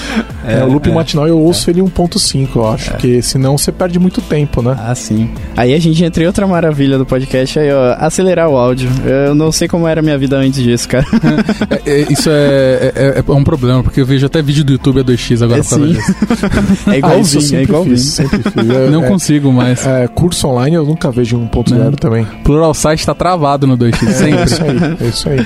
É, 0.45 0.63
o 0.63 0.71
loop 0.71 0.89
matinal 0.89 1.27
eu 1.27 1.39
ouço 1.39 1.69
ele 1.69 1.81
1.5, 1.81 2.49
eu 2.55 2.69
acho, 2.69 2.91
porque 2.91 3.21
senão 3.21 3.57
você 3.57 3.71
perde 3.71 3.99
muito 3.99 4.21
tempo, 4.21 4.61
né? 4.61 4.75
Ah, 4.79 4.95
sim. 4.95 5.29
Aí 5.55 5.73
a 5.73 5.79
gente 5.79 6.03
entra 6.03 6.23
em 6.23 6.27
outra 6.27 6.47
maravilha 6.47 6.97
do 6.97 7.05
podcast, 7.05 7.59
aí, 7.59 7.71
ó, 7.71 7.95
acelerar 7.99 8.49
o 8.49 8.57
áudio. 8.57 8.89
Eu 9.05 9.35
não 9.35 9.51
sei 9.51 9.67
como 9.67 9.87
era 9.87 9.99
a 9.99 10.03
minha 10.03 10.17
vida 10.17 10.37
antes 10.37 10.61
disso, 10.61 10.87
cara. 10.87 11.05
É, 11.71 11.89
é, 11.89 12.11
isso 12.11 12.29
é, 12.29 12.91
é, 12.95 13.23
é, 13.25 13.31
um 13.31 13.43
problema, 13.43 13.81
porque 13.81 14.01
eu 14.01 14.05
vejo 14.05 14.25
até 14.25 14.41
vídeo 14.41 14.63
do 14.63 14.73
YouTube 14.73 14.99
a 14.99 15.03
2x 15.03 15.41
agora 15.41 15.61
é, 15.61 15.63
sim. 15.63 15.95
é 16.91 16.97
igualzinho, 16.97 17.57
ah, 17.57 17.59
é 17.59 17.63
igualzinho. 17.63 17.97
Fiz, 17.97 18.05
sempre 18.05 18.43
fiz. 18.43 18.91
não 18.91 19.03
consigo 19.03 19.51
mais. 19.53 19.83
curso 20.13 20.47
online 20.47 20.75
eu 20.75 20.85
nunca 20.85 21.09
vejo 21.11 21.37
1.0 21.37 21.95
também. 21.95 22.25
Plural 22.43 22.73
site 22.73 23.05
tá 23.05 23.15
travado 23.15 23.65
no 23.65 23.77
2x, 23.77 24.11
sempre. 24.11 24.41
É 24.41 24.43
isso 24.43 24.63
aí, 24.63 24.97
é 24.99 25.07
isso 25.07 25.29
aí. 25.29 25.39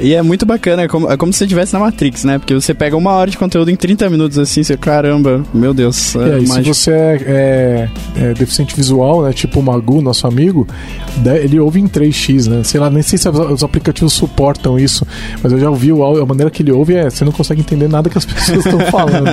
E 0.00 0.14
é 0.14 0.22
muito 0.22 0.46
bacana, 0.46 0.82
é 0.82 0.88
como, 0.88 1.10
é 1.10 1.16
como 1.16 1.32
se 1.32 1.38
você 1.38 1.44
estivesse 1.44 1.72
na 1.72 1.80
Matrix, 1.80 2.24
né? 2.24 2.38
Porque 2.38 2.54
você 2.54 2.72
pega 2.72 2.96
uma 2.96 3.12
hora 3.12 3.30
de 3.30 3.36
conteúdo 3.36 3.70
em 3.70 3.76
30 3.76 4.08
minutos 4.08 4.38
assim, 4.38 4.62
você, 4.62 4.76
caramba, 4.76 5.42
meu 5.52 5.74
Deus. 5.74 6.14
É, 6.14 6.38
e 6.38 6.46
se 6.46 6.62
você 6.62 6.90
é, 6.92 7.88
é, 8.16 8.34
deficiente 8.34 8.74
visual, 8.76 9.24
né? 9.24 9.32
Tipo 9.32 9.60
o 9.60 9.62
Magu, 9.62 10.00
nosso 10.00 10.26
amigo, 10.26 10.66
ele 11.42 11.58
ouve 11.58 11.80
em 11.80 11.88
3x, 11.88 12.48
né? 12.48 12.62
Sei 12.62 12.78
lá, 12.78 12.88
nem 12.88 13.02
sei 13.02 13.18
se 13.18 13.28
os 13.28 13.64
aplicativos 13.64 14.12
suportam 14.12 14.78
isso, 14.78 15.06
mas 15.42 15.52
eu 15.52 15.58
já 15.58 15.70
ouvi 15.70 15.92
o 15.92 16.04
a 16.04 16.26
maneira 16.26 16.50
que 16.50 16.62
ele 16.62 16.72
ouve 16.72 16.94
é 16.94 17.10
você 17.10 17.24
não 17.24 17.32
consegue 17.32 17.60
entender 17.60 17.88
nada 17.88 18.08
que 18.08 18.18
as 18.18 18.24
pessoas 18.26 18.64
estão 18.64 18.80
falando. 18.86 19.28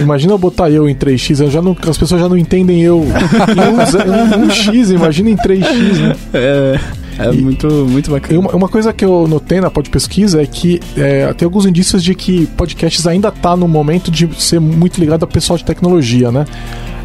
imagina 0.00 0.32
eu 0.32 0.38
botar 0.38 0.70
eu 0.70 0.88
em 0.88 0.94
3x, 0.94 1.40
eu 1.40 1.50
já 1.50 1.62
não, 1.62 1.76
as 1.88 1.98
pessoas 1.98 2.20
já 2.20 2.28
não 2.28 2.36
entendem 2.36 2.82
eu 2.82 3.04
em 3.04 4.44
1, 4.44 4.48
1x, 4.48 4.94
imagina 4.94 5.30
em 5.30 5.36
3x, 5.36 5.98
né? 5.98 6.16
É. 6.34 6.80
É 7.18 7.32
e, 7.32 7.40
muito, 7.40 7.66
muito 7.88 8.10
bacana. 8.10 8.38
Uma, 8.38 8.50
uma, 8.50 8.68
coisa 8.68 8.92
que 8.92 9.04
eu 9.04 9.26
notei 9.26 9.60
na 9.60 9.70
pod 9.70 9.88
pesquisa 9.88 10.42
é 10.42 10.46
que 10.46 10.80
é, 10.96 11.32
tem 11.32 11.46
alguns 11.46 11.64
indícios 11.64 12.04
de 12.04 12.14
que 12.14 12.46
podcasts 12.48 13.06
ainda 13.06 13.30
tá 13.30 13.56
no 13.56 13.66
momento 13.66 14.10
de 14.10 14.28
ser 14.38 14.60
muito 14.60 15.00
ligado 15.00 15.22
ao 15.22 15.28
pessoal 15.28 15.56
de 15.56 15.64
tecnologia, 15.64 16.30
né? 16.30 16.44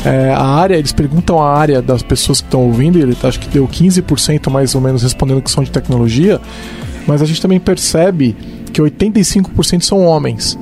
É, 0.03 0.31
a 0.33 0.43
área, 0.43 0.75
eles 0.75 0.91
perguntam 0.91 1.41
a 1.41 1.55
área 1.55 1.81
das 1.81 2.01
pessoas 2.01 2.41
que 2.41 2.47
estão 2.47 2.61
ouvindo, 2.61 2.97
e 2.97 3.01
ele 3.01 3.15
acho 3.23 3.39
que 3.39 3.47
deu 3.47 3.67
15% 3.67 4.49
mais 4.49 4.75
ou 4.75 4.81
menos 4.81 5.03
respondendo 5.03 5.41
que 5.41 5.51
são 5.51 5.63
de 5.63 5.71
tecnologia, 5.71 6.41
mas 7.07 7.21
a 7.21 7.25
gente 7.25 7.41
também 7.41 7.59
percebe 7.59 8.35
que 8.71 8.81
85% 8.81 9.81
são 9.81 10.05
homens. 10.05 10.57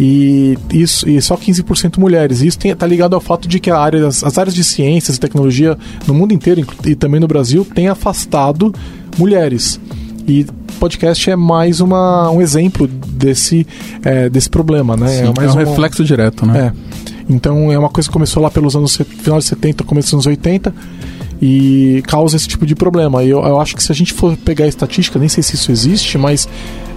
E, 0.00 0.56
isso, 0.72 1.08
e 1.08 1.20
só 1.20 1.36
15% 1.36 1.98
mulheres. 1.98 2.40
E 2.40 2.46
isso 2.46 2.58
está 2.64 2.86
ligado 2.86 3.14
ao 3.14 3.20
fato 3.20 3.48
de 3.48 3.58
que 3.58 3.70
a 3.70 3.78
área, 3.78 4.06
as, 4.06 4.22
as 4.22 4.38
áreas 4.38 4.54
de 4.54 4.62
ciências 4.62 5.16
e 5.16 5.20
tecnologia 5.20 5.76
no 6.06 6.14
mundo 6.14 6.32
inteiro 6.32 6.64
e 6.86 6.94
também 6.94 7.20
no 7.20 7.26
Brasil 7.26 7.64
têm 7.64 7.88
afastado 7.88 8.72
mulheres. 9.18 9.80
E 10.26 10.46
podcast 10.78 11.28
é 11.30 11.34
mais 11.34 11.80
uma, 11.80 12.30
um 12.30 12.40
exemplo 12.40 12.86
desse, 12.86 13.66
é, 14.04 14.28
desse 14.28 14.48
problema, 14.48 14.96
né? 14.96 15.08
Sim, 15.08 15.24
é, 15.24 15.32
mais 15.36 15.50
é 15.50 15.58
um, 15.58 15.62
um 15.62 15.64
reflexo 15.64 16.04
direto, 16.04 16.46
né? 16.46 16.72
É. 16.72 17.12
Então 17.28 17.72
é 17.72 17.78
uma 17.78 17.88
coisa 17.88 18.08
que 18.08 18.12
começou 18.12 18.42
lá 18.42 18.50
pelos 18.50 18.76
anos 18.76 18.96
final 18.96 19.38
de 19.38 19.46
70, 19.46 19.84
começo 19.84 20.08
dos 20.08 20.14
anos 20.14 20.26
80 20.26 20.72
e 21.40 22.02
causa 22.06 22.36
esse 22.36 22.48
tipo 22.48 22.66
de 22.66 22.74
problema. 22.74 23.22
E 23.22 23.30
eu, 23.30 23.42
eu 23.44 23.60
acho 23.60 23.76
que 23.76 23.82
se 23.82 23.92
a 23.92 23.94
gente 23.94 24.12
for 24.12 24.36
pegar 24.36 24.64
a 24.64 24.68
estatística, 24.68 25.18
nem 25.18 25.28
sei 25.28 25.42
se 25.42 25.54
isso 25.54 25.70
existe, 25.70 26.18
mas 26.18 26.48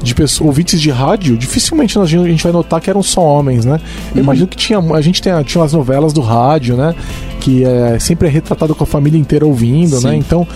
de 0.01 0.15
pessoas, 0.15 0.47
ouvintes 0.47 0.81
de 0.81 0.89
rádio, 0.89 1.37
dificilmente 1.37 1.97
a 1.99 2.05
gente 2.05 2.43
vai 2.43 2.51
notar 2.51 2.81
que 2.81 2.89
eram 2.89 3.03
só 3.03 3.21
homens, 3.21 3.65
né? 3.65 3.79
Eu 4.09 4.17
uhum. 4.17 4.23
imagino 4.23 4.47
que 4.47 4.57
tinha, 4.57 4.79
a 4.79 5.01
gente 5.01 5.21
tem, 5.21 5.31
tinha 5.43 5.63
as 5.63 5.73
novelas 5.73 6.11
do 6.11 6.21
rádio, 6.21 6.75
né? 6.75 6.95
Que 7.39 7.63
é, 7.63 7.99
sempre 7.99 8.27
é 8.27 8.31
retratado 8.31 8.73
com 8.73 8.83
a 8.83 8.87
família 8.87 9.19
inteira 9.19 9.45
ouvindo, 9.45 9.95
né? 9.95 10.01
Sim. 10.01 10.07
né? 10.07 10.15
Então, 10.15 10.47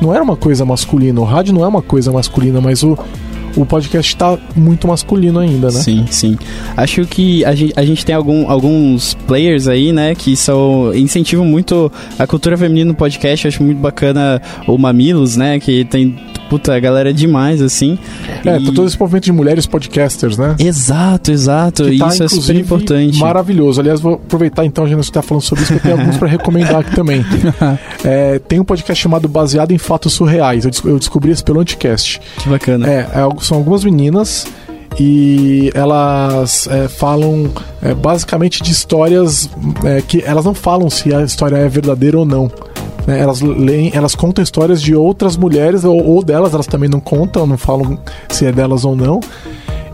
não 0.00 0.14
era 0.14 0.22
uma 0.22 0.36
coisa 0.36 0.64
masculina. 0.64 1.20
O 1.20 1.24
rádio 1.24 1.52
não 1.52 1.64
é 1.64 1.68
uma 1.68 1.82
coisa 1.82 2.10
masculina, 2.10 2.60
mas 2.60 2.82
o, 2.82 2.98
o 3.56 3.64
podcast 3.64 4.14
está 4.14 4.38
muito 4.54 4.88
masculino 4.88 5.38
ainda, 5.38 5.68
né? 5.68 5.80
Sim, 5.80 6.06
sim. 6.10 6.38
Acho 6.76 7.04
que 7.06 7.44
a 7.44 7.54
gente, 7.54 7.72
a 7.76 7.84
gente 7.84 8.04
tem 8.04 8.14
algum, 8.14 8.50
alguns 8.50 9.14
players 9.26 9.68
aí, 9.68 9.92
né, 9.92 10.14
que 10.14 10.36
são 10.36 10.92
incentivam 10.94 11.44
muito 11.44 11.90
a 12.18 12.26
cultura 12.26 12.56
feminina 12.56 12.88
no 12.88 12.94
podcast. 12.94 13.48
acho 13.48 13.62
muito 13.62 13.78
bacana 13.78 14.40
o 14.66 14.76
Mamilos, 14.78 15.36
né, 15.36 15.58
que 15.58 15.84
tem 15.84 16.16
puta, 16.48 16.74
a 16.74 16.80
galera 16.80 17.10
é 17.10 17.12
demais, 17.12 17.60
assim. 17.62 17.98
É, 18.44 18.58
e... 18.58 18.64
todo 18.64 18.86
esse 18.86 18.98
movimento 18.98 19.24
de 19.24 19.32
mulheres 19.32 19.66
podcasters, 19.66 20.36
né? 20.36 20.56
Exato, 20.58 21.30
exato. 21.30 21.84
Que 21.84 21.98
tá, 21.98 22.08
isso 22.08 22.22
é 22.22 22.28
super 22.28 22.56
importante. 22.56 23.18
Maravilhoso. 23.18 23.80
Aliás, 23.80 24.00
vou 24.00 24.14
aproveitar 24.14 24.64
então, 24.64 24.84
a 24.84 24.88
gente 24.88 25.00
está 25.00 25.22
falando 25.22 25.42
sobre 25.42 25.64
isso, 25.64 25.72
porque 25.72 25.88
tem 25.88 25.98
alguns 25.98 26.16
para 26.16 26.28
recomendar 26.28 26.76
aqui 26.76 26.94
também. 26.94 27.24
é, 28.04 28.38
tem 28.38 28.60
um 28.60 28.64
podcast 28.64 29.02
chamado 29.02 29.28
Baseado 29.28 29.72
em 29.72 29.78
Fatos 29.78 30.12
Surreais. 30.12 30.64
Eu, 30.84 30.98
descobri 30.98 31.30
esse 31.30 31.42
pelo 31.42 31.60
Anticast. 31.60 32.20
Que 32.38 32.48
bacana. 32.48 32.88
É, 32.88 33.00
é 33.00 33.40
são 33.40 33.58
algumas 33.58 33.84
meninas 33.84 34.46
e 34.98 35.70
elas 35.74 36.68
é, 36.68 36.88
falam 36.88 37.50
é, 37.82 37.94
basicamente 37.94 38.62
de 38.62 38.70
histórias 38.70 39.50
é, 39.84 40.00
que 40.00 40.22
elas 40.24 40.44
não 40.44 40.54
falam 40.54 40.88
se 40.88 41.12
a 41.14 41.22
história 41.22 41.56
é 41.56 41.68
verdadeira 41.68 42.18
ou 42.18 42.24
não. 42.24 42.50
Né? 43.06 43.20
Elas 43.20 43.40
leem, 43.40 43.90
elas 43.94 44.14
contam 44.14 44.42
histórias 44.42 44.80
de 44.80 44.94
outras 44.94 45.36
mulheres 45.36 45.84
ou, 45.84 46.04
ou 46.04 46.22
delas, 46.22 46.54
elas 46.54 46.66
também 46.66 46.88
não 46.88 47.00
contam, 47.00 47.46
não 47.46 47.58
falam 47.58 47.98
se 48.28 48.46
é 48.46 48.52
delas 48.52 48.84
ou 48.84 48.96
não. 48.96 49.20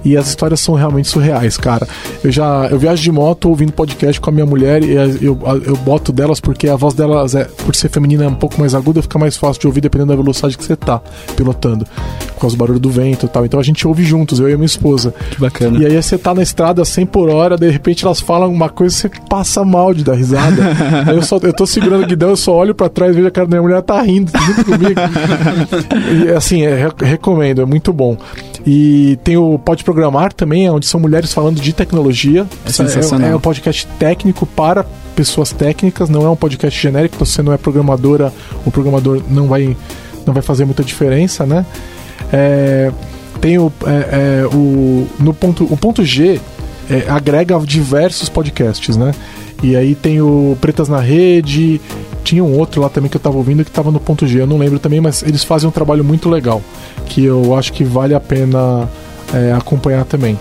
E 0.04 0.16
as 0.16 0.28
histórias 0.28 0.60
são 0.60 0.74
realmente 0.74 1.08
surreais, 1.08 1.56
cara. 1.56 1.86
Eu 2.22 2.30
já 2.30 2.68
eu 2.70 2.78
viajo 2.78 3.02
de 3.02 3.12
moto 3.12 3.48
ouvindo 3.48 3.72
podcast 3.72 4.20
com 4.20 4.30
a 4.30 4.32
minha 4.32 4.46
mulher 4.46 4.82
e 4.82 4.94
eu, 4.94 5.38
eu 5.64 5.76
boto 5.76 6.12
delas 6.12 6.40
porque 6.40 6.68
a 6.68 6.76
voz 6.76 6.94
delas, 6.94 7.34
é, 7.34 7.44
por 7.44 7.74
ser 7.74 7.88
feminina, 7.90 8.24
é 8.24 8.28
um 8.28 8.34
pouco 8.34 8.58
mais 8.58 8.74
aguda, 8.74 9.02
fica 9.02 9.18
mais 9.18 9.36
fácil 9.36 9.60
de 9.60 9.66
ouvir 9.66 9.80
dependendo 9.80 10.10
da 10.10 10.16
velocidade 10.16 10.56
que 10.56 10.64
você 10.64 10.76
tá 10.76 11.00
pilotando, 11.36 11.86
com 12.36 12.46
os 12.46 12.54
barulhos 12.54 12.80
do 12.80 12.90
vento 12.90 13.26
e 13.26 13.28
tal. 13.28 13.44
Então 13.44 13.60
a 13.60 13.62
gente 13.62 13.86
ouve 13.86 14.04
juntos, 14.04 14.40
eu 14.40 14.48
e 14.48 14.52
a 14.52 14.56
minha 14.56 14.66
esposa. 14.66 15.14
Que 15.30 15.40
bacana. 15.40 15.78
E 15.78 15.86
aí 15.86 16.02
você 16.02 16.16
tá 16.16 16.34
na 16.34 16.42
estrada 16.42 16.84
100 16.84 17.06
por 17.06 17.28
hora, 17.28 17.56
de 17.56 17.68
repente 17.70 18.04
elas 18.04 18.20
falam 18.20 18.52
uma 18.52 18.68
coisa 18.68 18.94
e 18.94 18.98
você 18.98 19.10
passa 19.28 19.64
mal 19.64 19.92
de 19.92 20.04
dar 20.04 20.14
risada. 20.14 20.62
aí 21.06 21.16
eu, 21.16 21.22
só, 21.22 21.38
eu 21.42 21.52
tô 21.52 21.66
segurando 21.66 22.04
o 22.04 22.06
guidão, 22.06 22.30
eu 22.30 22.36
só 22.36 22.54
olho 22.54 22.74
pra 22.74 22.88
trás, 22.88 23.14
vejo 23.14 23.26
a 23.26 23.30
cara 23.30 23.46
da 23.46 23.56
minha 23.56 23.62
mulher 23.62 23.82
tá 23.82 24.00
rindo 24.00 24.30
junto 24.38 24.64
comigo. 24.64 25.00
e 26.26 26.30
assim, 26.30 26.62
é, 26.62 26.88
recomendo, 26.98 27.62
é 27.62 27.64
muito 27.64 27.92
bom. 27.92 28.16
E 28.66 29.18
tem 29.24 29.36
o 29.36 29.58
Pode 29.58 29.84
Programar 29.84 30.32
também, 30.32 30.68
onde 30.70 30.86
são 30.86 31.00
mulheres 31.00 31.32
falando 31.32 31.60
de 31.60 31.72
tecnologia. 31.72 32.46
É 32.64 32.70
sensacional. 32.70 33.28
É, 33.28 33.32
é 33.32 33.36
um 33.36 33.40
podcast 33.40 33.86
técnico 33.98 34.46
para 34.46 34.84
pessoas 35.14 35.52
técnicas, 35.52 36.08
não 36.08 36.24
é 36.24 36.28
um 36.28 36.36
podcast 36.36 36.80
genérico, 36.80 37.16
você 37.16 37.42
não 37.42 37.52
é 37.52 37.58
programadora, 37.58 38.32
o 38.64 38.70
programador 38.70 39.22
não 39.28 39.48
vai, 39.48 39.76
não 40.26 40.32
vai 40.32 40.42
fazer 40.42 40.64
muita 40.64 40.82
diferença, 40.82 41.44
né? 41.44 41.64
É, 42.32 42.92
tem 43.40 43.58
o, 43.58 43.72
é, 43.86 44.42
é, 44.42 44.46
o, 44.46 45.06
no 45.18 45.32
ponto, 45.34 45.64
o 45.64 45.76
ponto 45.76 46.04
G 46.04 46.40
é, 46.88 47.04
agrega 47.08 47.58
diversos 47.60 48.28
podcasts, 48.28 48.96
né? 48.96 49.12
E 49.62 49.76
aí 49.76 49.94
tem 49.94 50.20
o 50.20 50.56
Pretas 50.60 50.88
na 50.88 51.00
Rede, 51.00 51.80
tinha 52.30 52.44
um 52.44 52.56
outro 52.56 52.80
lá 52.80 52.88
também 52.88 53.10
que 53.10 53.16
eu 53.16 53.20
tava 53.20 53.36
ouvindo 53.36 53.64
que 53.64 53.72
tava 53.72 53.90
no 53.90 53.98
ponto 53.98 54.24
G, 54.24 54.40
eu 54.40 54.46
não 54.46 54.56
lembro 54.56 54.78
também, 54.78 55.00
mas 55.00 55.20
eles 55.24 55.42
fazem 55.42 55.68
um 55.68 55.72
trabalho 55.72 56.04
muito 56.04 56.28
legal, 56.28 56.62
que 57.06 57.24
eu 57.24 57.56
acho 57.56 57.72
que 57.72 57.82
vale 57.82 58.14
a 58.14 58.20
pena 58.20 58.88
é, 59.34 59.52
acompanhar 59.52 60.04
também. 60.04 60.38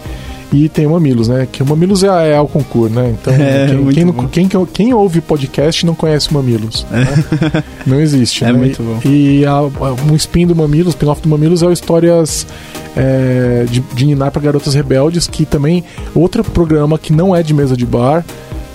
E 0.54 0.70
tem 0.70 0.86
o 0.86 0.92
Mamilos, 0.92 1.28
né? 1.28 1.48
Que 1.52 1.62
o 1.62 1.66
Mamilos 1.66 2.04
é, 2.04 2.34
é 2.34 2.40
o 2.40 2.48
concurso, 2.48 2.94
né? 2.94 3.16
Então, 3.20 3.34
é, 3.38 3.68
quem, 3.92 4.14
quem, 4.30 4.48
quem, 4.48 4.66
quem, 4.66 4.94
ouve 4.94 5.20
podcast 5.20 5.84
não 5.84 5.96
conhece 5.96 6.30
o 6.30 6.34
Mamilos. 6.36 6.86
Né? 6.92 7.06
não 7.86 8.00
existe. 8.00 8.44
É 8.44 8.52
né? 8.52 8.58
muito 8.58 8.82
bom. 8.82 9.00
E 9.08 9.46
a, 9.46 9.62
um 9.62 10.16
spin 10.16 10.46
do 10.46 10.56
Mamilos, 10.56 10.88
o 10.88 10.90
spin-off 10.96 11.22
do 11.22 11.30
Mamilos 11.30 11.64
é 11.64 11.68
o 11.68 11.72
Histórias 11.72 12.48
é, 12.96 13.66
de, 13.70 13.80
de 13.80 14.06
Ninar 14.06 14.32
para 14.32 14.42
Garotas 14.42 14.74
Rebeldes, 14.76 15.28
que 15.28 15.46
também 15.46 15.84
outro 16.16 16.44
programa 16.44 16.98
que 16.98 17.14
não 17.14 17.36
é 17.36 17.44
de 17.44 17.54
mesa 17.54 17.78
de 17.78 17.86
bar, 17.86 18.26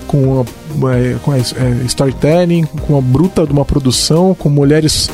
com, 0.07 0.17
uma, 0.23 0.45
com 1.21 1.31
a, 1.31 1.37
é, 1.37 1.41
storytelling, 1.85 2.65
com 2.65 2.93
uma 2.93 3.01
bruta 3.01 3.45
de 3.45 3.51
uma 3.51 3.65
produção, 3.65 4.33
com 4.33 4.49
mulheres 4.49 5.09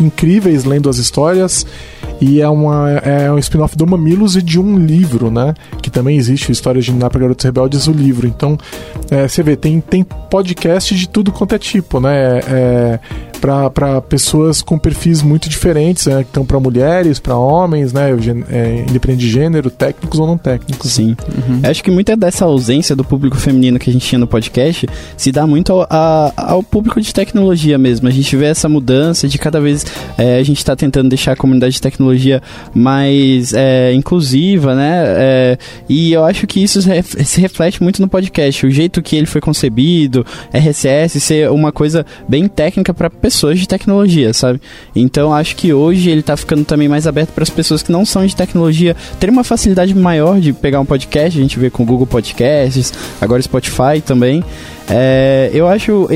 incríveis 0.00 0.64
lendo 0.64 0.88
as 0.88 0.98
histórias. 0.98 1.66
E 2.18 2.40
é, 2.40 2.48
uma, 2.48 2.90
é 2.90 3.30
um 3.30 3.38
spin-off 3.38 3.76
do 3.76 3.86
Mamilos 3.86 4.36
e 4.36 4.42
de 4.42 4.58
um 4.58 4.78
livro, 4.78 5.30
né? 5.30 5.52
Que 5.82 5.90
também 5.90 6.16
existe, 6.16 6.50
Histórias 6.50 6.86
de 6.86 6.92
Ninar 6.92 7.10
para 7.10 7.20
Garotos 7.20 7.44
Rebeldes, 7.44 7.86
o 7.86 7.92
livro. 7.92 8.26
Então, 8.26 8.56
é, 9.10 9.28
você 9.28 9.42
vê, 9.42 9.54
tem, 9.54 9.80
tem 9.80 10.02
podcast 10.02 10.94
de 10.94 11.08
tudo 11.08 11.30
quanto 11.30 11.54
é 11.54 11.58
tipo, 11.58 12.00
né? 12.00 12.40
É, 12.48 13.00
para 13.40 14.00
pessoas 14.02 14.62
com 14.62 14.78
perfis 14.78 15.22
muito 15.22 15.48
diferentes, 15.48 16.06
né? 16.06 16.24
Então, 16.28 16.44
para 16.44 16.58
mulheres, 16.58 17.18
para 17.18 17.36
homens, 17.36 17.92
né? 17.92 18.10
É, 18.50 18.84
independente 18.88 19.20
de 19.20 19.30
gênero, 19.30 19.70
técnicos 19.70 20.18
ou 20.18 20.26
não 20.26 20.38
técnicos. 20.38 20.92
Sim. 20.92 21.16
Uhum. 21.28 21.60
Acho 21.62 21.82
que 21.82 21.90
muita 21.90 22.16
dessa 22.16 22.44
ausência 22.44 22.96
do 22.96 23.04
público 23.04 23.36
feminino 23.36 23.78
que 23.78 23.90
a 23.90 23.92
gente 23.92 24.06
tinha 24.06 24.18
no 24.18 24.26
podcast 24.26 24.86
se 25.16 25.32
dá 25.32 25.46
muito 25.46 25.72
ao, 25.72 25.86
a, 25.88 26.32
ao 26.36 26.62
público 26.62 27.00
de 27.00 27.12
tecnologia 27.12 27.78
mesmo. 27.78 28.08
A 28.08 28.10
gente 28.10 28.36
vê 28.36 28.46
essa 28.46 28.68
mudança 28.68 29.28
de 29.28 29.38
cada 29.38 29.60
vez 29.60 29.84
é, 30.16 30.38
a 30.38 30.42
gente 30.42 30.58
está 30.58 30.74
tentando 30.74 31.08
deixar 31.08 31.32
a 31.32 31.36
comunidade 31.36 31.74
de 31.74 31.80
tecnologia 31.80 32.42
mais 32.74 33.52
é, 33.52 33.92
inclusiva, 33.92 34.74
né? 34.74 35.04
É, 35.06 35.58
e 35.88 36.12
eu 36.12 36.24
acho 36.24 36.46
que 36.46 36.62
isso 36.62 36.80
se 36.82 37.40
reflete 37.40 37.82
muito 37.82 38.00
no 38.00 38.08
podcast. 38.08 38.66
O 38.66 38.70
jeito 38.70 39.02
que 39.02 39.16
ele 39.16 39.26
foi 39.26 39.40
concebido, 39.40 40.24
RSS, 40.52 41.20
ser 41.20 41.50
uma 41.50 41.72
coisa 41.72 42.04
bem 42.28 42.48
técnica 42.48 42.92
para 42.94 43.10
pessoas 43.26 43.58
de 43.58 43.66
tecnologia, 43.66 44.32
sabe? 44.32 44.60
Então 44.94 45.34
acho 45.34 45.56
que 45.56 45.72
hoje 45.72 46.08
ele 46.08 46.22
tá 46.22 46.36
ficando 46.36 46.64
também 46.64 46.88
mais 46.88 47.08
aberto 47.08 47.30
para 47.30 47.42
as 47.42 47.50
pessoas 47.50 47.82
que 47.82 47.90
não 47.90 48.06
são 48.06 48.24
de 48.24 48.36
tecnologia 48.36 48.94
terem 49.18 49.32
uma 49.32 49.42
facilidade 49.42 49.92
maior 49.96 50.38
de 50.38 50.52
pegar 50.52 50.78
um 50.78 50.84
podcast. 50.84 51.36
A 51.36 51.42
gente 51.42 51.58
vê 51.58 51.68
com 51.68 51.84
Google 51.84 52.06
Podcasts, 52.06 52.92
agora 53.20 53.42
Spotify 53.42 54.00
também. 54.04 54.44
É, 54.88 55.50
eu 55.52 55.66
acho 55.66 56.08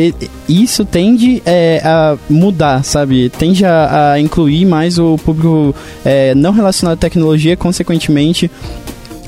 isso 0.49 0.85
tende 0.85 1.43
é, 1.45 1.81
a 1.85 2.17
mudar, 2.29 2.85
sabe? 2.85 3.29
Tende 3.29 3.65
a, 3.65 4.13
a 4.13 4.21
incluir 4.21 4.65
mais 4.65 4.97
o 4.97 5.19
público 5.19 5.75
é, 6.05 6.33
não 6.37 6.53
relacionado 6.53 6.95
à 6.95 6.97
tecnologia, 6.97 7.57
consequentemente 7.57 8.49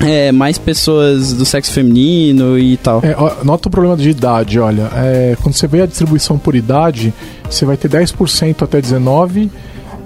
é, 0.03 0.31
mais 0.31 0.57
pessoas 0.57 1.33
do 1.33 1.45
sexo 1.45 1.71
feminino 1.71 2.59
e 2.59 2.77
tal. 2.77 3.01
É, 3.03 3.15
nota 3.43 3.67
o 3.67 3.71
problema 3.71 3.95
de 3.95 4.09
idade, 4.09 4.59
olha. 4.59 4.89
É, 4.95 5.37
quando 5.41 5.55
você 5.55 5.67
vê 5.67 5.81
a 5.81 5.85
distribuição 5.85 6.37
por 6.37 6.55
idade, 6.55 7.13
você 7.49 7.65
vai 7.65 7.77
ter 7.77 7.89
10% 7.89 8.61
até 8.61 8.81
19, 8.81 9.49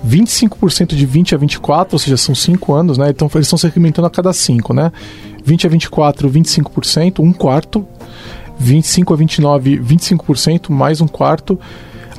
25% 0.08 0.95
de 0.95 1.06
20 1.06 1.36
a 1.36 1.38
24, 1.38 1.95
ou 1.95 2.00
seja, 2.00 2.16
são 2.18 2.36
5 2.36 2.74
anos, 2.74 2.98
né? 2.98 3.10
Então 3.10 3.30
eles 3.34 3.48
estão 3.48 3.58
segmentando 3.58 4.08
a 4.08 4.10
cada 4.10 4.32
5, 4.32 4.74
né? 4.74 4.91
20 5.43 5.66
a 5.68 5.70
24, 5.70 6.30
25%, 6.30 7.20
um 7.20 7.34
quarto. 7.34 7.86
25 8.60 9.14
a 9.14 9.18
29, 9.18 9.80
25%, 9.80 10.72
mais 10.72 11.00
um 11.00 11.08
quarto. 11.08 11.60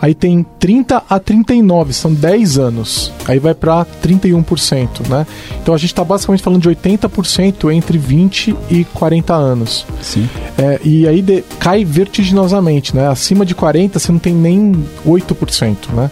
Aí 0.01 0.15
tem 0.15 0.45
30 0.59 1.03
a 1.09 1.19
39, 1.19 1.93
são 1.93 2.13
10 2.13 2.59
anos. 2.59 3.13
Aí 3.27 3.39
vai 3.39 3.55
para 3.55 3.85
31%, 4.03 5.09
né? 5.09 5.27
Então 5.61 5.75
a 5.75 5.79
gente 5.79 5.91
está 5.91 6.05
basicamente 6.05 6.43
falando 6.43 6.63
de 6.63 6.69
80% 6.69 7.73
entre 7.73 7.99
20 7.99 8.57
e 8.71 8.85
40 8.85 9.35
anos. 9.35 9.87
Sim. 10.01 10.29
É, 10.57 10.81
e 10.85 11.07
aí 11.07 11.21
de, 11.21 11.43
cai 11.59 11.85
vertiginosamente, 11.85 12.95
né? 12.95 13.09
Acima 13.09 13.45
de 13.45 13.55
40 13.55 13.99
você 13.99 14.13
não 14.13 14.19
tem 14.19 14.35
nem 14.35 14.73
8%, 15.07 15.77
né? 15.93 16.11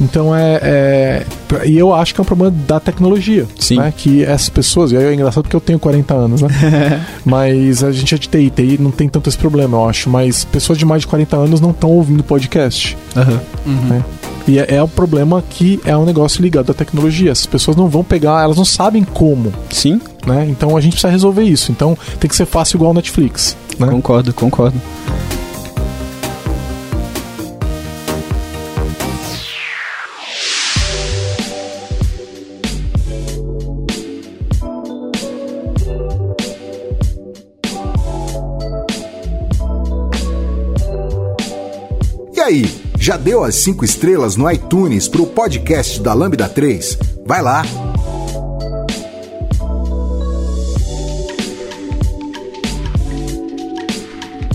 Então 0.00 0.34
é, 0.34 0.58
é, 0.62 1.26
E 1.66 1.78
eu 1.78 1.94
acho 1.94 2.14
que 2.14 2.20
é 2.20 2.22
um 2.22 2.24
problema 2.24 2.54
da 2.66 2.80
tecnologia. 2.80 3.46
Sim. 3.58 3.76
Né? 3.76 3.92
Que 3.96 4.24
essas 4.24 4.48
pessoas. 4.48 4.92
E 4.92 4.96
aí 4.96 5.04
é 5.04 5.14
engraçado 5.14 5.44
porque 5.44 5.56
eu 5.56 5.60
tenho 5.60 5.78
40 5.78 6.14
anos, 6.14 6.42
né? 6.42 6.48
mas 7.24 7.84
a 7.84 7.92
gente 7.92 8.14
é 8.14 8.18
de 8.18 8.28
TI, 8.28 8.50
TI 8.50 8.78
não 8.80 8.90
tem 8.90 9.08
tanto 9.08 9.28
esse 9.28 9.38
problema, 9.38 9.76
eu 9.76 9.88
acho. 9.88 10.08
Mas 10.10 10.44
pessoas 10.44 10.78
de 10.78 10.84
mais 10.84 11.02
de 11.02 11.08
40 11.08 11.36
anos 11.36 11.60
não 11.60 11.70
estão 11.70 11.90
ouvindo 11.90 12.22
podcast. 12.24 12.96
Uhum. 13.16 13.72
Uhum. 13.72 13.88
Né? 13.88 14.04
E 14.46 14.58
é, 14.58 14.76
é 14.76 14.82
o 14.82 14.88
problema 14.88 15.42
que 15.48 15.80
é 15.84 15.96
um 15.96 16.04
negócio 16.04 16.42
ligado 16.42 16.70
à 16.70 16.74
tecnologia. 16.74 17.32
As 17.32 17.46
pessoas 17.46 17.76
não 17.76 17.88
vão 17.88 18.02
pegar, 18.02 18.42
elas 18.42 18.56
não 18.56 18.64
sabem 18.64 19.04
como. 19.04 19.52
Sim. 19.70 20.00
Né? 20.26 20.46
Então 20.48 20.76
a 20.76 20.80
gente 20.80 20.92
precisa 20.92 21.10
resolver 21.10 21.44
isso. 21.44 21.70
Então 21.70 21.96
tem 22.18 22.28
que 22.28 22.36
ser 22.36 22.46
fácil 22.46 22.76
igual 22.76 22.90
o 22.90 22.94
Netflix. 22.94 23.56
Né? 23.78 23.86
Concordo, 23.88 24.32
concordo. 24.32 24.80
Já 43.02 43.16
deu 43.16 43.42
as 43.42 43.56
5 43.56 43.84
estrelas 43.84 44.36
no 44.36 44.48
iTunes 44.48 45.08
pro 45.08 45.26
podcast 45.26 46.00
da 46.00 46.14
Lambda 46.14 46.48
3? 46.48 46.96
Vai 47.26 47.42
lá! 47.42 47.64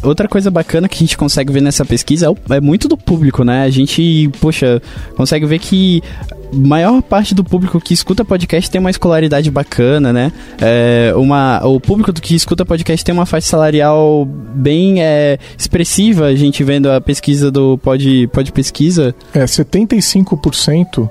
Outra 0.09 0.27
coisa 0.27 0.49
bacana 0.49 0.87
que 0.87 0.95
a 0.95 0.99
gente 0.99 1.17
consegue 1.17 1.51
ver 1.51 1.61
nessa 1.61 1.85
pesquisa 1.85 2.27
é, 2.27 2.55
é, 2.55 2.61
muito 2.61 2.87
do 2.87 2.97
público, 2.97 3.43
né? 3.43 3.63
A 3.63 3.69
gente, 3.69 4.29
poxa, 4.39 4.81
consegue 5.15 5.45
ver 5.45 5.59
que 5.59 6.01
maior 6.53 7.01
parte 7.01 7.35
do 7.35 7.43
público 7.43 7.79
que 7.79 7.93
escuta 7.93 8.23
podcast 8.23 8.69
tem 8.69 8.79
uma 8.79 8.89
escolaridade 8.89 9.51
bacana, 9.51 10.13
né? 10.13 10.31
É, 10.59 11.13
uma, 11.15 11.65
o 11.65 11.79
público 11.79 12.13
que 12.13 12.35
escuta 12.35 12.65
podcast 12.65 13.03
tem 13.03 13.13
uma 13.13 13.25
faixa 13.25 13.47
salarial 13.47 14.25
bem 14.25 15.01
é, 15.01 15.37
expressiva, 15.57 16.25
a 16.25 16.35
gente 16.35 16.63
vendo 16.63 16.89
a 16.89 17.01
pesquisa 17.01 17.51
do 17.51 17.77
Pod, 17.77 18.27
Pod 18.27 18.51
Pesquisa. 18.51 19.13
É, 19.33 19.43
75% 19.43 21.09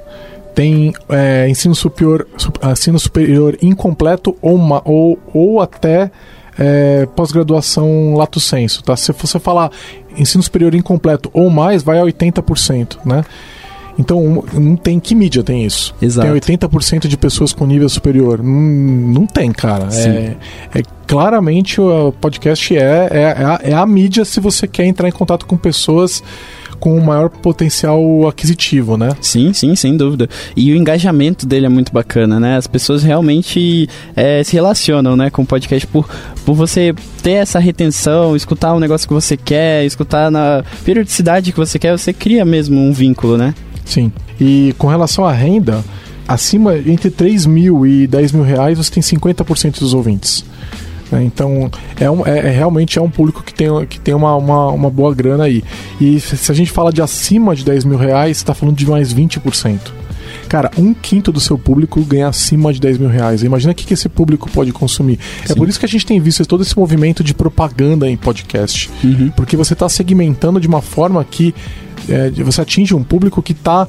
tem 0.54 0.94
é, 1.10 1.46
ensino, 1.50 1.74
superior, 1.74 2.26
ensino 2.72 2.98
superior 2.98 3.58
incompleto 3.60 4.34
ou, 4.40 4.54
uma, 4.54 4.80
ou, 4.86 5.18
ou 5.34 5.60
até 5.60 6.10
é, 6.58 7.06
pós-graduação 7.14 8.14
lato 8.14 8.40
senso, 8.40 8.82
tá? 8.82 8.96
Se 8.96 9.12
você 9.12 9.38
falar 9.38 9.70
ensino 10.16 10.42
superior 10.42 10.74
incompleto 10.74 11.30
ou 11.32 11.50
mais, 11.50 11.82
vai 11.82 11.98
a 11.98 12.02
80%, 12.02 12.98
né? 13.04 13.24
Então, 13.98 14.44
não 14.52 14.76
tem 14.76 15.00
que 15.00 15.14
mídia 15.14 15.42
tem 15.42 15.64
isso? 15.64 15.94
Exato. 16.00 16.28
Tem 16.28 16.58
80% 16.58 17.06
de 17.06 17.16
pessoas 17.16 17.52
com 17.52 17.66
nível 17.66 17.88
superior. 17.88 18.42
Não, 18.42 18.52
não 18.52 19.26
tem, 19.26 19.50
cara. 19.52 19.88
É, 19.90 20.36
é, 20.74 20.82
claramente 21.06 21.80
o 21.80 22.12
podcast 22.12 22.76
é, 22.76 22.80
é, 22.80 23.20
é, 23.22 23.44
a, 23.44 23.60
é 23.62 23.72
a 23.72 23.86
mídia 23.86 24.24
se 24.24 24.38
você 24.38 24.68
quer 24.68 24.84
entrar 24.84 25.08
em 25.08 25.12
contato 25.12 25.46
com 25.46 25.56
pessoas 25.56 26.22
com 26.78 26.96
o 26.96 27.04
maior 27.04 27.28
potencial 27.28 28.26
aquisitivo, 28.28 28.96
né? 28.96 29.10
Sim, 29.20 29.52
sim, 29.52 29.74
sem 29.74 29.96
dúvida. 29.96 30.28
E 30.56 30.72
o 30.72 30.76
engajamento 30.76 31.46
dele 31.46 31.66
é 31.66 31.68
muito 31.68 31.92
bacana, 31.92 32.38
né? 32.38 32.56
As 32.56 32.66
pessoas 32.66 33.02
realmente 33.02 33.88
é, 34.14 34.42
se 34.44 34.54
relacionam, 34.54 35.16
né, 35.16 35.30
com 35.30 35.42
o 35.42 35.46
podcast 35.46 35.86
por, 35.86 36.08
por 36.44 36.54
você 36.54 36.94
ter 37.22 37.32
essa 37.32 37.58
retenção, 37.58 38.36
escutar 38.36 38.74
o 38.74 38.80
negócio 38.80 39.06
que 39.08 39.14
você 39.14 39.36
quer, 39.36 39.84
escutar 39.84 40.30
na 40.30 40.64
periodicidade 40.84 41.52
que 41.52 41.58
você 41.58 41.78
quer, 41.78 41.96
você 41.96 42.12
cria 42.12 42.44
mesmo 42.44 42.80
um 42.80 42.92
vínculo, 42.92 43.36
né? 43.36 43.54
Sim. 43.84 44.12
E 44.40 44.74
com 44.78 44.88
relação 44.88 45.24
à 45.24 45.32
renda, 45.32 45.84
acima 46.26 46.76
entre 46.76 47.10
3 47.10 47.46
mil 47.46 47.86
e 47.86 48.06
10 48.06 48.32
mil 48.32 48.42
reais 48.42 48.76
você 48.76 48.90
tem 48.90 49.02
50% 49.02 49.78
dos 49.78 49.94
ouvintes. 49.94 50.44
Né? 51.10 51.24
Então, 51.24 51.70
é, 51.98 52.10
um, 52.10 52.26
é, 52.26 52.38
é, 52.38 52.50
realmente 52.50 52.98
é 52.98 53.02
um 53.02 53.10
público 53.10 53.42
que 53.42 53.54
tem, 53.54 53.68
que 53.86 54.00
tem 54.00 54.14
uma, 54.14 54.34
uma, 54.36 54.68
uma, 54.68 54.90
boa 54.90 55.14
grana 55.14 55.44
aí. 55.44 55.62
E 56.00 56.18
se 56.20 56.50
a 56.50 56.54
gente 56.54 56.70
fala 56.70 56.92
de 56.92 57.00
acima 57.00 57.54
de 57.54 57.64
10 57.64 57.84
mil 57.84 57.98
reais, 57.98 58.38
está 58.38 58.54
falando 58.54 58.76
de 58.76 58.86
mais 58.86 59.14
20%. 59.14 59.78
Cara, 60.48 60.70
um 60.78 60.94
quinto 60.94 61.32
do 61.32 61.40
seu 61.40 61.58
público 61.58 62.00
ganha 62.02 62.28
acima 62.28 62.72
de 62.72 62.80
10 62.80 62.98
mil 62.98 63.08
reais. 63.08 63.42
Imagina 63.42 63.72
o 63.72 63.74
que, 63.74 63.84
que 63.84 63.94
esse 63.94 64.08
público 64.08 64.48
pode 64.50 64.72
consumir. 64.72 65.18
É 65.42 65.46
Sim. 65.48 65.52
É 65.52 65.56
por 65.56 65.68
isso 65.68 65.78
que 65.78 65.86
a 65.86 65.88
gente 65.88 66.06
tem 66.06 66.20
visto 66.20 66.44
todo 66.46 66.62
esse 66.62 66.76
movimento 66.78 67.24
de 67.24 67.34
propaganda 67.34 68.08
em 68.08 68.16
podcast. 68.16 68.90
Uhum. 69.02 69.30
Porque 69.30 69.56
você 69.56 69.72
está 69.72 69.88
segmentando 69.88 70.60
de 70.60 70.68
uma 70.68 70.80
forma 70.80 71.24
que 71.24 71.54
é, 72.08 72.30
você 72.42 72.60
atinge 72.60 72.94
um 72.94 73.02
público 73.02 73.42
que 73.42 73.52
está 73.52 73.88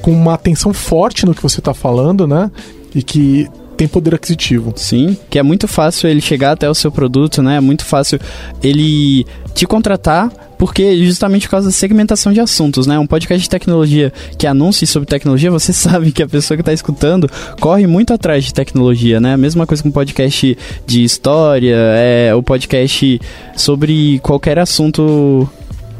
com 0.00 0.12
uma 0.12 0.34
atenção 0.34 0.72
forte 0.72 1.26
no 1.26 1.34
que 1.34 1.42
você 1.42 1.58
está 1.58 1.74
falando, 1.74 2.26
né? 2.26 2.50
E 2.94 3.02
que 3.02 3.48
tem 3.76 3.86
poder 3.86 4.14
aquisitivo. 4.14 4.72
Sim, 4.76 5.16
que 5.28 5.38
é 5.38 5.42
muito 5.42 5.68
fácil 5.68 6.08
ele 6.08 6.20
chegar 6.20 6.52
até 6.52 6.68
o 6.68 6.74
seu 6.74 6.90
produto, 6.90 7.42
né? 7.42 7.56
É 7.56 7.60
muito 7.60 7.84
fácil 7.84 8.18
ele 8.62 9.26
te 9.54 9.66
contratar 9.66 10.30
porque 10.58 11.04
justamente 11.04 11.46
por 11.46 11.52
causa 11.52 11.68
da 11.68 11.72
segmentação 11.72 12.32
de 12.32 12.40
assuntos, 12.40 12.86
né? 12.86 12.98
Um 12.98 13.06
podcast 13.06 13.42
de 13.42 13.50
tecnologia 13.50 14.12
que 14.38 14.46
anuncie 14.46 14.86
sobre 14.86 15.06
tecnologia, 15.06 15.50
você 15.50 15.72
sabe 15.74 16.12
que 16.12 16.22
a 16.22 16.28
pessoa 16.28 16.56
que 16.56 16.62
está 16.62 16.72
escutando 16.72 17.30
corre 17.60 17.86
muito 17.86 18.12
atrás 18.12 18.44
de 18.44 18.54
tecnologia, 18.54 19.20
né? 19.20 19.34
A 19.34 19.36
mesma 19.36 19.66
coisa 19.66 19.82
com 19.82 19.90
podcast 19.90 20.56
de 20.86 21.04
história, 21.04 21.76
é 21.76 22.34
o 22.34 22.42
podcast 22.42 23.20
sobre 23.54 24.18
qualquer 24.20 24.58
assunto 24.58 25.48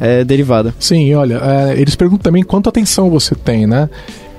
é, 0.01 0.25
derivado. 0.25 0.73
Sim, 0.79 1.15
olha, 1.15 1.41
é, 1.43 1.81
eles 1.81 1.95
perguntam 1.97 2.23
também 2.25 2.43
quanto 2.43 2.69
atenção 2.69 3.11
você 3.11 3.35
tem, 3.35 3.67
né? 3.67 3.89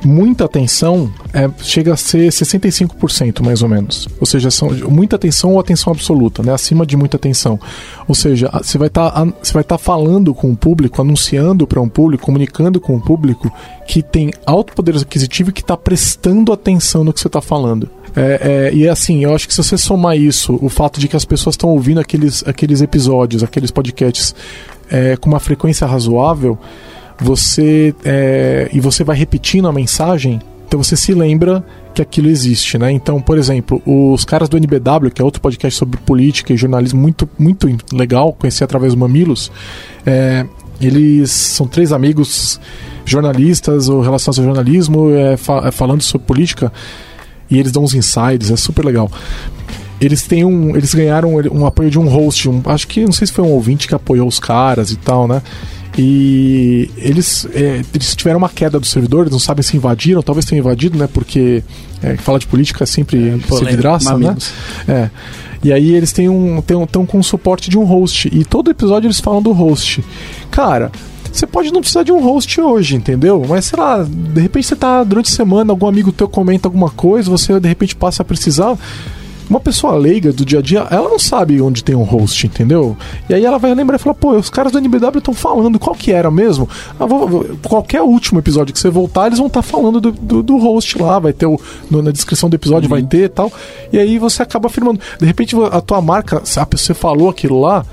Muita 0.07 0.45
atenção 0.45 1.11
é, 1.33 1.49
chega 1.61 1.93
a 1.93 1.97
ser 1.97 2.29
65% 2.29 3.43
mais 3.43 3.61
ou 3.61 3.69
menos. 3.69 4.07
Ou 4.19 4.25
seja, 4.25 4.49
são 4.49 4.69
muita 4.89 5.17
atenção 5.17 5.53
ou 5.53 5.59
atenção 5.59 5.91
absoluta, 5.91 6.41
né? 6.41 6.53
acima 6.53 6.85
de 6.85 6.95
muita 6.95 7.17
atenção. 7.17 7.59
Ou 8.07 8.15
seja, 8.15 8.49
você 8.53 8.77
vai 8.77 8.87
estar 8.87 9.11
tá, 9.11 9.25
você 9.41 9.53
vai 9.53 9.63
tá 9.63 9.77
falando 9.77 10.33
com 10.33 10.49
o 10.51 10.55
público, 10.55 11.01
anunciando 11.01 11.67
para 11.67 11.81
um 11.81 11.89
público, 11.89 12.25
comunicando 12.25 12.79
com 12.79 12.95
o 12.95 13.01
público 13.01 13.51
que 13.85 14.01
tem 14.01 14.31
alto 14.45 14.73
poder 14.73 14.95
aquisitivo 14.95 15.49
e 15.49 15.53
que 15.53 15.61
está 15.61 15.75
prestando 15.75 16.53
atenção 16.53 17.03
no 17.03 17.11
que 17.11 17.19
você 17.19 17.27
está 17.27 17.41
falando. 17.41 17.89
É, 18.15 18.69
é, 18.71 18.73
e 18.73 18.85
é 18.85 18.89
assim, 18.89 19.23
eu 19.23 19.35
acho 19.35 19.47
que 19.47 19.53
se 19.53 19.63
você 19.63 19.77
somar 19.77 20.17
isso, 20.17 20.57
o 20.61 20.69
fato 20.69 20.99
de 20.99 21.07
que 21.07 21.15
as 21.15 21.25
pessoas 21.25 21.53
estão 21.53 21.69
ouvindo 21.69 21.99
aqueles, 21.99 22.43
aqueles 22.47 22.81
episódios, 22.81 23.43
aqueles 23.43 23.69
podcasts 23.69 24.33
é, 24.89 25.15
com 25.17 25.29
uma 25.29 25.39
frequência 25.39 25.85
razoável, 25.85 26.57
você 27.19 27.93
é, 28.03 28.69
e 28.71 28.79
você 28.79 29.03
vai 29.03 29.15
repetindo 29.15 29.67
a 29.67 29.73
mensagem, 29.73 30.39
então 30.67 30.83
você 30.83 30.95
se 30.95 31.13
lembra 31.13 31.65
que 31.93 32.01
aquilo 32.01 32.27
existe, 32.27 32.77
né? 32.77 32.91
Então, 32.91 33.21
por 33.21 33.37
exemplo, 33.37 33.81
os 33.85 34.23
caras 34.23 34.49
do 34.49 34.57
NBW, 34.57 35.09
que 35.13 35.21
é 35.21 35.25
outro 35.25 35.41
podcast 35.41 35.77
sobre 35.77 35.97
política 36.01 36.53
e 36.53 36.57
jornalismo 36.57 37.01
muito, 37.01 37.27
muito 37.39 37.67
legal, 37.91 38.33
conheci 38.33 38.63
através 38.63 38.93
do 38.93 38.99
Mamilos, 38.99 39.51
é, 40.05 40.45
eles 40.79 41.31
são 41.31 41.67
três 41.67 41.91
amigos 41.91 42.59
jornalistas 43.05 43.89
ou 43.89 44.01
relacionados 44.01 44.39
ao 44.39 44.45
jornalismo, 44.45 45.11
é, 45.11 45.37
fa 45.37 45.71
falando 45.71 46.01
sobre 46.01 46.27
política, 46.27 46.71
e 47.49 47.57
eles 47.57 47.71
dão 47.71 47.83
uns 47.83 47.93
insights, 47.93 48.51
é 48.51 48.57
super 48.57 48.85
legal 48.85 49.09
eles 49.99 50.23
têm 50.23 50.45
um. 50.45 50.75
Eles 50.75 50.93
ganharam 50.93 51.35
um 51.51 51.65
apoio 51.65 51.89
de 51.89 51.99
um 51.99 52.07
host. 52.07 52.47
Um, 52.47 52.61
acho 52.65 52.87
que 52.87 53.03
não 53.03 53.11
sei 53.11 53.27
se 53.27 53.33
foi 53.33 53.43
um 53.43 53.49
ouvinte 53.49 53.87
que 53.87 53.95
apoiou 53.95 54.27
os 54.27 54.39
caras 54.39 54.91
e 54.91 54.95
tal, 54.95 55.27
né? 55.27 55.41
E 55.97 56.91
eles, 56.97 57.47
é, 57.53 57.81
eles 57.93 58.15
tiveram 58.15 58.37
uma 58.37 58.49
queda 58.49 58.79
do 58.79 58.85
servidor, 58.85 59.21
eles 59.21 59.31
não 59.31 59.39
sabem 59.39 59.63
se 59.63 59.75
invadiram, 59.75 60.21
talvez 60.21 60.45
tenham 60.45 60.59
invadido, 60.59 60.97
né? 60.97 61.09
Porque 61.11 61.63
é, 62.03 62.15
falar 62.17 62.37
de 62.37 62.45
política 62.45 62.83
é 62.83 62.87
sempre 62.87 63.29
é, 63.29 63.55
se 63.55 63.65
vidraça, 63.65 64.17
né? 64.17 64.35
É. 64.87 65.09
E 65.63 65.73
aí 65.73 65.95
eles 65.95 66.11
têm 66.11 66.29
um, 66.29 66.61
têm, 66.61 66.85
têm 66.85 67.05
com 67.05 67.17
o 67.19 67.23
suporte 67.23 67.69
de 67.69 67.79
um 67.79 67.83
host. 67.83 68.29
E 68.31 68.45
todo 68.45 68.69
episódio 68.69 69.07
eles 69.07 69.19
falam 69.19 69.41
do 69.41 69.51
host. 69.51 70.03
Cara, 70.51 70.91
você 71.31 71.47
pode 71.47 71.71
não 71.71 71.81
precisar 71.81 72.03
de 72.03 72.11
um 72.11 72.21
host 72.21 72.61
hoje, 72.61 72.95
entendeu? 72.95 73.43
Mas 73.47 73.65
sei 73.65 73.79
lá, 73.79 74.03
de 74.03 74.39
repente 74.39 74.67
você 74.67 74.75
tá 74.75 75.03
durante 75.03 75.31
a 75.31 75.35
semana, 75.35 75.71
algum 75.71 75.87
amigo 75.87 76.11
teu 76.11 76.27
comenta 76.27 76.67
alguma 76.67 76.89
coisa, 76.91 77.29
você 77.29 77.59
de 77.59 77.67
repente 77.67 77.95
passa 77.95 78.21
a 78.21 78.25
precisar 78.25 78.77
uma 79.49 79.59
pessoa 79.59 79.95
leiga 79.95 80.31
do 80.31 80.45
dia 80.45 80.59
a 80.59 80.61
dia, 80.61 80.87
ela 80.89 81.09
não 81.09 81.19
sabe 81.19 81.61
onde 81.61 81.83
tem 81.83 81.95
um 81.95 82.03
host, 82.03 82.45
entendeu? 82.45 82.97
E 83.29 83.33
aí 83.33 83.45
ela 83.45 83.57
vai 83.57 83.73
lembrar 83.73 83.95
e 83.95 83.99
falar, 83.99 84.15
pô, 84.15 84.31
os 84.31 84.49
caras 84.49 84.71
do 84.71 84.79
NBW 84.79 85.17
estão 85.17 85.33
falando, 85.33 85.79
qual 85.79 85.95
que 85.95 86.11
era 86.11 86.29
mesmo? 86.29 86.67
Ah, 86.99 87.05
vou, 87.05 87.27
vou, 87.27 87.45
qualquer 87.67 88.01
último 88.01 88.39
episódio 88.39 88.73
que 88.73 88.79
você 88.79 88.89
voltar, 88.89 89.27
eles 89.27 89.37
vão 89.37 89.47
estar 89.47 89.61
tá 89.61 89.67
falando 89.67 90.01
do, 90.01 90.11
do, 90.11 90.43
do, 90.43 90.57
host 90.57 91.01
lá, 91.01 91.19
vai 91.19 91.33
ter 91.33 91.45
o, 91.45 91.59
no, 91.89 92.01
na 92.01 92.11
descrição 92.11 92.49
do 92.49 92.55
episódio, 92.55 92.89
uhum. 92.89 92.95
vai 92.95 93.03
ter 93.03 93.23
e 93.25 93.29
tal. 93.29 93.51
E 93.91 93.97
aí 93.97 94.17
você 94.17 94.43
acaba 94.43 94.67
afirmando. 94.67 94.99
De 95.19 95.25
repente 95.25 95.55
a 95.71 95.81
tua 95.81 96.01
marca, 96.01 96.41
você 96.43 96.93
falou 96.93 97.29
aquilo 97.29 97.59
lá, 97.59 97.85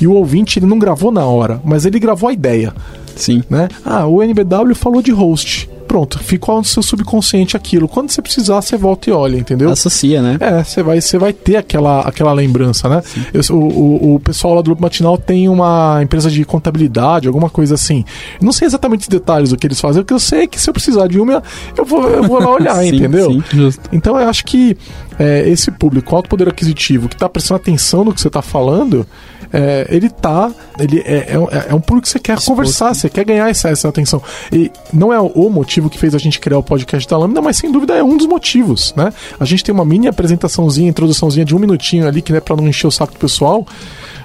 e 0.00 0.06
o 0.06 0.12
ouvinte 0.12 0.58
ele 0.58 0.66
não 0.66 0.78
gravou 0.78 1.10
na 1.10 1.24
hora, 1.24 1.60
mas 1.64 1.84
ele 1.84 1.98
gravou 1.98 2.28
a 2.28 2.32
ideia. 2.32 2.72
Sim. 3.18 3.42
Né? 3.50 3.68
Ah, 3.84 4.06
o 4.06 4.22
NBW 4.22 4.74
falou 4.74 5.02
de 5.02 5.10
host 5.10 5.68
pronto, 5.88 6.18
ficou 6.18 6.58
no 6.58 6.64
seu 6.64 6.82
subconsciente 6.82 7.56
aquilo. 7.56 7.88
Quando 7.88 8.10
você 8.10 8.20
precisar, 8.20 8.60
você 8.60 8.76
volta 8.76 9.08
e 9.08 9.12
olha, 9.12 9.38
entendeu? 9.38 9.70
Associa, 9.70 10.20
né? 10.20 10.36
É, 10.38 10.62
você 10.62 10.82
vai, 10.82 11.00
você 11.00 11.18
vai 11.18 11.32
ter 11.32 11.56
aquela, 11.56 12.00
aquela 12.02 12.32
lembrança, 12.32 12.88
né? 12.88 13.02
Eu, 13.32 13.40
o, 13.56 13.56
o, 13.56 14.14
o, 14.14 14.20
pessoal 14.20 14.54
lá 14.54 14.60
do 14.60 14.66
Grupo 14.66 14.82
Matinal 14.82 15.16
tem 15.16 15.48
uma 15.48 16.00
empresa 16.02 16.30
de 16.30 16.44
contabilidade, 16.44 17.26
alguma 17.26 17.48
coisa 17.48 17.74
assim. 17.74 18.04
não 18.40 18.52
sei 18.52 18.66
exatamente 18.66 19.02
os 19.02 19.08
detalhes 19.08 19.50
do 19.50 19.56
que 19.56 19.66
eles 19.66 19.80
fazem, 19.80 20.02
porque 20.02 20.12
eu 20.12 20.20
sei 20.20 20.46
que 20.46 20.60
se 20.60 20.68
eu 20.68 20.74
precisar 20.74 21.08
de 21.08 21.18
uma, 21.18 21.42
eu 21.76 21.84
vou, 21.86 22.06
eu 22.08 22.22
vou 22.22 22.38
lá 22.38 22.52
olhar, 22.52 22.76
sim, 22.84 22.96
entendeu? 22.96 23.32
Sim, 23.32 23.42
então 23.90 24.20
eu 24.20 24.28
acho 24.28 24.44
que 24.44 24.76
é, 25.18 25.48
esse 25.48 25.70
público, 25.70 26.14
alto 26.14 26.28
poder 26.28 26.48
aquisitivo, 26.48 27.08
que 27.08 27.14
está 27.14 27.28
prestando 27.28 27.56
atenção 27.56 28.04
no 28.04 28.12
que 28.12 28.20
você 28.20 28.28
está 28.28 28.42
falando, 28.42 29.06
é, 29.52 29.86
ele 29.90 30.08
tá. 30.08 30.50
Ele 30.78 31.00
é, 31.00 31.32
é, 31.32 31.66
é 31.70 31.74
um 31.74 31.80
público 31.80 32.02
que 32.02 32.08
você 32.08 32.18
quer 32.18 32.34
Exposto. 32.34 32.48
conversar, 32.48 32.94
você 32.94 33.08
quer 33.08 33.24
ganhar 33.24 33.48
essa, 33.48 33.68
essa 33.68 33.88
atenção. 33.88 34.22
E 34.52 34.70
não 34.92 35.12
é 35.12 35.20
o 35.20 35.48
motivo 35.48 35.88
que 35.88 35.98
fez 35.98 36.14
a 36.14 36.18
gente 36.18 36.38
criar 36.40 36.58
o 36.58 36.62
podcast 36.62 37.08
da 37.08 37.16
Lambda, 37.16 37.40
mas 37.40 37.56
sem 37.56 37.70
dúvida 37.70 37.94
é 37.94 38.02
um 38.02 38.16
dos 38.16 38.26
motivos, 38.26 38.94
né? 38.96 39.12
A 39.38 39.44
gente 39.44 39.64
tem 39.64 39.74
uma 39.74 39.84
mini 39.84 40.08
apresentaçãozinha, 40.08 40.88
introduçãozinha 40.88 41.44
de 41.44 41.54
um 41.54 41.58
minutinho 41.58 42.06
ali, 42.06 42.22
que 42.22 42.32
é 42.32 42.40
para 42.40 42.56
não 42.56 42.68
encher 42.68 42.86
o 42.86 42.90
saco 42.90 43.12
do 43.12 43.18
pessoal 43.18 43.66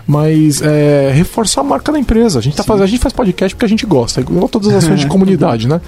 mas 0.06 0.62
é, 0.62 1.12
reforçar 1.14 1.62
a 1.62 1.64
marca 1.64 1.90
da 1.90 1.98
empresa. 1.98 2.40
A 2.40 2.42
gente, 2.42 2.58
tá 2.58 2.64
fazendo, 2.64 2.84
a 2.84 2.88
gente 2.88 3.00
faz 3.00 3.14
podcast 3.14 3.56
porque 3.56 3.66
a 3.66 3.70
gente 3.70 3.86
gosta, 3.86 4.20
igual 4.20 4.50
todas 4.50 4.68
as 4.68 4.84
ações 4.84 5.00
de 5.00 5.08
comunidade, 5.08 5.66
né? 5.66 5.80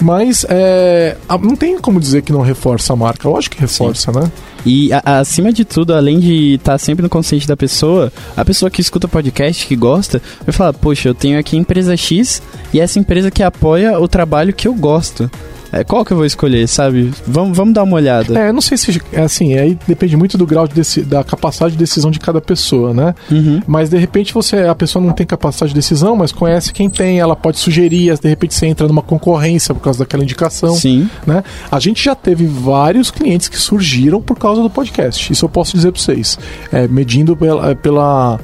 Mas 0.00 0.46
é, 0.48 1.16
não 1.42 1.54
tem 1.54 1.78
como 1.78 2.00
dizer 2.00 2.22
que 2.22 2.32
não 2.32 2.40
reforça 2.40 2.92
a 2.92 2.96
marca. 2.96 3.28
Lógico 3.28 3.56
que 3.56 3.60
reforça, 3.60 4.12
Sim. 4.12 4.18
né? 4.18 4.32
E 4.64 4.92
a, 4.92 5.20
acima 5.20 5.52
de 5.52 5.64
tudo, 5.64 5.94
além 5.94 6.18
de 6.18 6.54
estar 6.54 6.72
tá 6.72 6.78
sempre 6.78 7.02
no 7.02 7.08
consciente 7.08 7.46
da 7.46 7.56
pessoa, 7.56 8.12
a 8.36 8.44
pessoa 8.44 8.70
que 8.70 8.80
escuta 8.80 9.08
podcast, 9.08 9.66
que 9.66 9.76
gosta, 9.76 10.20
vai 10.44 10.52
falar: 10.52 10.72
Poxa, 10.72 11.08
eu 11.08 11.14
tenho 11.14 11.38
aqui 11.38 11.56
empresa 11.56 11.96
X 11.96 12.42
e 12.72 12.80
essa 12.80 12.98
empresa 12.98 13.30
que 13.30 13.42
apoia 13.42 13.98
o 13.98 14.08
trabalho 14.08 14.52
que 14.52 14.68
eu 14.68 14.74
gosto. 14.74 15.30
É, 15.72 15.84
qual 15.84 16.04
que 16.04 16.12
eu 16.12 16.16
vou 16.16 16.26
escolher, 16.26 16.66
sabe? 16.68 17.12
Vamos, 17.26 17.56
vamos 17.56 17.74
dar 17.74 17.82
uma 17.82 17.96
olhada. 17.96 18.38
É, 18.38 18.48
eu 18.48 18.52
não 18.52 18.60
sei 18.60 18.76
se. 18.76 19.00
Assim, 19.16 19.54
aí 19.54 19.78
depende 19.86 20.16
muito 20.16 20.36
do 20.36 20.46
grau 20.46 20.66
de 20.66 20.80
da 21.02 21.22
capacidade 21.22 21.72
de 21.72 21.78
decisão 21.78 22.10
de 22.10 22.18
cada 22.18 22.40
pessoa, 22.40 22.92
né? 22.92 23.14
Uhum. 23.30 23.62
Mas 23.66 23.88
de 23.90 23.98
repente 23.98 24.34
você. 24.34 24.56
A 24.58 24.74
pessoa 24.74 25.04
não 25.04 25.12
tem 25.12 25.26
capacidade 25.26 25.70
de 25.70 25.74
decisão, 25.74 26.16
mas 26.16 26.32
conhece 26.32 26.72
quem 26.72 26.88
tem, 26.90 27.20
ela 27.20 27.36
pode 27.36 27.58
sugerir, 27.58 28.18
de 28.18 28.28
repente 28.28 28.54
você 28.54 28.66
entra 28.66 28.88
numa 28.88 29.02
concorrência 29.02 29.74
por 29.74 29.80
causa 29.80 30.00
daquela 30.00 30.22
indicação. 30.22 30.74
Sim. 30.74 31.08
Né? 31.26 31.42
A 31.70 31.78
gente 31.78 32.02
já 32.02 32.14
teve 32.14 32.46
vários 32.46 33.10
clientes 33.10 33.48
que 33.48 33.58
surgiram 33.58 34.20
por 34.20 34.38
causa 34.38 34.62
do 34.62 34.70
podcast. 34.70 35.32
Isso 35.32 35.44
eu 35.44 35.48
posso 35.48 35.76
dizer 35.76 35.92
pra 35.92 36.00
vocês. 36.00 36.38
É, 36.72 36.88
medindo 36.88 37.36
pela, 37.36 37.74
pela 37.76 38.40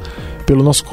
pelo 0.47 0.63
nosso, 0.63 0.85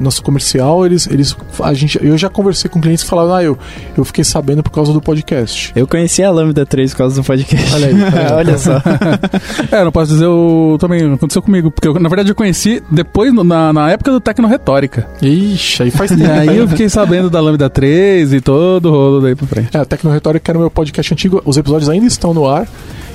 nosso 0.00 0.22
comercial, 0.22 0.86
eles, 0.86 1.06
eles 1.06 1.36
a 1.60 1.74
gente, 1.74 1.98
eu 2.04 2.16
já 2.16 2.30
conversei 2.30 2.70
com 2.70 2.80
clientes 2.80 3.04
que 3.04 3.10
falaram, 3.10 3.34
ah, 3.34 3.44
eu, 3.44 3.58
eu 3.96 4.04
fiquei 4.04 4.24
sabendo 4.24 4.62
por 4.62 4.70
causa 4.70 4.92
do 4.92 5.00
podcast. 5.00 5.70
Eu 5.76 5.86
conheci 5.86 6.22
a 6.22 6.30
Lambda 6.30 6.64
3 6.64 6.92
por 6.92 6.98
causa 6.98 7.20
do 7.20 7.24
podcast. 7.24 7.74
Olha 7.74 7.86
aí. 7.88 7.94
Olha 8.34 8.56
só. 8.58 8.82
é, 9.70 9.84
não 9.84 9.92
posso 9.92 10.12
dizer, 10.12 10.24
eu, 10.24 10.78
também 10.80 11.12
aconteceu 11.12 11.42
comigo, 11.42 11.70
porque 11.70 11.86
eu, 11.86 11.94
na 11.94 12.08
verdade 12.08 12.30
eu 12.30 12.34
conheci 12.34 12.82
depois, 12.90 13.32
na, 13.34 13.72
na 13.72 13.90
época 13.90 14.10
do 14.10 14.20
Tecno 14.20 14.48
Retórica. 14.48 15.06
Ixi, 15.20 15.82
aí 15.82 15.90
faz 15.90 16.10
tempo. 16.10 16.30
aí 16.30 16.56
eu 16.56 16.66
fiquei 16.66 16.88
sabendo 16.88 17.28
da 17.28 17.40
Lambda 17.40 17.68
3 17.68 18.32
e 18.32 18.40
todo 18.40 18.86
o 18.86 18.90
rolo 18.90 19.20
daí 19.20 19.34
pra 19.34 19.46
frente. 19.46 19.76
É, 19.76 19.84
Tecno 19.84 20.10
Retórica 20.10 20.50
era 20.50 20.58
o 20.58 20.60
meu 20.62 20.70
podcast 20.70 21.12
antigo, 21.12 21.42
os 21.44 21.56
episódios 21.58 21.90
ainda 21.90 22.06
estão 22.06 22.32
no 22.32 22.48
ar. 22.48 22.66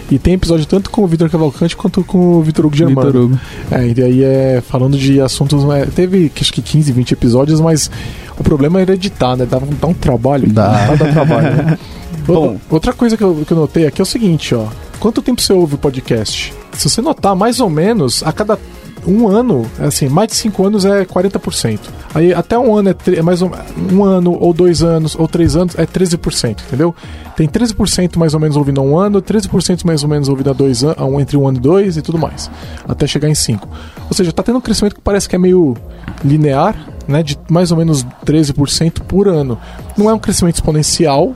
E 0.09 0.17
tem 0.17 0.35
episódio 0.35 0.65
tanto 0.65 0.89
com 0.89 1.03
o 1.03 1.07
Vitor 1.07 1.29
Cavalcante 1.29 1.75
quanto 1.75 2.03
com 2.03 2.37
o 2.37 2.41
Vitor 2.41 2.65
Hugo 2.65 2.75
Germano. 2.75 3.07
Vitor 3.07 3.21
Hugo. 3.23 3.39
É, 3.69 3.87
e 3.87 4.03
aí 4.03 4.23
é 4.23 4.63
falando 4.65 4.97
de 4.97 5.19
assuntos. 5.19 5.63
É, 5.71 5.85
teve 5.85 6.31
acho 6.39 6.53
que 6.53 6.61
15, 6.61 6.91
20 6.93 7.11
episódios, 7.11 7.59
mas 7.59 7.91
o 8.37 8.43
problema 8.43 8.79
era 8.79 8.93
editar, 8.93 9.35
né? 9.35 9.45
Dava, 9.45 9.65
dá 9.65 9.87
um 9.87 9.93
trabalho. 9.93 10.47
Dá. 10.47 10.95
Dá 10.95 11.11
trabalho, 11.11 11.55
né? 11.55 11.79
Bom, 12.25 12.57
outra 12.69 12.91
coisa 12.93 13.15
que 13.15 13.23
eu, 13.23 13.43
que 13.45 13.51
eu 13.51 13.57
notei 13.57 13.87
aqui 13.87 14.01
é 14.01 14.03
o 14.03 14.05
seguinte, 14.05 14.53
ó. 14.53 14.67
Quanto 14.99 15.21
tempo 15.21 15.41
você 15.41 15.53
ouve 15.53 15.75
o 15.75 15.77
podcast? 15.77 16.53
Se 16.73 16.89
você 16.89 17.01
notar, 17.01 17.35
mais 17.35 17.59
ou 17.59 17.69
menos, 17.69 18.21
a 18.23 18.31
cada 18.31 18.59
um 19.05 19.27
ano, 19.27 19.65
assim, 19.79 20.07
mais 20.09 20.29
de 20.29 20.35
cinco 20.35 20.65
anos 20.65 20.85
é 20.85 21.05
40%. 21.05 21.79
Aí 22.13 22.33
até 22.33 22.57
um 22.57 22.75
ano 22.75 22.89
é, 22.89 22.95
é 23.15 23.21
mais 23.21 23.41
um, 23.41 23.49
um 23.91 24.03
ano, 24.03 24.37
ou 24.39 24.53
dois 24.53 24.81
anos, 24.83 25.15
ou 25.15 25.27
três 25.27 25.55
anos, 25.55 25.75
é 25.77 25.85
13%, 25.85 26.61
entendeu? 26.67 26.95
Tem 27.35 27.47
13% 27.47 28.17
mais 28.17 28.33
ou 28.33 28.39
menos 28.39 28.57
ouvindo 28.57 28.81
há 28.81 28.83
um 28.83 28.97
ano, 28.97 29.21
13% 29.21 29.85
mais 29.85 30.03
ou 30.03 30.09
menos 30.09 30.27
ouvindo 30.29 30.49
há 30.49 30.53
dois 30.53 30.83
anos, 30.83 30.97
entre 31.19 31.37
um 31.37 31.47
ano 31.47 31.57
e 31.57 31.61
dois 31.61 31.97
e 31.97 32.01
tudo 32.01 32.17
mais. 32.17 32.49
Até 32.87 33.05
chegar 33.05 33.29
em 33.29 33.35
cinco. 33.35 33.69
Ou 34.09 34.13
seja, 34.13 34.31
tá 34.31 34.41
tendo 34.41 34.57
um 34.57 34.61
crescimento 34.61 34.95
que 34.95 35.01
parece 35.01 35.27
que 35.29 35.35
é 35.35 35.39
meio 35.39 35.75
linear, 36.23 36.75
né? 37.07 37.21
De 37.21 37.37
mais 37.49 37.71
ou 37.71 37.77
menos 37.77 38.05
13% 38.25 39.01
por 39.01 39.27
ano. 39.27 39.57
Não 39.97 40.09
é 40.09 40.13
um 40.13 40.19
crescimento 40.19 40.55
exponencial, 40.55 41.35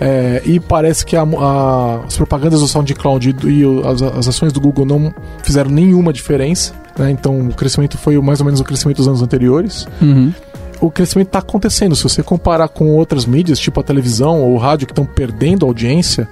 é, 0.00 0.42
e 0.44 0.60
parece 0.60 1.04
que 1.06 1.16
a, 1.16 1.22
a, 1.22 2.04
as 2.06 2.16
propagandas 2.16 2.60
do 2.60 2.68
SoundCloud 2.68 3.34
e, 3.44 3.48
e 3.48 3.64
as, 3.86 4.02
as, 4.02 4.28
ações 4.28 4.52
do 4.52 4.60
Google 4.60 4.84
não 4.84 5.14
fizeram 5.42 5.70
nenhuma 5.70 6.12
diferença. 6.12 6.74
Né? 6.98 7.10
Então 7.10 7.48
o 7.48 7.54
crescimento 7.54 7.98
foi 7.98 8.18
mais 8.20 8.40
ou 8.40 8.46
menos 8.46 8.60
o 8.60 8.64
crescimento 8.64 8.98
dos 8.98 9.08
anos 9.08 9.22
anteriores. 9.22 9.86
Uhum. 10.00 10.32
O 10.80 10.90
crescimento 10.90 11.28
está 11.28 11.38
acontecendo. 11.38 11.96
Se 11.96 12.02
você 12.02 12.22
comparar 12.22 12.68
com 12.68 12.90
outras 12.90 13.24
mídias, 13.24 13.58
tipo 13.58 13.80
a 13.80 13.82
televisão 13.82 14.42
ou 14.42 14.52
o 14.52 14.58
rádio, 14.58 14.86
que 14.86 14.92
estão 14.92 15.06
perdendo 15.06 15.64
audiência, 15.64 16.28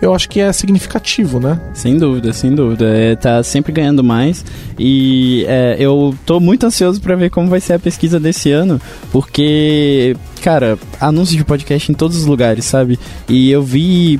eu 0.00 0.14
acho 0.14 0.28
que 0.28 0.40
é 0.40 0.50
significativo, 0.52 1.38
né? 1.38 1.60
Sem 1.74 1.98
dúvida, 1.98 2.32
sem 2.32 2.54
dúvida. 2.54 2.86
É, 2.86 3.14
tá 3.14 3.42
sempre 3.42 3.72
ganhando 3.72 4.02
mais. 4.02 4.44
E 4.78 5.44
é, 5.46 5.76
eu 5.78 6.14
tô 6.24 6.40
muito 6.40 6.64
ansioso 6.64 7.00
para 7.00 7.14
ver 7.16 7.30
como 7.30 7.48
vai 7.48 7.60
ser 7.60 7.74
a 7.74 7.78
pesquisa 7.78 8.18
desse 8.18 8.50
ano, 8.50 8.80
porque, 9.12 10.16
cara, 10.42 10.78
anúncios 10.98 11.36
de 11.36 11.44
podcast 11.44 11.92
em 11.92 11.94
todos 11.94 12.16
os 12.16 12.24
lugares, 12.24 12.64
sabe? 12.64 12.98
E 13.28 13.50
eu 13.50 13.62
vi 13.62 14.18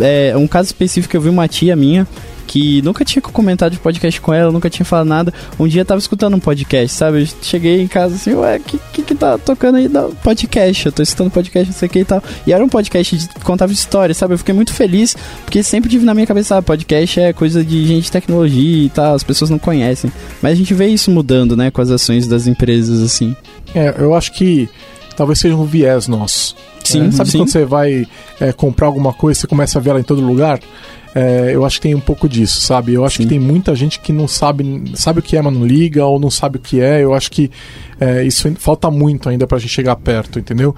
é, 0.00 0.36
um 0.36 0.48
caso 0.48 0.66
específico, 0.66 1.16
eu 1.16 1.20
vi 1.20 1.28
uma 1.28 1.46
tia 1.46 1.76
minha 1.76 2.06
que 2.50 2.82
nunca 2.82 3.04
tinha 3.04 3.22
comentado 3.22 3.70
de 3.70 3.78
podcast 3.78 4.20
com 4.20 4.34
ela, 4.34 4.50
nunca 4.50 4.68
tinha 4.68 4.84
falado 4.84 5.06
nada. 5.06 5.32
Um 5.56 5.68
dia 5.68 5.82
eu 5.82 5.84
tava 5.84 6.00
escutando 6.00 6.34
um 6.34 6.40
podcast, 6.40 6.96
sabe? 6.96 7.22
Eu 7.22 7.28
cheguei 7.42 7.80
em 7.80 7.86
casa 7.86 8.16
assim, 8.16 8.34
ué, 8.34 8.56
o 8.56 8.60
que, 8.60 8.80
que, 8.92 9.02
que 9.04 9.14
tá 9.14 9.38
tocando 9.38 9.76
aí 9.76 9.86
da 9.86 10.08
podcast? 10.08 10.84
Eu 10.84 10.90
tô 10.90 11.00
escutando 11.00 11.30
podcast, 11.30 11.70
não 11.70 11.78
sei 11.78 11.86
o 11.86 11.90
que 11.92 12.00
e 12.00 12.04
tal. 12.04 12.20
E 12.44 12.52
era 12.52 12.64
um 12.64 12.68
podcast 12.68 13.16
de 13.16 13.28
contava 13.44 13.72
história, 13.72 14.12
sabe? 14.12 14.34
Eu 14.34 14.38
fiquei 14.38 14.52
muito 14.52 14.72
feliz, 14.72 15.16
porque 15.44 15.62
sempre 15.62 15.88
tive 15.88 16.04
na 16.04 16.12
minha 16.12 16.26
cabeça, 16.26 16.56
ah, 16.56 16.62
podcast 16.62 17.20
é 17.20 17.32
coisa 17.32 17.64
de 17.64 17.86
gente 17.86 18.06
de 18.06 18.10
tecnologia 18.10 18.86
e 18.86 18.88
tal, 18.88 19.14
as 19.14 19.22
pessoas 19.22 19.48
não 19.48 19.58
conhecem. 19.58 20.10
Mas 20.42 20.54
a 20.54 20.56
gente 20.56 20.74
vê 20.74 20.88
isso 20.88 21.08
mudando, 21.08 21.56
né, 21.56 21.70
com 21.70 21.80
as 21.80 21.90
ações 21.92 22.26
das 22.26 22.48
empresas, 22.48 23.00
assim. 23.00 23.36
É, 23.72 23.94
eu 23.96 24.12
acho 24.12 24.32
que 24.32 24.68
talvez 25.16 25.38
seja 25.38 25.54
um 25.54 25.66
viés 25.66 26.08
nosso. 26.08 26.56
Sim, 26.82 27.06
é, 27.06 27.10
sabe 27.12 27.30
sim. 27.30 27.38
quando 27.38 27.50
você 27.50 27.64
vai 27.64 28.08
é, 28.40 28.52
comprar 28.52 28.88
alguma 28.88 29.12
coisa, 29.12 29.38
você 29.38 29.46
começa 29.46 29.78
a 29.78 29.82
ver 29.82 29.90
ela 29.90 30.00
em 30.00 30.02
todo 30.02 30.20
lugar? 30.20 30.58
É, 31.14 31.50
eu 31.54 31.64
acho 31.64 31.76
que 31.76 31.88
tem 31.88 31.94
um 31.94 32.00
pouco 32.00 32.28
disso, 32.28 32.60
sabe? 32.60 32.94
Eu 32.94 33.04
acho 33.04 33.16
Sim. 33.16 33.24
que 33.24 33.28
tem 33.28 33.38
muita 33.38 33.74
gente 33.74 33.98
que 34.00 34.12
não 34.12 34.28
sabe, 34.28 34.92
sabe 34.94 35.20
o 35.20 35.22
que 35.22 35.36
é, 35.36 35.42
mas 35.42 35.52
não 35.52 35.66
liga, 35.66 36.04
ou 36.04 36.18
não 36.18 36.30
sabe 36.30 36.58
o 36.58 36.60
que 36.60 36.80
é. 36.80 37.02
Eu 37.02 37.14
acho 37.14 37.30
que 37.30 37.50
é, 37.98 38.24
isso 38.24 38.50
falta 38.56 38.90
muito 38.90 39.28
ainda 39.28 39.46
pra 39.46 39.58
gente 39.58 39.70
chegar 39.70 39.96
perto, 39.96 40.38
entendeu? 40.38 40.74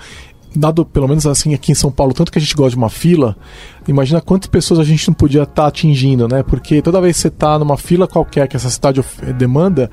dado 0.55 0.85
pelo 0.85 1.09
menos 1.09 1.27
assim 1.27 1.55
aqui 1.55 1.73
em 1.73 1.75
São 1.75 1.91
Paulo, 1.91 2.13
tanto 2.13 2.31
que 2.31 2.39
a 2.39 2.41
gente 2.41 2.55
gosta 2.55 2.71
de 2.73 2.77
uma 2.77 2.91
fila, 2.91 3.37
imagina 3.89 4.21
quantas 4.21 4.49
pessoas 4.49 4.81
a 4.81 4.85
gente 4.85 5.09
não 5.09 5.15
podia 5.15 5.45
estar 5.45 5.63
tá 5.63 5.67
atingindo, 5.67 6.29
né? 6.29 6.43
Porque 6.43 6.83
toda 6.83 7.01
vez 7.01 7.17
que 7.17 7.23
você 7.23 7.29
está 7.29 7.59
numa 7.59 7.77
fila 7.77 8.07
qualquer 8.07 8.47
que 8.47 8.57
essa 8.57 8.69
cidade 8.69 9.03
demanda, 9.37 9.91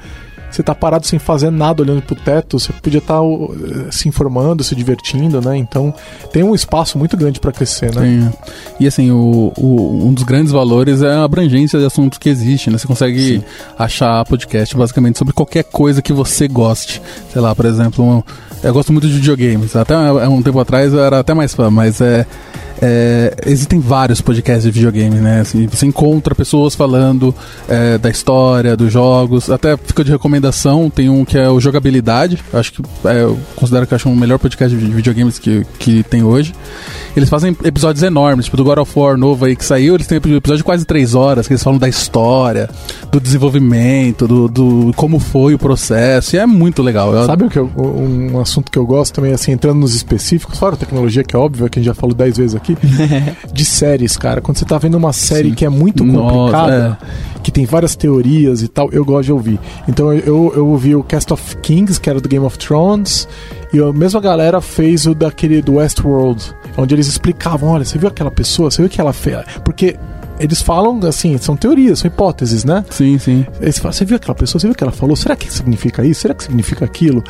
você 0.50 0.64
tá 0.64 0.74
parado 0.74 1.06
sem 1.06 1.20
fazer 1.20 1.50
nada 1.50 1.82
olhando 1.82 2.02
pro 2.02 2.16
teto, 2.16 2.60
você 2.60 2.74
podia 2.74 3.00
estar 3.00 3.20
tá, 3.20 3.91
se 3.91 4.08
informando, 4.08 4.64
se 4.64 4.76
divertindo, 4.76 5.41
né? 5.41 5.58
Então 5.58 5.93
tem 6.32 6.43
um 6.43 6.56
espaço 6.56 6.97
muito 6.97 7.16
grande 7.16 7.39
para 7.39 7.52
crescer, 7.52 7.93
né? 7.93 8.02
Tem. 8.02 8.54
E 8.80 8.88
assim, 8.88 9.12
o, 9.12 9.54
o, 9.58 10.08
um 10.08 10.14
dos 10.14 10.24
grandes 10.24 10.52
valores 10.52 11.02
é 11.02 11.14
a 11.14 11.24
abrangência 11.24 11.80
de 11.80 11.86
assuntos 11.86 12.18
que 12.18 12.30
existe, 12.30 12.70
né? 12.70 12.78
Você 12.78 12.88
consegue 12.88 13.38
Sim. 13.38 13.43
achar 13.78 14.26
podcast 14.26 14.76
basicamente 14.76 15.18
sobre 15.18 15.34
qualquer 15.34 15.64
coisa 15.64 16.02
que 16.02 16.14
você 16.14 16.47
goste. 16.47 17.02
Sei 17.32 17.41
lá, 17.41 17.56
por 17.56 17.66
exemplo, 17.66 18.24
eu 18.64 18.74
gosto 18.74 18.91
muito 18.91 19.08
de 19.08 19.14
videogames. 19.14 19.76
Até 19.76 19.95
um 20.28 20.41
tempo 20.41 20.60
atrás 20.60 20.93
eu 20.93 21.04
era 21.04 21.20
até 21.20 21.34
mais 21.34 21.54
fã, 21.54 21.70
mas 21.70 22.02
é 22.02 22.26
é, 22.82 23.34
existem 23.46 23.80
vários 23.80 24.22
podcasts 24.22 24.64
de 24.64 24.72
videogame, 24.72 25.16
né? 25.18 25.42
Assim, 25.42 25.68
você 25.68 25.86
encontra 25.86 26.34
pessoas 26.34 26.76
falando 26.76 27.34
é, 27.68 27.98
da 27.98 28.10
história, 28.10 28.76
dos 28.76 28.92
jogos. 28.92 29.50
Até 29.50 29.76
fica 29.78 30.04
de 30.04 30.12
recomendação, 30.12 30.90
tem 30.90 31.10
um 31.10 31.26
que 31.26 31.38
é 31.38 31.50
o 31.50 31.60
Jogabilidade. 31.60 32.40
Acho 32.54 32.74
que 32.74 32.82
é, 33.06 33.24
eu 33.24 33.38
considero 33.56 33.86
que 33.86 33.96
acho 33.96 34.10
o 34.10 34.16
melhor 34.16 34.40
podcast 34.40 34.76
de 34.76 34.86
videogames 34.86 35.38
que, 35.40 35.66
que 35.78 36.04
tem 36.04 36.24
hoje. 36.24 36.54
Eles 37.16 37.30
fazem 37.30 37.56
episódios 37.64 38.04
enormes, 38.04 38.46
tipo 38.46 38.58
do 38.58 38.64
God 38.64 38.80
of 38.80 38.92
War 38.96 39.18
novo 39.18 39.46
aí 39.46 39.56
que 39.56 39.66
saiu, 39.66 39.96
eles 39.96 40.08
têm 40.08 40.18
um 40.18 40.36
episódio 40.36 40.58
de 40.58 40.64
quase 40.64 40.86
três 40.86 41.16
horas, 41.16 41.48
que 41.48 41.54
eles 41.54 41.64
falam 41.64 41.80
da 41.80 41.88
história, 41.88 42.70
do 43.12 43.20
desenvolvimento, 43.20 44.28
do, 44.28 44.48
do 44.48 44.94
como 44.96 45.20
foi 45.20 45.54
o 45.54 45.60
processo, 45.60 46.36
e 46.36 46.40
é 46.40 46.46
muito 46.46 46.82
legal. 46.82 47.14
Eu... 47.14 47.26
Sabe 47.26 47.46
o 47.46 47.50
que 47.50 47.58
eu, 47.58 47.70
um 47.78 48.40
assunto 48.40 48.72
que 48.72 48.78
eu 48.78 48.86
gosto 48.86 49.14
também, 49.14 49.34
assim, 49.34 49.52
entrando 49.52 49.80
nos 49.80 49.96
específicos, 49.96 50.58
fora 50.58 50.76
a 50.76 50.78
tecnologia, 50.78 51.24
que 51.24 51.36
é 51.36 51.40
óbvio, 51.40 51.70
que 51.70 51.80
a 51.80 51.82
gente 51.82 51.88
já 51.88 51.94
falou 51.94 52.16
dez 52.16 52.38
vezes 52.38 52.56
aqui, 52.56 52.68
aqui, 52.74 52.84
de 53.53 53.65
séries, 53.65 54.17
cara. 54.17 54.41
Quando 54.41 54.57
você 54.57 54.65
tá 54.65 54.78
vendo 54.78 54.95
uma 54.95 55.13
série 55.13 55.49
Sim. 55.49 55.55
que 55.55 55.65
é 55.65 55.70
muito 55.70 56.03
complicada, 56.05 56.89
Nossa, 56.89 56.97
é. 57.36 57.39
que 57.41 57.51
tem 57.51 57.65
várias 57.65 57.95
teorias 57.95 58.61
e 58.61 58.67
tal, 58.67 58.89
eu 58.91 59.03
gosto 59.05 59.26
de 59.26 59.34
ouvir. 59.34 59.59
Então 59.88 60.13
eu, 60.13 60.53
eu 60.55 60.67
ouvi 60.67 60.95
o 60.95 61.03
Cast 61.03 61.34
of 61.34 61.57
Kings, 61.57 61.99
que 61.99 62.09
era 62.09 62.20
do 62.20 62.30
Game 62.30 62.45
of 62.45 62.57
Thrones, 62.57 63.28
e 63.74 63.80
a 63.80 63.93
mesma 63.93 64.20
galera 64.20 64.61
fez 64.61 65.05
o 65.05 65.13
daquele 65.13 65.61
do 65.61 65.76
Westworld, 65.76 66.43
onde 66.78 66.95
eles 66.95 67.07
explicavam, 67.07 67.70
olha, 67.70 67.86
você 67.86 67.97
viu 67.97 68.07
aquela 68.07 68.32
pessoa, 68.32 68.72
você 68.72 68.82
viu 68.82 68.89
que 68.89 68.99
ela 68.99 69.13
fez? 69.13 69.43
Porque 69.63 69.95
eles 70.40 70.62
falam 70.62 71.00
assim, 71.08 71.38
são 71.38 71.56
teorias, 71.56 72.00
são 72.00 72.08
hipóteses, 72.08 72.64
né? 72.64 72.86
Sim, 72.90 73.18
sim. 73.20 73.46
Eles 73.60 73.78
falam, 73.78 73.92
você 73.92 74.06
viu 74.06 74.16
aquela 74.16 74.36
pessoa, 74.36 74.60
você 74.60 74.68
viu 74.68 74.74
o 74.74 74.76
que 74.76 74.84
ela 74.84 74.92
falou? 74.92 75.16
Será 75.16 75.36
que 75.36 75.52
significa 75.52 76.06
isso? 76.06 76.22
Será 76.22 76.34
que 76.34 76.44
significa 76.44 76.86
aquilo? 76.86 77.24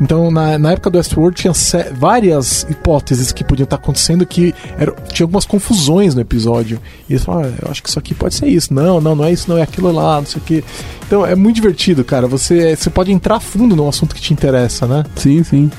Então, 0.00 0.30
na, 0.30 0.58
na 0.58 0.72
época 0.72 0.90
do 0.90 0.98
Westworld, 0.98 1.36
tinha 1.36 1.52
várias 1.92 2.66
hipóteses 2.68 3.32
que 3.32 3.42
podiam 3.42 3.64
estar 3.64 3.76
acontecendo 3.76 4.26
que 4.26 4.54
era, 4.78 4.92
tinha 5.12 5.24
algumas 5.24 5.46
confusões 5.46 6.14
no 6.14 6.20
episódio. 6.20 6.80
E 7.08 7.14
eles 7.14 7.24
falaram, 7.24 7.50
ah, 7.50 7.64
eu 7.64 7.70
acho 7.70 7.82
que 7.82 7.88
isso 7.88 7.98
aqui 7.98 8.14
pode 8.14 8.34
ser 8.34 8.46
isso. 8.46 8.72
Não, 8.72 9.00
não, 9.00 9.14
não 9.14 9.24
é 9.24 9.32
isso, 9.32 9.48
não 9.48 9.58
é 9.58 9.62
aquilo 9.62 9.90
lá, 9.90 10.16
não 10.16 10.26
sei 10.26 10.40
o 10.40 10.44
quê. 10.44 10.64
Então, 11.06 11.24
é 11.24 11.34
muito 11.34 11.56
divertido, 11.56 12.04
cara. 12.04 12.26
Você, 12.26 12.76
você 12.76 12.90
pode 12.90 13.10
entrar 13.10 13.40
fundo 13.40 13.74
num 13.74 13.88
assunto 13.88 14.14
que 14.14 14.20
te 14.20 14.32
interessa, 14.32 14.86
né? 14.86 15.04
Sim, 15.16 15.42
sim 15.42 15.70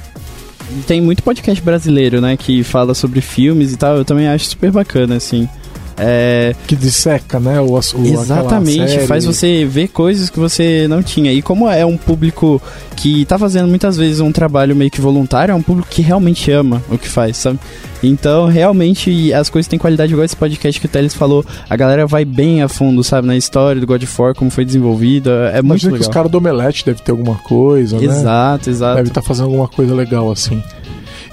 tem 0.87 1.01
muito 1.01 1.21
podcast 1.21 1.61
brasileiro, 1.61 2.21
né, 2.21 2.37
que 2.37 2.63
fala 2.63 2.93
sobre 2.93 3.19
filmes 3.19 3.73
e 3.73 3.77
tal. 3.77 3.97
Eu 3.97 4.05
também 4.05 4.29
acho 4.29 4.45
super 4.45 4.71
bacana, 4.71 5.17
assim. 5.17 5.49
É... 5.97 6.55
Que 6.67 6.75
disseca, 6.75 7.39
né? 7.39 7.59
O, 7.59 7.73
o 7.73 8.05
Exatamente, 8.05 8.99
faz 9.07 9.25
você 9.25 9.65
ver 9.65 9.89
coisas 9.89 10.29
que 10.29 10.39
você 10.39 10.87
não 10.87 11.03
tinha. 11.03 11.31
E 11.31 11.41
como 11.41 11.69
é 11.69 11.85
um 11.85 11.97
público 11.97 12.61
que 12.95 13.25
tá 13.25 13.37
fazendo 13.37 13.67
muitas 13.67 13.97
vezes 13.97 14.19
um 14.19 14.31
trabalho 14.31 14.75
meio 14.75 14.91
que 14.91 15.01
voluntário, 15.01 15.51
é 15.51 15.55
um 15.55 15.61
público 15.61 15.89
que 15.89 16.01
realmente 16.01 16.51
ama 16.51 16.81
o 16.89 16.97
que 16.97 17.07
faz, 17.07 17.37
sabe? 17.37 17.59
Então, 18.03 18.47
realmente, 18.47 19.31
as 19.33 19.49
coisas 19.49 19.67
têm 19.67 19.77
qualidade, 19.77 20.11
igual 20.11 20.25
esse 20.25 20.35
podcast 20.35 20.79
que 20.79 20.87
o 20.87 20.89
Teles 20.89 21.13
falou. 21.13 21.45
A 21.69 21.75
galera 21.75 22.07
vai 22.07 22.25
bem 22.25 22.63
a 22.63 22.67
fundo, 22.67 23.03
sabe? 23.03 23.27
Na 23.27 23.37
história 23.37 23.79
do 23.79 23.85
God 23.85 24.01
of 24.01 24.21
War, 24.21 24.33
como 24.33 24.49
foi 24.49 24.65
desenvolvida. 24.65 25.51
É 25.53 25.61
muito 25.61 25.83
legal. 25.83 25.99
que 25.99 26.01
os 26.01 26.07
caras 26.07 26.31
do 26.31 26.37
Omelete 26.37 26.83
devem 26.85 27.03
ter 27.03 27.11
alguma 27.11 27.35
coisa, 27.35 27.97
né? 27.99 28.05
Exato, 28.05 28.69
exato. 28.69 28.95
Deve 28.95 29.09
estar 29.09 29.21
tá 29.21 29.27
fazendo 29.27 29.45
alguma 29.45 29.67
coisa 29.67 29.93
legal, 29.93 30.31
assim. 30.31 30.63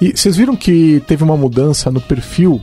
E 0.01 0.13
vocês 0.15 0.37
viram 0.37 0.55
que 0.55 1.03
teve 1.07 1.25
uma 1.25 1.37
mudança 1.37 1.91
no 1.91 2.01
perfil 2.01 2.61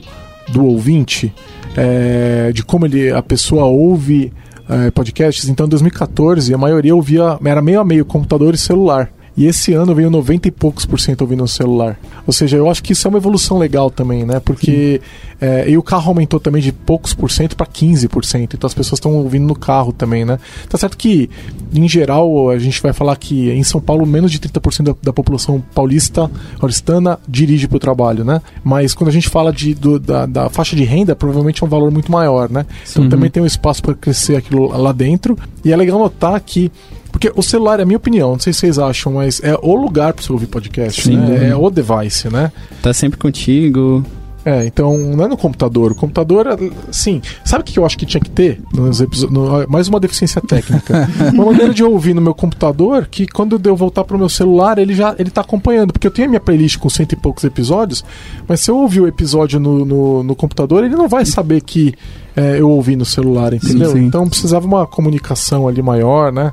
do 0.48 0.64
ouvinte? 0.64 1.32
É, 1.76 2.50
de 2.52 2.64
como 2.64 2.86
ele, 2.86 3.10
a 3.12 3.22
pessoa 3.22 3.64
ouve 3.64 4.32
é, 4.68 4.90
podcasts. 4.90 5.48
Então, 5.48 5.66
em 5.66 5.68
2014, 5.68 6.52
a 6.52 6.58
maioria 6.58 6.94
ouvia, 6.94 7.38
era 7.44 7.60
meio 7.62 7.80
a 7.80 7.84
meio 7.84 8.04
computador 8.04 8.54
e 8.54 8.58
celular. 8.58 9.10
E 9.36 9.44
esse 9.44 9.74
ano 9.74 9.94
veio 9.94 10.10
90 10.10 10.48
e 10.48 10.50
poucos 10.50 10.86
por 10.86 10.98
cento 10.98 11.20
ouvindo 11.20 11.40
no 11.40 11.48
celular. 11.48 11.98
Ou 12.26 12.32
seja, 12.32 12.56
eu 12.56 12.68
acho 12.68 12.82
que 12.82 12.92
isso 12.92 13.06
é 13.06 13.08
uma 13.08 13.18
evolução 13.18 13.58
legal 13.58 13.90
também, 13.90 14.24
né? 14.24 14.40
Porque. 14.40 15.00
É, 15.38 15.68
e 15.68 15.76
o 15.76 15.82
carro 15.82 16.08
aumentou 16.08 16.40
também 16.40 16.62
de 16.62 16.72
poucos 16.72 17.12
por 17.12 17.30
cento 17.30 17.56
para 17.56 17.66
15%. 17.66 18.54
Então 18.54 18.66
as 18.66 18.72
pessoas 18.72 18.98
estão 18.98 19.14
ouvindo 19.16 19.46
no 19.46 19.54
carro 19.54 19.92
também, 19.92 20.24
né? 20.24 20.38
Tá 20.68 20.78
certo 20.78 20.96
que, 20.96 21.28
em 21.74 21.86
geral, 21.86 22.48
a 22.48 22.58
gente 22.58 22.80
vai 22.80 22.92
falar 22.92 23.16
que 23.16 23.50
em 23.50 23.62
São 23.62 23.80
Paulo 23.80 24.06
menos 24.06 24.32
de 24.32 24.38
30% 24.38 24.82
da, 24.82 24.94
da 25.02 25.12
população 25.12 25.62
paulista, 25.74 26.30
paulistana, 26.58 27.18
dirige 27.28 27.68
para 27.68 27.76
o 27.76 27.80
trabalho, 27.80 28.24
né? 28.24 28.40
Mas 28.64 28.94
quando 28.94 29.08
a 29.08 29.12
gente 29.12 29.28
fala 29.28 29.52
de, 29.52 29.74
do, 29.74 29.98
da, 29.98 30.24
da, 30.24 30.48
faixa 30.48 30.74
de 30.74 30.84
renda, 30.84 31.14
provavelmente 31.14 31.62
é 31.62 31.66
um 31.66 31.68
valor 31.68 31.90
muito 31.90 32.10
maior, 32.10 32.48
né? 32.50 32.64
Então 32.90 33.04
uhum. 33.04 33.08
também 33.10 33.30
tem 33.30 33.42
um 33.42 33.46
espaço 33.46 33.82
para 33.82 33.94
crescer 33.94 34.36
aquilo 34.36 34.68
lá 34.68 34.92
dentro. 34.92 35.38
E 35.64 35.72
é 35.72 35.76
legal 35.76 35.98
notar 35.98 36.40
que 36.40 36.72
porque 37.16 37.32
o 37.34 37.42
celular, 37.42 37.80
é 37.80 37.82
a 37.82 37.86
minha 37.86 37.96
opinião, 37.96 38.32
não 38.32 38.38
sei 38.38 38.52
se 38.52 38.58
vocês 38.58 38.78
acham, 38.78 39.14
mas 39.14 39.40
é 39.42 39.58
o 39.62 39.74
lugar 39.74 40.12
para 40.12 40.22
você 40.22 40.30
ouvir 40.30 40.48
podcast, 40.48 41.00
Sim, 41.00 41.16
né? 41.16 41.48
É 41.48 41.56
o 41.56 41.70
device, 41.70 42.28
né? 42.28 42.52
Tá 42.82 42.92
sempre 42.92 43.18
contigo. 43.18 44.04
É, 44.44 44.66
então 44.66 44.98
não 44.98 45.24
é 45.24 45.26
no 45.26 45.36
computador. 45.36 45.92
O 45.92 45.94
computador, 45.94 46.46
sim. 46.92 47.22
Sabe 47.42 47.62
o 47.62 47.64
que 47.64 47.78
eu 47.78 47.86
acho 47.86 47.96
que 47.96 48.04
tinha 48.04 48.20
que 48.20 48.28
ter? 48.28 48.60
No, 48.70 49.66
mais 49.66 49.88
uma 49.88 49.98
deficiência 49.98 50.42
técnica. 50.42 51.08
uma 51.32 51.46
maneira 51.46 51.72
de 51.72 51.82
ouvir 51.82 52.12
no 52.12 52.20
meu 52.20 52.34
computador 52.34 53.08
que 53.10 53.26
quando 53.26 53.58
eu 53.64 53.74
voltar 53.74 54.04
pro 54.04 54.18
meu 54.18 54.28
celular, 54.28 54.78
ele 54.78 54.94
já 54.94 55.16
ele 55.18 55.30
tá 55.30 55.40
acompanhando. 55.40 55.94
Porque 55.94 56.06
eu 56.06 56.10
tenho 56.10 56.28
a 56.28 56.28
minha 56.28 56.40
playlist 56.40 56.76
com 56.76 56.90
cento 56.90 57.14
e 57.14 57.16
poucos 57.16 57.44
episódios, 57.44 58.04
mas 58.46 58.60
se 58.60 58.70
eu 58.70 58.76
ouvir 58.76 59.00
o 59.00 59.08
episódio 59.08 59.58
no, 59.58 59.86
no, 59.86 60.22
no 60.22 60.36
computador, 60.36 60.84
ele 60.84 60.94
não 60.94 61.08
vai 61.08 61.24
saber 61.24 61.62
que 61.62 61.94
é, 62.36 62.60
eu 62.60 62.68
ouvi 62.68 62.94
no 62.94 63.06
celular, 63.06 63.54
entendeu? 63.54 63.88
Sim, 63.88 64.00
sim. 64.00 64.04
Então 64.04 64.28
precisava 64.28 64.66
uma 64.66 64.86
comunicação 64.86 65.66
ali 65.66 65.80
maior, 65.80 66.30
né? 66.30 66.52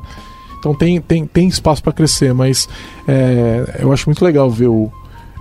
Então 0.64 0.74
tem, 0.74 1.02
tem, 1.02 1.28
tem 1.28 1.48
espaço 1.50 1.84
para 1.84 1.92
crescer, 1.92 2.34
mas 2.34 2.70
é, 3.06 3.80
eu 3.80 3.92
acho 3.92 4.08
muito 4.08 4.24
legal 4.24 4.50
ver 4.50 4.68
o, 4.68 4.90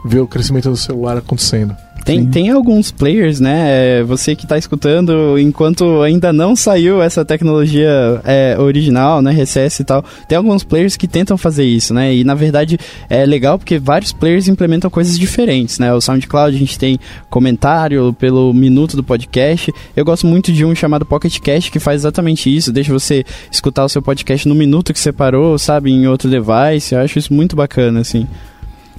ver 0.05 0.19
o 0.19 0.27
crescimento 0.27 0.69
do 0.69 0.77
celular 0.77 1.17
acontecendo. 1.17 1.77
Tem, 2.05 2.27
tem 2.27 2.51
alguns 2.51 2.91
players, 2.91 3.39
né? 3.39 4.01
É, 4.01 4.03
você 4.03 4.35
que 4.35 4.45
está 4.45 4.59
escutando, 4.59 5.39
enquanto 5.39 6.03
ainda 6.03 6.33
não 6.33 6.57
saiu 6.57 7.01
essa 7.01 7.25
tecnologia 7.25 8.21
é, 8.25 8.57
original, 8.59 9.23
né? 9.23 9.33
RCS 9.33 9.81
e 9.81 9.85
tal, 9.85 10.05
tem 10.27 10.37
alguns 10.37 10.65
players 10.65 10.97
que 10.97 11.07
tentam 11.07 11.39
fazer 11.39 11.65
isso, 11.65 11.95
né? 11.95 12.15
E 12.15 12.25
na 12.25 12.35
verdade 12.35 12.79
é 13.09 13.25
legal 13.25 13.59
porque 13.59 13.79
vários 13.79 14.13
players 14.13 14.49
implementam 14.49 14.91
coisas 14.91 15.17
diferentes, 15.19 15.79
né? 15.79 15.95
O 15.95 16.01
SoundCloud 16.01 16.55
a 16.55 16.59
gente 16.59 16.79
tem 16.79 16.99
comentário 17.31 18.13
pelo 18.15 18.53
minuto 18.53 18.97
do 18.97 19.05
podcast. 19.05 19.73
Eu 19.97 20.05
gosto 20.05 20.27
muito 20.27 20.53
de 20.53 20.65
um 20.65 20.75
chamado 20.75 21.07
Pocket 21.07 21.39
Cast 21.39 21.71
que 21.71 21.79
faz 21.79 22.01
exatamente 22.01 22.55
isso, 22.55 22.73
deixa 22.73 22.93
você 22.93 23.25
escutar 23.51 23.85
o 23.85 23.89
seu 23.89 24.03
podcast 24.03 24.49
no 24.49 24.55
minuto 24.55 24.93
que 24.93 24.99
você 24.99 25.13
parou, 25.13 25.57
sabe? 25.57 25.93
Em 25.93 26.09
outro 26.09 26.29
device. 26.29 26.95
Eu 26.95 27.01
acho 27.01 27.19
isso 27.19 27.33
muito 27.33 27.55
bacana, 27.55 28.01
assim. 28.01 28.27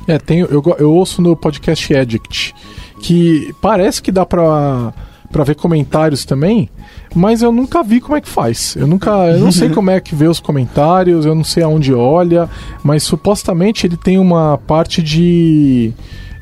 É, 0.08 0.18
tenho, 0.18 0.48
eu, 0.48 0.62
eu 0.80 0.94
ouço 0.94 1.22
no 1.22 1.36
podcast 1.36 1.94
Addict 1.96 2.54
que 3.04 3.54
parece 3.62 4.02
que 4.02 4.14
dá 4.14 4.26
pra, 4.26 4.94
pra 5.30 5.44
ver 5.44 5.56
comentários 5.56 6.24
também, 6.24 6.70
mas 7.14 7.42
eu 7.42 7.52
nunca 7.52 7.84
vi 7.84 8.00
como 8.00 8.16
é 8.16 8.22
que 8.22 8.30
faz. 8.30 8.78
Eu 8.78 8.88
nunca, 8.88 9.12
eu 9.28 9.40
não 9.40 9.52
sei 9.52 9.68
como 9.76 9.92
é 9.92 10.00
que 10.00 10.16
vê 10.16 10.26
os 10.26 10.40
comentários, 10.40 11.26
eu 11.26 11.36
não 11.36 11.44
sei 11.44 11.64
aonde 11.64 11.94
olha, 11.94 12.50
mas 12.82 13.04
supostamente 13.04 13.86
ele 13.86 13.98
tem 13.98 14.18
uma 14.18 14.58
parte 14.58 15.04
de 15.04 15.92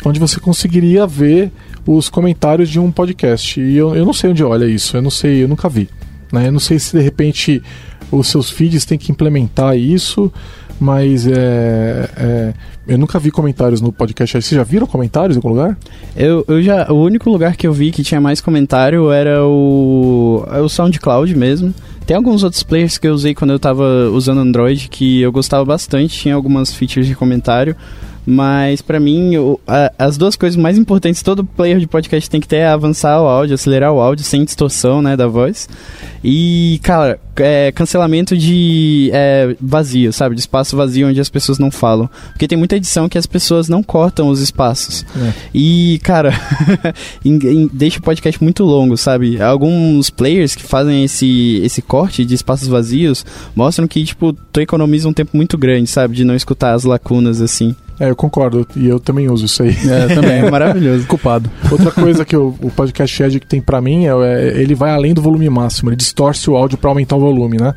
onde 0.06 0.20
você 0.20 0.40
conseguiria 0.40 1.08
ver 1.08 1.52
os 1.86 2.10
comentários 2.10 2.70
de 2.70 2.80
um 2.80 2.92
podcast. 2.92 3.60
E 3.60 3.76
eu, 3.76 3.96
eu 3.96 4.06
não 4.06 4.14
sei 4.14 4.30
onde 4.30 4.44
olha 4.44 4.66
isso, 4.66 4.96
eu 4.96 5.02
não 5.02 5.10
sei, 5.10 5.44
eu 5.44 5.48
nunca 5.48 5.68
vi. 5.68 5.90
Né? 6.32 6.48
Eu 6.48 6.52
não 6.52 6.60
sei 6.60 6.78
se 6.78 6.96
de 6.96 7.04
repente 7.04 7.62
os 8.12 8.28
seus 8.28 8.52
feeds 8.52 8.86
têm 8.86 9.00
que 9.00 9.12
implementar 9.12 9.76
isso 9.76 10.32
mas 10.82 11.28
é, 11.28 12.10
é, 12.18 12.54
eu 12.88 12.98
nunca 12.98 13.20
vi 13.20 13.30
comentários 13.30 13.80
no 13.80 13.92
podcast. 13.92 14.42
Vocês 14.42 14.58
já 14.58 14.64
viram 14.64 14.88
comentários 14.88 15.36
em 15.36 15.40
algum 15.40 15.50
lugar? 15.50 15.78
Eu, 16.16 16.44
eu 16.48 16.62
já. 16.62 16.92
O 16.92 16.96
único 16.96 17.30
lugar 17.30 17.56
que 17.56 17.68
eu 17.68 17.74
vi 17.74 17.92
que 17.92 18.04
tinha 18.04 18.20
mais 18.20 18.42
comentário 18.42 19.12
era 19.12 19.46
o, 19.46 20.44
é 20.52 20.60
o 20.60 20.68
SoundCloud 20.68 21.36
mesmo. 21.36 21.74
Tem 22.06 22.18
alguns 22.18 22.44
outros 22.44 22.64
players 22.64 22.98
que 22.98 23.08
eu 23.08 23.14
usei 23.14 23.36
quando 23.36 23.52
eu 23.52 23.60
tava 23.60 24.10
usando 24.12 24.40
Android 24.40 24.90
que 24.90 25.22
eu 25.22 25.32
gostava 25.32 25.64
bastante, 25.64 26.18
tinha 26.18 26.34
algumas 26.36 26.74
features 26.74 27.08
de 27.08 27.16
comentário. 27.16 27.76
Mas 28.26 28.82
para 28.82 29.00
mim, 29.00 29.34
a, 29.68 29.92
as 29.98 30.18
duas 30.18 30.36
coisas 30.36 30.56
mais 30.56 30.78
importantes 30.78 31.24
todo 31.24 31.44
player 31.44 31.80
de 31.80 31.88
podcast 31.88 32.30
tem 32.30 32.40
que 32.40 32.48
ter 32.48 32.58
é 32.58 32.68
avançar 32.68 33.22
o 33.22 33.28
áudio, 33.28 33.56
acelerar 33.56 33.92
o 33.92 34.00
áudio 34.00 34.24
sem 34.24 34.44
distorção, 34.44 35.02
né, 35.02 35.18
da 35.18 35.28
voz. 35.28 35.68
E, 36.24 36.80
cara, 36.84 37.20
é, 37.38 37.72
cancelamento 37.72 38.38
de 38.38 39.10
é, 39.14 39.56
vazio, 39.60 40.14
sabe? 40.14 40.36
De 40.36 40.42
espaço 40.42 40.78
vazio 40.78 41.08
onde 41.08 41.20
as 41.20 41.30
pessoas 41.30 41.58
não 41.58 41.72
falam. 41.72 42.10
Porque 42.30 42.48
tem 42.48 42.58
muita 42.58 42.76
edição 42.76 43.10
que 43.10 43.18
as 43.18 43.26
pessoas 43.26 43.68
não 43.68 43.82
cortam 43.82 44.28
os 44.30 44.40
espaços. 44.40 45.06
É. 45.16 45.34
E, 45.54 46.00
cara, 46.04 46.34
em, 47.26 47.36
em, 47.36 47.70
deixa 47.74 48.00
o 48.00 48.04
podcast 48.04 48.42
muito 48.44 48.64
longo, 48.64 48.96
sabe? 48.98 49.42
Alguns 49.42 50.10
players 50.10 50.56
que 50.56 50.64
fazem 50.64 51.04
esse, 51.04 51.62
esse 51.64 51.82
corte 51.82 52.24
de 52.24 52.36
espaços 52.36 52.68
vazios 52.68 53.26
mostram 53.56 53.88
que, 53.88 54.04
tipo, 54.04 54.34
tu 54.34 54.62
economiza 54.62 55.10
um 55.10 55.14
tempo 55.14 55.36
muito 55.36 55.58
grande, 55.58 55.90
sabe? 55.90 56.16
De 56.16 56.24
não 56.24 56.36
escutar 56.36 56.74
as 56.74 56.84
lacunas 56.84 57.42
assim. 57.42 57.76
É, 58.02 58.10
eu 58.10 58.16
concordo. 58.16 58.68
E 58.76 58.88
eu 58.88 59.00
também 59.00 59.30
uso 59.30 59.46
isso 59.46 59.62
aí. 59.62 59.78
É, 59.88 60.08
também. 60.16 60.40
É 60.40 60.50
maravilhoso. 60.50 61.06
Culpado. 61.06 61.52
Outra 61.72 61.92
coisa 61.92 62.26
que 62.26 62.36
o, 62.36 62.48
o 62.60 62.72
podcast 62.72 63.22
Edge 63.22 63.40
tem 63.42 63.62
para 63.62 63.80
mim 63.80 64.08
é, 64.08 64.10
é, 64.10 64.60
ele 64.60 64.74
vai 64.74 64.90
além 64.90 65.14
do 65.14 65.22
volume 65.22 65.48
máximo. 65.52 65.92
Ele 65.92 65.96
distorce 65.96 66.50
o 66.50 66.56
áudio 66.56 66.80
para 66.80 66.90
aumentar 66.90 67.16
o 67.16 67.20
volume, 67.20 67.58
né? 67.58 67.76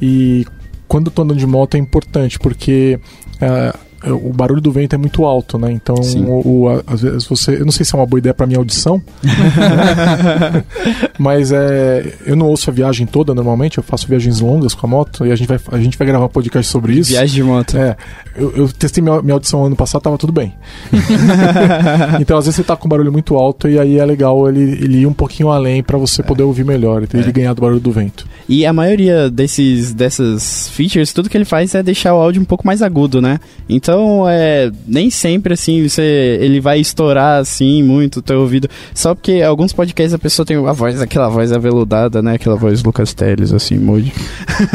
E 0.00 0.44
quando 0.86 1.06
eu 1.06 1.10
tô 1.10 1.22
andando 1.22 1.38
de 1.38 1.46
moto 1.46 1.74
é 1.74 1.78
importante, 1.78 2.38
porque... 2.38 3.00
É, 3.40 3.74
o 4.10 4.32
barulho 4.32 4.60
do 4.60 4.72
vento 4.72 4.94
é 4.94 4.98
muito 4.98 5.24
alto, 5.24 5.58
né? 5.58 5.70
Então, 5.70 5.94
o, 5.94 6.64
o, 6.64 6.82
às 6.86 7.02
vezes 7.02 7.24
você. 7.24 7.54
Eu 7.60 7.64
não 7.64 7.72
sei 7.72 7.84
se 7.84 7.94
é 7.94 7.98
uma 7.98 8.06
boa 8.06 8.18
ideia 8.18 8.34
para 8.34 8.46
minha 8.46 8.58
audição, 8.58 9.00
mas 11.18 11.52
é, 11.52 12.14
eu 12.26 12.34
não 12.34 12.46
ouço 12.46 12.68
a 12.70 12.72
viagem 12.72 13.06
toda 13.06 13.34
normalmente, 13.34 13.78
eu 13.78 13.84
faço 13.84 14.08
viagens 14.08 14.40
longas 14.40 14.74
com 14.74 14.86
a 14.86 14.90
moto 14.90 15.26
e 15.26 15.30
a 15.30 15.36
gente 15.36 15.46
vai, 15.46 15.60
a 15.70 15.78
gente 15.78 15.96
vai 15.96 16.06
gravar 16.06 16.26
um 16.26 16.28
podcast 16.28 16.70
sobre 16.70 16.94
isso. 16.94 17.10
Viagem 17.10 17.34
de 17.34 17.42
moto. 17.42 17.76
É. 17.76 17.96
Eu, 18.34 18.52
eu 18.56 18.68
testei 18.68 19.02
minha, 19.02 19.20
minha 19.22 19.34
audição 19.34 19.64
ano 19.64 19.76
passado, 19.76 20.02
tava 20.02 20.18
tudo 20.18 20.32
bem. 20.32 20.54
então, 22.20 22.38
às 22.38 22.46
vezes 22.46 22.56
você 22.56 22.64
tá 22.64 22.76
com 22.76 22.88
barulho 22.88 23.12
muito 23.12 23.36
alto 23.36 23.68
e 23.68 23.78
aí 23.78 23.98
é 23.98 24.04
legal 24.04 24.48
ele, 24.48 24.62
ele 24.62 24.98
ir 25.00 25.06
um 25.06 25.12
pouquinho 25.12 25.50
além 25.50 25.82
para 25.82 25.98
você 25.98 26.22
poder 26.22 26.42
ouvir 26.42 26.64
melhor, 26.64 27.02
ele 27.02 27.28
é. 27.28 27.32
ganhar 27.32 27.52
do 27.54 27.60
barulho 27.60 27.80
do 27.80 27.92
vento. 27.92 28.26
E 28.48 28.66
a 28.66 28.72
maioria 28.72 29.30
desses, 29.30 29.92
dessas 29.94 30.68
features, 30.70 31.12
tudo 31.12 31.28
que 31.28 31.36
ele 31.36 31.44
faz 31.44 31.74
é 31.74 31.82
deixar 31.82 32.14
o 32.14 32.18
áudio 32.18 32.42
um 32.42 32.44
pouco 32.44 32.66
mais 32.66 32.82
agudo, 32.82 33.20
né? 33.20 33.38
Então, 33.68 33.91
é, 34.28 34.70
nem 34.86 35.10
sempre, 35.10 35.54
assim, 35.54 35.88
você, 35.88 36.38
ele 36.40 36.60
vai 36.60 36.80
estourar, 36.80 37.40
assim, 37.40 37.82
muito 37.82 38.18
o 38.18 38.22
teu 38.22 38.40
ouvido. 38.40 38.68
Só 38.94 39.14
porque 39.14 39.42
alguns 39.42 39.72
podcasts 39.72 40.14
a 40.14 40.18
pessoa 40.18 40.46
tem 40.46 40.56
a 40.56 40.72
voz, 40.72 41.00
aquela 41.00 41.28
voz 41.28 41.52
aveludada, 41.52 42.22
né? 42.22 42.34
Aquela 42.34 42.56
voz 42.56 42.82
Lucas 42.82 43.14
Teles, 43.14 43.52
assim, 43.52 43.78
mude. 43.78 44.12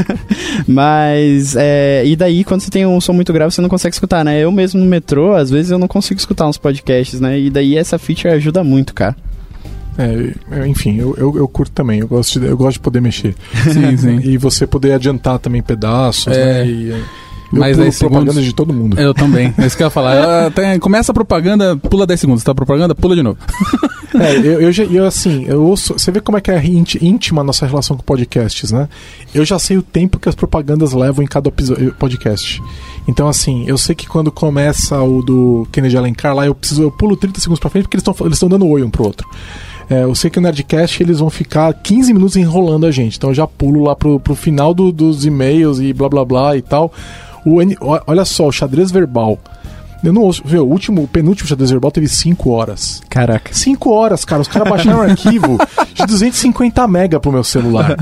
Mas, 0.67 1.55
é, 1.55 2.03
e 2.05 2.15
daí, 2.15 2.43
quando 2.43 2.61
você 2.61 2.71
tem 2.71 2.85
um 2.85 2.99
som 2.99 3.13
muito 3.13 3.33
grave, 3.33 3.53
você 3.53 3.61
não 3.61 3.69
consegue 3.69 3.93
escutar, 3.93 4.23
né? 4.23 4.39
Eu 4.39 4.51
mesmo 4.51 4.79
no 4.79 4.85
metrô, 4.85 5.33
às 5.33 5.49
vezes 5.49 5.71
eu 5.71 5.79
não 5.79 5.87
consigo 5.87 6.19
escutar 6.19 6.47
uns 6.47 6.57
podcasts, 6.57 7.19
né? 7.19 7.39
E 7.39 7.49
daí 7.49 7.77
essa 7.77 7.97
feature 7.97 8.33
ajuda 8.33 8.63
muito, 8.63 8.93
cara. 8.93 9.15
É, 9.97 10.67
enfim, 10.67 10.99
eu, 10.99 11.15
eu, 11.17 11.35
eu, 11.37 11.47
curto 11.47 11.71
também, 11.71 12.01
eu 12.01 12.07
gosto, 12.07 12.39
de, 12.39 12.45
eu 12.45 12.55
gosto 12.55 12.73
de 12.73 12.81
poder 12.81 13.01
mexer. 13.01 13.35
Sim, 13.73 13.97
sim. 13.97 14.19
E 14.23 14.37
você 14.37 14.67
poder 14.67 14.93
adiantar 14.93 15.39
também 15.39 15.61
pedaços, 15.61 16.27
é. 16.27 16.45
né? 16.45 16.67
E, 16.67 17.03
eu 17.51 17.59
mas 17.59 17.77
pulo 17.77 17.91
propaganda 17.91 18.31
segundos, 18.31 18.45
de 18.45 18.53
todo 18.53 18.73
mundo. 18.73 18.99
Eu 18.99 19.13
também. 19.13 19.53
É 19.57 19.65
isso 19.65 19.77
que 19.77 19.83
eu 19.83 19.87
ia 19.87 19.91
falar. 19.91 20.51
tem, 20.51 20.79
começa 20.79 21.11
a 21.11 21.15
propaganda, 21.15 21.77
pula 21.77 22.05
10 22.05 22.19
segundos. 22.19 22.43
Tá 22.43 22.53
propaganda, 22.53 22.93
pula 22.93 23.15
de 23.15 23.23
novo. 23.23 23.37
é, 24.19 24.37
eu, 24.37 24.61
eu, 24.61 24.71
eu, 24.91 25.05
assim, 25.05 25.45
eu 25.47 25.63
ouço, 25.63 25.93
você 25.93 26.11
vê 26.11 26.19
como 26.19 26.37
é 26.37 26.41
que 26.41 26.51
é 26.51 26.61
íntima 27.01 27.41
a 27.41 27.43
nossa 27.43 27.65
relação 27.65 27.95
com 27.95 28.03
podcasts, 28.03 28.71
né? 28.71 28.89
Eu 29.33 29.45
já 29.45 29.57
sei 29.57 29.77
o 29.77 29.81
tempo 29.81 30.19
que 30.19 30.27
as 30.27 30.35
propagandas 30.35 30.93
levam 30.93 31.23
em 31.23 31.27
cada 31.27 31.51
podcast. 31.97 32.61
Então, 33.07 33.27
assim, 33.27 33.63
eu 33.67 33.77
sei 33.77 33.95
que 33.95 34.07
quando 34.07 34.31
começa 34.31 35.01
o 35.01 35.21
do 35.21 35.67
Kennedy 35.71 35.97
Alencar 35.97 36.35
lá, 36.35 36.45
eu 36.45 36.53
preciso, 36.53 36.83
eu 36.83 36.91
pulo 36.91 37.15
30 37.15 37.39
segundos 37.39 37.59
pra 37.59 37.69
frente 37.69 37.83
porque 37.83 37.95
eles 37.95 38.05
estão 38.07 38.27
eles 38.27 38.39
dando 38.39 38.67
oi 38.67 38.83
um 38.83 38.89
pro 38.89 39.05
outro. 39.05 39.27
É, 39.89 40.03
eu 40.03 40.13
sei 40.13 40.29
que 40.29 40.37
o 40.37 40.41
Nerdcast 40.41 41.01
eles 41.01 41.19
vão 41.19 41.29
ficar 41.29 41.73
15 41.73 42.13
minutos 42.13 42.35
enrolando 42.35 42.85
a 42.85 42.91
gente, 42.91 43.17
então 43.17 43.29
eu 43.29 43.33
já 43.33 43.47
pulo 43.47 43.85
lá 43.85 43.95
pro, 43.95 44.19
pro 44.19 44.35
final 44.35 44.73
do, 44.73 44.91
dos 44.91 45.25
e-mails 45.25 45.79
e 45.79 45.93
blá 45.93 46.09
blá 46.09 46.25
blá 46.25 46.57
e 46.57 46.61
tal. 46.61 46.91
O, 47.47 47.59
olha 48.05 48.25
só, 48.25 48.47
o 48.47 48.51
xadrez 48.51 48.91
verbal. 48.91 49.39
Eu 50.03 50.13
não 50.13 50.21
ouço. 50.21 50.43
Viu, 50.45 50.63
o 50.63 50.69
último, 50.69 51.03
o 51.03 51.07
penúltimo 51.07 51.47
xadrez 51.47 51.71
verbal 51.71 51.91
teve 51.91 52.07
5 52.07 52.49
horas. 52.49 53.01
Caraca. 53.09 53.53
5 53.53 53.89
horas, 53.89 54.23
cara. 54.23 54.41
Os 54.41 54.47
caras 54.47 54.69
baixaram 54.69 54.99
um 54.99 55.01
arquivo 55.09 55.57
de 55.93 56.05
250 56.05 56.87
mega 56.87 57.19
pro 57.19 57.31
meu 57.31 57.43
celular. 57.43 57.95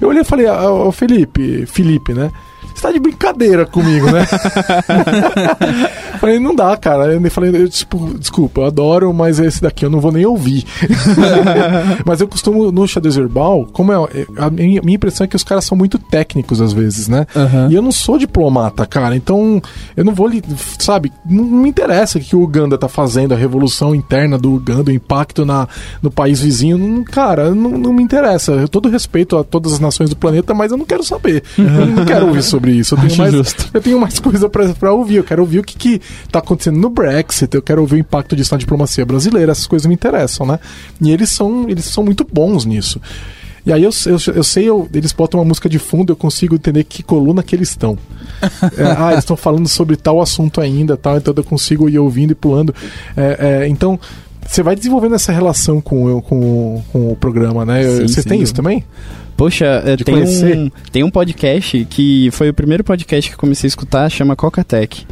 Eu 0.00 0.08
olhei 0.08 0.22
e 0.22 0.24
falei, 0.24 0.46
ah, 0.46 0.90
Felipe, 0.92 1.66
Felipe, 1.66 2.12
né? 2.12 2.30
Você 2.74 2.82
tá 2.82 2.92
de 2.92 3.00
brincadeira 3.00 3.66
comigo, 3.66 4.10
né? 4.10 4.26
falei, 6.22 6.38
não 6.38 6.54
dá, 6.54 6.76
cara. 6.76 7.12
Eu 7.12 7.30
falei, 7.30 7.50
eu, 7.54 7.68
tipo, 7.68 8.14
desculpa, 8.16 8.60
eu 8.60 8.66
adoro, 8.66 9.12
mas 9.12 9.40
esse 9.40 9.60
daqui 9.60 9.84
eu 9.84 9.90
não 9.90 10.00
vou 10.00 10.12
nem 10.12 10.24
ouvir. 10.24 10.64
mas 12.06 12.20
eu 12.20 12.28
costumo, 12.28 12.70
no 12.70 12.86
xadrez 12.86 13.16
verbal, 13.16 13.66
como 13.72 13.92
é. 13.92 13.96
A 14.36 14.48
minha, 14.48 14.80
impressão 14.86 15.24
é 15.24 15.28
que 15.28 15.34
os 15.34 15.42
caras 15.42 15.64
são 15.64 15.76
muito 15.76 15.98
técnicos 15.98 16.60
às 16.60 16.72
vezes, 16.72 17.08
né? 17.08 17.26
Uhum. 17.34 17.70
E 17.70 17.74
eu 17.74 17.82
não 17.82 17.90
sou 17.90 18.18
diplomata, 18.18 18.86
cara. 18.86 19.16
Então, 19.16 19.60
eu 19.96 20.04
não 20.04 20.14
vou, 20.14 20.30
sabe, 20.78 21.12
não, 21.28 21.44
me 21.44 21.68
interessa 21.68 22.18
o 22.18 22.20
que 22.20 22.36
o 22.36 22.42
Uganda 22.42 22.78
tá 22.78 22.88
fazendo, 22.88 23.34
a 23.34 23.36
revolução 23.36 23.94
interna 23.94 24.38
do 24.38 24.54
Uganda, 24.54 24.90
o 24.90 24.94
impacto 24.94 25.44
na, 25.44 25.66
no 26.00 26.10
país 26.10 26.40
vizinho. 26.40 26.78
Não, 26.78 27.02
cara, 27.02 27.52
não, 27.52 27.70
não 27.72 27.92
me 27.92 28.02
interessa. 28.02 28.52
Eu 28.52 28.68
todo 28.68 28.88
respeito 28.88 29.36
a 29.36 29.42
todas 29.42 29.72
as 29.72 29.80
nações 29.80 30.08
do 30.08 30.16
planeta, 30.16 30.54
mas 30.54 30.70
eu 30.70 30.78
não 30.78 30.84
quero 30.84 31.02
saber. 31.02 31.42
Eu 31.58 31.86
não 31.86 32.04
quero 32.04 32.28
ouvir 32.28 32.42
sobre 32.42 32.61
sobre 32.62 32.72
isso. 32.72 32.94
Eu 32.94 32.98
tenho, 32.98 33.16
mais, 33.18 33.32
justo. 33.32 33.70
eu 33.74 33.80
tenho 33.80 34.00
mais 34.00 34.20
coisa 34.20 34.48
para 34.48 34.92
ouvir. 34.92 35.16
Eu 35.16 35.24
quero 35.24 35.42
ouvir 35.42 35.58
o 35.58 35.62
que, 35.64 35.76
que 35.76 36.00
tá 36.30 36.38
acontecendo 36.38 36.78
no 36.78 36.88
Brexit, 36.88 37.54
eu 37.54 37.62
quero 37.62 37.80
ouvir 37.80 37.96
o 37.96 37.98
impacto 37.98 38.36
disso 38.36 38.54
na 38.54 38.58
diplomacia 38.58 39.04
brasileira, 39.04 39.52
essas 39.52 39.66
coisas 39.66 39.86
me 39.86 39.94
interessam, 39.94 40.46
né? 40.46 40.58
E 41.00 41.10
eles 41.10 41.30
são, 41.30 41.68
eles 41.68 41.84
são 41.84 42.04
muito 42.04 42.26
bons 42.30 42.64
nisso. 42.64 43.00
E 43.64 43.72
aí 43.72 43.82
eu, 43.84 43.90
eu, 44.06 44.34
eu 44.34 44.42
sei, 44.42 44.68
eu, 44.68 44.88
eles 44.92 45.12
botam 45.12 45.38
uma 45.38 45.46
música 45.46 45.68
de 45.68 45.78
fundo, 45.78 46.12
eu 46.12 46.16
consigo 46.16 46.56
entender 46.56 46.82
que 46.82 47.02
coluna 47.02 47.42
que 47.42 47.54
eles 47.54 47.70
estão. 47.70 47.96
é, 48.76 48.84
ah, 48.98 49.12
eles 49.12 49.20
estão 49.20 49.36
falando 49.36 49.68
sobre 49.68 49.96
tal 49.96 50.20
assunto 50.20 50.60
ainda, 50.60 50.96
tal, 50.96 51.16
então 51.16 51.32
eu 51.36 51.44
consigo 51.44 51.88
ir 51.88 51.98
ouvindo 51.98 52.32
e 52.32 52.34
pulando. 52.34 52.74
É, 53.16 53.62
é, 53.62 53.68
então, 53.68 54.00
você 54.44 54.62
vai 54.64 54.74
desenvolvendo 54.74 55.14
essa 55.14 55.30
relação 55.30 55.80
com, 55.80 56.20
com, 56.22 56.82
com 56.92 57.12
o 57.12 57.16
programa, 57.16 57.64
né? 57.64 57.84
Sim, 57.84 58.08
você 58.08 58.22
sim, 58.22 58.28
tem 58.28 58.42
isso 58.42 58.52
também? 58.52 58.84
Poxa, 59.42 59.82
eh, 59.84 59.96
tem 59.96 60.14
um, 60.14 60.70
tem 60.92 61.02
um 61.02 61.10
podcast 61.10 61.84
que 61.90 62.30
foi 62.30 62.50
o 62.50 62.54
primeiro 62.54 62.84
podcast 62.84 63.28
que 63.28 63.34
eu 63.34 63.38
comecei 63.40 63.66
a 63.66 63.70
escutar, 63.70 64.08
chama 64.08 64.36
Coca 64.36 64.62
Tech. 64.62 65.04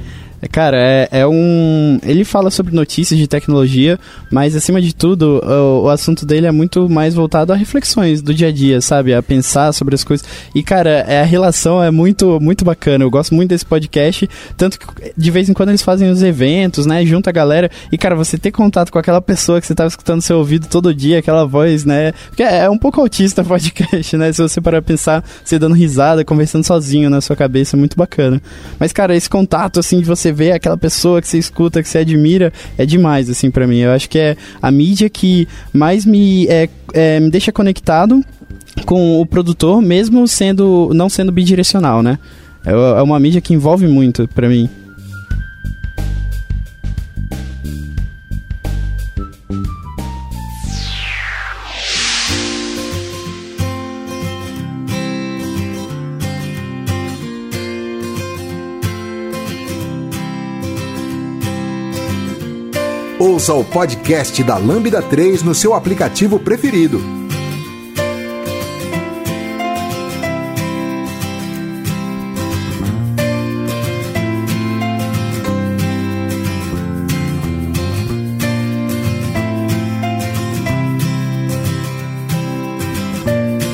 Cara, 0.48 0.78
é, 0.80 1.08
é, 1.10 1.26
um. 1.26 1.98
Ele 2.02 2.24
fala 2.24 2.50
sobre 2.50 2.74
notícias 2.74 3.18
de 3.18 3.26
tecnologia, 3.26 3.98
mas 4.30 4.56
acima 4.56 4.80
de 4.80 4.94
tudo, 4.94 5.40
o, 5.44 5.82
o, 5.82 5.88
assunto 5.88 6.24
dele 6.24 6.46
é 6.46 6.52
muito 6.52 6.88
mais 6.88 7.14
voltado 7.14 7.52
a 7.52 7.56
reflexões 7.56 8.22
do 8.22 8.32
dia 8.32 8.48
a 8.48 8.52
dia, 8.52 8.80
sabe? 8.80 9.12
A 9.12 9.22
pensar 9.22 9.72
sobre 9.72 9.94
as 9.94 10.02
coisas. 10.02 10.26
E, 10.54 10.62
cara, 10.62 11.04
é, 11.06 11.20
a 11.20 11.24
relação 11.24 11.82
é 11.82 11.90
muito, 11.90 12.40
muito 12.40 12.64
bacana. 12.64 13.04
Eu 13.04 13.10
gosto 13.10 13.34
muito 13.34 13.50
desse 13.50 13.66
podcast. 13.66 14.28
Tanto 14.56 14.78
que 14.78 14.86
de 15.16 15.30
vez 15.30 15.48
em 15.48 15.52
quando 15.52 15.68
eles 15.68 15.82
fazem 15.82 16.10
os 16.10 16.22
eventos, 16.22 16.86
né? 16.86 17.04
Junta 17.04 17.28
a 17.28 17.32
galera. 17.32 17.70
E, 17.92 17.98
cara, 17.98 18.14
você 18.16 18.38
ter 18.38 18.50
contato 18.50 18.90
com 18.90 18.98
aquela 18.98 19.20
pessoa 19.20 19.60
que 19.60 19.66
você 19.66 19.74
tava 19.74 19.88
escutando 19.88 20.22
seu 20.22 20.38
ouvido 20.38 20.68
todo 20.68 20.94
dia, 20.94 21.18
aquela 21.18 21.44
voz, 21.44 21.84
né? 21.84 22.12
Porque 22.28 22.42
é, 22.42 22.60
é 22.60 22.70
um 22.70 22.78
pouco 22.78 23.00
autista 23.00 23.44
podcast, 23.44 24.16
né? 24.16 24.32
Se 24.32 24.40
você 24.40 24.60
parar 24.60 24.80
pensar, 24.80 25.22
você 25.44 25.58
dando 25.58 25.74
risada, 25.74 26.24
conversando 26.24 26.64
sozinho 26.64 27.10
na 27.10 27.20
sua 27.20 27.36
cabeça, 27.36 27.76
é 27.76 27.78
muito 27.78 27.96
bacana. 27.96 28.40
Mas, 28.78 28.90
cara, 28.92 29.14
esse 29.14 29.28
contato, 29.28 29.78
assim, 29.78 30.00
de 30.00 30.06
você 30.06 30.29
você 30.30 30.32
vê 30.32 30.52
aquela 30.52 30.76
pessoa 30.76 31.20
que 31.20 31.28
você 31.28 31.38
escuta, 31.38 31.82
que 31.82 31.88
você 31.88 31.98
admira, 31.98 32.52
é 32.78 32.86
demais, 32.86 33.28
assim, 33.28 33.50
para 33.50 33.66
mim. 33.66 33.78
Eu 33.78 33.90
acho 33.90 34.08
que 34.08 34.18
é 34.18 34.36
a 34.62 34.70
mídia 34.70 35.10
que 35.10 35.46
mais 35.72 36.06
me, 36.06 36.46
é, 36.46 36.68
é, 36.94 37.20
me 37.20 37.30
deixa 37.30 37.52
conectado 37.52 38.24
com 38.86 39.20
o 39.20 39.26
produtor, 39.26 39.82
mesmo 39.82 40.26
sendo 40.26 40.90
não 40.94 41.08
sendo 41.08 41.32
bidirecional, 41.32 42.02
né? 42.02 42.18
É, 42.64 42.70
é 42.70 43.02
uma 43.02 43.18
mídia 43.18 43.40
que 43.40 43.52
envolve 43.52 43.86
muito 43.86 44.28
para 44.28 44.48
mim. 44.48 44.68
Ouça 63.30 63.54
o 63.54 63.62
podcast 63.62 64.42
da 64.42 64.56
Lambda 64.56 65.00
3 65.00 65.44
no 65.44 65.54
seu 65.54 65.72
aplicativo 65.72 66.36
preferido. 66.40 67.00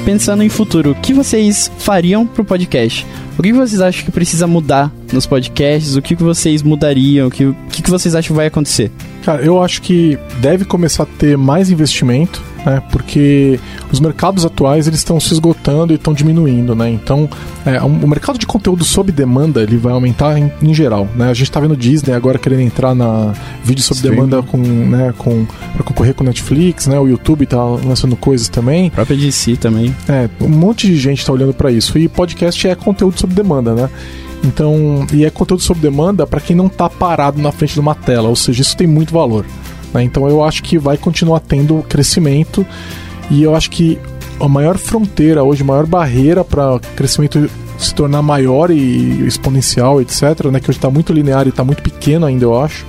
Pensando 0.04 0.42
em 0.42 0.50
futuro, 0.50 0.90
o 0.90 0.94
que 0.94 1.14
vocês 1.14 1.72
fariam 1.78 2.26
pro 2.26 2.44
podcast? 2.44 3.06
O 3.38 3.42
que 3.42 3.54
vocês 3.54 3.80
acham 3.80 4.04
que 4.04 4.10
precisa 4.10 4.46
mudar 4.46 4.92
nos 5.10 5.26
podcasts? 5.26 5.96
O 5.96 6.02
que 6.02 6.14
vocês 6.14 6.62
mudariam? 6.62 7.28
O 7.28 7.30
que, 7.30 7.46
o 7.46 7.56
que 7.70 7.90
vocês 7.90 8.14
acham 8.14 8.28
que 8.28 8.36
vai 8.36 8.48
acontecer? 8.48 8.92
Cara, 9.26 9.42
eu 9.42 9.62
acho 9.62 9.82
que 9.82 10.18
deve 10.38 10.64
começar 10.64 11.02
a 11.02 11.06
ter 11.06 11.36
mais 11.36 11.68
investimento 11.70 12.42
né? 12.66 12.82
Porque 12.90 13.60
os 13.92 14.00
mercados 14.00 14.44
atuais 14.44 14.88
eles 14.88 14.98
estão 14.98 15.20
se 15.20 15.32
esgotando 15.32 15.92
e 15.92 15.96
estão 15.96 16.12
diminuindo, 16.12 16.74
né? 16.74 16.90
Então, 16.90 17.30
é, 17.64 17.80
o 17.80 18.08
mercado 18.08 18.38
de 18.38 18.46
conteúdo 18.46 18.84
sob 18.84 19.12
demanda 19.12 19.62
ele 19.62 19.76
vai 19.76 19.92
aumentar 19.92 20.36
em, 20.36 20.50
em 20.60 20.74
geral, 20.74 21.08
né? 21.14 21.30
A 21.30 21.34
gente 21.34 21.44
está 21.44 21.60
vendo 21.60 21.76
Disney 21.76 22.12
agora 22.12 22.38
querendo 22.38 22.62
entrar 22.62 22.94
na 22.94 23.32
vídeo 23.62 23.82
sob 23.84 23.98
Stream. 23.98 24.14
demanda 24.14 24.42
com, 24.42 24.58
né, 24.58 25.14
com 25.16 25.46
para 25.72 25.84
concorrer 25.84 26.12
com 26.12 26.24
Netflix, 26.24 26.88
né? 26.88 26.98
O 26.98 27.06
YouTube 27.06 27.44
está 27.44 27.62
lançando 27.62 28.16
coisas 28.16 28.48
também. 28.48 28.88
A 28.88 28.90
própria 28.90 29.16
DC 29.16 29.56
também. 29.56 29.94
É, 30.08 30.28
um 30.40 30.48
monte 30.48 30.88
de 30.88 30.98
gente 30.98 31.20
está 31.20 31.32
olhando 31.32 31.54
para 31.54 31.70
isso. 31.70 31.96
E 31.96 32.08
podcast 32.08 32.66
é 32.66 32.74
conteúdo 32.74 33.18
sob 33.20 33.32
demanda, 33.32 33.74
né? 33.74 33.88
Então, 34.46 35.06
e 35.12 35.24
é 35.24 35.30
conteúdo 35.30 35.62
sob 35.62 35.80
demanda 35.80 36.26
para 36.26 36.40
quem 36.40 36.54
não 36.54 36.66
está 36.66 36.88
parado 36.88 37.40
na 37.40 37.50
frente 37.50 37.74
de 37.74 37.80
uma 37.80 37.94
tela, 37.94 38.28
ou 38.28 38.36
seja, 38.36 38.62
isso 38.62 38.76
tem 38.76 38.86
muito 38.86 39.12
valor. 39.12 39.44
Né? 39.92 40.04
Então 40.04 40.28
eu 40.28 40.44
acho 40.44 40.62
que 40.62 40.78
vai 40.78 40.96
continuar 40.96 41.40
tendo 41.40 41.82
crescimento 41.88 42.64
e 43.30 43.42
eu 43.42 43.54
acho 43.54 43.70
que 43.70 43.98
a 44.38 44.48
maior 44.48 44.78
fronteira 44.78 45.42
hoje, 45.42 45.62
a 45.62 45.64
maior 45.64 45.86
barreira 45.86 46.44
para 46.44 46.78
crescimento 46.94 47.50
se 47.78 47.94
tornar 47.94 48.22
maior 48.22 48.70
e 48.70 49.26
exponencial, 49.26 50.00
etc., 50.00 50.46
né, 50.50 50.60
que 50.60 50.70
hoje 50.70 50.78
está 50.78 50.90
muito 50.90 51.12
linear 51.12 51.46
e 51.46 51.50
está 51.50 51.64
muito 51.64 51.82
pequeno 51.82 52.24
ainda, 52.24 52.44
eu 52.44 52.58
acho, 52.58 52.86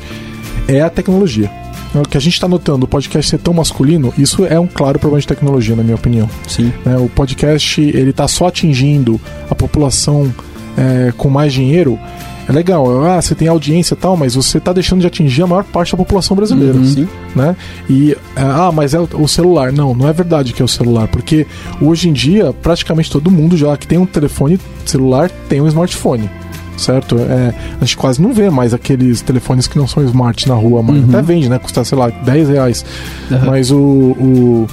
é 0.68 0.82
a 0.82 0.90
tecnologia. 0.90 1.52
O 1.94 2.08
que 2.08 2.18
a 2.18 2.22
gente 2.22 2.34
está 2.34 2.48
notando, 2.48 2.86
o 2.86 2.88
podcast 2.88 3.32
ser 3.32 3.40
tão 3.40 3.54
masculino, 3.54 4.14
isso 4.18 4.46
é 4.46 4.60
um 4.60 4.68
claro 4.68 5.00
problema 5.00 5.20
de 5.20 5.28
tecnologia, 5.28 5.76
na 5.76 5.84
minha 5.84 5.96
opinião. 5.96 6.30
Sim. 6.48 6.72
Né, 6.86 6.98
o 6.98 7.10
podcast 7.10 7.82
ele 7.82 8.12
está 8.12 8.28
só 8.28 8.48
atingindo 8.48 9.20
a 9.50 9.56
população 9.56 10.34
é, 10.78 11.12
com 11.18 11.30
mais 11.30 11.52
dinheiro 11.52 12.00
é 12.48 12.52
legal, 12.54 13.04
ah, 13.04 13.22
você 13.22 13.36
tem 13.36 13.50
audiência 13.50 13.94
e 13.94 13.98
tal, 13.98 14.16
mas 14.16 14.36
você 14.36 14.58
está 14.58 14.72
deixando 14.72 15.02
de 15.02 15.08
atingir 15.08 15.44
a 15.44 15.48
maior 15.48 15.66
parte 15.66 15.92
da 15.92 15.98
população 15.98 16.36
brasileira. 16.36 16.78
Uhum. 16.78 17.08
Né? 17.36 17.56
E, 17.90 18.18
ah, 18.38 18.72
mas 18.72 18.94
é 18.94 19.00
o 19.00 19.28
celular. 19.28 19.74
Não, 19.74 19.94
não 19.94 20.08
é 20.08 20.14
verdade 20.14 20.54
que 20.54 20.62
é 20.62 20.66
o 20.66 20.68
celular, 20.68 21.10
porque 21.10 21.46
hoje 21.82 22.08
em 22.08 22.14
dia, 22.14 22.54
praticamente 22.54 23.12
todo 23.12 23.30
mundo 23.30 23.58
já 23.58 23.76
que 23.76 23.86
tem 23.86 23.98
um 23.98 24.06
telefone 24.06 24.58
celular 24.86 25.30
tem 25.50 25.60
um 25.60 25.68
smartphone 25.68 26.30
certo? 26.78 27.18
É, 27.18 27.54
a 27.82 27.84
gente 27.84 27.98
quase 27.98 28.22
não 28.22 28.32
vê 28.32 28.52
mais 28.52 28.72
aqueles 28.72 29.22
telefones 29.22 29.68
que 29.68 29.80
não 29.80 29.88
são 29.88 30.04
smart 30.06 30.48
na 30.48 30.54
rua, 30.54 30.84
mas 30.84 30.98
uhum. 30.98 31.06
até 31.10 31.22
vende, 31.24 31.50
né? 31.50 31.58
Custa, 31.58 31.84
sei 31.84 31.98
lá, 31.98 32.10
10 32.10 32.50
reais. 32.50 32.86
Uhum. 33.32 33.46
Mas 33.48 33.72
o, 33.72 33.78
o, 33.80 34.68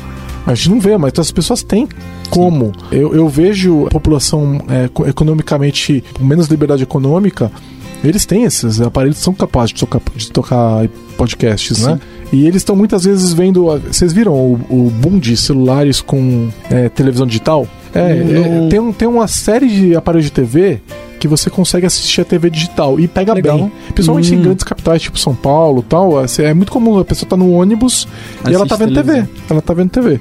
A 0.47 0.55
gente 0.55 0.70
não 0.70 0.80
vê, 0.80 0.97
mas 0.97 1.12
as 1.18 1.30
pessoas 1.30 1.62
têm 1.62 1.88
como. 2.30 2.72
Eu, 2.92 3.14
eu 3.14 3.28
vejo 3.28 3.86
a 3.86 3.90
população 3.90 4.61
é, 4.68 5.09
economicamente 5.09 6.05
com 6.12 6.24
menos 6.24 6.49
liberdade 6.49 6.82
econômica, 6.82 7.51
eles 8.05 8.26
têm 8.26 8.45
esses 8.45 8.80
aparelhos 8.80 9.18
são 9.18 9.32
capazes 9.32 9.70
de 9.70 9.80
tocar, 9.80 10.03
de 10.14 10.30
tocar 10.30 10.86
podcasts, 11.16 11.80
né? 11.80 11.84
Sim. 11.84 11.95
né? 11.95 12.01
E 12.32 12.47
eles 12.47 12.57
estão 12.57 12.76
muitas 12.76 13.05
vezes 13.05 13.32
vendo. 13.32 13.66
Vocês 13.80 14.12
viram 14.12 14.34
o, 14.34 14.55
o 14.68 14.90
boom 14.90 15.18
de 15.18 15.36
celulares 15.36 16.01
com 16.01 16.49
é, 16.70 16.88
televisão 16.88 17.26
digital? 17.26 17.66
É, 17.95 18.01
é, 18.01 18.68
tem, 18.68 18.92
tem 18.92 19.09
uma 19.09 19.28
série 19.28 19.68
de 19.68 19.97
aparelhos 19.97 20.26
de 20.26 20.32
TV 20.32 20.80
que 21.18 21.28
você 21.28 21.48
consegue 21.50 21.86
assistir 21.86 22.20
a 22.20 22.24
TV 22.24 22.50
digital 22.50 22.98
e 22.98 23.08
pega 23.08 23.32
Legal. 23.32 23.58
bem. 23.58 23.72
Principalmente 23.94 24.34
hum. 24.34 24.38
em 24.38 24.42
grandes 24.42 24.64
capitais, 24.64 25.02
tipo 25.02 25.18
São 25.18 25.34
Paulo 25.34 25.82
tal. 25.82 26.22
É, 26.22 26.26
é 26.38 26.54
muito 26.54 26.72
comum 26.72 26.98
a 26.98 27.04
pessoa 27.04 27.28
tá 27.28 27.36
no 27.36 27.50
ônibus 27.50 28.06
Assiste 28.34 28.50
e 28.50 28.54
ela 28.54 28.66
tá 28.66 28.76
vendo 28.76 28.94
televisão. 28.94 29.26
TV. 29.26 29.42
Ela 29.50 29.62
tá 29.62 29.74
vendo 29.74 29.90
TV. 29.90 30.20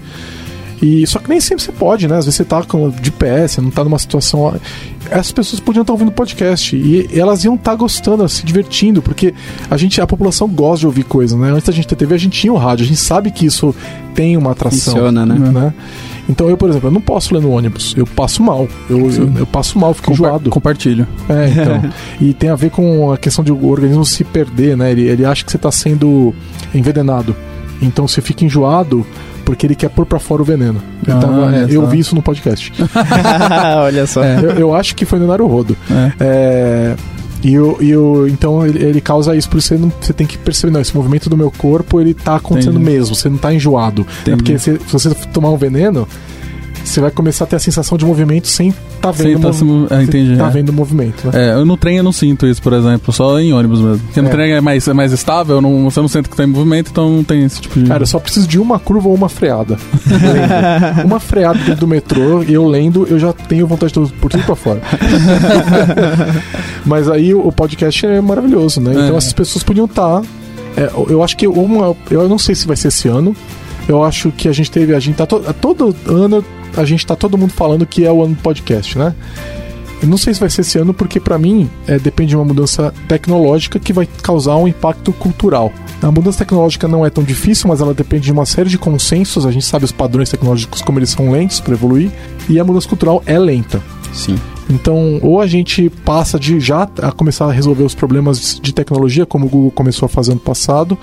E 0.84 1.08
só 1.08 1.18
que 1.18 1.30
nem 1.30 1.40
sempre 1.40 1.64
você 1.64 1.72
pode, 1.72 2.10
né? 2.10 2.18
Às 2.18 2.26
vezes 2.26 2.36
você 2.36 2.44
tá 2.44 2.62
de 3.02 3.10
pé, 3.10 3.48
você 3.48 3.62
não 3.62 3.72
tá 3.72 3.86
numa 3.86 3.98
situação. 3.98 4.54
Essas 5.10 5.32
pessoas 5.32 5.62
podiam 5.62 5.82
estar 5.82 5.92
tá 5.92 5.94
ouvindo 5.94 6.12
podcast 6.12 6.76
e 6.76 7.08
elas 7.18 7.46
iam 7.46 7.56
estar 7.56 7.72
tá 7.72 7.78
gostando, 7.78 8.28
se 8.28 8.46
divertindo, 8.46 9.02
porque 9.02 9.34
a 9.70 9.78
gente, 9.78 10.02
a 10.02 10.08
população 10.08 10.46
gosta 10.50 10.80
de 10.82 10.86
ouvir 10.86 11.04
coisas, 11.04 11.40
né? 11.40 11.52
Antes 11.52 11.68
da 11.68 11.72
gente 11.72 11.88
ter 11.88 11.96
TV, 11.96 12.16
a 12.16 12.18
gente 12.18 12.38
tinha 12.38 12.52
o 12.52 12.58
rádio, 12.58 12.84
a 12.84 12.88
gente 12.88 13.00
sabe 13.00 13.32
que 13.32 13.46
isso 13.46 13.74
tem 14.14 14.36
uma 14.36 14.52
atração. 14.52 14.94
Funciona, 14.94 15.26
né? 15.26 15.40
né? 15.40 15.74
Então 16.28 16.50
eu, 16.50 16.58
por 16.58 16.70
exemplo, 16.70 16.88
eu 16.88 16.92
não 16.92 17.02
posso 17.02 17.34
ler 17.34 17.42
no 17.42 17.52
ônibus. 17.52 17.94
Eu 17.98 18.06
passo 18.06 18.42
mal. 18.42 18.68
Eu, 18.90 19.12
eu, 19.12 19.34
eu, 19.40 19.46
passo 19.46 19.78
mal, 19.78 19.94
fico 19.94 20.12
Compa 20.12 20.24
enjoado. 20.24 20.50
Compartilho. 20.50 21.08
É, 21.28 21.50
então. 21.50 21.92
e 22.22 22.34
tem 22.34 22.50
a 22.50 22.56
ver 22.56 22.70
com 22.70 23.12
a 23.12 23.18
questão 23.18 23.44
de 23.44 23.52
o 23.52 23.68
organismo 23.68 24.06
se 24.06 24.24
perder, 24.24 24.78
né? 24.78 24.92
Ele, 24.92 25.04
ele 25.04 25.26
acha 25.26 25.44
que 25.44 25.52
você 25.52 25.58
está 25.58 25.72
sendo 25.72 26.34
envenenado. 26.74 27.36
Então 27.82 28.08
você 28.08 28.22
fica 28.22 28.46
enjoado 28.46 29.06
porque 29.44 29.68
ele 29.68 29.76
quer 29.76 29.90
pôr 29.90 30.06
pra 30.06 30.20
fora 30.20 30.42
o 30.42 30.46
veneno. 30.46 30.82
Ah, 31.08 31.20
tava, 31.20 31.56
é, 31.56 31.66
eu 31.70 31.86
vi 31.88 32.00
isso 32.00 32.16
no 32.16 32.22
podcast. 32.22 32.72
olha 33.80 34.08
só. 34.08 34.24
É, 34.24 34.38
eu, 34.38 34.52
eu, 34.52 34.76
acho 34.76 34.96
que 34.96 35.06
foi 35.06 35.20
no 35.20 35.28
Naruhodo. 35.28 35.76
É. 35.92 36.12
é 36.20 36.96
e, 37.44 37.60
o, 37.60 37.78
e 37.82 37.96
o, 37.96 38.28
então 38.28 38.66
ele, 38.66 38.84
ele, 38.84 39.02
causa 39.02 39.36
isso, 39.36 39.50
por 39.50 39.58
isso 39.58 39.68
você, 39.68 39.78
não, 39.78 39.92
você 40.00 40.14
tem 40.14 40.26
que 40.26 40.38
perceber, 40.38 40.72
não, 40.72 40.80
esse 40.80 40.96
movimento 40.96 41.30
do 41.30 41.36
meu 41.36 41.52
corpo, 41.52 42.00
ele 42.00 42.14
tá 42.14 42.38
acontecendo 42.38 42.80
Entendi. 42.80 42.92
mesmo, 42.92 43.16
você 43.16 43.28
não 43.28 43.38
tá 43.38 43.54
enjoado. 43.54 44.08
É 44.26 44.36
porque 44.36 44.58
se, 44.58 44.80
se 44.80 44.92
você 44.92 45.14
tomar 45.34 45.50
um 45.50 45.58
veneno, 45.58 46.08
você 46.84 47.00
vai 47.00 47.12
começar 47.12 47.46
a 47.46 47.48
ter 47.48 47.56
a 47.56 47.60
sensação 47.60 47.98
de 47.98 48.06
movimento 48.06 48.48
sem 48.48 48.74
tá 49.02 49.12
vendo 49.12 49.42
tá, 49.42 49.66
mov... 49.66 49.88
é, 49.92 50.04
entendi, 50.04 50.38
tá 50.38 50.48
é. 50.48 50.50
vendo 50.50 50.72
movimento. 50.72 51.28
Né? 51.28 51.52
É, 51.52 51.64
no 51.64 51.76
trem 51.78 51.98
eu 51.98 52.04
não 52.04 52.12
sinto 52.12 52.46
isso, 52.46 52.62
por 52.62 52.74
exemplo, 52.74 53.12
só 53.14 53.40
em 53.40 53.54
ônibus 53.54 53.82
mesmo. 53.82 54.00
Porque 54.00 54.22
no 54.22 54.28
é. 54.28 54.32
trem 54.32 54.52
é 54.54 54.62
mais, 54.62 54.88
é 54.88 54.94
mais 54.94 55.12
estável, 55.12 55.62
não, 55.62 55.84
você 55.84 56.00
não 56.00 56.08
sente 56.08 56.30
que 56.30 56.36
tem 56.36 56.48
movimento, 56.48 56.92
então 56.92 57.10
não 57.10 57.24
tem 57.24 57.44
esse 57.44 57.62
tipo 57.62 57.80
de. 57.80 57.88
Cara, 57.88 58.04
eu 58.04 58.08
só 58.08 58.20
preciso 58.20 58.48
de 58.48 58.60
uma 58.60 58.80
curva 58.80 59.10
ou 59.10 59.16
uma 59.16 59.30
freada. 59.30 59.78
uma 61.04 61.20
freada 61.20 61.60
dentro 61.60 61.82
do 61.82 61.88
metrô, 61.88 62.44
e 62.44 62.54
eu 62.54 62.66
lendo, 62.68 63.08
eu 63.08 63.20
já 63.20 63.34
tenho 63.34 63.68
vontade 63.68 63.94
de 63.94 64.14
por 64.14 64.30
tudo 64.30 64.44
pra 64.44 64.56
fora. 64.56 64.82
Mas 66.86 67.10
aí 67.10 67.34
o 67.34 67.52
podcast 67.52 68.06
é 68.06 68.22
maravilhoso, 68.22 68.82
né? 68.82 68.92
Então 68.92 69.16
é. 69.16 69.18
essas 69.18 69.34
pessoas 69.34 69.64
podiam 69.64 69.86
estar. 69.86 70.22
Tá, 70.22 70.28
é, 70.76 70.90
eu 71.10 71.24
acho 71.24 71.38
que 71.38 71.48
uma. 71.48 71.96
Eu 72.10 72.28
não 72.28 72.38
sei 72.38 72.56
se 72.56 72.68
vai 72.68 72.76
ser 72.76 72.90
esse 72.90 73.08
ano. 73.08 73.36
Eu 73.88 74.04
acho 74.04 74.32
que 74.32 74.48
a 74.48 74.54
gente 74.54 74.72
teve. 74.72 74.96
A 74.96 75.00
gente 75.00 75.16
tá 75.16 75.26
to, 75.26 75.42
todo 75.60 75.96
ano 76.08 76.44
a 76.76 76.86
gente 76.86 77.06
tá 77.06 77.16
todo 77.16 77.38
mundo 77.38 77.54
falando 77.54 77.86
que 77.86 78.06
é 78.06 78.12
o 78.12 78.24
ano 78.24 78.36
do 78.36 78.42
podcast, 78.42 78.98
né? 78.98 79.14
Eu 80.02 80.10
não 80.10 80.18
sei 80.18 80.34
se 80.34 80.40
vai 80.40 80.50
ser 80.50 80.62
esse 80.62 80.78
ano, 80.78 80.94
porque 80.94 81.18
para 81.18 81.38
mim 81.38 81.70
é, 81.88 81.98
depende 81.98 82.32
de 82.32 82.36
uma 82.36 82.44
mudança 82.44 82.94
tecnológica 83.08 83.80
que 83.80 83.94
vai 83.94 84.06
causar 84.22 84.58
um 84.58 84.68
impacto 84.68 85.14
cultural. 85.14 85.72
A 86.02 86.12
mudança 86.12 86.40
tecnológica 86.40 86.90
não 86.90 87.06
é 87.06 87.10
tão 87.10 87.24
difícil, 87.24 87.70
mas 87.70 87.80
ela 87.80 87.94
depende 87.94 88.26
de 88.26 88.32
uma 88.34 88.46
série 88.46 88.70
de 88.70 88.78
consensos. 88.78 89.46
A 89.46 89.52
gente 89.52 89.66
sabe 89.66 89.86
os 89.86 89.94
padrões 89.94 90.30
tecnológicos 90.30 90.82
como 90.82 91.00
eles 91.00 91.10
são 91.10 91.32
lentos 91.32 91.62
para 91.62 91.74
evoluir, 91.74 92.12
e 92.50 92.60
a 92.60 92.66
mudança 92.66 92.90
cultural 92.90 93.24
é 93.26 93.40
lenta. 93.40 93.82
Sim. 94.12 94.38
Então, 94.70 95.20
ou 95.22 95.40
a 95.40 95.48
gente 95.48 95.90
passa 95.90 96.38
de 96.38 96.60
já 96.60 96.88
a 97.02 97.12
começar 97.12 97.46
a 97.46 97.52
resolver 97.52 97.84
os 97.84 97.96
problemas 97.96 98.60
de 98.62 98.74
tecnologia, 98.74 99.26
como 99.26 99.46
o 99.46 99.50
Google 99.50 99.72
começou 99.72 100.06
a 100.06 100.10
fazer 100.10 100.34
no 100.34 100.40
passado, 100.40 100.98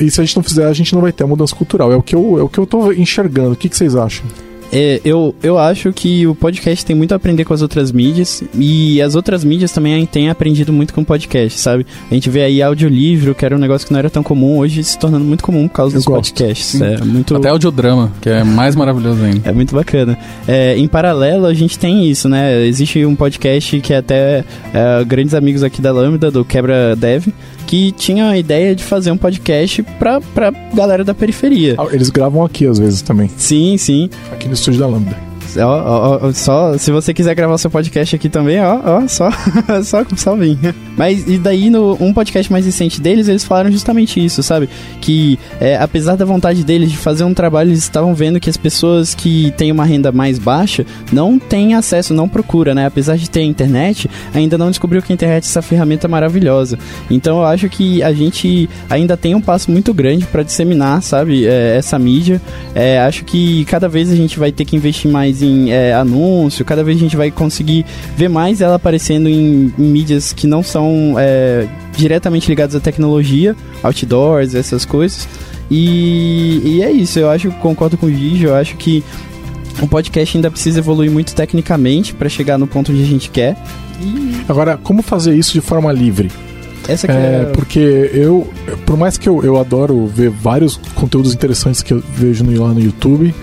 e 0.00 0.10
se 0.10 0.20
a 0.20 0.24
gente 0.24 0.36
não 0.36 0.42
fizer, 0.42 0.66
a 0.66 0.72
gente 0.72 0.94
não 0.94 1.02
vai 1.02 1.12
ter 1.12 1.24
a 1.24 1.26
mudança 1.26 1.54
cultural. 1.54 1.92
É 1.92 1.96
o 1.96 2.02
que 2.02 2.14
eu, 2.14 2.38
é 2.38 2.42
o 2.42 2.48
que 2.48 2.58
eu 2.58 2.66
tô 2.66 2.92
enxergando. 2.92 3.52
O 3.52 3.56
que, 3.56 3.68
que 3.68 3.76
vocês 3.76 3.96
acham? 3.96 4.24
É, 4.72 5.00
eu, 5.04 5.32
eu 5.40 5.56
acho 5.56 5.92
que 5.92 6.26
o 6.26 6.34
podcast 6.34 6.84
tem 6.84 6.96
muito 6.96 7.12
a 7.12 7.16
aprender 7.16 7.44
com 7.44 7.54
as 7.54 7.62
outras 7.62 7.92
mídias 7.92 8.42
e 8.54 9.00
as 9.00 9.14
outras 9.14 9.44
mídias 9.44 9.70
também 9.70 10.04
têm 10.04 10.28
aprendido 10.28 10.72
muito 10.72 10.92
com 10.92 11.02
o 11.02 11.04
podcast, 11.04 11.60
sabe? 11.60 11.86
A 12.10 12.14
gente 12.14 12.28
vê 12.28 12.42
aí 12.42 12.60
audiolivro, 12.60 13.36
que 13.36 13.44
era 13.44 13.54
um 13.54 13.58
negócio 13.58 13.86
que 13.86 13.92
não 13.92 14.00
era 14.00 14.10
tão 14.10 14.24
comum, 14.24 14.58
hoje 14.58 14.82
se 14.82 14.98
tornando 14.98 15.24
muito 15.24 15.44
comum 15.44 15.68
por 15.68 15.74
causa 15.74 15.94
eu 15.94 15.98
dos 15.98 16.04
gosto. 16.04 16.34
podcasts. 16.34 16.80
É 16.80 16.98
muito... 17.04 17.36
Até 17.36 17.50
audiodrama, 17.50 18.10
que 18.20 18.28
é 18.28 18.42
mais 18.42 18.74
maravilhoso 18.74 19.22
ainda. 19.22 19.48
É 19.48 19.52
muito 19.52 19.72
bacana. 19.72 20.18
É, 20.48 20.76
em 20.76 20.88
paralelo, 20.88 21.46
a 21.46 21.54
gente 21.54 21.78
tem 21.78 22.10
isso, 22.10 22.28
né? 22.28 22.66
Existe 22.66 23.06
um 23.06 23.14
podcast 23.14 23.80
que 23.80 23.92
é 23.92 23.98
até 23.98 24.44
é, 24.72 25.04
grandes 25.04 25.34
amigos 25.34 25.62
aqui 25.62 25.80
da 25.80 25.92
Lambda, 25.92 26.32
do 26.32 26.44
Quebra 26.44 26.96
Dev, 26.96 27.28
que 27.74 27.90
tinha 27.90 28.28
a 28.28 28.38
ideia 28.38 28.72
de 28.72 28.84
fazer 28.84 29.10
um 29.10 29.16
podcast 29.16 29.82
pra, 29.98 30.20
pra 30.20 30.52
galera 30.72 31.02
da 31.02 31.12
periferia. 31.12 31.74
Ah, 31.76 31.88
eles 31.90 32.08
gravam 32.08 32.44
aqui 32.44 32.66
às 32.68 32.78
vezes 32.78 33.02
também. 33.02 33.28
Sim, 33.36 33.76
sim. 33.76 34.08
Aqui 34.32 34.46
no 34.46 34.54
estúdio 34.54 34.78
da 34.78 34.86
Lambda. 34.86 35.33
Ó, 35.56 36.18
ó, 36.26 36.32
só, 36.32 36.76
se 36.78 36.90
você 36.90 37.14
quiser 37.14 37.34
gravar 37.34 37.58
seu 37.58 37.70
podcast 37.70 38.16
aqui 38.16 38.28
também, 38.28 38.60
ó, 38.60 38.80
ó, 38.84 39.08
só, 39.08 39.30
só, 39.84 40.04
só 40.16 40.36
vir. 40.36 40.58
Mas 40.96 41.26
e 41.26 41.38
daí 41.38 41.70
no 41.70 41.96
um 42.00 42.12
podcast 42.12 42.50
mais 42.50 42.64
recente 42.64 43.00
deles, 43.00 43.28
eles 43.28 43.44
falaram 43.44 43.70
justamente 43.70 44.24
isso, 44.24 44.42
sabe? 44.42 44.68
Que 45.00 45.38
é, 45.60 45.76
apesar 45.76 46.16
da 46.16 46.24
vontade 46.24 46.64
deles 46.64 46.90
de 46.90 46.96
fazer 46.96 47.24
um 47.24 47.34
trabalho, 47.34 47.70
eles 47.70 47.80
estavam 47.80 48.14
vendo 48.14 48.40
que 48.40 48.50
as 48.50 48.56
pessoas 48.56 49.14
que 49.14 49.52
têm 49.56 49.70
uma 49.70 49.84
renda 49.84 50.10
mais 50.10 50.38
baixa 50.38 50.84
não 51.12 51.38
têm 51.38 51.74
acesso, 51.74 52.14
não 52.14 52.28
procura, 52.28 52.74
né? 52.74 52.86
Apesar 52.86 53.16
de 53.16 53.28
ter 53.28 53.42
internet, 53.42 54.10
ainda 54.32 54.58
não 54.58 54.70
descobriu 54.70 55.02
que 55.02 55.12
a 55.12 55.14
internet 55.14 55.44
é 55.44 55.46
essa 55.46 55.62
ferramenta 55.62 56.08
maravilhosa. 56.08 56.78
Então 57.10 57.38
eu 57.38 57.44
acho 57.44 57.68
que 57.68 58.02
a 58.02 58.12
gente 58.12 58.68
ainda 58.88 59.16
tem 59.16 59.34
um 59.34 59.40
passo 59.40 59.70
muito 59.70 59.92
grande 59.92 60.26
para 60.26 60.42
disseminar, 60.42 61.02
sabe? 61.02 61.46
É, 61.46 61.76
essa 61.76 61.98
mídia. 61.98 62.40
É, 62.74 63.00
acho 63.00 63.24
que 63.24 63.64
cada 63.66 63.88
vez 63.88 64.10
a 64.10 64.16
gente 64.16 64.38
vai 64.38 64.50
ter 64.50 64.64
que 64.64 64.76
investir 64.76 65.10
mais 65.10 65.42
em 65.44 65.72
é, 65.72 65.94
anúncio, 65.94 66.64
cada 66.64 66.82
vez 66.82 66.96
a 66.96 67.00
gente 67.00 67.16
vai 67.16 67.30
conseguir 67.30 67.84
ver 68.16 68.28
mais 68.28 68.60
ela 68.60 68.76
aparecendo 68.76 69.28
em, 69.28 69.72
em 69.78 69.82
mídias 69.82 70.32
que 70.32 70.46
não 70.46 70.62
são 70.62 71.14
é, 71.18 71.66
diretamente 71.96 72.48
ligadas 72.48 72.74
à 72.74 72.80
tecnologia, 72.80 73.54
outdoors, 73.82 74.54
essas 74.54 74.84
coisas. 74.84 75.28
E, 75.70 76.60
e 76.64 76.82
é 76.82 76.90
isso, 76.90 77.18
eu 77.18 77.30
acho, 77.30 77.50
concordo 77.52 77.96
com 77.96 78.06
o 78.06 78.10
Gigi, 78.10 78.44
eu 78.44 78.54
acho 78.54 78.76
que 78.76 79.02
o 79.80 79.88
podcast 79.88 80.36
ainda 80.36 80.50
precisa 80.50 80.78
evoluir 80.78 81.10
muito 81.10 81.34
tecnicamente 81.34 82.14
para 82.14 82.28
chegar 82.28 82.58
no 82.58 82.66
ponto 82.66 82.92
onde 82.92 83.02
a 83.02 83.06
gente 83.06 83.30
quer. 83.30 83.56
E... 84.00 84.44
Agora, 84.48 84.76
como 84.76 85.02
fazer 85.02 85.34
isso 85.34 85.52
de 85.52 85.60
forma 85.60 85.90
livre? 85.92 86.30
Essa 86.86 87.10
é, 87.10 87.12
é, 87.12 87.44
porque 87.54 88.10
eu, 88.12 88.46
por 88.84 88.96
mais 88.96 89.16
que 89.16 89.28
eu, 89.28 89.42
eu 89.42 89.58
adoro 89.58 90.06
ver 90.06 90.28
vários 90.28 90.76
conteúdos 90.94 91.32
interessantes 91.32 91.82
que 91.82 91.94
eu 91.94 92.02
vejo 92.14 92.44
no, 92.44 92.62
lá 92.62 92.74
no 92.74 92.80
YouTube, 92.80 93.34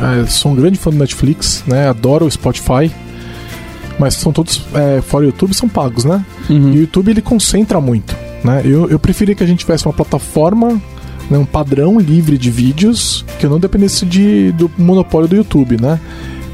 é, 0.00 0.26
sou 0.26 0.52
um 0.52 0.54
grande 0.54 0.78
fã 0.78 0.90
do 0.90 0.96
Netflix, 0.96 1.64
né? 1.66 1.88
Adoro 1.88 2.26
o 2.26 2.30
Spotify, 2.30 2.90
mas 3.98 4.14
são 4.14 4.32
todos 4.32 4.62
é, 4.74 5.00
fora 5.00 5.24
do 5.24 5.30
YouTube 5.30 5.54
são 5.54 5.68
pagos, 5.68 6.04
né? 6.04 6.24
Uhum. 6.48 6.72
E 6.72 6.78
o 6.78 6.80
YouTube 6.80 7.10
ele 7.10 7.22
concentra 7.22 7.80
muito, 7.80 8.16
né? 8.44 8.62
Eu, 8.64 8.88
eu 8.88 8.98
preferia 8.98 9.34
que 9.34 9.42
a 9.42 9.46
gente 9.46 9.60
tivesse 9.60 9.86
uma 9.86 9.92
plataforma 9.92 10.80
né, 11.30 11.36
um 11.36 11.44
padrão 11.44 11.98
livre 11.98 12.38
de 12.38 12.50
vídeos 12.50 13.24
que 13.38 13.46
não 13.46 13.58
dependesse 13.58 14.06
de, 14.06 14.52
do 14.52 14.70
monopólio 14.78 15.28
do 15.28 15.36
YouTube, 15.36 15.80
né? 15.80 16.00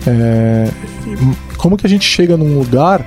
É, 0.06 0.70
como 1.56 1.76
que 1.76 1.86
a 1.86 1.88
gente 1.88 2.04
chega 2.04 2.36
num 2.36 2.58
lugar 2.58 3.06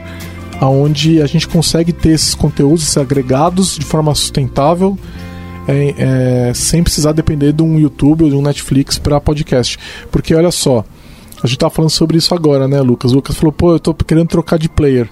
onde 0.61 1.21
a 1.21 1.27
gente 1.27 1.47
consegue 1.47 1.93
ter 1.93 2.09
esses 2.09 2.33
conteúdos 2.33 2.97
agregados 2.97 3.77
de 3.77 3.85
forma 3.85 4.13
sustentável 4.15 4.97
é, 5.67 6.49
é, 6.49 6.53
sem 6.53 6.81
precisar 6.81 7.11
depender 7.11 7.51
de 7.51 7.61
um 7.61 7.77
YouTube 7.77 8.23
ou 8.23 8.29
de 8.29 8.35
um 8.35 8.41
Netflix 8.41 8.97
para 8.97 9.19
podcast. 9.19 9.77
Porque 10.11 10.33
olha 10.33 10.51
só, 10.51 10.85
a 11.43 11.45
gente 11.45 11.59
tava 11.59 11.69
falando 11.69 11.91
sobre 11.91 12.17
isso 12.17 12.33
agora, 12.33 12.67
né, 12.67 12.81
Lucas? 12.81 13.11
O 13.11 13.15
Lucas 13.15 13.35
falou, 13.35 13.51
pô, 13.51 13.73
eu 13.73 13.79
tô 13.79 13.93
querendo 13.93 14.27
trocar 14.27 14.57
de 14.57 14.67
player. 14.67 15.07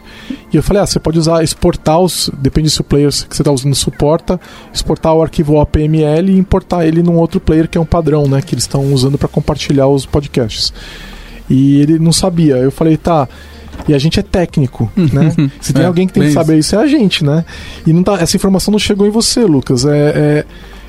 E 0.51 0.57
eu 0.57 0.63
falei, 0.63 0.81
ah, 0.81 0.85
você 0.85 0.99
pode 0.99 1.19
usar, 1.19 1.43
exportar 1.43 1.99
os. 1.99 2.31
Depende 2.37 2.69
se 2.69 2.81
o 2.81 2.83
player 2.83 3.11
que 3.11 3.35
você 3.35 3.43
tá 3.43 3.51
usando 3.51 3.75
suporta, 3.75 4.39
exportar 4.73 5.13
o 5.13 5.21
arquivo 5.21 5.55
OPML 5.61 6.31
e 6.31 6.37
importar 6.37 6.85
ele 6.87 7.03
num 7.03 7.17
outro 7.17 7.39
player 7.39 7.67
que 7.69 7.77
é 7.77 7.81
um 7.81 7.85
padrão, 7.85 8.27
né? 8.27 8.41
Que 8.41 8.55
eles 8.55 8.63
estão 8.63 8.91
usando 8.91 9.17
para 9.17 9.27
compartilhar 9.27 9.87
os 9.87 10.05
podcasts. 10.05 10.73
E 11.47 11.81
ele 11.81 11.99
não 11.99 12.11
sabia. 12.11 12.55
Eu 12.57 12.71
falei, 12.71 12.97
tá. 12.97 13.29
E 13.87 13.93
a 13.93 13.99
gente 13.99 14.19
é 14.19 14.23
técnico, 14.23 14.91
né? 14.95 15.31
Se 15.61 15.73
tem 15.73 15.83
é, 15.83 15.85
alguém 15.85 16.07
que 16.07 16.13
tem 16.13 16.23
que 16.23 16.31
saber 16.31 16.57
isso, 16.57 16.75
é 16.75 16.79
a 16.79 16.87
gente, 16.87 17.23
né? 17.23 17.45
E 17.85 17.93
não 17.93 18.03
tá, 18.03 18.15
essa 18.19 18.35
informação 18.35 18.71
não 18.71 18.79
chegou 18.79 19.05
em 19.05 19.11
você, 19.11 19.43
Lucas. 19.43 19.85
É, 19.85 20.13
é, 20.15 20.45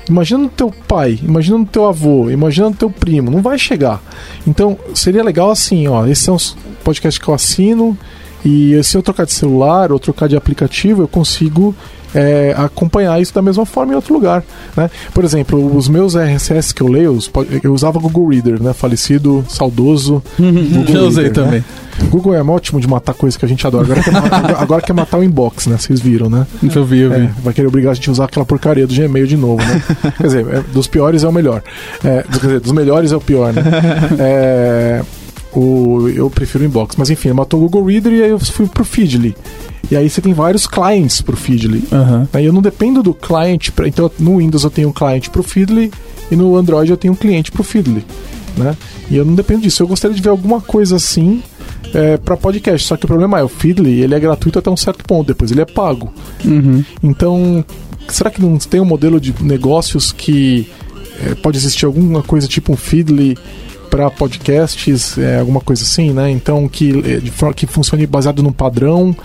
imagina 0.09 0.43
no 0.43 0.49
teu 0.49 0.71
pai, 0.87 1.19
imagina 1.21 1.57
no 1.57 1.65
teu 1.65 1.85
avô, 1.85 2.29
imagina 2.29 2.69
no 2.69 2.75
teu 2.75 2.89
primo. 2.89 3.29
Não 3.29 3.41
vai 3.41 3.59
chegar. 3.59 4.01
Então, 4.45 4.77
seria 4.93 5.23
legal 5.23 5.51
assim, 5.51 5.87
ó. 5.87 6.05
Esses 6.07 6.23
são 6.23 6.35
os 6.35 6.57
podcasts 6.83 7.21
que 7.21 7.27
eu 7.29 7.33
assino. 7.33 7.97
E 8.45 8.81
se 8.83 8.95
eu 8.95 9.03
trocar 9.03 9.25
de 9.25 9.33
celular 9.33 9.91
ou 9.91 9.99
trocar 9.99 10.27
de 10.27 10.35
aplicativo, 10.35 11.01
eu 11.01 11.07
consigo 11.07 11.75
é, 12.13 12.53
acompanhar 12.57 13.21
isso 13.21 13.33
da 13.33 13.41
mesma 13.41 13.65
forma 13.65 13.93
em 13.93 13.95
outro 13.95 14.13
lugar. 14.13 14.43
Né? 14.75 14.89
Por 15.13 15.23
exemplo, 15.23 15.75
os 15.75 15.87
meus 15.87 16.15
RSS 16.15 16.73
que 16.73 16.81
eu 16.81 16.87
leio, 16.87 17.17
eu 17.63 17.73
usava 17.73 17.99
Google 17.99 18.27
Reader, 18.29 18.61
né? 18.61 18.73
Falecido, 18.73 19.45
saudoso. 19.47 20.23
Google 20.37 20.95
eu 20.95 21.07
usei 21.07 21.25
Reader, 21.25 21.43
também. 21.43 21.59
Né? 21.59 21.65
Google 22.09 22.35
é 22.35 22.43
ótimo 22.43 22.79
de 22.79 22.87
matar 22.87 23.13
coisas 23.13 23.37
que 23.37 23.45
a 23.45 23.47
gente 23.47 23.65
adora. 23.65 23.85
Agora 23.85 24.03
quer, 24.03 24.11
matar, 24.11 24.55
agora 24.61 24.81
quer 24.81 24.93
matar 24.93 25.17
o 25.17 25.23
inbox, 25.23 25.67
né? 25.67 25.77
Vocês 25.77 25.99
viram, 25.99 26.29
né? 26.29 26.45
Eu 26.61 26.85
vi, 26.85 26.99
eu 26.99 27.09
vi. 27.09 27.21
É, 27.21 27.31
vai 27.43 27.53
querer 27.53 27.67
obrigar 27.67 27.91
a 27.91 27.93
gente 27.95 28.09
a 28.09 28.11
usar 28.11 28.25
aquela 28.25 28.45
porcaria 28.45 28.85
do 28.85 28.93
Gmail 28.93 29.25
de 29.25 29.35
novo, 29.35 29.63
né? 29.63 29.81
quer 30.15 30.23
dizer, 30.23 30.47
é, 30.47 30.61
dos 30.71 30.87
piores 30.87 31.23
é 31.23 31.27
o 31.27 31.31
melhor. 31.33 31.63
É, 32.03 32.23
quer 32.23 32.37
dizer, 32.37 32.59
dos 32.59 32.71
melhores 32.71 33.11
é 33.11 33.15
o 33.15 33.21
pior, 33.21 33.51
né? 33.51 33.63
É, 34.19 35.01
o, 35.53 36.09
eu 36.09 36.29
prefiro 36.29 36.63
o 36.63 36.67
inbox. 36.67 36.95
Mas 36.97 37.09
enfim, 37.09 37.31
matou 37.31 37.59
o 37.59 37.63
Google 37.63 37.85
Reader 37.85 38.13
e 38.13 38.23
aí 38.23 38.29
eu 38.29 38.39
fui 38.39 38.67
pro 38.67 38.85
Feedly. 38.85 39.35
E 39.89 39.95
aí 39.95 40.09
você 40.09 40.21
tem 40.21 40.33
vários 40.33 40.67
clients 40.67 41.21
pro 41.21 41.37
Feedly. 41.37 41.83
Uhum. 41.91 42.27
Aí 42.33 42.45
eu 42.45 42.53
não 42.53 42.61
dependo 42.61 43.01
do 43.01 43.13
client. 43.13 43.71
Pra, 43.71 43.87
então 43.87 44.11
no 44.19 44.37
Windows 44.37 44.63
eu 44.63 44.69
tenho 44.69 44.89
um 44.89 44.93
cliente 44.93 45.29
pro 45.29 45.43
Feedly 45.43 45.91
e 46.29 46.35
no 46.35 46.55
Android 46.55 46.91
eu 46.91 46.97
tenho 46.97 47.13
um 47.13 47.17
cliente 47.17 47.51
pro 47.51 47.63
Feedly. 47.63 48.03
Né? 48.57 48.75
E 49.09 49.15
eu 49.15 49.23
não 49.23 49.35
dependo 49.35 49.61
disso. 49.61 49.83
Eu 49.83 49.87
gostaria 49.87 50.15
de 50.15 50.21
ver 50.21 50.29
alguma 50.29 50.59
coisa 50.59 50.95
assim 50.97 51.41
é, 51.93 52.17
para 52.17 52.35
podcast. 52.35 52.87
Só 52.87 52.97
que 52.97 53.05
o 53.05 53.07
problema 53.07 53.39
é, 53.39 53.43
o 53.43 53.47
Feedly 53.47 54.01
ele 54.01 54.13
é 54.13 54.19
gratuito 54.19 54.59
até 54.59 54.69
um 54.69 54.77
certo 54.77 55.03
ponto, 55.05 55.27
depois 55.27 55.51
ele 55.51 55.61
é 55.61 55.65
pago. 55.65 56.11
Uhum. 56.43 56.83
Então, 57.01 57.63
será 58.09 58.29
que 58.29 58.41
não 58.41 58.57
tem 58.57 58.81
um 58.81 58.85
modelo 58.85 59.19
de 59.19 59.33
negócios 59.41 60.11
que 60.11 60.69
é, 61.25 61.35
pode 61.35 61.57
existir 61.57 61.85
alguma 61.85 62.21
coisa 62.21 62.47
tipo 62.47 62.73
um 62.73 62.77
Feedly 62.77 63.37
para 63.97 64.11
podcasts, 64.11 65.17
é, 65.17 65.39
alguma 65.39 65.59
coisa 65.59 65.81
assim, 65.81 66.11
né? 66.11 66.29
Então 66.29 66.69
que, 66.69 66.91
é, 66.99 67.51
que 67.55 67.65
funcione 67.65 68.05
baseado 68.05 68.43
num 68.43 68.51
padrão 68.51 69.15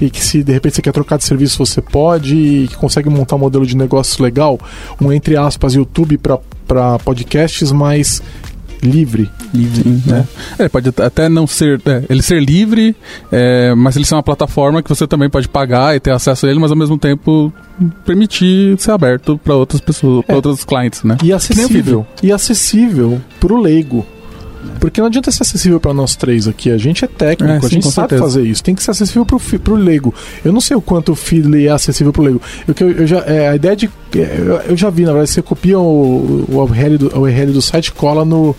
e 0.00 0.08
que 0.08 0.24
se 0.24 0.42
de 0.42 0.52
repente 0.52 0.76
você 0.76 0.80
quer 0.82 0.92
trocar 0.92 1.18
de 1.18 1.24
serviço 1.24 1.58
você 1.58 1.82
pode 1.82 2.34
e 2.34 2.68
que 2.68 2.76
consegue 2.76 3.10
montar 3.10 3.36
um 3.36 3.40
modelo 3.40 3.66
de 3.66 3.76
negócio 3.76 4.24
legal, 4.24 4.58
um 4.98 5.12
entre 5.12 5.36
aspas 5.36 5.74
YouTube 5.74 6.16
para 6.16 6.98
podcasts, 7.00 7.70
mas 7.72 8.22
livre. 8.82 9.30
Livre, 9.52 10.02
né? 10.06 10.26
É, 10.58 10.66
pode 10.66 10.88
até 10.88 11.28
não 11.28 11.46
ser. 11.46 11.78
É, 11.84 12.04
ele 12.08 12.22
ser 12.22 12.42
livre, 12.42 12.96
é, 13.30 13.74
mas 13.74 13.96
ele 13.96 14.06
ser 14.06 14.14
uma 14.14 14.22
plataforma 14.22 14.82
que 14.82 14.88
você 14.88 15.06
também 15.06 15.28
pode 15.28 15.46
pagar 15.46 15.94
e 15.94 16.00
ter 16.00 16.10
acesso 16.10 16.46
a 16.46 16.50
ele, 16.50 16.58
mas 16.58 16.70
ao 16.70 16.76
mesmo 16.76 16.96
tempo 16.96 17.52
permitir 18.06 18.78
ser 18.78 18.92
aberto 18.92 19.38
para 19.44 19.54
outras 19.54 19.80
pessoas, 19.80 20.24
para 20.24 20.34
é. 20.34 20.36
outros 20.36 20.64
clientes, 20.64 21.02
né? 21.04 21.18
E 21.22 21.34
acessível. 21.34 22.06
E 22.22 22.32
acessível 22.32 23.20
para 23.38 23.52
o 23.52 23.60
leigo. 23.60 24.06
Porque 24.80 25.00
não 25.00 25.08
adianta 25.08 25.30
ser 25.30 25.42
acessível 25.42 25.80
para 25.80 25.92
nós 25.94 26.16
três 26.16 26.48
aqui. 26.48 26.70
A 26.70 26.78
gente 26.78 27.04
é 27.04 27.08
técnico, 27.08 27.52
é, 27.52 27.60
sim, 27.60 27.66
a 27.66 27.68
gente 27.68 27.84
sabe 27.84 28.08
certeza. 28.10 28.22
fazer 28.22 28.42
isso. 28.42 28.62
Tem 28.62 28.74
que 28.74 28.82
ser 28.82 28.90
acessível 28.90 29.24
pro, 29.24 29.38
pro 29.38 29.74
leigo. 29.74 30.14
Eu 30.44 30.52
não 30.52 30.60
sei 30.60 30.76
o 30.76 30.80
quanto 30.80 31.12
o 31.12 31.14
Feedly 31.14 31.66
é 31.68 31.70
acessível 31.70 32.12
pro 32.12 32.22
leigo. 32.22 32.40
Eu, 32.66 32.74
eu, 32.80 32.90
eu 32.98 33.06
já, 33.06 33.18
é, 33.20 33.48
a 33.48 33.56
ideia 33.56 33.76
de. 33.76 33.90
É, 34.16 34.62
eu, 34.68 34.76
já 34.76 34.90
vi, 34.90 35.04
na 35.04 35.12
verdade, 35.12 35.30
você 35.30 35.42
copia 35.42 35.78
o, 35.78 36.44
o, 36.48 36.56
URL 36.58 36.98
do, 36.98 37.18
o 37.18 37.22
URL 37.22 37.52
do 37.52 37.62
site, 37.62 37.92
cola 37.92 38.24
no, 38.24 38.54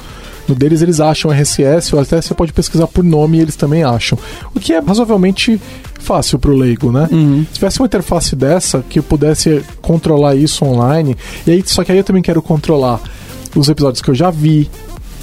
no 0.47 0.56
deles 0.56 0.82
eles 0.82 0.99
acham 0.99 1.32
RSS, 1.32 1.95
ou 1.95 2.01
até 2.01 2.22
você 2.22 2.34
pode 2.34 2.54
pesquisar 2.54 2.88
por 2.88 3.04
nome 3.04 3.38
e 3.38 3.41
eles 3.41 3.56
também 3.56 3.84
acham. 3.84 4.18
O 4.54 4.60
que 4.60 4.74
é 4.74 4.80
razoavelmente 4.80 5.60
fácil 5.99 6.38
para 6.38 6.51
o 6.51 6.56
leigo, 6.56 6.91
né? 6.91 7.08
Uhum. 7.12 7.45
Se 7.47 7.56
tivesse 7.56 7.80
uma 7.80 7.86
interface 7.86 8.36
dessa 8.36 8.84
que 8.88 8.99
eu 8.99 9.04
pudesse 9.04 9.64
controlar 9.82 10.36
isso 10.36 10.66
online, 10.66 11.16
e 11.47 11.51
aí, 11.51 11.64
só 11.66 11.84
que 11.84 11.91
aí 11.91 11.97
eu 11.97 12.04
também 12.04 12.22
quero 12.22 12.41
controlar 12.41 12.99
os 13.56 13.70
episódios 13.70 14.01
que 14.01 14.10
eu 14.10 14.16
já 14.16 14.30
vi, 14.30 14.70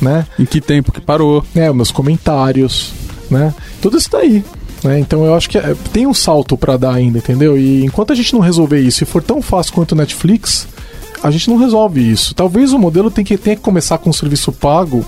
né? 0.01 0.27
Em 0.39 0.45
que 0.45 0.61
tempo 0.61 0.93
que 0.93 1.01
parou. 1.01 1.45
É, 1.55 1.71
os 1.71 1.77
meus 1.77 1.91
comentários, 1.91 2.93
né? 3.31 3.55
Tudo 3.81 3.99
isso 3.99 4.11
daí. 4.11 4.45
Né? 4.83 4.99
Então 4.99 5.25
eu 5.25 5.35
acho 5.35 5.49
que 5.49 5.59
é, 5.59 5.75
tem 5.93 6.07
um 6.07 6.15
salto 6.15 6.57
para 6.57 6.77
dar 6.77 6.95
ainda, 6.95 7.19
entendeu? 7.19 7.59
E 7.59 7.85
enquanto 7.85 8.13
a 8.13 8.17
gente 8.17 8.33
não 8.33 8.41
resolver 8.41 8.81
isso 8.81 9.03
e 9.03 9.07
for 9.07 9.23
tão 9.23 9.43
fácil 9.43 9.73
quanto 9.73 9.93
o 9.93 9.97
Netflix, 9.97 10.67
a 11.23 11.31
gente 11.31 11.51
não 11.51 11.57
resolve 11.57 12.01
isso. 12.01 12.35
Talvez 12.35 12.73
o 12.73 12.79
modelo 12.79 13.11
tenha 13.11 13.25
que, 13.25 13.37
tenha 13.37 13.57
que 13.57 13.63
começar 13.63 13.99
com 13.99 14.11
um 14.11 14.13
serviço 14.13 14.53
pago 14.53 15.05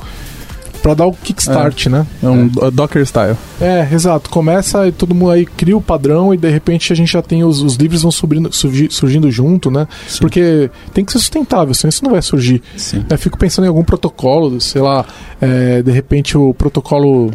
para 0.83 0.95
dar 0.95 1.07
o 1.07 1.13
kickstart, 1.13 1.87
é. 1.87 1.89
né? 1.89 2.07
É 2.23 2.29
um 2.29 2.51
é. 2.61 2.71
Docker 2.71 3.07
style. 3.07 3.37
É, 3.61 3.89
exato. 3.93 4.29
Começa 4.29 4.89
e 4.89 4.93
todo 4.93 5.15
mundo 5.15 5.31
aí 5.31 5.47
cria 5.47 5.77
o 5.77 5.81
padrão 5.81 6.35
e 6.35 6.37
de 6.37 6.51
repente 6.51 6.93
a 6.93 6.97
gente 6.97 7.13
já 7.13 7.23
tem 7.23 7.45
os, 7.45 7.63
os 7.63 7.77
livros 7.77 8.03
vão 8.03 8.11
subindo, 8.11 8.53
surgi, 8.53 8.89
surgindo 8.91 9.31
junto, 9.31 9.71
né? 9.71 9.87
Sim. 10.09 10.19
Porque 10.21 10.71
tem 10.93 11.05
que 11.05 11.13
ser 11.13 11.19
sustentável, 11.19 11.73
senão 11.73 11.89
isso 11.89 12.05
não 12.05 12.11
vai 12.11 12.23
surgir. 12.23 12.63
Sim. 12.77 13.05
Eu 13.09 13.19
fico 13.19 13.39
pensando 13.39 13.65
em 13.65 13.69
algum 13.69 13.85
protocolo, 13.85 14.61
sei 14.61 14.83
lá, 14.83 15.07
é, 15.41 15.83
de 15.83 15.93
repente 15.93 16.37
o 16.37 16.53
protocolo 16.53 17.31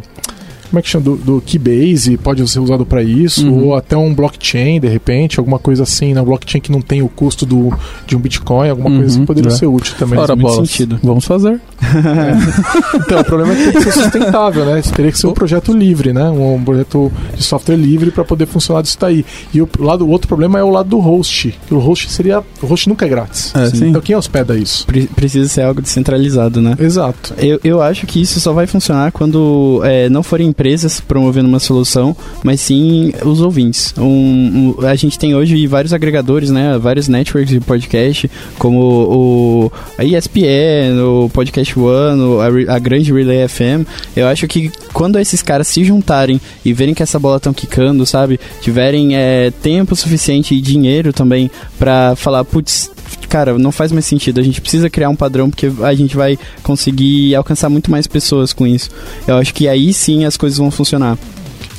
como 0.70 0.80
é 0.80 0.82
que 0.82 0.89
chama? 0.89 1.03
Do, 1.05 1.15
do 1.15 1.41
Keybase 1.41 2.18
pode 2.18 2.47
ser 2.47 2.59
usado 2.59 2.86
para 2.86 3.01
isso, 3.03 3.47
uhum. 3.47 3.68
ou 3.68 3.76
até 3.76 3.95
um 3.95 4.13
blockchain, 4.13 4.80
de 4.80 4.88
repente, 4.88 5.39
alguma 5.39 5.59
coisa 5.59 5.84
assim, 5.84 6.13
né? 6.13 6.22
Um 6.22 6.26
blockchain 6.26 6.61
que 6.61 6.72
não 6.72 6.82
tem 6.82 7.01
o 7.01 7.09
custo 7.09 7.45
do, 7.45 7.74
de 8.05 8.15
um 8.15 8.20
Bitcoin, 8.20 8.70
alguma 8.70 8.89
uhum. 8.89 8.97
coisa 8.97 9.15
assim 9.15 9.26
poderia 9.26 9.51
é. 9.51 9.55
ser 9.55 9.68
útil 9.68 9.95
também. 9.97 10.20
Ora, 10.20 10.36
bola. 10.36 10.65
sentido. 10.65 10.99
Vamos 11.03 11.26
fazer. 11.26 11.59
É. 11.82 12.97
então, 12.97 13.22
o 13.22 13.24
problema 13.24 13.53
é 13.53 13.55
que 13.55 13.63
tem 13.63 13.74
que 13.74 13.82
ser 13.84 13.91
sustentável, 13.91 14.65
né? 14.65 14.82
Teria 14.82 15.11
que 15.11 15.18
ser 15.18 15.28
um 15.28 15.34
projeto 15.34 15.74
livre, 15.74 16.13
né? 16.13 16.30
Um 16.30 16.63
projeto 16.63 17.11
de 17.36 17.43
software 17.43 17.76
livre 17.76 18.11
para 18.11 18.24
poder 18.24 18.45
funcionar 18.45 18.82
disso 18.82 18.97
daí. 18.99 19.26
E 19.53 19.61
o, 19.61 19.70
lado, 19.80 20.05
o 20.05 20.09
outro 20.09 20.28
problema 20.28 20.59
é 20.59 20.63
o 20.63 20.70
lado 20.70 20.89
do 20.89 20.99
host. 20.99 21.57
O 21.70 21.78
host 21.78 22.11
seria. 22.11 22.43
O 22.61 22.65
host 22.65 22.89
nunca 22.89 23.05
é 23.05 23.09
grátis. 23.09 23.53
É, 23.55 23.86
então 23.86 24.01
quem 24.01 24.15
hospeda 24.15 24.57
isso? 24.57 24.86
Pre 24.86 25.07
precisa 25.07 25.47
ser 25.47 25.61
algo 25.61 25.82
descentralizado, 25.82 26.61
né? 26.61 26.76
Exato. 26.80 27.34
Eu, 27.38 27.59
eu 27.63 27.82
acho 27.82 28.05
que 28.05 28.22
isso 28.22 28.39
só 28.39 28.53
vai 28.53 28.68
funcionar 28.68 29.11
quando 29.11 29.82
é, 29.84 30.09
não 30.09 30.24
forem 30.24 30.51
empresas 30.58 30.99
promovendo 30.99 31.47
uma 31.47 31.60
solução, 31.60 32.18
mas 32.43 32.60
sim 32.60 33.14
os 33.24 33.41
ouvintes. 33.41 33.93
Um, 33.95 34.74
um, 34.80 34.86
a 34.88 34.95
gente 34.95 35.20
tem 35.20 35.36
hoje 35.36 35.68
vários 35.68 35.93
agregadores, 35.93 36.49
né? 36.49 36.80
Vários 36.80 37.08
networks 37.08 37.51
de 37.51 37.60
podcast, 37.60 38.30
como 38.58 38.80
o, 38.80 39.72
a 39.99 40.03
ESPN, 40.03 40.99
o 40.99 41.30
Podcast 41.30 41.78
One, 41.80 42.66
a, 42.68 42.76
a 42.76 42.80
grande 42.80 43.14
Relay 43.14 43.47
FM. 43.47 43.86
Eu 44.16 44.28
acho 44.28 44.47
que 44.47 44.72
quando 44.93 45.20
esses 45.20 45.43
caras 45.43 45.68
se 45.68 45.84
juntarem 45.84 46.41
e 46.66 46.74
verem 46.74 46.95
que 46.95 47.03
essa 47.03 47.20
bola 47.20 47.38
estão 47.38 47.53
quicando, 47.53 48.03
sabe? 48.03 48.39
Tiverem 48.60 49.16
é, 49.16 49.51
tempo 49.62 49.95
suficiente 49.95 50.55
e 50.55 50.62
dinheiro 50.62 51.14
também 51.14 51.51
para 51.78 52.16
falar, 52.16 52.43
putz, 52.43 52.89
cara, 53.28 53.58
não 53.58 53.72
faz 53.72 53.91
mais 53.91 54.05
sentido. 54.05 54.39
A 54.39 54.43
gente 54.43 54.62
precisa 54.62 54.89
criar 54.89 55.10
um 55.10 55.16
padrão 55.16 55.49
porque 55.49 55.72
a 55.82 55.93
gente 55.93 56.16
vai 56.16 56.38
conseguir 56.64 57.36
alcançar 57.36 57.70
muito 57.70 57.91
mais 57.91 58.08
pessoas 58.08 58.53
com 58.53 58.66
isso. 58.66 58.89
Eu 59.28 59.36
acho 59.36 59.53
que 59.53 59.68
aí 59.68 59.93
sim 59.93 60.26
as 60.26 60.38
coisas 60.38 60.58
vão 60.58 60.72
funcionar. 60.72 61.18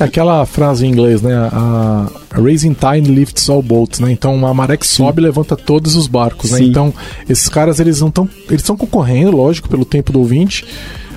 É 0.01 0.05
aquela 0.05 0.47
frase 0.47 0.87
em 0.87 0.91
inglês, 0.91 1.23
né? 1.23 1.35
A, 1.35 2.09
Raising 2.31 2.75
Tide 2.75 3.11
lifts 3.11 3.49
all 3.49 3.63
boats, 3.63 3.99
né? 3.99 4.13
Então 4.13 4.35
uma 4.35 4.55
maré 4.55 4.77
que 4.77 4.87
sobe 4.87 5.21
levanta 5.21 5.57
todos 5.57 5.97
os 5.97 6.07
barcos, 6.07 6.53
né? 6.53 6.63
Então 6.63 6.95
esses 7.29 7.49
caras 7.49 7.81
eles 7.81 8.01
não 8.01 8.09
estão 8.09 8.29
eles 8.49 8.61
estão 8.61 8.77
concorrendo, 8.77 9.37
lógico, 9.37 9.69
pelo 9.69 9.85
tempo 9.85 10.13
do 10.13 10.21
ouvinte, 10.21 10.65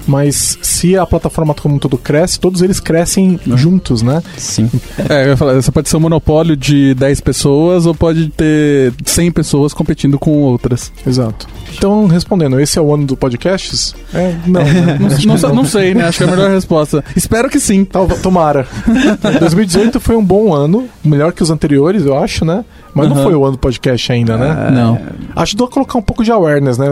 mas 0.07 0.57
se 0.61 0.97
a 0.97 1.05
plataforma 1.05 1.53
como 1.53 1.75
um 1.75 1.79
todo 1.79 1.97
cresce, 1.97 2.39
todos 2.39 2.61
eles 2.61 2.79
crescem 2.79 3.39
juntos, 3.55 4.01
né? 4.01 4.21
Sim. 4.37 4.69
É, 5.09 5.25
eu 5.25 5.29
ia 5.29 5.37
falar, 5.37 5.53
você 5.53 5.71
pode 5.71 5.89
ser 5.89 5.97
um 5.97 6.01
monopólio 6.01 6.55
de 6.55 6.93
10 6.95 7.21
pessoas 7.21 7.85
ou 7.85 7.93
pode 7.93 8.29
ter 8.29 8.93
100 9.05 9.31
pessoas 9.31 9.73
competindo 9.73 10.17
com 10.17 10.31
outras. 10.41 10.91
Exato. 11.05 11.47
Então, 11.75 12.07
respondendo, 12.07 12.59
esse 12.59 12.77
é 12.77 12.81
o 12.81 12.93
ano 12.93 13.05
do 13.05 13.15
podcasts? 13.15 13.95
É, 14.13 14.35
não. 14.45 14.61
Né? 14.63 14.97
não, 15.25 15.37
não, 15.37 15.55
não, 15.55 15.65
sei, 15.65 15.93
né? 15.93 16.05
Acho 16.05 16.19
que 16.19 16.23
é 16.23 16.27
a 16.27 16.31
melhor 16.31 16.51
resposta. 16.51 17.03
Espero 17.15 17.49
que 17.49 17.59
sim. 17.59 17.85
Tomara. 18.21 18.67
2018 19.39 19.99
foi 19.99 20.15
um 20.15 20.23
bom 20.23 20.53
ano, 20.53 20.87
melhor 21.03 21.33
que 21.33 21.43
os 21.43 21.49
anteriores, 21.49 22.05
eu 22.05 22.17
acho, 22.17 22.43
né? 22.45 22.63
Mas 22.93 23.07
uhum. 23.07 23.15
não 23.15 23.23
foi 23.23 23.35
o 23.35 23.43
ano 23.43 23.53
do 23.53 23.57
podcast 23.57 24.11
ainda, 24.11 24.37
né? 24.37 24.51
Uh, 24.51 24.71
não. 24.71 25.01
Acho 25.35 25.55
que 25.55 25.67
colocar 25.67 25.97
um 25.97 26.01
pouco 26.01 26.23
de 26.23 26.31
awareness, 26.31 26.77
né? 26.77 26.87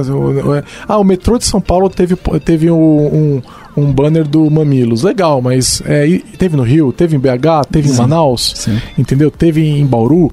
Ah, 0.88 0.98
o 0.98 1.04
metrô 1.04 1.38
de 1.38 1.46
São 1.46 1.60
Paulo 1.60 1.90
teve, 1.90 2.16
teve 2.44 2.72
um, 2.72 2.78
um, 2.78 3.42
um 3.76 3.92
banner 3.92 4.28
do 4.28 4.50
Mamilos. 4.50 5.04
Legal, 5.04 5.42
mas 5.42 5.82
é, 5.86 6.22
teve 6.38 6.56
no 6.56 6.64
Rio, 6.64 6.92
teve 6.92 7.16
em 7.16 7.20
BH, 7.20 7.68
teve 7.72 7.88
Sim. 7.88 7.94
em 7.94 7.98
Manaus, 7.98 8.54
Sim. 8.56 8.82
entendeu? 8.98 9.32
Teve 9.32 9.66
em 9.66 9.86
Bauru, 9.86 10.32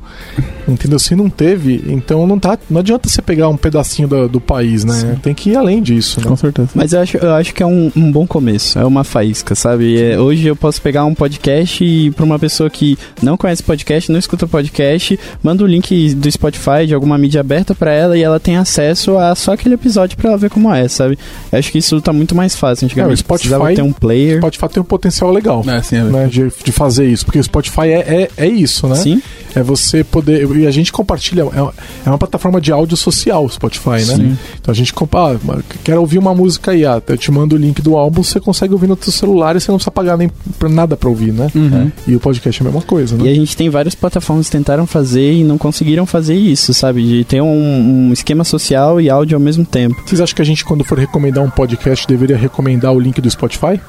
entendeu? 0.66 0.98
Se 0.98 1.14
não 1.14 1.28
teve, 1.28 1.84
então 1.88 2.26
não, 2.26 2.38
tá, 2.38 2.58
não 2.68 2.80
adianta 2.80 3.08
você 3.08 3.22
pegar 3.22 3.48
um 3.48 3.56
pedacinho 3.56 4.08
do, 4.08 4.28
do 4.28 4.40
país, 4.40 4.84
né? 4.84 4.94
Sim. 4.94 5.14
Tem 5.22 5.34
que 5.34 5.50
ir 5.50 5.56
além 5.56 5.82
disso, 5.82 6.20
né? 6.20 6.26
Com 6.26 6.36
certeza. 6.36 6.70
Mas 6.74 6.92
eu 6.92 7.00
acho, 7.00 7.16
eu 7.16 7.34
acho 7.34 7.54
que 7.54 7.62
é 7.62 7.66
um, 7.66 7.90
um 7.94 8.10
bom 8.10 8.26
começo, 8.26 8.78
é 8.78 8.84
uma 8.84 9.04
faísca, 9.04 9.54
sabe? 9.54 10.00
É, 10.00 10.18
hoje 10.18 10.46
eu 10.46 10.56
posso 10.56 10.80
pegar 10.80 11.04
um 11.04 11.14
podcast 11.14 11.84
e 11.84 12.10
para 12.10 12.24
uma 12.24 12.38
pessoa 12.38 12.68
que 12.68 12.98
não 13.22 13.36
conhece 13.36 13.62
podcast, 13.62 14.10
não 14.10 14.18
escuta 14.18 14.46
podcast, 14.46 15.18
manda 15.42 15.62
o 15.62 15.66
link 15.66 16.14
do 16.14 16.30
Spotify, 16.30 16.86
de 16.86 16.94
alguma 16.94 17.16
mídia 17.18 17.40
aberta 17.40 17.74
para 17.74 17.92
ela 17.92 18.16
e 18.18 18.22
ela 18.22 18.40
tem 18.40 18.56
acesso 18.56 19.16
a 19.18 19.34
só 19.34 19.52
aquele 19.52 19.74
episódio 19.74 20.16
para 20.16 20.30
ela 20.30 20.38
ver 20.38 20.50
como 20.50 20.72
é, 20.72 20.88
sabe? 20.88 21.18
Eu 21.52 21.58
acho 21.58 21.70
que 21.70 21.78
isso 21.78 22.00
tá 22.00 22.12
muito 22.12 22.34
mais 22.34 22.56
fácil. 22.56 22.86
Antigamente 22.86 23.22
é, 23.22 23.25
Spotify 23.26 23.74
ter 23.74 23.82
um 23.82 23.92
player. 23.92 24.38
Spotify 24.38 24.68
tem 24.68 24.82
um 24.82 24.86
potencial 24.86 25.30
legal 25.30 25.62
é, 25.66 25.82
sim, 25.82 25.96
é 25.96 26.02
né, 26.04 26.26
de, 26.26 26.50
de, 26.64 26.72
fazer 26.72 27.06
isso, 27.06 27.24
porque 27.24 27.38
o 27.38 27.44
Spotify 27.44 27.88
é, 27.88 28.22
é, 28.22 28.30
é 28.36 28.46
isso, 28.46 28.86
né? 28.86 28.96
Sim. 28.96 29.22
É 29.56 29.62
você 29.62 30.04
poder. 30.04 30.48
E 30.54 30.66
a 30.66 30.70
gente 30.70 30.92
compartilha. 30.92 31.42
É, 31.42 32.06
é 32.06 32.10
uma 32.10 32.18
plataforma 32.18 32.60
de 32.60 32.70
áudio 32.70 32.96
social, 32.96 33.44
o 33.44 33.48
Spotify, 33.48 33.90
né? 33.90 33.98
Sim. 33.98 34.38
Então 34.60 34.70
a 34.70 34.74
gente 34.74 34.92
compara. 34.92 35.40
Ah, 35.48 35.58
quer 35.82 35.98
ouvir 35.98 36.18
uma 36.18 36.34
música 36.34 36.72
aí, 36.72 36.84
ah, 36.84 37.02
eu 37.06 37.16
te 37.16 37.30
mando 37.30 37.56
o 37.56 37.58
link 37.58 37.80
do 37.80 37.96
álbum, 37.96 38.22
você 38.22 38.38
consegue 38.38 38.74
ouvir 38.74 38.86
no 38.86 38.98
seu 39.00 39.12
celular 39.12 39.56
e 39.56 39.60
você 39.60 39.70
não 39.70 39.78
precisa 39.78 39.90
pagar 39.90 40.18
nem 40.18 40.30
pra 40.58 40.68
nada 40.68 40.96
pra 40.96 41.08
ouvir, 41.08 41.32
né? 41.32 41.50
Uhum. 41.54 41.90
E 42.06 42.14
o 42.14 42.20
podcast 42.20 42.62
é 42.62 42.64
a 42.64 42.70
mesma 42.70 42.82
coisa, 42.82 43.16
né? 43.16 43.24
E 43.24 43.28
a 43.30 43.34
gente 43.34 43.56
tem 43.56 43.70
várias 43.70 43.94
plataformas 43.94 44.46
que 44.46 44.52
tentaram 44.52 44.86
fazer 44.86 45.32
e 45.32 45.42
não 45.42 45.56
conseguiram 45.56 46.04
fazer 46.04 46.34
isso, 46.34 46.74
sabe? 46.74 47.02
De 47.02 47.24
ter 47.24 47.40
um, 47.40 48.08
um 48.08 48.12
esquema 48.12 48.44
social 48.44 49.00
e 49.00 49.08
áudio 49.08 49.36
ao 49.36 49.40
mesmo 49.40 49.64
tempo. 49.64 49.96
Vocês 50.04 50.20
acham 50.20 50.36
que 50.36 50.42
a 50.42 50.44
gente, 50.44 50.64
quando 50.64 50.84
for 50.84 50.98
recomendar 50.98 51.42
um 51.42 51.50
podcast, 51.50 52.06
deveria 52.06 52.36
recomendar 52.36 52.92
o 52.92 53.00
link 53.00 53.20
do 53.20 53.30
Spotify? 53.30 53.80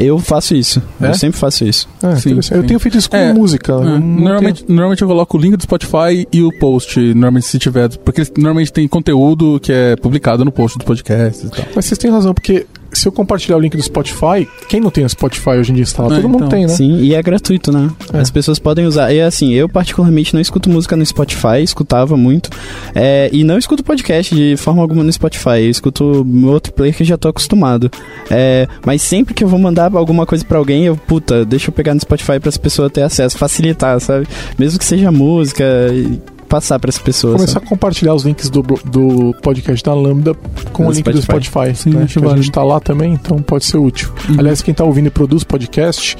Eu 0.00 0.18
faço 0.18 0.54
isso. 0.54 0.82
É? 1.00 1.08
Eu 1.08 1.14
sempre 1.14 1.38
faço 1.38 1.64
isso. 1.64 1.88
É, 2.02 2.16
sim, 2.16 2.40
sim. 2.40 2.54
Eu 2.54 2.64
tenho 2.64 2.80
feito 2.80 2.96
isso 2.96 3.10
com 3.10 3.16
é, 3.16 3.32
música. 3.32 3.72
É. 3.72 3.98
Normalmente, 3.98 4.64
tenho... 4.64 4.76
normalmente 4.76 5.02
eu 5.02 5.08
coloco 5.08 5.36
o 5.36 5.40
link 5.40 5.56
do 5.56 5.62
Spotify 5.62 6.26
e 6.32 6.42
o 6.42 6.50
post, 6.58 6.98
normalmente 6.98 7.46
se 7.46 7.58
tiver. 7.58 7.88
Porque 7.98 8.22
normalmente 8.36 8.72
tem 8.72 8.88
conteúdo 8.88 9.60
que 9.60 9.72
é 9.72 9.96
publicado 9.96 10.44
no 10.44 10.50
post 10.50 10.78
do 10.78 10.84
podcast 10.84 11.46
e 11.46 11.50
tal. 11.50 11.64
Mas 11.74 11.84
vocês 11.84 11.98
têm 11.98 12.10
razão, 12.10 12.32
porque 12.32 12.66
se 13.00 13.08
eu 13.08 13.12
compartilhar 13.12 13.56
o 13.56 13.60
link 13.60 13.76
do 13.76 13.82
Spotify, 13.82 14.46
quem 14.68 14.78
não 14.78 14.90
tem 14.90 15.04
o 15.04 15.08
Spotify 15.08 15.50
hoje 15.50 15.72
em 15.72 15.74
dia 15.74 15.82
instalado? 15.84 16.14
É, 16.14 16.16
Todo 16.18 16.28
mundo 16.28 16.44
então. 16.44 16.48
tem, 16.50 16.66
né? 16.66 16.68
Sim, 16.68 16.98
e 16.98 17.14
é 17.14 17.22
gratuito, 17.22 17.72
né? 17.72 17.90
É. 18.12 18.18
As 18.18 18.30
pessoas 18.30 18.58
podem 18.58 18.86
usar. 18.86 19.12
E 19.12 19.20
assim, 19.20 19.52
eu 19.54 19.68
particularmente 19.68 20.34
não 20.34 20.40
escuto 20.40 20.68
música 20.68 20.94
no 20.96 21.04
Spotify, 21.04 21.62
escutava 21.62 22.16
muito. 22.16 22.50
É, 22.94 23.30
e 23.32 23.42
não 23.42 23.56
escuto 23.56 23.82
podcast 23.82 24.34
de 24.34 24.54
forma 24.56 24.82
alguma 24.82 25.02
no 25.02 25.10
Spotify. 25.10 25.62
Eu 25.62 25.70
escuto 25.70 26.26
outro 26.44 26.72
player 26.74 26.94
que 26.94 27.02
já 27.02 27.16
tô 27.16 27.28
acostumado. 27.28 27.90
É, 28.30 28.68
mas 28.84 29.00
sempre 29.00 29.32
que 29.32 29.42
eu 29.42 29.48
vou 29.48 29.58
mandar 29.58 29.90
alguma 29.94 30.26
coisa 30.26 30.44
para 30.44 30.58
alguém, 30.58 30.84
eu, 30.84 30.96
puta, 30.96 31.44
deixa 31.44 31.70
eu 31.70 31.72
pegar 31.72 31.94
no 31.94 32.00
Spotify 32.00 32.38
para 32.38 32.50
as 32.50 32.58
pessoas 32.58 32.92
ter 32.92 33.02
acesso, 33.02 33.38
facilitar, 33.38 33.98
sabe? 34.00 34.26
Mesmo 34.58 34.78
que 34.78 34.84
seja 34.84 35.10
música 35.10 35.64
passar 36.50 36.80
para 36.80 36.90
as 36.90 36.98
pessoas. 36.98 37.36
Começar 37.36 37.54
sabe? 37.54 37.66
a 37.66 37.68
compartilhar 37.68 38.12
os 38.12 38.24
links 38.24 38.50
do, 38.50 38.60
do 38.60 39.32
podcast 39.40 39.82
da 39.84 39.94
Lambda 39.94 40.34
com 40.72 40.82
no 40.82 40.90
o 40.90 40.92
link 40.92 41.04
Spotify. 41.04 41.38
do 41.38 41.44
Spotify. 41.44 41.74
Sim, 41.76 41.90
né? 41.90 42.02
a 42.02 42.36
gente 42.36 42.50
tá 42.50 42.64
lá 42.64 42.80
também, 42.80 43.14
então 43.14 43.40
pode 43.40 43.64
ser 43.64 43.78
útil. 43.78 44.12
Uhum. 44.28 44.40
Aliás, 44.40 44.60
quem 44.60 44.74
tá 44.74 44.82
ouvindo 44.82 45.06
e 45.06 45.10
produz 45.10 45.44
podcast, 45.44 46.18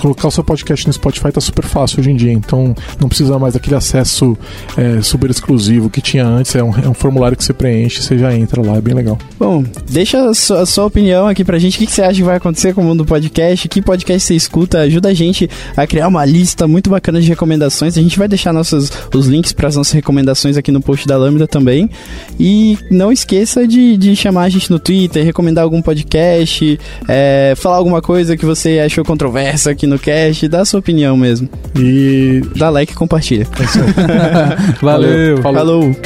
colocar 0.00 0.28
o 0.28 0.30
seu 0.30 0.42
podcast 0.42 0.86
no 0.86 0.92
Spotify 0.92 1.30
tá 1.30 1.40
super 1.40 1.64
fácil 1.64 2.00
hoje 2.00 2.10
em 2.10 2.16
dia, 2.16 2.32
então 2.32 2.74
não 2.98 3.08
precisa 3.08 3.38
mais 3.38 3.54
daquele 3.54 3.76
acesso 3.76 4.36
é, 4.76 5.02
super 5.02 5.30
exclusivo 5.30 5.90
que 5.90 6.00
tinha 6.00 6.26
antes. 6.26 6.54
É 6.54 6.62
um, 6.62 6.74
é 6.76 6.88
um, 6.88 6.94
formulário 6.94 7.36
que 7.36 7.44
você 7.44 7.52
preenche, 7.52 8.02
você 8.02 8.18
já 8.18 8.34
entra 8.34 8.62
lá, 8.62 8.76
é 8.76 8.80
bem 8.80 8.94
legal. 8.94 9.18
Bom, 9.38 9.64
deixa 9.88 10.28
a 10.28 10.34
sua, 10.34 10.62
a 10.62 10.66
sua 10.66 10.86
opinião 10.86 11.28
aqui 11.28 11.44
pra 11.44 11.58
gente. 11.58 11.76
O 11.76 11.78
que, 11.78 11.86
que, 11.86 11.92
você 11.92 12.02
acha 12.02 12.14
que 12.14 12.22
vai 12.22 12.36
acontecer 12.36 12.74
com 12.74 12.80
o 12.80 12.84
mundo 12.84 13.04
do 13.04 13.06
podcast? 13.06 13.68
Que 13.68 13.82
podcast 13.82 14.26
você 14.26 14.34
escuta? 14.34 14.80
Ajuda 14.80 15.10
a 15.10 15.14
gente 15.14 15.48
a 15.76 15.86
criar 15.86 16.08
uma 16.08 16.24
lista 16.24 16.66
muito 16.66 16.88
bacana 16.88 17.20
de 17.20 17.28
recomendações. 17.28 17.96
A 17.96 18.00
gente 18.00 18.18
vai 18.18 18.26
deixar 18.26 18.52
nossos, 18.52 18.90
os 19.14 19.26
links 19.26 19.52
para 19.52 19.68
as 19.68 19.76
nossas 19.76 19.92
recomendações 19.92 20.56
aqui 20.56 20.72
no 20.72 20.80
post 20.80 21.06
da 21.06 21.16
Lambda 21.16 21.46
também. 21.46 21.90
E 22.38 22.78
não 22.90 23.12
esqueça 23.12 23.66
de, 23.66 23.96
de 23.96 24.16
chamar 24.16 24.44
a 24.44 24.48
gente 24.48 24.70
no 24.70 24.78
Twitter, 24.78 25.24
recomendar 25.24 25.64
algum 25.64 25.82
podcast, 25.82 26.80
é, 27.08 27.54
falar 27.56 27.76
alguma 27.76 28.00
coisa 28.00 28.36
que 28.36 28.46
você 28.46 28.78
achou 28.78 29.04
controversa 29.04 29.70
aqui 29.70 29.86
no 29.90 29.98
cast, 29.98 30.48
dá 30.48 30.62
a 30.62 30.64
sua 30.64 30.80
opinião 30.80 31.16
mesmo. 31.16 31.48
E 31.76 32.40
dá 32.56 32.70
like 32.70 32.92
e 32.92 32.96
compartilha. 32.96 33.46
É 33.58 34.76
Valeu. 34.80 35.42
Falou. 35.42 35.82
Falou. 35.82 35.96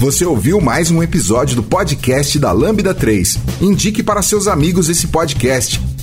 Você 0.00 0.24
ouviu 0.24 0.62
mais 0.62 0.90
um 0.90 1.02
episódio 1.02 1.54
do 1.54 1.62
podcast 1.62 2.38
da 2.38 2.50
Lambda 2.52 2.94
3. 2.94 3.38
Indique 3.60 4.02
para 4.02 4.22
seus 4.22 4.48
amigos 4.48 4.88
esse 4.88 5.08
podcast. 5.08 5.78